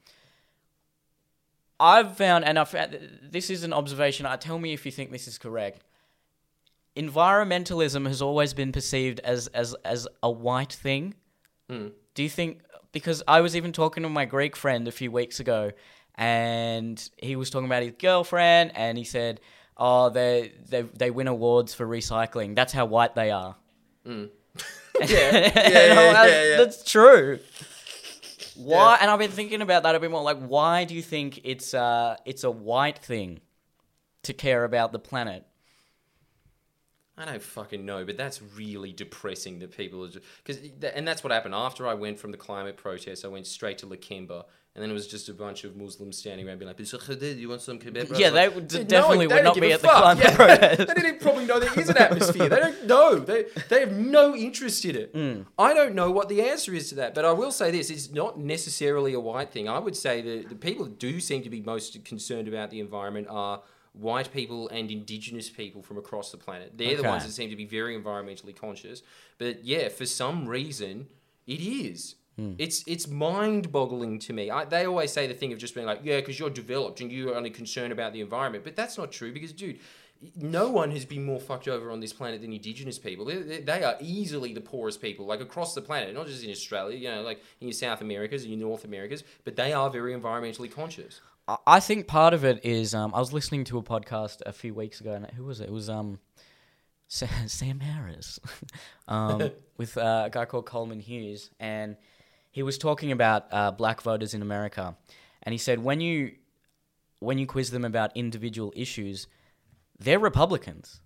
I've 1.78 2.16
found, 2.16 2.44
and 2.44 2.58
I've 2.58 2.68
found, 2.68 2.96
this 3.22 3.50
is 3.50 3.64
an 3.64 3.72
observation. 3.72 4.24
I 4.24 4.36
tell 4.36 4.58
me 4.58 4.72
if 4.72 4.86
you 4.86 4.92
think 4.92 5.10
this 5.10 5.26
is 5.26 5.36
correct. 5.38 5.82
Environmentalism 6.96 8.06
has 8.06 8.22
always 8.22 8.54
been 8.54 8.70
perceived 8.70 9.18
as 9.20 9.48
as 9.48 9.74
as 9.84 10.06
a 10.22 10.30
white 10.30 10.72
thing. 10.72 11.14
Hmm. 11.68 11.88
Do 12.14 12.22
you 12.22 12.28
think? 12.28 12.60
Because 12.92 13.22
I 13.26 13.40
was 13.40 13.56
even 13.56 13.72
talking 13.72 14.02
to 14.02 14.10
my 14.10 14.26
Greek 14.26 14.54
friend 14.54 14.86
a 14.86 14.92
few 14.92 15.10
weeks 15.10 15.40
ago, 15.40 15.72
and 16.16 17.10
he 17.16 17.34
was 17.34 17.48
talking 17.48 17.66
about 17.66 17.82
his 17.82 17.94
girlfriend, 17.98 18.72
and 18.74 18.98
he 18.98 19.04
said, 19.04 19.40
"Oh, 19.76 20.10
they 20.10 20.52
they 20.68 20.82
they 20.82 21.10
win 21.10 21.28
awards 21.28 21.72
for 21.72 21.86
recycling. 21.86 22.54
That's 22.54 22.74
how 22.74 22.84
white 22.84 23.14
they 23.14 23.30
are." 23.30 23.56
And 24.04 24.30
yeah, 25.00 25.06
I'm 25.06 25.12
yeah, 25.12 26.12
like, 26.12 26.30
yeah, 26.30 26.44
yeah. 26.44 26.56
That's 26.56 26.84
true. 26.84 27.38
Why? 28.56 28.92
Yeah. 28.92 28.98
And 29.00 29.10
I've 29.10 29.18
been 29.18 29.30
thinking 29.30 29.62
about 29.62 29.84
that 29.84 29.94
a 29.94 30.00
bit 30.00 30.10
more. 30.10 30.22
Like, 30.22 30.38
why 30.38 30.84
do 30.84 30.94
you 30.94 31.02
think 31.02 31.40
it's 31.44 31.74
uh 31.74 32.16
it's 32.24 32.44
a 32.44 32.50
white 32.50 32.98
thing 32.98 33.40
to 34.24 34.32
care 34.32 34.64
about 34.64 34.92
the 34.92 34.98
planet? 34.98 35.46
I 37.16 37.26
don't 37.26 37.42
fucking 37.42 37.84
know, 37.84 38.04
but 38.04 38.16
that's 38.16 38.40
really 38.40 38.92
depressing 38.92 39.58
that 39.58 39.76
people 39.76 40.04
are 40.04 40.10
because, 40.44 40.62
and 40.94 41.06
that's 41.06 41.22
what 41.22 41.32
happened 41.32 41.54
after 41.54 41.86
I 41.86 41.94
went 41.94 42.18
from 42.18 42.30
the 42.30 42.38
climate 42.38 42.76
protest. 42.76 43.24
I 43.24 43.28
went 43.28 43.46
straight 43.46 43.78
to 43.78 43.86
Lakemba, 43.86 44.44
and 44.74 44.82
then 44.82 44.90
it 44.90 44.94
was 44.94 45.06
just 45.06 45.28
a 45.28 45.34
bunch 45.34 45.64
of 45.64 45.76
Muslims 45.76 46.16
standing 46.16 46.48
around 46.48 46.58
being 46.58 46.66
like, 46.66 46.78
"Bisha 46.78 46.98
Khadir, 46.98 47.38
"You 47.38 47.50
want 47.50 47.60
some 47.60 47.78
kebab?" 47.78 48.08
bro?" 48.08 48.18
Yeah, 48.18 48.30
they 48.30 48.48
would 48.48 48.68
dude, 48.68 48.88
definitely 48.88 49.26
they 49.26 49.34
would 49.34 49.42
don't 49.44 49.60
be 49.60 49.72
at 49.72 49.82
the 49.82 49.88
climate 49.88 50.24
Yeah, 50.24 50.36
protest. 50.36 50.78
They 50.78 50.84
didn't 50.86 51.06
even 51.06 51.18
probably 51.18 51.44
know 51.44 51.60
there 51.60 51.78
is 51.78 51.90
an 51.90 51.98
atmosphere. 51.98 52.48
They 52.48 52.56
don't 52.56 52.86
know. 52.86 53.18
They 53.18 53.44
they 53.68 53.80
have 53.80 53.92
no 53.92 54.34
interest 54.34 54.84
in 54.86 54.96
it. 54.96 55.10
Hmm. 55.12 55.42
I 55.58 55.74
don't 55.74 55.94
know 55.94 56.10
what 56.10 56.30
the 56.30 56.40
answer 56.42 56.72
is 56.72 56.88
to 56.88 56.94
that, 56.96 57.14
but 57.14 57.26
I 57.26 57.32
will 57.32 57.52
say 57.52 57.70
this: 57.70 57.90
it's 57.90 58.10
not 58.10 58.38
necessarily 58.38 59.12
a 59.12 59.20
white 59.20 59.50
thing. 59.52 59.68
I 59.68 59.78
would 59.78 59.96
say 59.96 60.22
that 60.22 60.48
the 60.48 60.54
people 60.54 60.86
that 60.86 60.98
do 60.98 61.20
seem 61.20 61.42
to 61.42 61.50
be 61.50 61.60
most 61.60 62.02
concerned 62.06 62.48
about 62.48 62.70
the 62.70 62.80
environment 62.80 63.26
are 63.28 63.62
white 63.92 64.32
people 64.32 64.68
and 64.70 64.90
indigenous 64.90 65.50
people 65.50 65.82
from 65.82 65.98
across 65.98 66.30
the 66.30 66.38
planet. 66.38 66.72
They're 66.76 66.96
the 66.96 67.02
ones 67.02 67.26
that 67.26 67.32
seem 67.32 67.50
to 67.50 67.56
be 67.56 67.66
very 67.66 67.94
environmentally 67.98 68.56
conscious. 68.56 69.02
But 69.36 69.64
yeah, 69.64 69.90
for 69.90 70.06
some 70.06 70.48
reason, 70.48 71.08
it 71.46 71.60
is. 71.60 72.14
Hmm. 72.36 72.54
It's 72.58 72.82
it's 72.86 73.08
mind-boggling 73.08 74.18
to 74.20 74.32
me. 74.32 74.50
I, 74.50 74.64
they 74.64 74.86
always 74.86 75.12
say 75.12 75.26
the 75.26 75.34
thing 75.34 75.52
of 75.52 75.58
just 75.58 75.74
being 75.74 75.86
like, 75.86 76.00
yeah, 76.02 76.20
because 76.20 76.38
you're 76.38 76.50
developed 76.50 77.00
and 77.00 77.12
you're 77.12 77.34
only 77.34 77.50
concerned 77.50 77.92
about 77.92 78.12
the 78.12 78.20
environment, 78.20 78.64
but 78.64 78.74
that's 78.74 78.96
not 78.96 79.12
true. 79.12 79.32
Because, 79.32 79.52
dude, 79.52 79.80
no 80.36 80.70
one 80.70 80.90
has 80.92 81.04
been 81.04 81.24
more 81.24 81.40
fucked 81.40 81.68
over 81.68 81.90
on 81.90 82.00
this 82.00 82.12
planet 82.12 82.40
than 82.40 82.52
indigenous 82.52 82.98
people. 82.98 83.24
They, 83.24 83.60
they, 83.60 83.82
are 83.82 83.96
easily 84.00 84.54
the 84.54 84.60
poorest 84.60 85.02
people, 85.02 85.26
like 85.26 85.40
across 85.40 85.74
the 85.74 85.82
planet, 85.82 86.14
not 86.14 86.26
just 86.26 86.42
in 86.42 86.50
Australia. 86.50 86.96
You 86.96 87.10
know, 87.10 87.22
like 87.22 87.42
in 87.60 87.68
your 87.68 87.74
South 87.74 88.00
Americas 88.00 88.44
and 88.44 88.52
your 88.52 88.60
North 88.60 88.84
Americas, 88.84 89.24
but 89.44 89.56
they 89.56 89.72
are 89.72 89.90
very 89.90 90.14
environmentally 90.14 90.72
conscious. 90.72 91.20
I- 91.48 91.56
I 91.66 91.80
think 91.80 92.06
part 92.06 92.34
of 92.34 92.44
it 92.44 92.64
is 92.64 92.94
um, 92.94 93.12
I 93.14 93.18
was 93.18 93.32
listening 93.32 93.64
to 93.64 93.78
a 93.78 93.82
podcast 93.82 94.40
a 94.46 94.52
few 94.52 94.74
weeks 94.74 95.00
ago, 95.00 95.12
and 95.12 95.26
who 95.32 95.44
was 95.44 95.60
it? 95.60 95.64
It 95.64 95.72
was 95.72 95.90
um, 95.90 96.20
Sam 97.08 97.80
Harris, 97.80 98.38
um, 99.08 99.50
with 99.76 99.98
uh, 99.98 100.24
a 100.26 100.30
guy 100.30 100.44
called 100.44 100.66
Coleman 100.66 101.00
Hughes, 101.00 101.50
and 101.60 101.96
he 102.52 102.62
was 102.62 102.78
talking 102.78 103.10
about 103.10 103.46
uh, 103.50 103.70
black 103.72 104.02
voters 104.02 104.34
in 104.34 104.42
America, 104.42 104.96
and 105.42 105.52
he 105.52 105.58
said 105.58 105.80
when 105.80 106.00
you 106.00 106.32
when 107.18 107.38
you 107.38 107.46
quiz 107.46 107.70
them 107.70 107.84
about 107.84 108.16
individual 108.16 108.72
issues, 108.76 109.26
they're 109.98 110.18
Republicans. 110.18 111.00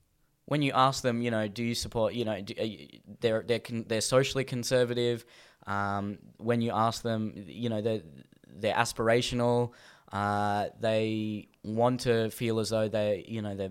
When 0.46 0.62
you 0.62 0.72
ask 0.74 1.02
them, 1.02 1.22
you 1.22 1.30
know, 1.30 1.48
do 1.48 1.64
you 1.64 1.74
support, 1.74 2.14
you 2.14 2.24
know, 2.24 2.40
do, 2.40 2.54
you- 2.62 3.00
they're 3.20 3.42
they're 3.42 3.58
con- 3.60 3.84
they're 3.88 4.00
socially 4.00 4.44
conservative. 4.44 5.24
Um, 5.66 6.18
when 6.38 6.60
you 6.60 6.70
ask 6.72 7.02
them, 7.02 7.32
you 7.48 7.68
know, 7.68 7.80
they're 7.80 8.02
they're 8.48 8.74
aspirational. 8.74 9.72
Uh, 10.12 10.66
they 10.80 11.48
want 11.64 12.00
to 12.00 12.30
feel 12.30 12.60
as 12.60 12.70
though 12.70 12.88
they, 12.88 13.24
you 13.26 13.42
know, 13.42 13.54
they 13.56 13.70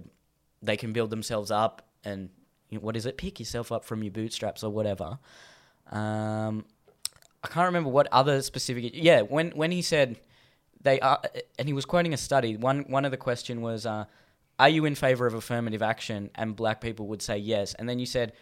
they 0.62 0.78
can 0.78 0.92
build 0.94 1.10
themselves 1.10 1.52
up 1.52 1.88
and 2.04 2.30
you 2.70 2.78
know, 2.78 2.84
what 2.84 2.96
is 2.98 3.06
it? 3.06 3.18
Pick 3.18 3.40
yourself 3.40 3.72
up 3.72 3.86
from 3.86 4.04
your 4.04 4.12
bootstraps 4.12 4.64
or 4.64 4.70
whatever. 4.72 5.18
Um, 5.92 6.66
I 7.46 7.48
can't 7.48 7.68
remember 7.68 7.90
what 7.90 8.08
other 8.12 8.42
specific. 8.42 8.92
Yeah, 8.94 9.22
when 9.22 9.52
when 9.52 9.72
he 9.72 9.82
said 9.82 10.20
they 10.82 11.00
are, 11.00 11.22
and 11.60 11.68
he 11.68 11.74
was 11.74 11.86
quoting 11.86 12.14
a 12.14 12.18
study. 12.18 12.58
One 12.58 12.86
one 12.88 13.06
of 13.06 13.12
the 13.12 13.18
question 13.18 13.62
was, 13.62 13.86
uh, 13.86 14.06
"Are 14.58 14.70
you 14.70 14.86
in 14.86 14.96
favor 14.96 15.28
of 15.28 15.36
affirmative 15.36 15.84
action?" 15.84 16.32
And 16.34 16.56
black 16.56 16.82
people 16.82 17.08
would 17.08 17.22
say 17.22 17.38
yes. 17.38 17.76
And 17.76 17.88
then 17.88 18.00
you 18.00 18.08
said, 18.08 18.34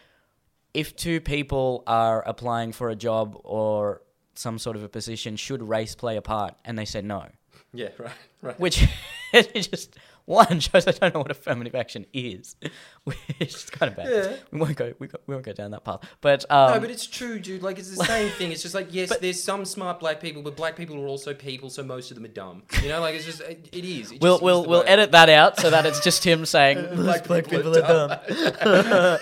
if 0.74 0.96
two 0.96 1.22
people 1.22 1.84
are 1.86 2.28
applying 2.28 2.72
for 2.72 2.90
a 2.90 2.96
job 2.96 3.40
or 3.44 4.02
some 4.36 4.58
sort 4.58 4.76
of 4.76 4.84
a 4.84 4.90
position, 4.90 5.36
should 5.36 5.62
race 5.62 5.96
play 5.96 6.18
a 6.18 6.22
part? 6.22 6.56
And 6.66 6.78
they 6.78 6.86
said 6.86 7.06
no. 7.06 7.28
Yeah, 7.74 7.90
right, 7.98 8.12
right. 8.42 8.60
Which 8.60 8.88
it 9.34 9.54
just 9.72 9.98
one 10.26 10.60
shows 10.60 10.88
I 10.88 10.92
don't 10.92 11.14
know 11.14 11.20
what 11.22 11.32
affirmative 11.32 11.76
action 11.76 12.06
is, 12.14 12.56
which 13.04 13.18
is 13.40 13.70
kind 13.70 13.92
of 13.92 13.98
bad. 13.98 14.10
Yeah. 14.10 14.36
We 14.52 14.60
won't 14.60 14.76
go 14.76 14.94
we, 15.00 15.08
go, 15.08 15.18
we 15.28 15.36
won't 15.36 15.46
go 15.46 15.54
down 15.54 15.72
that 15.72 15.84
path. 15.84 16.02
But 16.22 16.46
um, 16.50 16.76
no, 16.76 16.80
but 16.80 16.90
it's 16.90 17.08
true, 17.08 17.40
dude. 17.40 17.64
Like 17.64 17.80
it's 17.80 17.96
the 17.96 18.06
same 18.06 18.30
thing. 18.32 18.52
It's 18.52 18.62
just 18.62 18.76
like 18.76 18.94
yes, 18.94 19.16
there's 19.18 19.42
some 19.42 19.66
smart 19.66 20.00
black 20.00 20.20
people, 20.22 20.42
but 20.42 20.56
black 20.56 20.76
people 20.76 20.96
are 21.02 21.08
also 21.08 21.34
people, 21.34 21.70
so 21.70 21.84
most 21.84 22.12
of 22.12 22.16
them 22.16 22.26
are 22.26 22.30
dumb. 22.30 22.64
You 22.82 22.90
know, 22.90 23.02
like 23.02 23.16
it's 23.16 23.26
just 23.26 23.42
it, 23.42 23.68
it 23.72 23.86
is. 23.86 24.12
It 24.12 24.22
we'll 24.22 24.36
just 24.36 24.44
we'll 24.44 24.66
we'll 24.66 24.84
edit 24.86 25.12
that 25.12 25.30
out 25.30 25.60
so 25.60 25.70
that 25.70 25.86
it's 25.86 26.00
just 26.00 26.24
him 26.24 26.46
saying 26.46 26.96
Black 26.96 27.28
black 27.28 27.48
people 27.50 27.74
people 27.74 27.92
are 27.92 28.22
are 28.62 29.20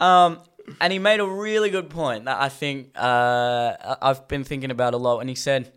dumb. 0.00 0.06
um, 0.06 0.40
and 0.80 0.92
he 0.92 0.98
made 0.98 1.20
a 1.20 1.26
really 1.26 1.70
good 1.70 1.90
point 1.90 2.26
that 2.26 2.40
I 2.40 2.48
think 2.48 2.90
uh, 2.96 3.96
I've 4.02 4.28
been 4.28 4.44
thinking 4.44 4.70
about 4.70 4.94
a 4.94 4.96
lot. 4.96 5.20
And 5.20 5.28
he 5.28 5.34
said, 5.34 5.72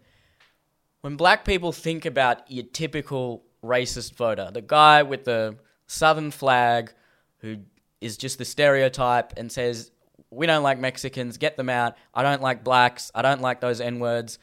when 1.04 1.18
black 1.18 1.44
people 1.44 1.74
think 1.74 2.06
about 2.06 2.50
your 2.50 2.64
typical 2.64 3.44
racist 3.62 4.16
voter, 4.16 4.50
the 4.54 4.62
guy 4.62 5.04
with 5.04 5.26
the 5.26 5.58
southern 5.86 6.32
flag 6.32 6.94
who 7.40 7.58
is 8.00 8.16
just 8.16 8.38
the 8.38 8.46
stereotype 8.46 9.34
and 9.36 9.52
says, 9.52 9.92
we 10.30 10.48
don't 10.48 10.64
like 10.64 10.80
Mexicans, 10.80 11.38
get 11.38 11.58
them 11.58 11.68
out. 11.70 11.98
I 12.14 12.24
don't 12.24 12.42
like 12.42 12.64
blacks. 12.64 13.12
I 13.14 13.22
don't 13.22 13.42
like 13.42 13.60
those 13.60 13.82
N 13.82 14.00
words. 14.00 14.40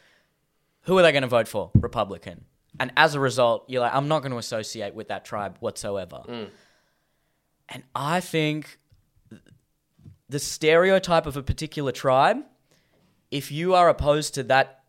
Who 0.83 0.99
are 0.99 1.03
they 1.03 1.13
going 1.13 1.23
to 1.23 1.29
vote 1.29 1.49
for? 1.49 1.71
Republican. 1.75 2.45
And 2.79 2.93
as 2.95 3.15
a 3.15 3.21
result, 3.21 3.65
you're 3.69 3.81
like, 3.81 3.95
I'm 3.95 4.09
not 4.09 4.21
going 4.21 4.33
to 4.33 4.39
associate 4.39 4.95
with 4.95 5.09
that 5.09 5.25
tribe 5.25 5.57
whatsoever. 5.61 6.23
Mm. 6.29 6.51
And 7.71 7.85
I 7.95 8.21
think 8.21 8.79
the 10.29 10.39
stereotype 10.39 11.25
of 11.25 11.39
a 11.39 11.43
particular 11.43 11.91
tribe, 11.91 12.45
if 13.31 13.51
you 13.51 13.75
are 13.75 13.89
opposed 13.89 14.35
to 14.35 14.43
that 14.45 14.80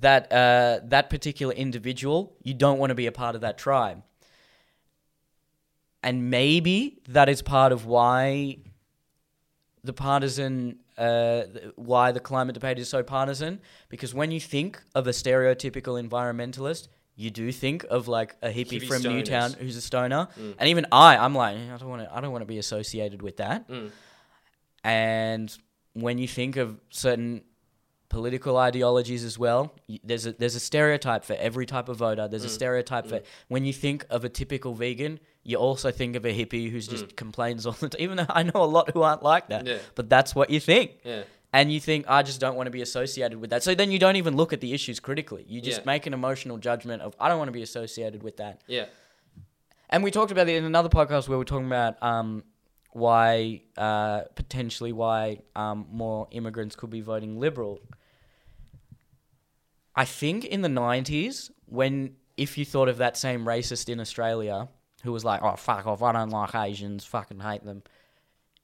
that 0.00 0.32
uh, 0.32 0.80
that 0.84 1.10
particular 1.10 1.52
individual, 1.52 2.34
you 2.42 2.54
don't 2.54 2.78
want 2.78 2.90
to 2.90 2.94
be 2.94 3.06
a 3.06 3.12
part 3.12 3.34
of 3.34 3.40
that 3.42 3.58
tribe. 3.58 4.02
And 6.02 6.30
maybe 6.30 7.00
that 7.08 7.28
is 7.28 7.42
part 7.42 7.70
of 7.72 7.86
why 7.86 8.58
the 9.84 9.92
partisan 9.92 10.78
uh, 10.98 11.42
why 11.76 12.12
the 12.12 12.20
climate 12.20 12.54
debate 12.54 12.78
is 12.78 12.88
so 12.88 13.02
partisan 13.02 13.60
because 13.88 14.14
when 14.14 14.30
you 14.30 14.40
think 14.40 14.82
of 14.94 15.06
a 15.06 15.10
stereotypical 15.10 16.02
environmentalist 16.02 16.88
you 17.14 17.30
do 17.30 17.50
think 17.52 17.84
of 17.90 18.08
like 18.08 18.36
a 18.42 18.48
hippie, 18.48 18.80
Hippie 18.80 18.86
from 18.88 19.02
stoners. 19.02 19.14
Newtown 19.14 19.52
who's 19.54 19.76
a 19.76 19.80
stoner 19.80 20.28
and 20.58 20.68
even 20.68 20.86
I 20.92 21.16
I'm 21.16 21.34
like 21.34 21.56
I 21.56 21.76
don't 21.78 21.88
want 21.88 22.02
to 22.02 22.14
I 22.14 22.20
don't 22.20 22.30
want 22.32 22.42
to 22.42 22.46
be 22.46 22.58
associated 22.58 23.22
with 23.22 23.38
that 23.38 23.68
and 24.84 25.56
when 25.94 26.18
you 26.18 26.28
think 26.28 26.56
of 26.56 26.80
certain 26.90 27.42
political 28.12 28.58
ideologies 28.58 29.24
as 29.24 29.38
well, 29.38 29.74
there's 30.04 30.26
a 30.26 30.32
there's 30.32 30.54
a 30.54 30.60
stereotype 30.60 31.24
for 31.24 31.34
every 31.48 31.66
type 31.66 31.88
of 31.88 31.96
voter. 31.96 32.28
There's 32.28 32.44
a 32.44 32.54
stereotype 32.60 33.06
for 33.06 33.20
when 33.48 33.64
you 33.64 33.72
think 33.72 34.04
of 34.10 34.24
a 34.24 34.28
typical 34.28 34.74
vegan, 34.74 35.18
you 35.42 35.56
also 35.56 35.90
think 35.90 36.14
of 36.14 36.24
a 36.26 36.32
hippie 36.38 36.70
who's 36.70 36.86
just 36.86 37.16
complains 37.16 37.64
all 37.66 37.72
the 37.72 37.88
time. 37.88 38.00
Even 38.00 38.16
though 38.18 38.26
I 38.28 38.42
know 38.42 38.62
a 38.62 38.70
lot 38.76 38.90
who 38.92 39.02
aren't 39.02 39.22
like 39.22 39.48
that, 39.48 39.66
Yeah. 39.66 39.78
but 39.94 40.08
that's 40.08 40.34
what 40.34 40.50
you 40.50 40.60
think. 40.60 40.90
Yeah. 41.04 41.22
And 41.54 41.72
you 41.72 41.80
think 41.80 42.04
I 42.08 42.22
just 42.22 42.38
don't 42.40 42.54
want 42.56 42.66
to 42.66 42.70
be 42.70 42.82
associated 42.82 43.38
with 43.40 43.50
that. 43.50 43.62
So 43.62 43.74
then 43.74 43.90
you 43.90 43.98
don't 43.98 44.16
even 44.16 44.36
look 44.36 44.52
at 44.52 44.60
the 44.60 44.72
issues 44.74 45.00
critically. 45.00 45.44
You 45.48 45.60
just 45.62 45.80
Yeah. 45.80 45.86
make 45.92 46.06
an 46.06 46.12
emotional 46.14 46.58
judgment 46.58 47.02
of 47.02 47.14
I 47.18 47.28
don't 47.28 47.38
want 47.38 47.48
to 47.48 47.52
be 47.60 47.62
associated 47.62 48.22
with 48.22 48.36
that. 48.36 48.60
Yeah. 48.66 48.86
And 49.90 50.02
we 50.04 50.10
talked 50.10 50.32
about 50.32 50.48
it 50.48 50.56
in 50.56 50.64
another 50.64 50.88
podcast 50.88 51.28
where 51.28 51.38
we 51.38 51.42
are 51.42 51.52
talking 51.54 51.66
about 51.66 52.02
um, 52.02 52.44
why 52.92 53.62
uh, 53.76 54.20
potentially 54.34 54.92
why 54.92 55.38
um, 55.56 55.86
more 55.90 56.28
immigrants 56.30 56.76
could 56.76 56.90
be 56.90 57.00
voting 57.00 57.38
liberal. 57.40 57.80
I 59.94 60.04
think 60.04 60.44
in 60.44 60.62
the 60.62 60.68
nineties, 60.68 61.50
when 61.66 62.16
if 62.36 62.56
you 62.56 62.64
thought 62.64 62.88
of 62.88 62.98
that 62.98 63.16
same 63.16 63.44
racist 63.44 63.88
in 63.88 64.00
Australia 64.00 64.68
who 65.04 65.12
was 65.12 65.24
like, 65.24 65.42
"Oh 65.42 65.56
fuck 65.56 65.86
off, 65.86 66.02
I 66.02 66.12
don't 66.12 66.30
like 66.30 66.54
Asians, 66.54 67.04
fucking 67.04 67.40
hate 67.40 67.64
them," 67.64 67.82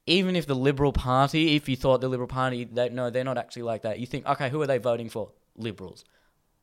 even 0.05 0.35
if 0.35 0.45
the 0.47 0.55
Liberal 0.55 0.91
Party, 0.93 1.55
if 1.55 1.69
you 1.69 1.75
thought 1.75 2.01
the 2.01 2.07
Liberal 2.09 2.27
Party, 2.27 2.63
they, 2.63 2.89
no, 2.89 3.09
they're 3.09 3.23
not 3.23 3.37
actually 3.37 3.63
like 3.63 3.83
that. 3.83 3.99
You 3.99 4.07
think, 4.07 4.25
okay, 4.27 4.49
who 4.49 4.61
are 4.61 4.67
they 4.67 4.77
voting 4.79 5.09
for? 5.09 5.31
Liberals. 5.55 6.03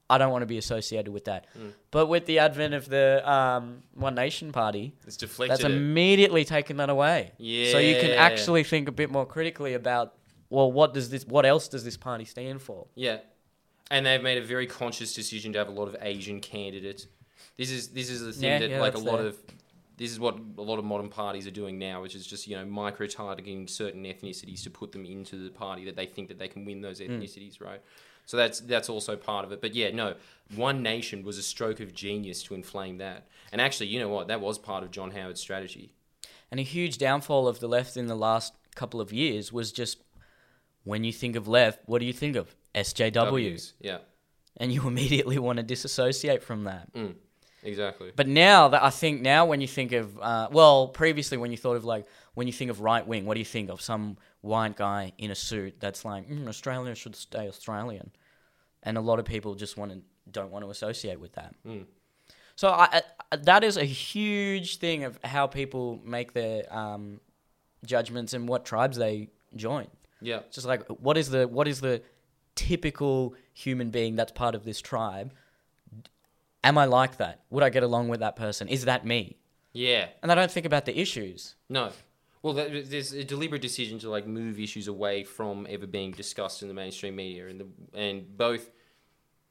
I 0.09 0.19
don't 0.19 0.31
want 0.31 0.43
to 0.43 0.47
be 0.47 0.57
associated 0.59 1.13
with 1.13 1.25
that. 1.25 1.47
Mm. 1.59 1.73
But 1.91 2.07
with 2.07 2.27
the 2.27 2.39
advent 2.39 2.75
of 2.75 2.89
the 2.89 3.29
um, 3.29 3.83
One 3.93 4.15
Nation 4.15 4.53
Party, 4.53 4.95
It's 5.05 5.17
deflected. 5.17 5.51
that's 5.59 5.65
it. 5.65 5.73
immediately 5.73 6.45
taken 6.45 6.77
that 6.77 6.91
away. 6.91 7.33
Yeah. 7.39 7.73
So 7.73 7.79
you 7.79 7.97
can 8.01 8.13
actually 8.13 8.63
think 8.63 8.87
a 8.89 8.93
bit 8.93 9.11
more 9.11 9.27
critically 9.27 9.75
about, 9.75 10.15
well, 10.49 10.71
what 10.71 10.95
does 10.95 11.11
this? 11.11 11.27
What 11.27 11.45
else 11.45 11.67
does 11.67 11.85
this 11.85 11.97
party 11.97 12.25
stand 12.25 12.63
for? 12.63 12.87
Yeah, 12.95 13.19
and 13.91 14.05
they've 14.07 14.23
made 14.23 14.39
a 14.39 14.43
very 14.45 14.67
conscious 14.67 15.15
decision 15.15 15.53
to 15.53 15.59
have 15.59 15.69
a 15.69 15.73
lot 15.73 15.89
of 15.89 15.97
Asian 16.01 16.41
candidates. 16.41 17.07
This 17.57 17.71
is 17.71 17.89
this 17.89 18.11
is 18.11 18.21
the 18.25 18.33
thing 18.33 18.51
Yeah, 18.51 18.59
that 18.61 18.71
yeah, 18.71 18.81
like 18.81 18.95
a 18.95 18.99
lot 18.99 19.19
there. 19.19 19.27
of 19.29 19.39
this 19.97 20.11
is 20.11 20.21
what 20.21 20.39
a 20.59 20.63
lot 20.63 20.79
of 20.79 20.85
modern 20.85 21.09
parties 21.09 21.47
are 21.47 21.51
doing 21.53 21.79
now, 21.79 22.03
which 22.03 22.15
is 22.15 22.27
just 22.27 22.47
you 22.47 22.57
know 22.57 22.65
micro 22.65 23.07
targeting 23.07 23.67
certain 23.67 24.05
ethnicities 24.05 24.63
to 24.65 24.71
put 24.71 24.93
them 24.93 25.05
into 25.07 25.43
the 25.43 25.51
party 25.51 25.85
that 25.87 25.97
they 25.97 26.07
think 26.07 26.29
that 26.29 26.39
they 26.39 26.49
can 26.49 26.65
win 26.65 26.81
those 26.83 26.99
Hmm. 27.01 27.05
ethnicities, 27.13 27.61
right? 27.61 27.81
So 28.27 28.37
that's 28.37 28.61
that's 28.61 28.89
also 28.89 29.17
part 29.17 29.45
of 29.45 29.53
it. 29.53 29.61
But 29.61 29.75
yeah, 29.75 29.91
no, 29.93 30.15
one 30.55 30.83
nation 30.83 31.23
was 31.23 31.39
a 31.39 31.43
stroke 31.43 31.81
of 31.81 31.95
genius 31.95 32.43
to 32.45 32.55
inflame 32.55 32.99
that. 32.99 33.29
And 33.53 33.61
actually, 33.61 33.87
you 33.87 34.01
know 34.01 34.09
what? 34.09 34.27
That 34.29 34.41
was 34.41 34.59
part 34.59 34.83
of 34.83 34.91
John 34.91 35.13
Howard's 35.13 35.41
strategy. 35.41 35.93
And 36.51 36.61
a 36.61 36.65
huge 36.65 36.99
downfall 36.99 37.49
of 37.49 37.61
the 37.61 37.69
left 37.69 37.97
in 37.97 38.07
the 38.07 38.17
last 38.17 38.53
couple 38.75 39.01
of 39.01 39.13
years 39.13 39.53
was 39.53 39.73
just 39.73 39.99
when 40.87 41.03
you 41.03 41.13
think 41.13 41.35
of 41.35 41.49
left, 41.49 41.81
what 41.87 41.99
do 41.99 42.07
you 42.07 42.13
think 42.13 42.37
of? 42.37 42.55
SJW. 42.75 43.13
W's. 43.13 43.75
Yeah, 43.81 43.99
And 44.57 44.73
you 44.73 44.83
immediately 44.87 45.39
want 45.39 45.57
to 45.57 45.65
disassociate 45.65 46.43
from 46.45 46.65
that. 46.65 46.89
exactly. 47.65 48.13
But 48.15 48.29
now 48.29 48.69
that 48.69 48.83
I 48.83 48.91
think 48.91 49.21
now 49.21 49.47
when 49.47 49.61
you 49.61 49.67
think 49.67 49.91
of 49.91 50.17
uh, 50.21 50.49
well, 50.53 50.89
previously 50.89 51.39
when 51.39 51.51
you 51.51 51.57
thought 51.57 51.77
of 51.77 51.85
like 51.85 52.07
when 52.35 52.47
you 52.47 52.53
think 52.53 52.71
of 52.71 52.81
right 52.81 53.05
wing, 53.05 53.27
what 53.27 53.35
do 53.35 53.41
you 53.41 53.45
think 53.45 53.69
of? 53.69 53.81
Some 53.81 54.17
white 54.43 54.77
guy 54.77 55.13
in 55.19 55.33
a 55.33 55.35
suit 55.35 55.81
that's 55.81 56.05
like 56.05 56.29
mm, 56.31 56.47
Australia 56.47 56.95
should 56.95 57.17
stay 57.17 57.49
Australian, 57.49 58.13
and 58.85 58.97
a 58.97 59.01
lot 59.01 59.19
of 59.19 59.25
people 59.25 59.57
just 59.57 59.77
want 59.77 59.91
to 59.91 60.01
don't 60.31 60.53
want 60.53 60.65
to 60.65 60.71
associate 60.71 61.19
with 61.19 61.33
that. 61.33 61.53
Mm. 61.67 61.87
So 62.55 62.69
I, 62.69 63.03
I, 63.33 63.37
that 63.37 63.65
is 63.65 63.77
a 63.77 63.85
huge 63.85 64.79
thing 64.79 65.03
of 65.03 65.19
how 65.25 65.49
people 65.49 66.01
make 66.05 66.33
their 66.33 66.73
um, 66.75 67.21
judgments 67.85 68.35
and 68.35 68.49
what 68.49 68.65
tribes 68.65 68.97
they 68.97 69.31
join. 69.57 69.89
Yeah. 70.21 70.39
It's 70.47 70.55
just 70.55 70.67
like 70.67 70.87
what 70.89 71.17
is 71.17 71.31
the 71.31 71.47
what 71.47 71.69
is 71.69 71.81
the 71.81 72.03
typical 72.55 73.35
human 73.53 73.91
being 73.91 74.17
that's 74.17 74.33
part 74.33 74.55
of 74.55 74.65
this 74.65 74.81
tribe? 74.81 75.33
Am 76.65 76.77
I 76.79 76.85
like 76.87 77.19
that? 77.19 77.43
Would 77.51 77.63
I 77.63 77.71
get 77.71 77.83
along 77.83 78.09
with 78.09 78.21
that 78.21 78.35
person? 78.35 78.69
Is 78.69 78.87
that 78.87 79.07
me? 79.07 79.37
Yeah. 79.73 80.09
And 80.23 80.33
I 80.33 80.35
don't 80.35 80.51
think 80.51 80.67
about 80.67 80.85
the 80.85 80.99
issues. 80.99 81.55
No. 81.69 81.93
Well, 82.43 82.55
there's 82.55 83.13
a 83.13 83.25
deliberate 83.25 83.63
decision 83.63 83.99
to 84.01 84.11
like 84.11 84.27
move 84.27 84.61
issues 84.61 84.89
away 84.89 85.25
from 85.25 85.67
ever 85.69 85.87
being 85.87 86.13
discussed 86.13 86.63
in 86.63 86.69
the 86.69 86.75
mainstream 86.75 87.17
media, 87.17 87.49
and 87.49 87.61
the 87.61 87.67
and 87.93 88.37
both, 88.37 88.71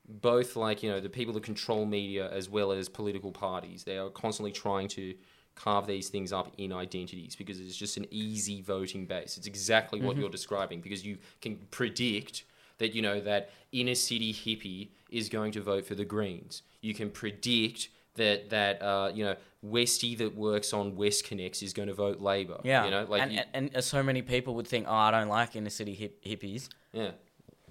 both 0.07 0.55
like 0.55 0.81
you 0.81 0.89
know 0.89 1.01
the 1.01 1.09
people 1.09 1.33
that 1.33 1.43
control 1.43 1.85
media 1.85 2.31
as 2.31 2.49
well 2.49 2.71
as 2.71 2.87
political 2.87 3.33
parties, 3.33 3.83
they 3.83 3.97
are 3.97 4.09
constantly 4.09 4.53
trying 4.53 4.87
to 4.89 5.13
carve 5.55 5.87
these 5.87 6.09
things 6.09 6.31
up 6.33 6.51
in 6.57 6.71
identities 6.73 7.35
because 7.35 7.59
it's 7.59 7.75
just 7.77 7.97
an 7.97 8.05
easy 8.11 8.61
voting 8.61 9.05
base. 9.05 9.37
It's 9.37 9.47
exactly 9.47 10.01
what 10.01 10.17
you're 10.17 10.29
describing 10.29 10.81
because 10.81 11.05
you 11.05 11.17
can 11.41 11.57
predict 11.71 12.43
that 12.77 12.93
you 12.93 13.01
know 13.01 13.21
that 13.21 13.49
inner 13.71 13.95
city 13.95 14.33
hippie 14.33 14.89
is 15.09 15.29
going 15.29 15.51
to 15.53 15.61
vote 15.61 15.85
for 15.85 15.95
the 15.95 16.05
Greens. 16.05 16.61
You 16.81 16.93
can 16.93 17.09
predict 17.09 17.87
that 18.15 18.49
that 18.49 18.81
uh, 18.81 19.11
you 19.13 19.23
know 19.23 19.35
Westie 19.65 20.17
that 20.17 20.35
works 20.35 20.73
on 20.73 20.91
WestConnex 20.93 21.63
is 21.63 21.73
going 21.73 21.87
to 21.87 21.93
vote 21.93 22.19
Labor. 22.21 22.59
Yeah. 22.63 22.85
you 22.85 22.91
know, 22.91 23.05
like 23.09 23.21
and, 23.23 23.31
you- 23.33 23.39
and, 23.53 23.71
and 23.73 23.83
so 23.83 24.03
many 24.03 24.21
people 24.21 24.53
would 24.55 24.67
think, 24.67 24.85
oh, 24.87 24.93
I 24.93 25.09
don't 25.11 25.27
like 25.29 25.55
inner 25.55 25.69
city 25.71 25.93
hip, 25.95 26.23
hippies. 26.23 26.69
yeah, 26.93 27.11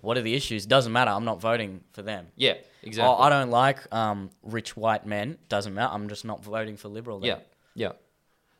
What 0.00 0.16
are 0.16 0.22
the 0.22 0.34
issues? 0.34 0.66
Doesn't 0.66 0.92
matter. 0.92 1.12
I'm 1.12 1.24
not 1.24 1.40
voting 1.40 1.82
for 1.92 2.02
them. 2.02 2.26
yeah, 2.34 2.54
exactly. 2.82 3.08
Oh, 3.16 3.22
I 3.22 3.28
don't 3.28 3.50
like 3.50 3.78
um, 3.94 4.30
rich 4.42 4.76
white 4.76 5.06
men. 5.06 5.38
Doesn't 5.48 5.72
matter. 5.72 5.92
I'm 5.94 6.08
just 6.08 6.24
not 6.24 6.42
voting 6.42 6.76
for 6.76 6.88
liberal. 6.88 7.20
Then. 7.20 7.28
yeah, 7.28 7.38
yeah. 7.74 7.92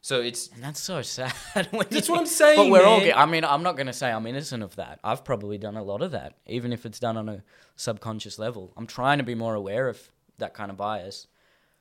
So 0.00 0.20
it's 0.20 0.48
And 0.48 0.62
that's 0.62 0.80
so 0.80 1.00
sad. 1.00 1.32
when 1.70 1.86
That's 1.88 2.08
you 2.08 2.12
what 2.14 2.20
I'm 2.20 2.26
saying, 2.26 2.56
But 2.58 2.70
we're 2.70 2.84
all. 2.84 2.98
man. 3.00 3.08
ge- 3.08 3.14
I 3.16 3.24
mean, 3.24 3.42
I'm 3.42 3.62
not 3.62 3.74
going 3.76 3.86
to 3.86 3.92
say 3.94 4.10
I'm 4.12 4.26
innocent 4.26 4.62
of 4.62 4.76
that. 4.76 5.00
I've 5.02 5.24
probably 5.24 5.56
done 5.56 5.76
a 5.78 5.82
lot 5.82 6.02
of 6.02 6.10
that, 6.10 6.34
even 6.46 6.74
if 6.74 6.84
it's 6.84 6.98
done 6.98 7.16
on 7.16 7.28
a 7.30 7.42
subconscious 7.76 8.38
level. 8.38 8.70
I'm 8.76 8.86
trying 8.86 9.16
to 9.16 9.24
be 9.24 9.34
more 9.34 9.54
aware 9.54 9.88
of 9.88 9.98
that 10.38 10.52
kind 10.52 10.70
of 10.70 10.76
bias. 10.76 11.26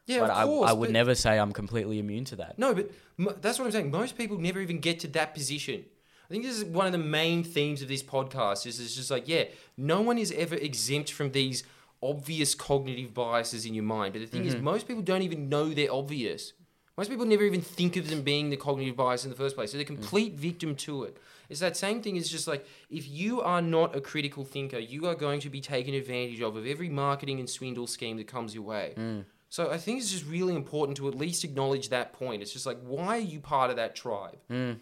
yeah, 0.06 0.20
but 0.22 0.30
of 0.30 0.38
I, 0.38 0.44
course. 0.46 0.70
I 0.70 0.74
would 0.74 0.88
but- 0.88 0.94
never 0.94 1.16
say 1.16 1.38
I'm 1.38 1.52
completely 1.52 2.00
immune 2.00 2.24
to 2.26 2.38
that. 2.38 2.58
No, 2.58 2.74
but 2.74 2.92
m- 3.20 3.36
that's 3.42 3.60
what 3.60 3.66
I'm 3.66 3.72
saying. 3.72 3.92
Most 3.92 4.18
people 4.18 4.38
never 4.38 4.62
even 4.62 4.80
get 4.80 5.02
to 5.02 5.08
that 5.10 5.34
position. 5.34 5.84
I 6.26 6.30
think 6.30 6.46
this 6.46 6.56
is 6.58 6.64
one 6.64 6.86
of 6.86 6.94
the 6.94 6.98
main 7.00 7.44
themes 7.44 7.82
of 7.82 7.90
this 7.90 8.02
podcast. 8.02 8.66
Is 8.66 8.80
it's 8.80 8.96
just 8.96 9.12
like, 9.12 9.28
yeah, 9.28 9.44
no 9.76 10.00
one 10.00 10.18
is 10.18 10.32
ever 10.32 10.56
exempt 10.56 11.12
from 11.12 11.34
these 11.34 11.66
obvious 12.02 12.56
cognitive 12.56 13.14
biases 13.14 13.66
in 13.66 13.74
your 13.74 13.84
mind. 13.84 14.14
But 14.14 14.20
the 14.20 14.28
thing 14.28 14.46
is, 14.46 14.56
mm-hmm. 14.56 14.64
most 14.64 14.88
people 14.88 15.04
don't 15.04 15.22
even 15.24 15.50
know 15.50 15.74
they're 15.74 15.92
obvious. 15.94 16.54
Most 16.98 17.10
people 17.10 17.26
never 17.26 17.44
even 17.44 17.62
think 17.62 17.96
of 17.98 18.10
them 18.10 18.22
being 18.22 18.50
the 18.50 18.58
cognitive 18.58 18.96
bias 18.96 19.24
in 19.24 19.32
the 19.32 19.36
first 19.36 19.56
place. 19.56 19.72
So 19.72 19.78
they're 19.78 19.86
mm. 19.86 19.96
complete 19.96 20.34
victim 20.36 20.76
to 20.78 21.04
it. 21.04 21.18
It's 21.50 21.60
that 21.60 21.76
same 21.76 22.02
thing 22.02 22.16
It's 22.16 22.30
just 22.30 22.48
like 22.48 22.66
if 22.90 23.08
you 23.08 23.42
are 23.42 23.62
not 23.62 23.96
a 23.96 24.02
critical 24.02 24.46
thinker, 24.46 24.80
you 24.80 25.08
are 25.08 25.16
going 25.16 25.40
to 25.42 25.50
be 25.50 25.62
taken 25.62 25.94
advantage 25.94 26.42
of 26.42 26.56
of 26.56 26.66
every 26.68 26.90
marketing 26.90 27.40
and 27.40 27.50
swindle 27.50 27.88
scheme 27.88 28.18
that 28.18 28.28
comes 28.28 28.54
your 28.54 28.64
way. 28.64 28.94
Mm. 28.96 29.26
So 29.50 29.72
I 29.72 29.78
think 29.78 30.00
it's 30.00 30.12
just 30.12 30.26
really 30.26 30.56
important 30.56 30.98
to 30.98 31.08
at 31.08 31.16
least 31.16 31.44
acknowledge 31.44 31.90
that 31.90 32.14
point. 32.14 32.42
It's 32.42 32.52
just 32.52 32.66
like, 32.66 32.80
why 32.84 33.18
are 33.18 33.20
you 33.20 33.40
part 33.40 33.70
of 33.70 33.76
that 33.76 33.96
tribe? 33.96 34.38
Mm. 34.52 34.80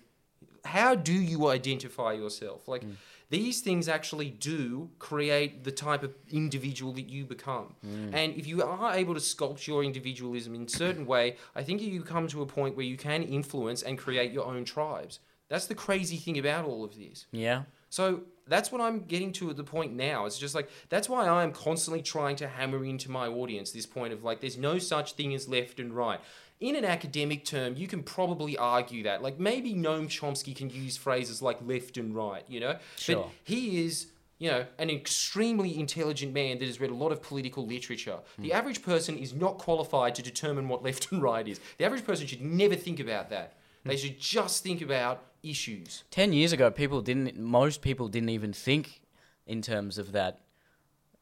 How 0.63 0.95
do 0.95 1.13
you 1.13 1.47
identify 1.47 2.13
yourself? 2.13 2.67
Like, 2.67 2.83
these 3.31 3.61
things 3.61 3.87
actually 3.87 4.29
do 4.29 4.89
create 4.99 5.63
the 5.63 5.71
type 5.71 6.03
of 6.03 6.13
individual 6.29 6.91
that 6.93 7.09
you 7.09 7.25
become. 7.25 7.75
Mm. 7.83 8.13
And 8.13 8.35
if 8.35 8.45
you 8.45 8.61
are 8.61 8.93
able 8.93 9.13
to 9.13 9.21
sculpt 9.21 9.65
your 9.65 9.83
individualism 9.83 10.53
in 10.53 10.63
a 10.63 10.69
certain 10.69 11.05
way, 11.05 11.37
I 11.55 11.63
think 11.63 11.81
you 11.81 12.01
come 12.03 12.27
to 12.27 12.41
a 12.41 12.45
point 12.45 12.75
where 12.75 12.85
you 12.85 12.97
can 12.97 13.23
influence 13.23 13.83
and 13.83 13.97
create 13.97 14.33
your 14.33 14.45
own 14.45 14.65
tribes. 14.65 15.19
That's 15.47 15.65
the 15.65 15.75
crazy 15.75 16.17
thing 16.17 16.37
about 16.37 16.65
all 16.65 16.83
of 16.83 16.97
this. 16.97 17.25
Yeah. 17.31 17.63
So 17.89 18.23
that's 18.47 18.69
what 18.71 18.81
I'm 18.81 19.01
getting 19.05 19.31
to 19.33 19.49
at 19.49 19.55
the 19.55 19.63
point 19.63 19.93
now. 19.93 20.25
It's 20.25 20.37
just 20.37 20.53
like 20.53 20.69
that's 20.89 21.07
why 21.07 21.25
I 21.27 21.43
am 21.43 21.53
constantly 21.53 22.01
trying 22.01 22.35
to 22.37 22.47
hammer 22.49 22.83
into 22.83 23.09
my 23.09 23.27
audience 23.27 23.71
this 23.71 23.85
point 23.85 24.11
of 24.13 24.23
like 24.23 24.41
there's 24.41 24.57
no 24.57 24.77
such 24.77 25.13
thing 25.13 25.33
as 25.33 25.47
left 25.47 25.79
and 25.79 25.93
right. 25.93 26.19
In 26.61 26.75
an 26.75 26.85
academic 26.85 27.43
term, 27.43 27.75
you 27.75 27.87
can 27.87 28.03
probably 28.03 28.55
argue 28.57 29.03
that. 29.03 29.21
Like 29.21 29.39
maybe 29.39 29.73
Noam 29.73 30.07
Chomsky 30.07 30.55
can 30.55 30.69
use 30.69 30.95
phrases 30.95 31.41
like 31.41 31.57
left 31.65 31.97
and 31.97 32.15
right, 32.15 32.43
you 32.47 32.59
know? 32.59 32.77
Sure. 32.95 33.23
But 33.23 33.29
he 33.43 33.83
is 33.85 34.07
you 34.37 34.49
know, 34.49 34.65
an 34.79 34.89
extremely 34.89 35.79
intelligent 35.79 36.33
man 36.33 36.57
that 36.57 36.65
has 36.65 36.79
read 36.79 36.89
a 36.89 36.95
lot 36.95 37.11
of 37.11 37.21
political 37.21 37.63
literature. 37.67 38.17
The 38.39 38.53
average 38.53 38.81
person 38.81 39.15
is 39.15 39.35
not 39.35 39.59
qualified 39.59 40.15
to 40.15 40.23
determine 40.23 40.67
what 40.67 40.81
left 40.87 41.11
and 41.11 41.21
right 41.21 41.47
is. 41.47 41.59
The 41.77 41.85
average 41.85 42.03
person 42.03 42.25
should 42.25 42.41
never 42.41 42.75
think 42.75 42.99
about 42.99 43.29
that. 43.29 43.53
They 43.85 43.97
should 43.97 44.19
just 44.19 44.63
think 44.63 44.81
about 44.81 45.23
issues. 45.43 46.03
10 46.11 46.33
years 46.33 46.53
ago 46.53 46.69
people 46.69 47.01
didn't 47.01 47.37
most 47.37 47.81
people 47.81 48.07
didn't 48.07 48.29
even 48.29 48.53
think 48.53 49.01
in 49.45 49.61
terms 49.61 49.97
of 49.97 50.11
that 50.11 50.39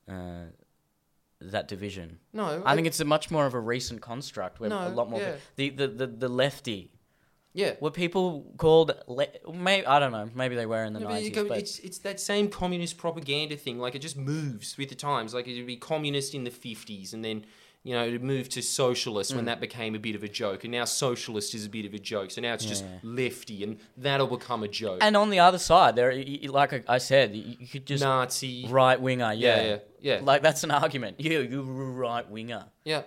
uh, 0.09 0.45
that 1.41 1.67
division 1.67 2.19
No, 2.33 2.61
i 2.65 2.75
think 2.75 2.85
it's 2.87 2.99
a 2.99 3.05
much 3.05 3.31
more 3.31 3.45
of 3.45 3.53
a 3.53 3.59
recent 3.59 4.01
construct 4.01 4.59
where 4.59 4.69
a 4.71 4.89
lot 4.89 5.09
more 5.09 5.21
yeah. 5.21 5.35
the, 5.55 5.69
the, 5.69 5.87
the, 5.87 6.07
the 6.07 6.27
lefty 6.29 6.91
yeah. 7.53 7.73
were 7.79 7.91
people 7.91 8.51
called 8.57 8.91
le- 9.07 9.27
maybe 9.53 9.85
i 9.87 9.99
don't 9.99 10.11
know 10.11 10.29
maybe 10.35 10.55
they 10.55 10.65
were 10.65 10.83
in 10.83 10.93
the 10.93 10.99
90s 10.99 11.35
you 11.35 11.45
but 11.47 11.57
it's 11.57 11.79
it's 11.79 11.99
that 11.99 12.19
same 12.19 12.49
communist 12.49 12.97
propaganda 12.97 13.55
thing. 13.57 13.79
Like 13.79 13.95
it 13.95 13.99
just 13.99 14.17
moves 14.17 14.77
with 14.77 14.89
the 14.89 14.95
times. 14.95 15.33
Like 15.33 15.47
it'd 15.47 15.65
be 15.65 15.75
communist 15.77 16.35
in 16.35 16.43
the 16.43 16.51
fifties, 16.51 17.13
and 17.13 17.23
then 17.25 17.45
you 17.83 17.93
know 17.95 18.03
it 18.05 18.21
moved 18.21 18.51
to 18.51 18.61
socialist 18.61 19.31
Mm. 19.31 19.37
when 19.37 19.45
that 19.45 19.59
became 19.59 19.95
a 19.95 19.99
bit 19.99 20.15
of 20.15 20.23
a 20.23 20.27
joke, 20.27 20.63
and 20.63 20.71
now 20.71 20.85
socialist 20.85 21.55
is 21.55 21.65
a 21.65 21.69
bit 21.69 21.85
of 21.85 21.93
a 21.93 21.99
joke. 21.99 22.29
So 22.31 22.41
now 22.41 22.53
it's 22.53 22.65
just 22.65 22.83
lefty, 23.03 23.63
and 23.63 23.79
that'll 23.97 24.27
become 24.27 24.61
a 24.63 24.67
joke. 24.67 24.99
and 25.01 25.17
on 25.17 25.29
the 25.29 25.39
other 25.39 25.57
side 25.57 25.95
there 25.95 26.11
like 26.59 26.71
I 26.87 26.99
said 26.99 27.35
you 27.35 27.55
you 27.59 27.67
could 27.67 27.85
just 27.85 28.03
Nazi. 28.03 28.67
right 28.69 28.99
winger 29.01 29.33
yeah. 29.33 29.55
Yeah, 29.55 29.67
yeah, 29.69 29.77
yeah. 30.01 30.19
like 30.23 30.41
that's 30.41 30.63
an 30.63 30.71
argument 30.71 31.19
you 31.19 31.41
you 31.41 31.61
right 31.61 32.29
winger 32.29 32.65
yeah. 32.83 33.03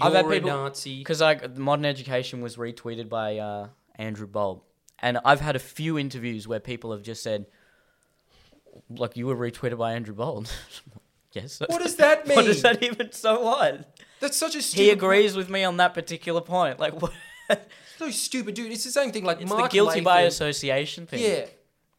I've 0.00 0.12
had 0.12 0.24
You're 0.24 0.32
a 0.32 0.36
people- 0.36 0.50
Nazi. 0.50 0.98
Because 0.98 1.20
like 1.20 1.56
Modern 1.56 1.84
Educayshun 1.84 2.40
was 2.40 2.56
retweeted 2.56 3.08
by 3.08 3.38
uh, 3.38 3.68
Andrew 3.96 4.26
Bolt, 4.26 4.64
and 5.00 5.18
I've 5.24 5.40
had 5.40 5.56
a 5.56 5.58
few 5.58 5.98
interviews 5.98 6.46
where 6.46 6.60
people 6.60 6.92
have 6.92 7.02
just 7.02 7.22
said, 7.22 7.46
"Like 8.90 9.16
you 9.16 9.26
were 9.26 9.36
retweeted 9.36 9.78
by 9.78 9.94
Andrew 9.94 10.14
Bolt." 10.14 10.54
yes. 11.32 11.60
What 11.60 11.82
does 11.82 11.96
that 11.96 12.26
mean? 12.26 12.36
What 12.36 12.46
does 12.46 12.62
that 12.62 12.82
even? 12.82 13.12
So 13.12 13.40
what? 13.40 13.98
That's 14.20 14.36
such 14.36 14.56
a 14.56 14.62
stupid 14.62 14.82
he 14.82 14.90
agrees 14.90 15.36
with 15.36 15.48
me 15.48 15.64
on 15.64 15.76
that 15.78 15.94
particular 15.94 16.40
point. 16.40 16.78
Like, 16.78 17.00
what? 17.02 17.12
So 17.98 18.10
stupid, 18.10 18.54
dude. 18.54 18.70
It's 18.72 18.84
the 18.84 18.90
same 18.90 19.10
thing. 19.10 19.24
Like 19.24 19.40
it's 19.40 19.50
Mark 19.50 19.70
the 19.70 19.74
guilty 19.74 20.00
by 20.00 20.22
association 20.22 21.06
thing. 21.06 21.20
Yeah. 21.20 21.46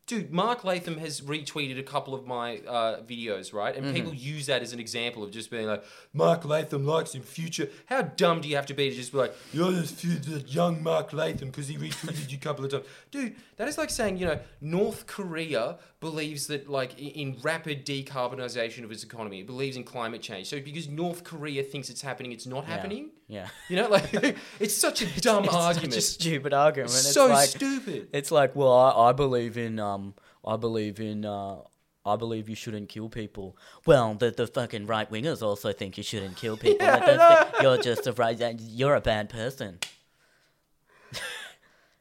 Dude, 0.09 0.31
Mark 0.31 0.63
Latham 0.63 0.97
has 0.97 1.21
retweeted 1.21 1.77
a 1.77 1.83
couple 1.83 2.15
of 2.15 2.25
my 2.25 2.57
uh, 2.67 2.99
videos, 3.01 3.53
right? 3.53 3.75
Mm-hmm. 3.75 3.85
And 3.85 3.95
people 3.95 4.11
use 4.11 4.47
that 4.47 4.63
as 4.63 4.73
an 4.73 4.79
example 4.79 5.21
of 5.23 5.29
just 5.29 5.51
being 5.51 5.67
like, 5.67 5.83
Mark 6.13 6.45
Latham 6.45 6.83
likes 6.83 7.13
in 7.13 7.21
future. 7.21 7.69
How 7.85 8.01
dumb 8.01 8.41
do 8.41 8.49
you 8.49 8.55
have 8.55 8.65
to 8.65 8.73
be 8.73 8.89
to 8.89 8.95
just 8.95 9.11
be 9.11 9.19
like, 9.19 9.35
you're 9.53 9.71
this 9.71 10.03
young 10.47 10.81
Mark 10.81 11.13
Latham 11.13 11.49
because 11.49 11.67
he 11.67 11.77
retweeted 11.77 12.31
you 12.31 12.37
a 12.37 12.41
couple 12.41 12.65
of 12.65 12.71
times? 12.71 12.85
Dude, 13.11 13.35
that 13.57 13.67
is 13.67 13.77
like 13.77 13.91
saying, 13.91 14.17
you 14.17 14.25
know, 14.25 14.39
North 14.61 15.05
Korea 15.05 15.77
believes 15.99 16.47
that, 16.47 16.67
like, 16.67 16.99
in 16.99 17.37
rapid 17.43 17.85
decarbonization 17.85 18.83
of 18.83 18.91
its 18.91 19.03
economy, 19.03 19.41
it 19.41 19.45
believes 19.45 19.77
in 19.77 19.83
climate 19.83 20.23
change. 20.23 20.47
So 20.47 20.59
because 20.59 20.87
North 20.87 21.23
Korea 21.23 21.61
thinks 21.61 21.87
it's 21.91 22.01
happening, 22.01 22.31
it's 22.31 22.47
not 22.47 22.63
Yeah. 22.63 22.73
happening? 22.73 23.11
Yeah. 23.29 23.47
You 23.69 23.75
know, 23.77 23.87
like, 23.89 24.11
it's 24.59 24.75
such 24.75 25.01
a 25.03 25.05
dumb 25.21 25.45
it's 25.45 25.53
argument. 25.53 25.93
Such 25.93 25.99
a 25.99 26.01
stupid 26.19 26.53
argument. 26.53 26.89
It's 26.91 27.05
It's 27.05 27.13
so 27.13 27.27
like, 27.27 27.47
stupid. 27.49 28.09
It's 28.11 28.31
like, 28.31 28.55
well, 28.55 28.73
I, 28.73 29.09
I 29.09 29.13
believe 29.13 29.57
in 29.57 29.79
um, 29.79 30.15
I 30.43 30.57
believe 30.57 30.99
in 30.99 31.23
uh, 31.25 31.57
I 32.05 32.15
believe 32.15 32.49
you 32.49 32.55
shouldn't 32.55 32.89
kill 32.89 33.07
people. 33.07 33.55
Well, 33.85 34.15
the 34.15 34.31
the 34.31 34.47
fucking 34.47 34.87
right 34.87 35.09
wingers 35.09 35.43
also 35.43 35.71
think 35.71 35.95
you 35.97 36.03
shouldn't 36.03 36.37
kill 36.37 36.57
people. 36.57 36.85
Yeah, 36.85 36.97
They 36.99 37.13
I 37.13 37.17
don't 37.17 37.51
think 37.51 37.61
you're 37.63 37.77
just 37.77 38.07
a 38.07 38.13
right. 38.13 38.59
You're 38.59 38.95
a 38.95 39.01
bad 39.01 39.29
person. 39.29 39.79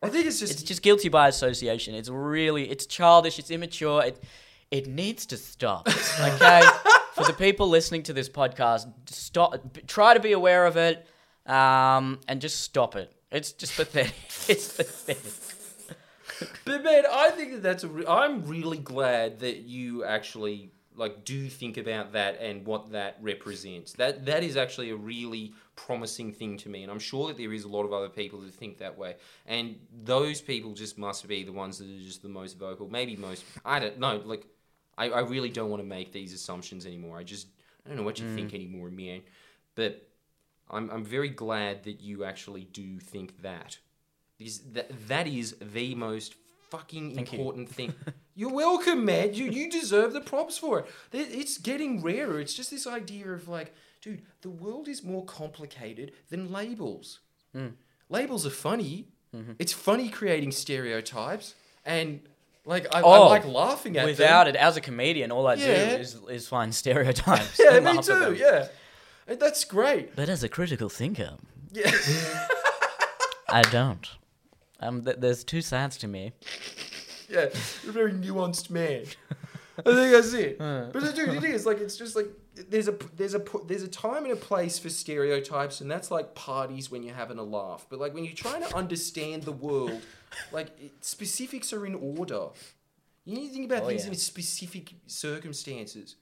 I 0.03 0.09
think 0.09 0.27
it's 0.27 0.39
just 0.39 0.53
It's 0.53 0.63
just 0.63 0.81
guilty 0.83 1.09
by 1.09 1.29
association. 1.29 1.95
It's 1.95 2.09
really 2.09 2.71
it's 2.71 2.87
childish. 2.87 3.39
It's 3.39 3.51
immature. 3.51 4.03
It 4.05 4.23
it 4.71 4.87
needs 4.87 5.27
to 5.27 5.37
stop. 5.37 5.89
Okay, 6.21 6.63
for 7.15 7.25
the 7.25 7.33
people 7.33 7.69
listening 7.69 8.03
to 8.05 8.13
this 8.13 8.29
podcast, 8.29 8.87
stop. 9.11 9.55
Try 9.87 10.15
to 10.15 10.21
be 10.21 10.33
aware 10.33 10.67
of 10.67 10.77
it, 10.77 11.07
um, 11.49 12.21
and 12.29 12.41
just 12.41 12.61
stop 12.61 12.97
it. 12.97 13.13
It's 13.31 13.53
just 13.53 13.77
pathetic. 13.77 14.15
It's 14.49 14.77
pathetic. 14.77 15.49
But 16.65 16.85
man, 16.85 17.05
I 17.11 17.31
think 17.31 17.53
that 17.53 17.63
that's 17.63 17.85
a. 17.85 17.89
Re- 17.89 18.07
I'm 18.07 18.47
really 18.47 18.79
glad 18.79 19.41
that 19.41 19.59
you 19.59 20.05
actually 20.05 20.71
like 20.95 21.25
do 21.25 21.49
think 21.49 21.77
about 21.77 22.13
that 22.13 22.41
and 22.41 22.67
what 22.67 22.93
that 22.93 23.17
represents. 23.21 23.93
That 23.95 24.27
that 24.27 24.43
is 24.43 24.57
actually 24.57 24.91
a 24.91 24.97
really 24.97 25.53
promising 25.77 26.33
thing 26.33 26.57
to 26.59 26.69
me, 26.69 26.83
and 26.83 26.91
I'm 26.93 26.99
sure 26.99 27.29
that 27.29 27.37
there 27.37 27.53
is 27.53 27.65
a 27.65 27.69
lot 27.69 27.85
of 27.85 27.93
other 27.93 28.09
people 28.09 28.41
that 28.41 28.55
think 28.55 28.79
that 28.79 28.97
way. 28.97 29.17
And 29.47 29.77
those 30.05 30.41
people 30.41 30.73
just 30.73 30.99
must 30.99 31.27
be 31.27 31.45
the 31.45 31.53
ones 31.53 31.79
that 31.79 31.85
are 31.85 32.03
just 32.05 32.23
the 32.23 32.29
most 32.29 32.59
vocal. 32.59 32.89
Maybe 32.89 33.17
most. 33.17 33.45
I 33.65 33.79
don't 33.79 33.99
know. 33.99 34.21
Like, 34.25 34.47
I, 34.97 35.11
I 35.11 35.21
really 35.21 35.51
don't 35.51 35.71
want 35.71 35.83
to 35.83 35.89
make 35.89 36.13
these 36.13 36.33
assumptions 36.33 36.87
anymore. 36.87 37.19
I 37.19 37.25
just 37.25 37.49
I 37.85 37.89
don't 37.89 37.97
know 37.97 38.05
what 38.05 38.19
you 38.19 38.35
think 38.35 38.55
anymore, 38.55 38.91
man. 38.91 39.23
But 39.75 40.08
I'm 40.71 40.91
I'm 40.91 41.05
very 41.05 41.29
glad 41.31 41.85
that 41.85 42.01
you 42.01 42.25
actually 42.25 42.65
do 42.65 42.99
think 42.99 43.43
that 43.43 43.79
because 44.39 44.59
that 44.73 44.91
that 45.09 45.27
is 45.27 45.57
the 45.61 45.95
most 45.95 46.35
fucking 46.71 47.15
Thank 47.15 47.33
you. 47.33 47.39
important 47.39 47.69
thing. 47.69 47.95
You're 48.35 48.53
welcome, 48.53 49.05
man. 49.05 49.35
You 49.35 49.47
you 49.47 49.71
deserve 49.71 50.13
the 50.13 50.21
props 50.21 50.59
for 50.59 50.81
it. 50.81 50.87
It- 51.13 51.33
It's 51.41 51.59
getting 51.59 52.03
rarer. 52.03 52.39
It's 52.41 52.55
just 52.55 52.71
this 52.71 52.87
idea 52.87 53.31
of 53.33 53.49
like, 53.49 53.75
dude, 54.03 54.23
the 54.43 54.51
world 54.51 54.89
is 54.89 55.03
more 55.03 55.25
complicated 55.25 56.13
than 56.31 56.53
labels. 56.53 57.21
Hmm. 57.53 57.69
Labels 58.09 58.47
are 58.47 58.51
funny. 58.69 59.09
Mm-hmm. 59.35 59.53
It's 59.59 59.73
funny 59.73 60.09
creating 60.09 60.53
stereotypes, 60.53 61.55
and 61.85 62.21
like 62.65 62.87
I, 62.95 63.01
I 63.01 63.03
Oh, 63.03 63.29
like 63.29 63.45
laughing 63.47 63.97
at 63.99 64.07
Without 64.07 64.45
them. 64.45 64.55
it, 64.55 64.59
as 64.59 64.77
a 64.77 64.81
comedian, 64.81 65.31
all 65.33 65.47
I 65.47 65.55
Yeah. 65.55 65.97
do 65.97 66.01
is 66.03 66.15
is 66.31 66.49
find 66.49 66.75
stereotypes. 66.75 67.59
Yeah, 67.65 67.81
me 67.81 68.01
too. 68.03 68.35
Yeah, 68.35 68.69
that's 69.35 69.65
great. 69.65 70.15
But 70.17 70.29
as 70.29 70.43
a 70.43 70.49
critical 70.49 70.89
thinker, 70.89 71.37
Yeah. 71.73 71.91
I 73.51 73.63
don't. 73.63 74.07
Um, 74.81 75.03
th- 75.05 75.17
there's 75.19 75.43
two 75.45 75.63
sides 75.63 75.97
to 75.99 76.09
me. 76.09 76.33
Yeah, 77.29 77.47
you're 77.83 77.91
a 77.91 77.93
very 77.93 78.13
nuanced 78.13 78.71
man. 78.71 79.05
I 79.79 79.83
think 79.83 80.13
that's 80.13 80.33
it. 80.35 80.59
But 80.93 81.15
dude, 81.15 81.29
it 81.31 81.45
is 81.45 81.67
like 81.67 81.79
it's 81.79 81.97
just 81.97 82.17
like 82.17 82.27
there's 82.69 82.89
a 82.89 82.97
there's 83.17 83.35
a 83.35 83.43
there's 83.67 83.83
a 83.83 83.89
time 83.89 84.25
and 84.25 84.33
a 84.33 84.37
place 84.37 84.79
for 84.79 84.89
stereotypes, 84.89 85.81
and 85.81 85.91
that's 85.91 86.11
like 86.11 86.35
parties 86.35 86.91
when 86.91 87.03
you're 87.03 87.15
having 87.15 87.39
a 87.39 87.43
laugh. 87.43 87.87
But 87.89 87.99
like 88.01 88.15
when 88.15 88.25
you're 88.25 88.35
trying 88.35 88.63
to 88.65 88.75
understand 88.77 89.45
the 89.45 89.53
world, 89.53 90.01
like 90.53 90.69
it, 90.81 90.93
specifics 91.05 91.73
are 91.73 91.87
in 91.87 91.95
order. 91.95 92.49
You 93.25 93.35
need 93.37 93.49
to 93.49 93.53
think 93.55 93.71
about 93.71 93.85
Oh, 93.85 93.89
things 93.89 94.05
yeah. 94.05 94.13
in 94.13 94.15
specific 94.17 94.95
circumstances. 95.07 96.17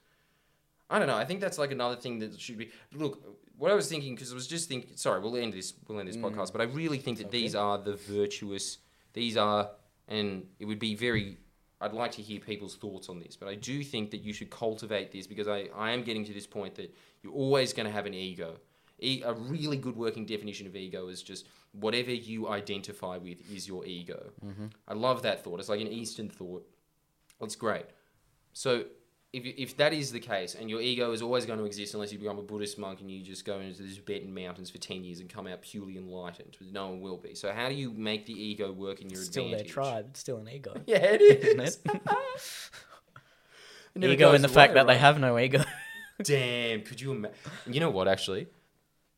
I 0.89 0.99
don't 0.99 1.09
know. 1.09 1.17
I 1.17 1.25
think 1.25 1.41
that's 1.41 1.59
like 1.59 1.73
another 1.73 1.97
thing 1.97 2.19
that 2.21 2.39
should 2.41 2.59
be. 2.59 2.71
Look, 2.93 3.23
what 3.59 3.71
I 3.71 3.75
was 3.75 3.89
thinking 3.89 4.15
because 4.15 4.33
I 4.33 4.35
was 4.35 4.47
just 4.47 4.69
thinking. 4.69 4.97
Sorry, 4.97 5.21
we'll 5.21 5.37
end 5.37 5.53
this. 5.53 5.75
We'll 5.87 5.99
end 5.99 6.09
this 6.09 6.17
mm. 6.17 6.23
podcast. 6.23 6.53
But 6.53 6.61
I 6.61 6.65
really 6.65 6.99
think 6.99 7.19
that 7.19 7.31
these 7.31 7.55
are 7.55 7.79
the 7.79 7.97
virtuous. 7.97 8.79
These 9.13 9.37
are, 9.37 9.71
and 10.09 10.47
it 10.59 10.67
would 10.67 10.79
be 10.79 10.95
very. 10.95 11.39
I'd 11.81 11.93
like 11.93 12.13
to 12.13 12.23
hear 12.23 12.41
people's 12.41 12.75
thoughts 12.75 13.11
on 13.11 13.19
this, 13.19 13.37
but 13.37 13.49
I 13.49 13.55
do 13.55 13.85
think 13.85 14.11
that 14.13 14.23
you 14.23 14.33
should 14.33 14.49
cultivate 14.49 15.13
this 15.13 15.27
because 15.27 15.47
I, 15.47 15.69
I 15.77 15.91
am 15.91 16.03
getting 16.05 16.25
to 16.25 16.33
this 16.33 16.47
point 16.47 16.75
that 16.77 16.95
you're 17.23 17.35
always 17.35 17.75
going 17.75 17.85
to 17.85 17.93
have 17.93 18.07
an 18.07 18.15
ego. 18.15 18.57
E- 18.99 19.23
a 19.23 19.35
really 19.35 19.77
good 19.77 19.95
working 19.95 20.25
definition 20.25 20.67
of 20.67 20.75
ego 20.75 21.09
is 21.09 21.23
just 21.23 21.47
whatever 21.73 22.13
you 22.13 22.49
identify 22.49 23.19
with 23.19 23.39
is 23.53 23.69
your 23.69 23.85
ego. 23.85 24.31
Mm-hmm. 24.43 24.67
I 24.89 24.95
love 24.95 25.21
that 25.23 25.45
thought. 25.45 25.61
It's 25.61 25.69
like 25.69 25.83
an 25.83 25.89
Eastern 25.89 26.31
thought. 26.31 26.67
It's 27.43 27.57
great. 27.57 27.85
So 28.55 28.85
if, 29.37 29.45
you- 29.47 29.55
if 29.57 29.77
that 29.77 29.93
is 29.93 30.11
the 30.13 30.21
case, 30.21 30.55
and 30.55 30.69
your 30.71 30.81
ego 30.81 31.13
is 31.13 31.23
always 31.23 31.45
going 31.47 31.59
to 31.59 31.65
exist 31.65 31.95
unless 31.95 32.13
you 32.13 32.19
become 32.19 32.39
a 32.39 32.43
Buddhist 32.43 32.79
monk 32.79 33.01
and 33.01 33.11
you 33.11 33.23
just 33.23 33.45
go 33.45 33.61
into 33.61 33.83
the 33.83 33.95
Tibetan 33.95 34.33
mountains 34.35 34.71
for 34.71 34.79
10 34.79 35.05
years 35.05 35.21
and 35.21 35.29
come 35.29 35.47
out 35.47 35.63
purely 35.63 35.97
enlightened, 35.97 36.57
but 36.59 36.73
no 36.73 36.89
one 36.89 37.01
will 37.01 37.17
be. 37.19 37.35
So 37.35 37.53
how 37.53 37.69
do 37.69 37.75
you 37.75 37.91
make 37.93 38.27
the 38.27 38.33
ego 38.33 38.73
work 38.73 39.01
in 39.01 39.11
your 39.11 39.21
Still 39.23 39.51
their 39.51 39.65
tribe. 39.65 40.07
It's 40.11 40.21
still 40.21 40.39
an 40.39 40.49
ego. 40.49 40.75
Yeah, 40.87 40.97
it 40.99 41.21
is. 41.21 41.45
Isn't 41.45 41.61
it? 41.61 41.79
It 43.95 44.05
ego 44.11 44.33
in 44.35 44.43
the 44.43 44.49
away, 44.49 44.55
fact 44.55 44.75
that 44.75 44.87
they 44.87 44.99
have 44.99 45.19
no 45.19 45.39
ego. 45.39 45.65
Damn, 46.23 46.83
could 46.83 47.01
you 47.01 47.13
imagine? 47.13 47.37
You 47.67 47.81
know 47.81 47.91
what, 47.91 48.09
actually? 48.09 48.47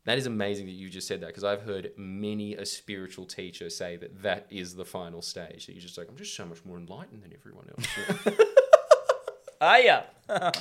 That 0.05 0.19
is 0.19 0.27
amazing 0.27 0.67
that 0.67 0.73
you 0.73 0.89
just 0.89 1.07
said 1.09 1.21
that 1.21 1.27
because 1.27 1.45
I've 1.45 1.63
heard 1.63 1.91
many 1.97 2.55
a 2.55 2.65
spiritual 2.65 3.27
teacher 3.27 3.69
say 3.71 3.97
that 3.97 4.23
that 4.23 4.47
is 4.51 4.75
the 4.75 4.85
final 4.85 5.21
stage. 5.21 5.67
That 5.67 5.73
you're 5.73 5.83
just 5.83 5.99
like, 5.99 6.09
I'm 6.09 6.17
just 6.17 6.35
so 6.37 6.47
much 6.47 6.65
more 6.65 6.77
enlightened 6.79 7.23
than 7.25 7.33
everyone 7.35 7.69
else. 7.77 8.39
Yeah. 9.61 10.05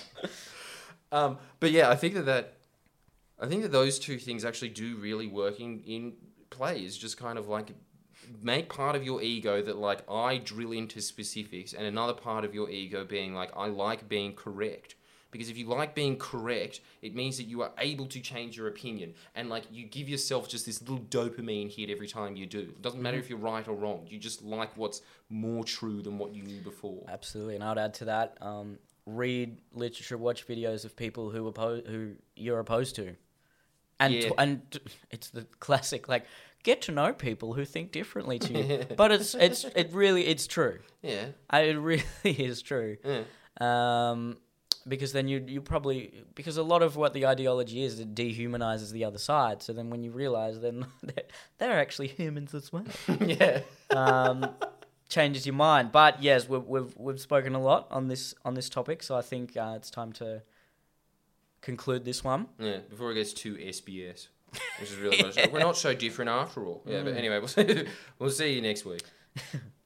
Um, 1.11 1.38
but 1.60 1.72
yeah, 1.72 1.90
I 1.90 1.95
think 1.95 2.15
that 2.15 2.26
that 2.26 2.53
I 3.40 3.48
think 3.48 3.61
that 3.61 3.72
those 3.72 3.99
two 3.99 4.18
things 4.18 4.44
actually 4.44 4.69
do 4.69 4.98
really 4.98 5.28
work 5.28 5.60
in, 5.60 5.82
in 5.86 6.14
play. 6.49 6.84
Is 6.84 6.98
just 6.98 7.18
kind 7.18 7.38
of 7.38 7.48
like 7.48 7.72
make 8.41 8.69
part 8.69 8.95
of 8.95 9.03
your 9.03 9.22
ego 9.22 9.61
that 9.61 9.78
like 9.78 10.10
I 10.10 10.38
drill 10.38 10.72
into 10.72 11.02
specifics, 11.02 11.74
and 11.74 11.86
another 11.86 12.14
part 12.14 12.44
of 12.44 12.53
your 12.53 12.69
ego 12.69 13.06
being 13.06 13.34
like 13.34 13.52
I 13.56 13.68
like 13.68 14.10
being 14.10 14.34
correct. 14.34 14.95
Because 15.30 15.49
if 15.49 15.57
you 15.57 15.65
like 15.65 15.94
being 15.94 16.18
correct, 16.18 16.80
it 17.02 17.14
means 17.14 17.36
that 17.36 17.44
you 17.44 17.61
are 17.61 17.72
able 17.80 18.06
to 18.07 18.19
change 18.22 18.56
your 18.56 18.68
opinion, 18.68 19.14
and 19.36 19.49
like 19.49 19.64
you 19.72 19.86
give 19.86 20.07
yourself 20.07 20.48
just 20.48 20.65
this 20.65 20.82
little 20.82 21.06
dopamine 21.06 21.69
hit 21.69 21.90
every 21.90 22.07
time 22.07 22.36
you 22.38 22.45
do. 22.45 22.60
It 22.60 22.82
doesn't 22.82 23.02
matter 23.02 23.18
if 23.18 23.30
you're 23.30 23.38
right 23.38 23.68
or 23.68 23.76
wrong. 23.76 24.07
You 24.10 24.19
just 24.19 24.41
like 24.41 24.76
what's 24.78 25.02
more 25.30 25.64
true 25.64 26.02
than 26.02 26.18
what 26.18 26.34
you 26.34 26.44
knew 26.44 26.61
before. 26.61 27.03
Absolutely, 27.10 27.56
and 27.56 27.64
I'd 27.64 27.78
add 27.78 27.94
to 27.95 28.06
that: 28.06 28.38
um, 28.41 28.80
read 29.08 29.58
literature, 29.74 30.18
watch 30.18 30.46
videos 30.48 30.84
of 30.86 30.96
people 30.96 31.30
who 31.32 31.50
oppo- 31.52 31.88
who 31.88 32.12
you're 32.36 32.60
opposed 32.60 32.96
to, 32.98 33.16
and 34.00 34.14
Yeah. 34.14 34.30
and 34.38 34.70
t- 34.70 34.80
it's 35.12 35.30
the 35.30 35.44
classic 35.60 36.08
like 36.10 36.26
get 36.64 36.82
to 36.82 36.92
know 36.92 37.14
people 37.14 37.54
who 37.54 37.64
think 37.64 37.92
differently 37.94 38.38
to 38.40 38.54
you. 38.54 38.86
but 38.98 39.12
it's 39.12 39.34
it's 39.34 39.64
it 39.64 39.90
really 39.94 40.28
it's 40.28 40.46
true. 40.46 40.80
Yeah. 41.02 41.28
I, 41.50 41.62
it 41.62 41.74
really 41.92 42.04
is 42.24 42.62
true. 42.62 42.98
Yeah. 43.06 43.24
Um, 43.62 44.38
because 44.88 45.12
then 45.14 45.28
you 45.28 45.44
you 45.48 45.62
probably 45.62 46.14
because 46.36 46.58
a 46.58 46.64
lot 46.64 46.82
of 46.84 46.96
what 46.98 47.14
the 47.14 47.26
ideology 47.26 47.84
is 47.84 48.00
it 48.00 48.14
dehumanizes 48.14 48.92
the 48.92 49.06
other 49.06 49.18
side. 49.18 49.62
So 49.64 49.72
then 49.74 49.90
when 49.90 50.04
you 50.04 50.12
realize 50.12 50.60
then 50.60 50.86
they're, 51.04 51.24
they're 51.58 51.80
actually 51.80 52.08
humans 52.10 52.54
as 52.54 52.72
well. 52.74 52.86
yeah. 53.26 53.62
um, 53.92 54.50
changes 55.10 55.46
your 55.46 55.56
mind. 55.56 55.92
But 55.92 56.22
yes, 56.22 56.48
we've, 56.50 56.64
we've 56.64 56.94
we've 56.98 57.20
spoken 57.20 57.56
a 57.56 57.62
lot 57.62 57.88
on 57.92 58.08
this 58.08 58.34
on 58.46 58.54
this 58.54 58.70
topic, 58.70 59.04
so 59.04 59.16
I 59.16 59.22
think 59.22 59.56
uh, 59.58 59.74
it's 59.76 59.90
time 59.90 60.12
to 60.14 60.42
conclude 61.62 62.06
this 62.06 62.24
one. 62.24 62.48
Yeah, 62.60 62.80
before 62.90 63.12
it 63.12 63.16
gets 63.16 63.34
too 63.34 63.56
SBS, 63.56 64.28
which 64.80 64.92
is 64.92 64.96
really 64.98 65.24
we're 65.52 65.60
not 65.60 65.78
so 65.78 65.94
different 65.94 66.30
after 66.30 66.66
all. 66.66 66.84
Yeah, 66.86 67.04
but 67.04 67.16
anyway, 67.16 67.40
we'll 67.40 67.48
see, 67.48 67.86
we'll 68.20 68.30
see 68.30 68.54
you 68.54 68.62
next 68.62 68.86
week. 68.86 69.04